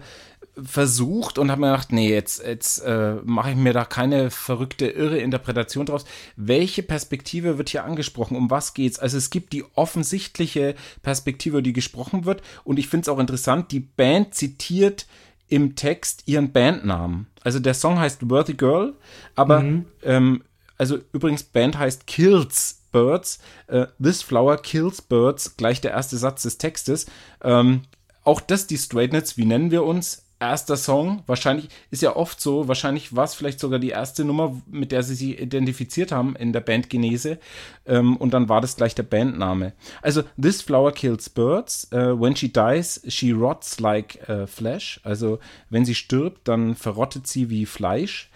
versucht 0.61 1.37
und 1.37 1.49
habe 1.49 1.61
mir 1.61 1.71
gedacht, 1.71 1.91
nee, 1.91 2.09
jetzt, 2.09 2.45
jetzt 2.45 2.79
äh, 2.79 3.15
mache 3.23 3.51
ich 3.51 3.55
mir 3.55 3.73
da 3.73 3.85
keine 3.85 4.29
verrückte, 4.29 4.87
irre 4.87 5.17
Interpretation 5.17 5.85
draus. 5.85 6.05
Welche 6.35 6.83
Perspektive 6.83 7.57
wird 7.57 7.69
hier 7.69 7.83
angesprochen? 7.83 8.37
Um 8.37 8.51
was 8.51 8.73
geht's? 8.73 8.99
Also 8.99 9.17
es 9.17 9.29
gibt 9.29 9.53
die 9.53 9.65
offensichtliche 9.73 10.75
Perspektive, 11.01 11.63
die 11.63 11.73
gesprochen 11.73 12.25
wird. 12.25 12.41
Und 12.63 12.77
ich 12.77 12.87
finde 12.87 13.03
es 13.03 13.09
auch 13.09 13.19
interessant, 13.19 13.71
die 13.71 13.79
Band 13.79 14.35
zitiert 14.35 15.07
im 15.47 15.75
Text 15.75 16.23
ihren 16.27 16.51
Bandnamen. 16.51 17.27
Also 17.43 17.59
der 17.59 17.73
Song 17.73 17.99
heißt 17.99 18.29
Worthy 18.29 18.53
Girl, 18.53 18.93
aber 19.35 19.63
ähm, 20.03 20.43
also 20.77 20.97
übrigens, 21.13 21.43
Band 21.43 21.77
heißt 21.77 22.07
Kills 22.07 22.81
Birds. 22.91 23.39
Äh, 23.67 23.87
This 24.01 24.21
Flower 24.21 24.57
Kills 24.57 25.01
Birds, 25.01 25.57
gleich 25.57 25.81
der 25.81 25.91
erste 25.91 26.17
Satz 26.17 26.43
des 26.43 26.57
Textes. 26.57 27.05
Ähm, 27.43 27.81
auch 28.23 28.39
das, 28.39 28.67
die 28.67 28.77
Straightnets, 28.77 29.37
wie 29.37 29.45
nennen 29.45 29.71
wir 29.71 29.83
uns? 29.83 30.22
Erster 30.43 30.75
Song, 30.75 31.23
wahrscheinlich, 31.25 31.69
ist 31.89 32.01
ja 32.01 32.17
oft 32.17 32.41
so, 32.41 32.67
wahrscheinlich 32.67 33.15
war 33.15 33.23
es 33.23 33.33
vielleicht 33.33 33.61
sogar 33.61 33.79
die 33.79 33.91
erste 33.91 34.25
Nummer, 34.25 34.61
mit 34.69 34.91
der 34.91 35.01
sie 35.01 35.15
sich 35.15 35.39
identifiziert 35.39 36.11
haben 36.11 36.35
in 36.35 36.51
der 36.51 36.59
Bandgenese. 36.59 37.39
Ähm, 37.85 38.17
und 38.17 38.33
dann 38.33 38.49
war 38.49 38.59
das 38.59 38.75
gleich 38.75 38.93
der 38.93 39.03
Bandname. 39.03 39.71
Also, 40.01 40.23
This 40.39 40.61
Flower 40.61 40.91
Kills 40.91 41.29
Birds. 41.29 41.89
Äh, 41.93 42.19
when 42.19 42.35
she 42.35 42.51
dies, 42.51 43.01
she 43.07 43.31
rots 43.31 43.79
like 43.79 44.27
äh, 44.27 44.45
flesh. 44.45 44.99
Also, 45.05 45.39
wenn 45.69 45.85
sie 45.85 45.95
stirbt, 45.95 46.45
dann 46.49 46.75
verrottet 46.75 47.25
sie 47.25 47.49
wie 47.49 47.65
Fleisch. 47.65 48.29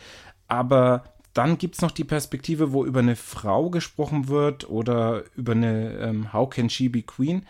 Aber 0.47 1.03
dann 1.33 1.57
gibt 1.57 1.75
es 1.75 1.81
noch 1.81 1.91
die 1.91 2.05
Perspektive, 2.05 2.71
wo 2.71 2.85
über 2.85 3.01
eine 3.01 3.17
Frau 3.17 3.69
gesprochen 3.69 4.29
wird 4.29 4.69
oder 4.69 5.25
über 5.35 5.51
eine 5.51 5.91
ähm, 5.97 6.31
How 6.31 6.49
can 6.49 6.69
she 6.69 6.87
be 6.87 7.01
queen? 7.01 7.45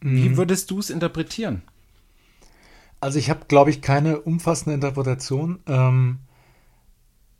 Wie 0.00 0.36
würdest 0.36 0.72
du 0.72 0.80
es 0.80 0.90
interpretieren? 0.90 1.62
Also 3.04 3.18
ich 3.18 3.28
habe, 3.28 3.44
glaube 3.48 3.68
ich, 3.68 3.82
keine 3.82 4.20
umfassende 4.20 4.72
Interpretation, 4.72 5.58
ähm, 5.66 6.20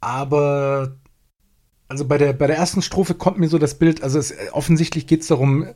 aber 0.03 0.99
also 1.89 2.05
bei 2.07 2.19
der, 2.19 2.35
bei 2.35 2.47
der 2.47 2.59
ersten 2.59 2.83
Strophe 2.83 3.15
kommt 3.15 3.39
mir 3.39 3.49
so 3.49 3.57
das 3.57 3.79
Bild, 3.79 4.03
also 4.03 4.19
es, 4.19 4.35
offensichtlich 4.53 5.07
geht 5.07 5.23
es 5.23 5.29
darum, 5.29 5.67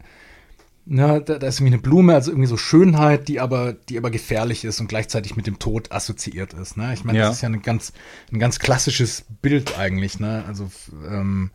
na, 0.85 1.21
da, 1.21 1.39
da 1.39 1.47
ist 1.47 1.61
irgendwie 1.61 1.73
eine 1.73 1.83
Blume, 1.83 2.13
also 2.13 2.31
irgendwie 2.31 2.49
so 2.49 2.59
Schönheit, 2.59 3.29
die 3.29 3.41
aber, 3.41 3.73
die 3.73 3.97
aber 3.97 4.11
gefährlich 4.11 4.67
ist 4.67 4.79
und 4.79 4.89
gleichzeitig 4.89 5.37
mit 5.37 5.47
dem 5.47 5.59
Tod 5.59 5.91
assoziiert 5.91 6.53
ist. 6.53 6.77
Ne? 6.77 6.93
Ich 6.93 7.05
meine, 7.05 7.21
Ja. 7.21 7.29
das 7.29 7.37
ist 7.37 7.43
ja 7.43 7.49
ein 7.49 7.63
ganz, 7.63 7.95
ein 8.31 8.39
ganz 8.39 8.59
klassisches 8.59 9.25
Bild 9.41 9.79
eigentlich. 9.79 10.21
Ne? 10.21 10.45
Also 10.47 10.71
ähm, 11.09 11.51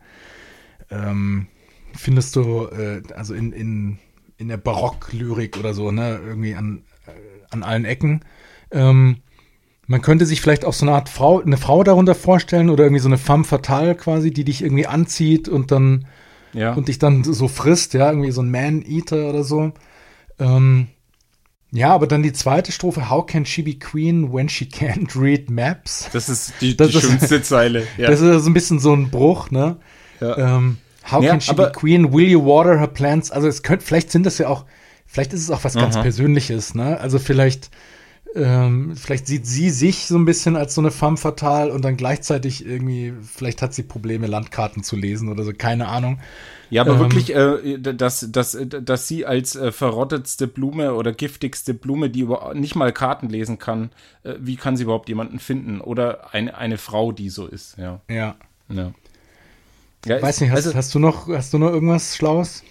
ähm, 0.90 1.46
findest 1.96 2.34
du, 2.34 2.66
äh, 2.66 3.00
also 3.14 3.32
in, 3.32 3.52
in, 3.52 3.98
in 4.38 4.48
der 4.48 4.56
Barocklyrik 4.56 5.56
oder 5.56 5.72
so, 5.72 5.92
ne, 5.92 6.20
irgendwie 6.24 6.56
an, 6.56 6.78
äh, 6.78 6.93
an 7.54 7.62
allen 7.62 7.84
Ecken. 7.86 8.20
Ähm, 8.70 9.18
man 9.86 10.02
könnte 10.02 10.26
sich 10.26 10.40
vielleicht 10.40 10.64
auch 10.64 10.72
so 10.72 10.84
eine 10.86 10.94
Art 10.94 11.08
Frau, 11.08 11.40
eine 11.40 11.56
Frau 11.56 11.82
darunter 11.84 12.14
vorstellen 12.14 12.68
oder 12.70 12.84
irgendwie 12.84 13.00
so 13.02 13.08
eine 13.08 13.18
femme 13.18 13.44
fatale 13.44 13.94
quasi, 13.94 14.30
die 14.30 14.44
dich 14.44 14.62
irgendwie 14.62 14.86
anzieht 14.86 15.48
und 15.48 15.70
dann 15.72 16.06
Ja. 16.52 16.72
und 16.74 16.88
dich 16.88 16.98
dann 16.98 17.24
so 17.24 17.48
frisst, 17.48 17.94
ja, 17.94 18.10
irgendwie 18.10 18.30
so 18.30 18.40
ein 18.42 18.50
Man-Eater 18.50 19.28
oder 19.28 19.44
so. 19.44 19.72
Ähm, 20.38 20.88
ja, 21.70 21.92
aber 21.92 22.06
dann 22.06 22.22
die 22.22 22.32
zweite 22.32 22.70
Strophe, 22.72 23.10
How 23.10 23.26
can 23.26 23.44
she 23.44 23.62
be 23.62 23.74
queen 23.74 24.32
when 24.32 24.48
she 24.48 24.64
can't 24.66 25.20
read 25.20 25.50
maps? 25.50 26.08
das 26.12 26.28
ist 26.28 26.52
die, 26.60 26.76
Das 26.76 26.90
die 26.90 26.98
ist- 26.98 27.04
schönste 27.04 27.42
Zeile. 27.42 27.86
Ja. 27.98 28.08
Das 28.10 28.20
ist 28.20 28.44
so 28.44 28.50
ein 28.50 28.54
bisschen 28.54 28.78
so 28.78 28.94
ein 28.94 29.10
Bruch, 29.10 29.50
ne? 29.50 29.76
Ja. 30.20 30.56
Ähm, 30.56 30.78
how 31.10 31.22
Ja, 31.22 31.30
can 31.32 31.40
she 31.40 31.52
be 31.54 31.70
queen? 31.74 32.12
Will 32.12 32.28
you 32.28 32.44
water 32.44 32.78
her 32.78 32.86
plants? 32.86 33.30
Also 33.32 33.48
es 33.48 33.62
könnte, 33.62 33.84
vielleicht 33.84 34.10
sind 34.12 34.24
das 34.24 34.38
ja 34.38 34.48
auch, 34.48 34.64
vielleicht 35.14 35.32
ist 35.32 35.42
es 35.42 35.50
auch 35.52 35.62
was 35.62 35.74
ganz 35.74 35.94
Aha. 35.94 36.02
Persönliches, 36.02 36.74
ne? 36.74 36.98
Also 36.98 37.20
vielleicht, 37.20 37.70
ähm, 38.34 38.96
vielleicht 38.96 39.28
sieht 39.28 39.46
sie 39.46 39.70
sich 39.70 40.06
so 40.06 40.16
ein 40.16 40.24
bisschen 40.24 40.56
als 40.56 40.74
so 40.74 40.80
eine 40.80 40.90
femme 40.90 41.16
fatale 41.16 41.72
und 41.72 41.84
dann 41.84 41.96
gleichzeitig 41.96 42.66
irgendwie, 42.66 43.14
vielleicht 43.22 43.62
hat 43.62 43.72
sie 43.74 43.84
Probleme, 43.84 44.26
Landkarten 44.26 44.82
zu 44.82 44.96
lesen 44.96 45.28
oder 45.28 45.44
so, 45.44 45.52
keine 45.56 45.86
Ahnung. 45.86 46.18
Ja, 46.68 46.82
aber 46.82 46.94
Ähm, 46.94 46.98
wirklich, 46.98 47.32
äh, 47.32 47.78
dass, 47.78 48.26
dass, 48.28 48.58
dass 48.60 49.06
sie 49.06 49.24
als 49.24 49.54
äh, 49.54 49.70
verrottetste 49.70 50.48
Blume 50.48 50.94
oder 50.94 51.12
giftigste 51.12 51.74
Blume, 51.74 52.10
die 52.10 52.26
nicht 52.54 52.74
mal 52.74 52.92
Karten 52.92 53.28
lesen 53.28 53.60
kann, 53.60 53.90
äh, 54.24 54.34
wie 54.40 54.56
kann 54.56 54.76
sie 54.76 54.82
überhaupt 54.82 55.08
jemanden 55.08 55.38
finden? 55.38 55.80
Oder 55.80 56.34
eine, 56.34 56.56
eine 56.58 56.76
Frau, 56.76 57.12
die 57.12 57.28
so 57.28 57.46
ist, 57.46 57.78
ja. 57.78 58.00
Ja. 58.10 58.34
ja. 58.68 58.92
ja 60.06 60.20
Weiß 60.20 60.40
nicht, 60.40 60.50
hast, 60.50 60.66
also, 60.66 60.74
hast 60.74 60.92
du 60.92 60.98
noch, 60.98 61.28
hast 61.28 61.52
du 61.54 61.58
noch 61.58 61.70
irgendwas 61.70 62.16
Schlaues? 62.16 62.64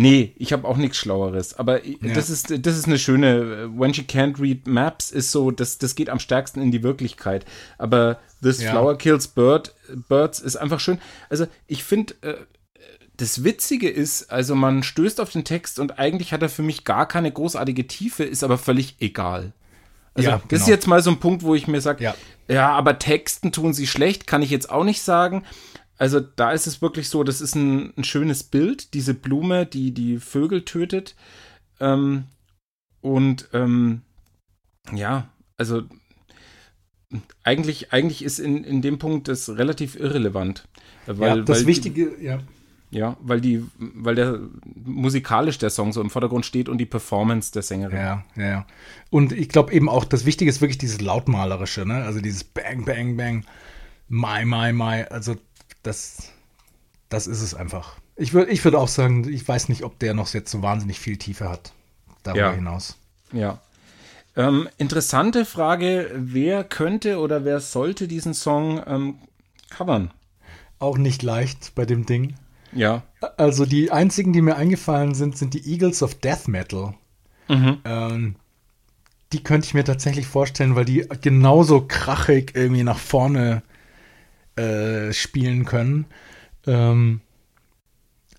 Nee, 0.00 0.32
ich 0.36 0.52
habe 0.54 0.66
auch 0.66 0.76
nichts 0.78 0.96
Schlaueres. 0.96 1.58
Aber 1.58 1.84
i- 1.84 1.98
Ja. 2.00 2.14
das, 2.14 2.30
ist, 2.30 2.50
das 2.66 2.78
ist 2.78 2.86
eine 2.86 2.98
schöne, 2.98 3.28
äh, 3.74 3.78
When 3.78 3.92
She 3.92 4.02
Can't 4.02 4.40
Read 4.40 4.66
Maps 4.66 5.10
ist 5.10 5.30
so, 5.30 5.50
das, 5.50 5.76
das 5.78 5.94
geht 5.94 6.08
am 6.08 6.18
stärksten 6.18 6.62
in 6.62 6.70
die 6.70 6.82
Wirklichkeit. 6.82 7.44
Aber 7.76 8.18
This 8.42 8.62
Ja. 8.62 8.70
Flower 8.70 8.96
Kills 8.96 9.28
Bird, 9.28 9.74
Birds 10.08 10.38
ist 10.40 10.56
einfach 10.56 10.80
schön. 10.80 10.98
Also 11.28 11.46
ich 11.66 11.84
finde, 11.84 12.14
äh, 12.22 12.34
das 13.18 13.44
Witzige 13.44 13.90
ist, 13.90 14.30
also 14.32 14.54
man 14.54 14.82
stößt 14.82 15.20
auf 15.20 15.30
den 15.30 15.44
Text 15.44 15.78
und 15.78 15.98
eigentlich 15.98 16.32
hat 16.32 16.40
er 16.40 16.48
für 16.48 16.62
mich 16.62 16.84
gar 16.84 17.06
keine 17.06 17.30
großartige 17.30 17.86
Tiefe, 17.86 18.24
ist 18.24 18.42
aber 18.42 18.56
völlig 18.56 18.96
egal. 19.00 19.52
Also 20.14 20.30
Ja, 20.30 20.36
das 20.38 20.48
genau. 20.48 20.62
ist 20.62 20.68
jetzt 20.68 20.86
mal 20.86 21.02
so 21.02 21.10
ein 21.10 21.20
Punkt, 21.20 21.42
wo 21.42 21.54
ich 21.54 21.68
mir 21.68 21.82
sage, 21.82 22.02
Ja. 22.02 22.14
ja, 22.48 22.70
aber 22.70 22.98
Texten 22.98 23.52
tun 23.52 23.74
sie 23.74 23.86
schlecht, 23.86 24.26
kann 24.26 24.40
ich 24.40 24.48
jetzt 24.50 24.70
auch 24.70 24.84
nicht 24.84 25.02
sagen. 25.02 25.44
Also 26.00 26.18
da 26.18 26.52
ist 26.52 26.66
es 26.66 26.80
wirklich 26.80 27.10
so, 27.10 27.24
das 27.24 27.42
ist 27.42 27.54
ein, 27.54 27.92
ein 27.94 28.04
schönes 28.04 28.42
Bild, 28.42 28.94
diese 28.94 29.12
Blume, 29.12 29.66
die 29.66 29.92
die 29.92 30.16
Vögel 30.16 30.64
tötet. 30.64 31.14
Ähm, 31.78 32.24
und 33.02 33.50
ähm, 33.52 34.00
ja, 34.94 35.28
also 35.58 35.82
eigentlich, 37.44 37.92
eigentlich 37.92 38.24
ist 38.24 38.38
in, 38.38 38.64
in 38.64 38.80
dem 38.80 38.98
Punkt 38.98 39.28
das 39.28 39.50
relativ 39.50 39.94
irrelevant. 39.94 40.66
Weil, 41.04 41.38
ja, 41.38 41.44
das 41.44 41.60
weil 41.60 41.66
Wichtige, 41.66 42.16
ja. 42.18 42.38
Die, 42.38 42.96
ja, 42.96 43.18
weil 43.20 43.42
die, 43.42 43.62
weil 43.76 44.14
der 44.14 44.40
musikalisch 44.74 45.58
der 45.58 45.68
Song 45.68 45.92
so 45.92 46.00
im 46.00 46.08
Vordergrund 46.08 46.46
steht 46.46 46.70
und 46.70 46.78
die 46.78 46.86
Performance 46.86 47.52
der 47.52 47.60
Sängerin. 47.60 47.98
Ja, 47.98 48.24
ja, 48.36 48.46
ja. 48.46 48.66
Und 49.10 49.32
ich 49.32 49.50
glaube 49.50 49.74
eben 49.74 49.90
auch, 49.90 50.06
das 50.06 50.24
Wichtige 50.24 50.48
ist 50.48 50.62
wirklich 50.62 50.78
dieses 50.78 51.02
Lautmalerische, 51.02 51.84
ne? 51.84 52.04
Also 52.04 52.22
dieses 52.22 52.42
Bang, 52.42 52.86
Bang, 52.86 53.18
Bang, 53.18 53.44
My, 54.08 54.46
My, 54.46 54.72
My. 54.72 55.04
Also 55.10 55.36
das, 55.82 56.30
das 57.08 57.26
ist 57.26 57.42
es 57.42 57.54
einfach. 57.54 57.96
Ich 58.16 58.32
würde 58.34 58.50
ich 58.50 58.64
würd 58.64 58.74
auch 58.74 58.88
sagen, 58.88 59.26
ich 59.28 59.46
weiß 59.46 59.68
nicht, 59.68 59.82
ob 59.82 59.98
der 59.98 60.14
noch 60.14 60.32
jetzt 60.34 60.50
so 60.50 60.62
wahnsinnig 60.62 60.98
viel 61.00 61.16
Tiefe 61.16 61.48
hat. 61.48 61.72
Darüber 62.22 62.46
Ja. 62.48 62.52
hinaus. 62.52 62.96
Ja. 63.32 63.58
Ähm, 64.36 64.68
interessante 64.78 65.44
Frage, 65.44 66.10
wer 66.14 66.64
könnte 66.64 67.18
oder 67.18 67.44
wer 67.44 67.60
sollte 67.60 68.06
diesen 68.08 68.34
Song 68.34 68.82
ähm, 68.86 69.14
covern? 69.70 70.10
Auch 70.78 70.98
nicht 70.98 71.22
leicht 71.22 71.74
bei 71.74 71.84
dem 71.84 72.06
Ding. 72.06 72.34
Ja. 72.72 73.02
Also 73.36 73.66
die 73.66 73.90
einzigen, 73.90 74.32
die 74.32 74.42
mir 74.42 74.56
eingefallen 74.56 75.14
sind, 75.14 75.36
sind 75.36 75.54
die 75.54 75.66
Eagles 75.72 76.02
of 76.02 76.14
Death 76.14 76.46
Metal. 76.46 76.94
Mhm. 77.48 77.78
Ähm, 77.84 78.36
die 79.32 79.42
könnte 79.42 79.66
ich 79.66 79.74
mir 79.74 79.84
tatsächlich 79.84 80.26
vorstellen, 80.26 80.76
weil 80.76 80.84
die 80.84 81.06
genauso 81.20 81.84
krachig 81.86 82.52
irgendwie 82.54 82.84
nach 82.84 82.98
vorne 82.98 83.62
äh, 84.56 85.12
spielen 85.12 85.64
können. 85.64 86.06
Ähm, 86.66 87.20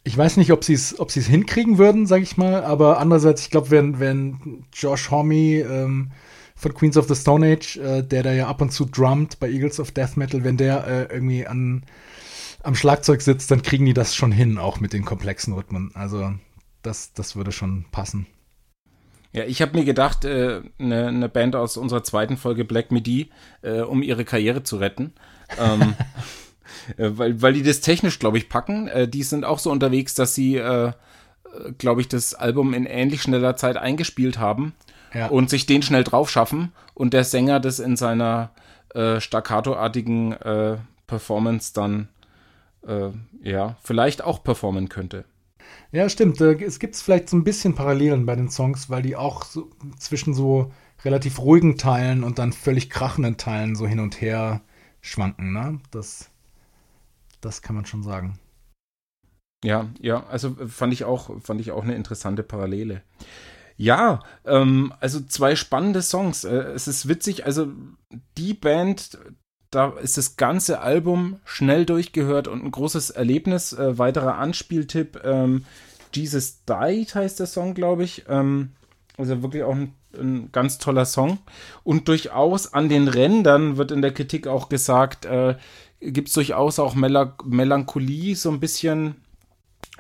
ich 0.03 0.17
weiß 0.17 0.37
nicht, 0.37 0.51
ob 0.51 0.63
sie 0.63 0.73
es 0.73 0.99
ob 0.99 1.11
sie's 1.11 1.27
hinkriegen 1.27 1.77
würden, 1.77 2.07
sag 2.07 2.21
ich 2.21 2.37
mal, 2.37 2.63
aber 2.63 2.99
andererseits, 2.99 3.43
ich 3.43 3.51
glaube, 3.51 3.69
wenn, 3.69 3.99
wenn 3.99 4.65
Josh 4.73 5.11
Homme 5.11 5.59
ähm, 5.59 6.11
von 6.55 6.73
Queens 6.73 6.97
of 6.97 7.07
the 7.07 7.15
Stone 7.15 7.45
Age, 7.45 7.77
äh, 7.77 8.01
der 8.03 8.23
da 8.23 8.31
ja 8.31 8.47
ab 8.47 8.61
und 8.61 8.71
zu 8.71 8.85
drummt 8.85 9.39
bei 9.39 9.49
Eagles 9.49 9.79
of 9.79 9.91
Death 9.91 10.17
Metal, 10.17 10.43
wenn 10.43 10.57
der 10.57 10.87
äh, 10.87 11.13
irgendwie 11.13 11.45
an, 11.45 11.83
am 12.63 12.75
Schlagzeug 12.75 13.21
sitzt, 13.21 13.51
dann 13.51 13.61
kriegen 13.61 13.85
die 13.85 13.93
das 13.93 14.15
schon 14.15 14.31
hin, 14.31 14.57
auch 14.57 14.79
mit 14.79 14.93
den 14.93 15.05
komplexen 15.05 15.53
Rhythmen. 15.53 15.91
Also 15.93 16.33
das, 16.81 17.13
das 17.13 17.35
würde 17.35 17.51
schon 17.51 17.85
passen. 17.91 18.27
Ja, 19.33 19.45
ich 19.45 19.61
habe 19.61 19.77
mir 19.77 19.85
gedacht, 19.85 20.25
eine 20.25 20.63
äh, 20.79 20.83
ne, 20.83 21.11
ne 21.11 21.29
Band 21.29 21.55
aus 21.55 21.77
unserer 21.77 22.03
zweiten 22.03 22.37
Folge 22.37 22.65
Black 22.65 22.91
Midi, 22.91 23.29
äh, 23.61 23.81
um 23.81 24.03
ihre 24.03 24.25
Karriere 24.25 24.63
zu 24.63 24.77
retten. 24.77 25.13
Ähm, 25.59 25.93
äh, 26.97 27.11
weil, 27.13 27.41
weil 27.41 27.53
die 27.53 27.63
das 27.63 27.81
technisch, 27.81 28.19
glaube 28.19 28.37
ich, 28.37 28.49
packen. 28.49 28.87
Äh, 28.87 29.07
die 29.07 29.23
sind 29.23 29.45
auch 29.45 29.59
so 29.59 29.71
unterwegs, 29.71 30.15
dass 30.15 30.35
sie, 30.35 30.57
äh, 30.57 30.91
glaube 31.77 32.01
ich, 32.01 32.07
das 32.07 32.33
Album 32.33 32.73
in 32.73 32.85
ähnlich 32.85 33.21
schneller 33.21 33.55
Zeit 33.55 33.77
eingespielt 33.77 34.39
haben 34.39 34.73
ja. 35.13 35.27
und 35.27 35.49
sich 35.49 35.65
den 35.65 35.81
schnell 35.81 36.03
drauf 36.03 36.29
schaffen 36.29 36.71
und 36.93 37.13
der 37.13 37.23
Sänger 37.23 37.59
das 37.59 37.79
in 37.79 37.97
seiner 37.97 38.51
äh, 38.93 39.19
staccato-artigen 39.19 40.33
äh, 40.33 40.77
Performance 41.07 41.73
dann 41.73 42.07
äh, 42.87 43.09
ja 43.43 43.75
vielleicht 43.83 44.23
auch 44.23 44.43
performen 44.43 44.89
könnte. 44.89 45.25
Ja, 45.91 46.07
stimmt. 46.07 46.39
Es 46.39 46.79
gibt 46.79 46.95
vielleicht 46.95 47.29
so 47.29 47.35
ein 47.35 47.43
bisschen 47.43 47.75
Parallelen 47.75 48.25
bei 48.25 48.35
den 48.35 48.49
Songs, 48.49 48.89
weil 48.89 49.01
die 49.01 49.15
auch 49.15 49.43
so 49.43 49.69
zwischen 49.97 50.33
so 50.33 50.71
relativ 51.03 51.39
ruhigen 51.39 51.77
Teilen 51.77 52.23
und 52.23 52.39
dann 52.39 52.53
völlig 52.53 52.89
krachenden 52.89 53.37
Teilen 53.37 53.75
so 53.75 53.85
hin 53.87 53.99
und 53.99 54.21
her 54.21 54.61
schwanken. 55.01 55.53
Ne? 55.53 55.79
Das 55.91 56.31
das 57.41 57.61
kann 57.61 57.75
man 57.75 57.85
schon 57.85 58.03
sagen. 58.03 58.39
Ja, 59.63 59.89
ja, 59.99 60.25
also 60.27 60.55
fand 60.67 60.93
ich 60.93 61.03
auch, 61.03 61.41
fand 61.41 61.61
ich 61.61 61.71
auch 61.71 61.83
eine 61.83 61.95
interessante 61.95 62.43
Parallele. 62.43 63.01
Ja, 63.77 64.21
ähm, 64.45 64.93
also 64.99 65.19
zwei 65.21 65.55
spannende 65.55 66.01
Songs. 66.01 66.43
Äh, 66.43 66.55
es 66.73 66.87
ist 66.87 67.07
witzig, 67.07 67.45
also 67.45 67.71
die 68.37 68.53
Band, 68.53 69.19
da 69.71 69.91
ist 69.91 70.17
das 70.17 70.35
ganze 70.35 70.81
Album 70.81 71.39
schnell 71.45 71.85
durchgehört 71.85 72.47
und 72.47 72.63
ein 72.63 72.71
großes 72.71 73.11
Erlebnis. 73.11 73.73
Äh, 73.73 73.97
weiterer 73.97 74.35
Anspieltipp, 74.35 75.21
ähm, 75.23 75.65
Jesus 76.13 76.63
Died 76.65 77.15
heißt 77.15 77.39
der 77.39 77.47
Song, 77.47 77.73
glaube 77.73 78.03
ich. 78.03 78.25
Ähm, 78.27 78.71
also 79.17 79.41
wirklich 79.43 79.63
auch 79.63 79.75
ein, 79.75 79.93
ein, 80.17 80.51
ganz 80.51 80.77
toller 80.77 81.05
Song. 81.05 81.39
Und 81.83 82.07
durchaus 82.07 82.73
an 82.73 82.89
den 82.89 83.07
Rändern 83.07 83.77
wird 83.77 83.91
in 83.91 84.01
der 84.01 84.13
Kritik 84.13 84.47
auch 84.47 84.69
gesagt, 84.69 85.25
äh, 85.25 85.57
gibt 85.99 86.29
es 86.29 86.33
durchaus 86.33 86.79
auch 86.79 86.95
Mel 86.95 87.33
Melancholie 87.45 88.35
so 88.35 88.49
ein 88.49 88.59
bisschen 88.59 89.15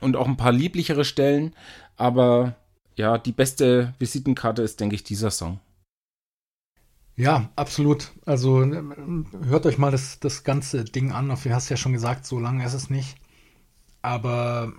und 0.01 0.15
auch 0.15 0.27
ein 0.27 0.37
paar 0.37 0.51
lieblichere 0.51 1.05
Stellen. 1.05 1.53
Aber 1.97 2.55
ja, 2.95 3.17
die 3.17 3.31
beste 3.31 3.93
Visitenkarte 3.99 4.61
ist, 4.61 4.79
denke 4.79 4.95
ich, 4.95 5.03
dieser 5.03 5.31
Song. 5.31 5.59
Ja, 7.15 7.49
absolut. 7.55 8.11
Also 8.25 8.65
hört 8.65 9.65
euch 9.65 9.77
mal 9.77 9.91
das, 9.91 10.19
das 10.19 10.43
ganze 10.43 10.83
Ding 10.83 11.11
an. 11.11 11.27
Du 11.29 11.35
hast 11.53 11.69
ja 11.69 11.77
schon 11.77 11.93
gesagt, 11.93 12.25
so 12.25 12.39
lange 12.39 12.65
ist 12.65 12.73
es 12.73 12.89
nicht. 12.89 13.15
Aber 14.01 14.73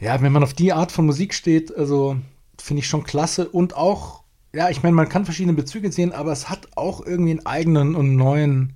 ja, 0.00 0.20
wenn 0.20 0.32
man 0.32 0.42
auf 0.42 0.54
die 0.54 0.72
Art 0.72 0.90
von 0.90 1.06
Musik 1.06 1.34
steht, 1.34 1.76
also 1.76 2.16
finde 2.58 2.80
ich 2.80 2.88
schon 2.88 3.04
klasse. 3.04 3.48
Und 3.48 3.76
auch, 3.76 4.21
ja, 4.54 4.68
ich 4.68 4.82
meine, 4.82 4.94
man 4.94 5.08
kann 5.08 5.24
verschiedene 5.24 5.54
Bezüge 5.54 5.90
sehen, 5.90 6.12
aber 6.12 6.32
es 6.32 6.48
hat 6.48 6.68
auch 6.76 7.04
irgendwie 7.04 7.30
einen 7.32 7.46
eigenen 7.46 7.94
und 7.94 8.16
neuen 8.16 8.74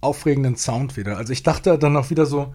aufregenden 0.00 0.56
Sound 0.56 0.96
wieder. 0.96 1.16
Also 1.16 1.32
ich 1.32 1.42
dachte 1.42 1.76
dann 1.78 1.96
auch 1.96 2.10
wieder 2.10 2.24
so, 2.24 2.54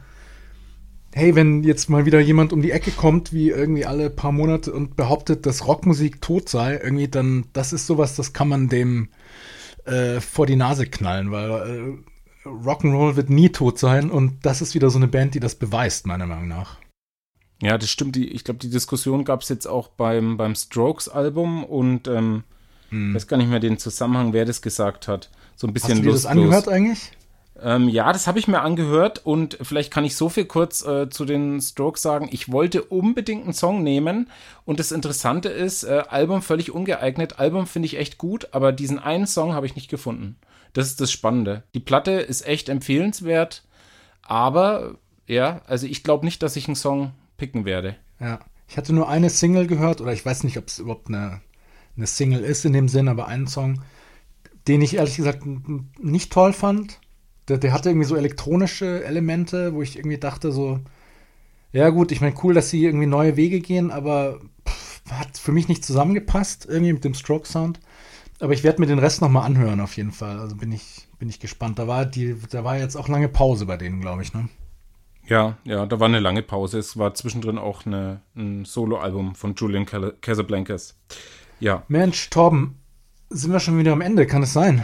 hey, 1.14 1.36
wenn 1.36 1.64
jetzt 1.64 1.90
mal 1.90 2.06
wieder 2.06 2.20
jemand 2.20 2.54
um 2.54 2.62
die 2.62 2.72
Ecke 2.72 2.92
kommt, 2.92 3.34
wie 3.34 3.50
irgendwie 3.50 3.86
alle 3.86 4.10
paar 4.10 4.32
Monate 4.32 4.72
und 4.72 4.96
behauptet, 4.96 5.46
dass 5.46 5.68
Rockmusik 5.68 6.22
tot 6.22 6.50
sei, 6.50 6.80
irgendwie 6.82 7.08
dann, 7.08 7.46
das 7.54 7.74
ist 7.74 7.86
sowas, 7.86 8.16
das 8.16 8.34
kann 8.34 8.48
man 8.48 8.70
dem 8.70 9.10
äh, 9.86 10.22
vor 10.22 10.46
die 10.46 10.56
Nase 10.56 10.88
knallen, 10.88 11.32
weil 11.32 11.50
äh, 11.52 12.48
Rock'n'Roll 12.48 13.16
wird 13.16 13.30
nie 13.30 13.50
tot 13.50 13.78
sein 13.78 14.10
und 14.10 14.46
das 14.46 14.62
ist 14.62 14.74
wieder 14.74 14.90
so 14.90 14.98
eine 14.98 15.08
Band, 15.08 15.36
die 15.36 15.40
das 15.40 15.56
beweist, 15.56 16.08
meiner 16.08 16.26
Meinung 16.26 16.48
nach. 16.48 16.78
Ja, 17.62 17.78
das 17.78 17.90
stimmt. 17.90 18.18
Ich 18.18 18.44
glaube, 18.44 18.60
die 18.60 18.70
Diskussion 18.70 19.24
gab 19.24 19.42
es 19.42 19.50
jetzt 19.50 19.68
auch 19.68 19.88
beim, 19.90 20.36
beim 20.36 20.56
Strokes-Album 20.56 21.64
und 21.64 22.08
ähm, 22.08 22.44
hm. 22.94 23.16
weiß 23.16 23.28
gar 23.28 23.38
nicht 23.38 23.50
mehr 23.50 23.60
den 23.60 23.78
Zusammenhang, 23.78 24.34
wer 24.34 24.46
das 24.46 24.62
gesagt 24.62 25.08
hat. 25.08 25.30
So 25.56 25.68
ein 25.68 25.74
bisschen 25.74 25.92
Hast 25.92 26.00
du 26.00 26.04
dir 26.04 26.12
das 26.12 26.26
angehört 26.26 26.68
eigentlich? 26.68 27.12
Ähm, 27.62 27.88
ja, 27.88 28.12
das 28.12 28.28
habe 28.28 28.40
ich 28.40 28.48
mir 28.48 28.62
angehört 28.62 29.22
und 29.26 29.58
vielleicht 29.62 29.92
kann 29.92 30.04
ich 30.04 30.16
so 30.16 30.28
viel 30.30 30.46
kurz 30.46 30.86
äh, 30.86 31.10
zu 31.10 31.26
den 31.26 31.62
Strokes 31.62 32.02
sagen. 32.02 32.28
Ich 32.32 32.52
wollte 32.52 32.84
unbedingt 32.84 33.44
einen 33.44 33.54
Song 33.54 33.84
nehmen 33.84 34.30
und 34.66 34.80
das 34.80 34.92
Interessante 34.92 35.50
ist, 35.50 35.84
äh, 35.84 36.04
Album 36.10 36.42
völlig 36.42 36.72
ungeeignet. 36.72 37.40
Album 37.40 37.66
finde 37.68 37.86
ich 37.88 37.98
echt 37.98 38.18
gut, 38.18 38.50
aber 38.52 38.72
diesen 38.72 39.00
einen 39.00 39.28
Song 39.28 39.54
habe 39.54 39.66
ich 39.66 39.76
nicht 39.76 39.90
gefunden. 39.90 40.38
Das 40.74 40.88
ist 40.88 41.00
das 41.00 41.12
Spannende. 41.12 41.64
Die 41.74 41.80
Platte 41.80 42.12
ist 42.12 42.46
echt 42.46 42.70
empfehlenswert, 42.70 43.64
aber 44.24 44.96
ja, 45.28 45.62
also 45.68 45.88
ich 45.88 46.04
glaube 46.04 46.26
nicht, 46.26 46.44
dass 46.44 46.56
ich 46.56 46.68
einen 46.68 46.76
Song 46.76 47.12
picken 47.38 47.66
werde. 47.66 47.96
Ja, 48.20 48.40
ich 48.68 48.78
hatte 48.78 48.94
nur 48.94 49.08
eine 49.08 49.30
Single 49.30 49.68
gehört 49.68 50.02
oder 50.02 50.12
ich 50.12 50.26
weiß 50.26 50.44
nicht, 50.44 50.58
ob 50.58 50.68
es 50.68 50.80
überhaupt 50.80 51.08
eine, 51.08 51.42
eine 51.96 52.08
Single 52.08 52.42
ist 52.42 52.66
in 52.66 52.74
dem 52.74 52.90
Sinn, 52.90 53.08
aber 53.08 53.28
einen 53.28 53.48
Song, 53.48 53.82
den 54.68 54.82
ich 54.82 54.96
ehrlich 54.96 55.18
gesagt 55.18 55.44
nicht 56.00 56.32
toll 56.32 56.54
fand 56.54 57.00
der, 57.48 57.58
der 57.58 57.74
hatte 57.74 57.90
irgendwie 57.90 58.08
so 58.08 58.16
elektronische 58.16 59.04
Elemente, 59.04 59.74
wo 59.74 59.82
ich 59.82 59.98
irgendwie 59.98 60.18
dachte 60.18 60.52
so, 60.52 60.80
ja 61.72 61.90
gut, 61.90 62.12
ich 62.12 62.22
meine, 62.22 62.36
cool, 62.44 62.54
dass 62.54 62.70
sie 62.70 62.86
irgendwie 62.86 63.08
neue 63.08 63.36
Wege 63.36 63.60
gehen, 63.60 63.92
aber 63.92 64.40
pff, 64.68 65.02
hat 65.10 65.38
für 65.38 65.52
mich 65.52 65.68
nicht 65.68 65.84
zusammengepasst, 65.84 66.68
irgendwie 66.70 66.94
mit 66.94 67.04
dem 67.04 67.14
Stroke-Sound. 67.14 67.80
Aber 68.40 68.54
ich 68.54 68.64
werde 68.64 68.82
mir 68.82 68.88
den 68.88 69.00
Rest 69.00 69.22
nochmal 69.22 69.46
anhören, 69.46 69.80
auf 69.80 69.96
jeden 69.98 70.12
Fall. 70.12 70.40
Also 70.40 70.56
bin 70.56 70.72
ich, 70.72 71.08
bin 71.20 71.30
ich 71.30 71.40
gespannt. 71.40 71.80
Da 71.80 71.88
war, 71.88 72.06
die, 72.06 72.36
da 72.50 72.64
war 72.64 72.78
jetzt 72.78 72.96
auch 72.96 73.08
lange 73.08 73.30
Pause 73.30 73.66
bei 73.66 73.78
denen, 73.78 74.02
glaube 74.02 74.22
ich, 74.22 74.34
ne? 74.34 74.50
Ja, 75.26 75.58
ja, 75.64 75.86
da 75.86 76.00
war 76.02 76.08
eine 76.08 76.20
lange 76.20 76.42
Pause. 76.42 76.78
Es 76.80 76.98
war 76.98 77.14
zwischendrin 77.14 77.58
auch 77.58 77.86
eine, 77.86 78.22
ein 78.36 78.66
Solo-Album 78.66 79.36
von 79.36 79.56
Julian 79.56 79.86
Casablancas. 79.86 80.98
Ja. 81.64 81.84
Mensch, 81.88 82.30
Torben, 82.30 82.78
sind 83.30 83.54
wir 83.54 83.62
schon 83.62 83.80
wieder 83.80 83.94
am 83.94 84.02
Ende? 84.02 84.28
Kann 84.28 84.44
es 84.44 84.52
sein? 84.52 84.84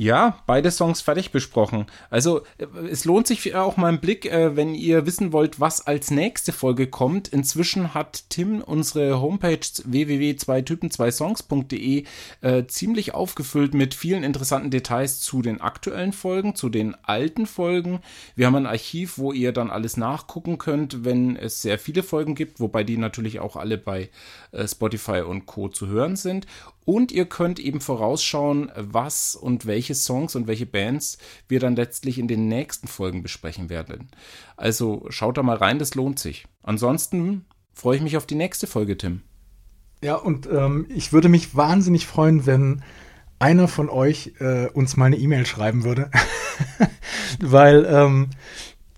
Ja, 0.00 0.38
beide 0.46 0.70
Songs 0.70 1.02
fertig 1.02 1.30
besprochen. 1.30 1.84
Also 2.08 2.40
äh, 2.56 2.64
es 2.90 3.04
lohnt 3.04 3.26
sich 3.26 3.54
auch 3.54 3.76
mal 3.76 3.88
ein 3.88 4.00
Blick, 4.00 4.24
äh, 4.24 4.56
wenn 4.56 4.74
ihr 4.74 5.04
wissen 5.04 5.34
wollt, 5.34 5.60
was 5.60 5.86
als 5.86 6.10
nächste 6.10 6.52
Folge 6.52 6.86
kommt. 6.86 7.28
Inzwischen 7.28 7.92
hat 7.92 8.30
Tim 8.30 8.62
unsere 8.62 9.20
Homepage 9.20 9.60
www.2typen2songs.de 9.84 12.04
äh, 12.40 12.66
ziemlich 12.66 13.12
aufgefüllt 13.12 13.74
mit 13.74 13.92
vielen 13.92 14.22
interessanten 14.22 14.70
Details 14.70 15.20
zu 15.20 15.42
den 15.42 15.60
aktuellen 15.60 16.14
Folgen, 16.14 16.54
zu 16.54 16.70
den 16.70 16.96
alten 17.02 17.44
Folgen. 17.44 18.00
Wir 18.34 18.46
haben 18.46 18.56
ein 18.56 18.64
Archiv, 18.64 19.18
wo 19.18 19.34
ihr 19.34 19.52
dann 19.52 19.70
alles 19.70 19.98
nachgucken 19.98 20.56
könnt, 20.56 21.04
wenn 21.04 21.36
es 21.36 21.60
sehr 21.60 21.78
viele 21.78 22.02
Folgen 22.02 22.34
gibt, 22.34 22.58
wobei 22.58 22.84
die 22.84 22.96
natürlich 22.96 23.38
auch 23.38 23.56
alle 23.56 23.76
bei 23.76 24.08
äh, 24.52 24.66
Spotify 24.66 25.20
und 25.20 25.44
Co 25.44 25.68
zu 25.68 25.88
hören 25.88 26.16
sind. 26.16 26.46
Und 26.90 27.12
ihr 27.12 27.26
könnt 27.26 27.60
eben 27.60 27.80
vorausschauen, 27.80 28.72
was 28.74 29.36
und 29.36 29.64
welche 29.64 29.94
Songs 29.94 30.34
und 30.34 30.48
welche 30.48 30.66
Bands 30.66 31.18
wir 31.46 31.60
dann 31.60 31.76
letztlich 31.76 32.18
in 32.18 32.26
den 32.26 32.48
nächsten 32.48 32.88
Folgen 32.88 33.22
besprechen 33.22 33.70
werden. 33.70 34.08
Also 34.56 35.06
schaut 35.08 35.38
da 35.38 35.44
mal 35.44 35.56
rein, 35.56 35.78
das 35.78 35.94
lohnt 35.94 36.18
sich. 36.18 36.48
Ansonsten 36.64 37.44
freue 37.74 37.94
ich 37.94 38.02
mich 38.02 38.16
auf 38.16 38.26
die 38.26 38.34
nächste 38.34 38.66
Folge, 38.66 38.98
Tim. 38.98 39.22
Ja, 40.02 40.16
und 40.16 40.48
ähm, 40.50 40.86
ich 40.88 41.12
würde 41.12 41.28
mich 41.28 41.54
wahnsinnig 41.54 42.08
freuen, 42.08 42.44
wenn 42.44 42.82
einer 43.38 43.68
von 43.68 43.88
euch 43.88 44.32
äh, 44.40 44.66
uns 44.66 44.96
mal 44.96 45.04
eine 45.04 45.16
E-Mail 45.16 45.46
schreiben 45.46 45.84
würde. 45.84 46.10
Weil, 47.40 47.86
ähm, 47.88 48.30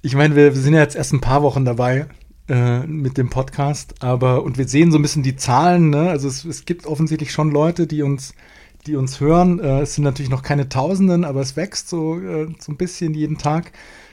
ich 0.01 0.15
meine, 0.15 0.35
wir, 0.35 0.55
wir 0.55 0.63
sind 0.63 0.73
ja 0.73 0.81
jetzt 0.81 0.97
erst 0.97 1.13
ein 1.13 1.21
paar 1.21 1.43
Wochen 1.43 1.67
dabei 1.67 2.07
äh, 2.49 2.81
mit 2.87 3.19
dem 3.19 3.31
Podcast, 3.31 4.03
aber 4.03 4.43
und 4.43 4.59
wir 4.59 4.67
sehen 4.67 4.91
so 4.91 4.99
ein 4.99 5.03
bisschen 5.03 5.23
die 5.23 5.37
Zahlen, 5.37 5.91
ne? 5.91 6.11
Also 6.11 6.29
es, 6.29 6.45
es 6.45 6.65
gibt 6.65 6.87
offensichtlich 6.87 7.33
schon 7.33 7.51
Leute, 7.51 7.87
die 7.87 8.03
uns, 8.03 8.35
die 8.87 8.97
uns 8.97 9.21
hören. 9.21 9.61
Äh, 9.61 9.81
es 9.83 9.95
sind 9.95 10.05
natürlich 10.05 10.31
noch 10.31 10.43
keine 10.43 10.69
Tausenden, 10.69 11.25
aber 11.25 11.41
es 11.41 11.57
wächst 11.57 11.89
so, 11.89 12.19
äh, 12.19 12.49
so 12.59 12.73
ein 12.73 12.77
bisschen 12.77 13.15
jeden 13.15 13.39
Tag, 13.39 13.73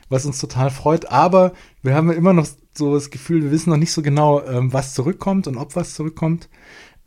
was 0.10 0.26
uns 0.26 0.40
total 0.40 0.70
freut. 0.70 1.12
Aber 1.12 1.54
wir 1.82 1.96
haben 1.96 2.10
ja 2.10 2.16
immer 2.16 2.34
noch 2.34 2.48
so 2.74 2.94
das 2.94 3.10
Gefühl, 3.10 3.44
wir 3.44 3.52
wissen 3.52 3.72
noch 3.72 3.78
nicht 3.78 3.92
so 3.92 4.02
genau, 4.02 4.42
ähm, 4.44 4.72
was 4.74 4.94
zurückkommt 4.94 5.48
und 5.48 5.58
ob 5.58 5.76
was 5.76 5.96
zurückkommt. 5.96 6.50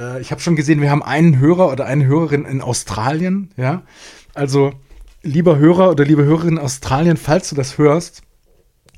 Äh, 0.00 0.20
ich 0.20 0.30
habe 0.32 0.40
schon 0.40 0.56
gesehen, 0.56 0.80
wir 0.80 0.90
haben 0.90 1.02
einen 1.02 1.38
Hörer 1.38 1.70
oder 1.70 1.86
eine 1.86 2.06
Hörerin 2.06 2.44
in 2.44 2.60
Australien. 2.60 3.52
Ja, 3.56 3.82
also 4.34 4.72
lieber 5.22 5.58
Hörer 5.58 5.90
oder 5.90 6.04
liebe 6.04 6.24
Hörerin 6.24 6.56
in 6.56 6.58
Australien, 6.58 7.16
falls 7.16 7.48
du 7.48 7.54
das 7.54 7.78
hörst, 7.78 8.22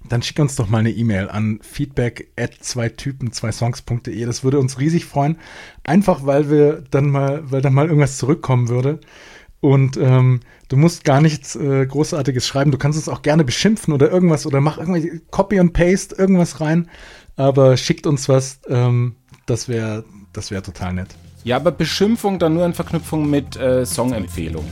dann 0.08 0.22
schick 0.22 0.38
uns 0.38 0.56
doch 0.56 0.68
mal 0.68 0.78
eine 0.78 0.90
E-Mail 0.90 1.28
an 1.28 1.60
feedback 1.62 2.30
at 2.38 2.54
zwei 2.60 2.88
Typen, 2.88 3.32
zwei 3.32 3.52
Songs.de. 3.52 4.24
Das 4.24 4.44
würde 4.44 4.58
uns 4.58 4.78
riesig 4.78 5.06
freuen. 5.06 5.38
Einfach 5.82 6.26
weil 6.26 6.50
wir 6.50 6.84
dann 6.90 7.10
mal, 7.10 7.50
weil 7.50 7.62
dann 7.62 7.74
mal 7.74 7.86
irgendwas 7.86 8.18
zurückkommen 8.18 8.68
würde. 8.68 9.00
Und 9.60 9.96
ähm, 9.96 10.40
du 10.68 10.76
musst 10.76 11.04
gar 11.04 11.22
nichts 11.22 11.56
äh, 11.56 11.86
Großartiges 11.86 12.46
schreiben. 12.46 12.70
Du 12.70 12.76
kannst 12.76 12.98
uns 12.98 13.08
auch 13.08 13.22
gerne 13.22 13.44
beschimpfen 13.44 13.94
oder 13.94 14.10
irgendwas 14.10 14.46
oder 14.46 14.60
mach 14.60 14.76
irgendwie 14.76 15.22
Copy 15.30 15.58
und 15.58 15.72
Paste 15.72 16.14
irgendwas 16.16 16.60
rein. 16.60 16.90
Aber 17.36 17.76
schickt 17.76 18.06
uns 18.06 18.28
was. 18.28 18.60
Ähm, 18.68 19.16
das 19.46 19.68
wäre 19.68 20.04
das 20.34 20.50
wäre 20.50 20.62
total 20.62 20.92
nett. 20.92 21.08
Ja, 21.44 21.56
aber 21.56 21.70
Beschimpfung 21.70 22.38
dann 22.38 22.54
nur 22.54 22.66
in 22.66 22.74
Verknüpfung 22.74 23.28
mit 23.28 23.56
äh, 23.56 23.86
Songempfehlung. 23.86 24.64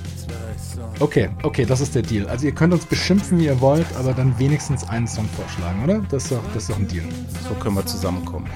Okay, 1.01 1.31
okay, 1.43 1.65
das 1.65 1.81
ist 1.81 1.95
der 1.95 2.03
Deal. 2.03 2.29
Also 2.29 2.47
ihr 2.47 2.53
könnt 2.53 2.73
uns 2.73 2.85
beschimpfen, 2.85 3.39
wie 3.39 3.47
ihr 3.47 3.61
wollt, 3.61 3.87
aber 3.97 4.13
dann 4.13 4.39
wenigstens 4.39 4.89
einen 4.89 5.07
Song 5.07 5.29
vorschlagen, 5.37 5.83
oder? 5.83 6.01
Das 6.11 6.25
ist 6.25 6.33
doch, 6.33 6.43
das 6.55 6.65
ist 6.65 6.71
doch 6.71 6.79
ein 6.79 6.89
Deal. 6.89 7.05
So 7.49 7.55
können 7.55 7.77
wir 7.77 7.87
zusammenkommen. 7.87 8.47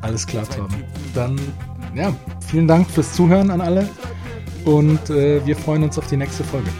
Alles 0.00 0.26
klar, 0.26 0.44
Tom. 0.48 0.68
Dann, 1.14 1.38
ja, 1.94 2.12
vielen 2.46 2.66
Dank 2.66 2.90
fürs 2.90 3.12
Zuhören 3.12 3.50
an 3.50 3.60
alle 3.60 3.88
und 4.64 5.10
äh, 5.10 5.44
wir 5.44 5.56
freuen 5.56 5.84
uns 5.84 5.98
auf 5.98 6.06
die 6.06 6.16
nächste 6.16 6.44
Folge. 6.44 6.70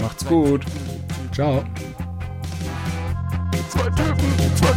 Macht's 0.00 0.24
gut. 0.24 0.64
Ciao. 1.32 1.62
Zwei 3.68 3.90
Typen, 3.90 4.56
zwei 4.56 4.72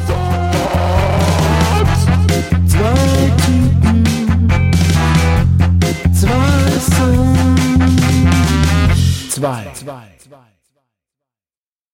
zwei. 9.41 9.71
zwei. 9.73 10.07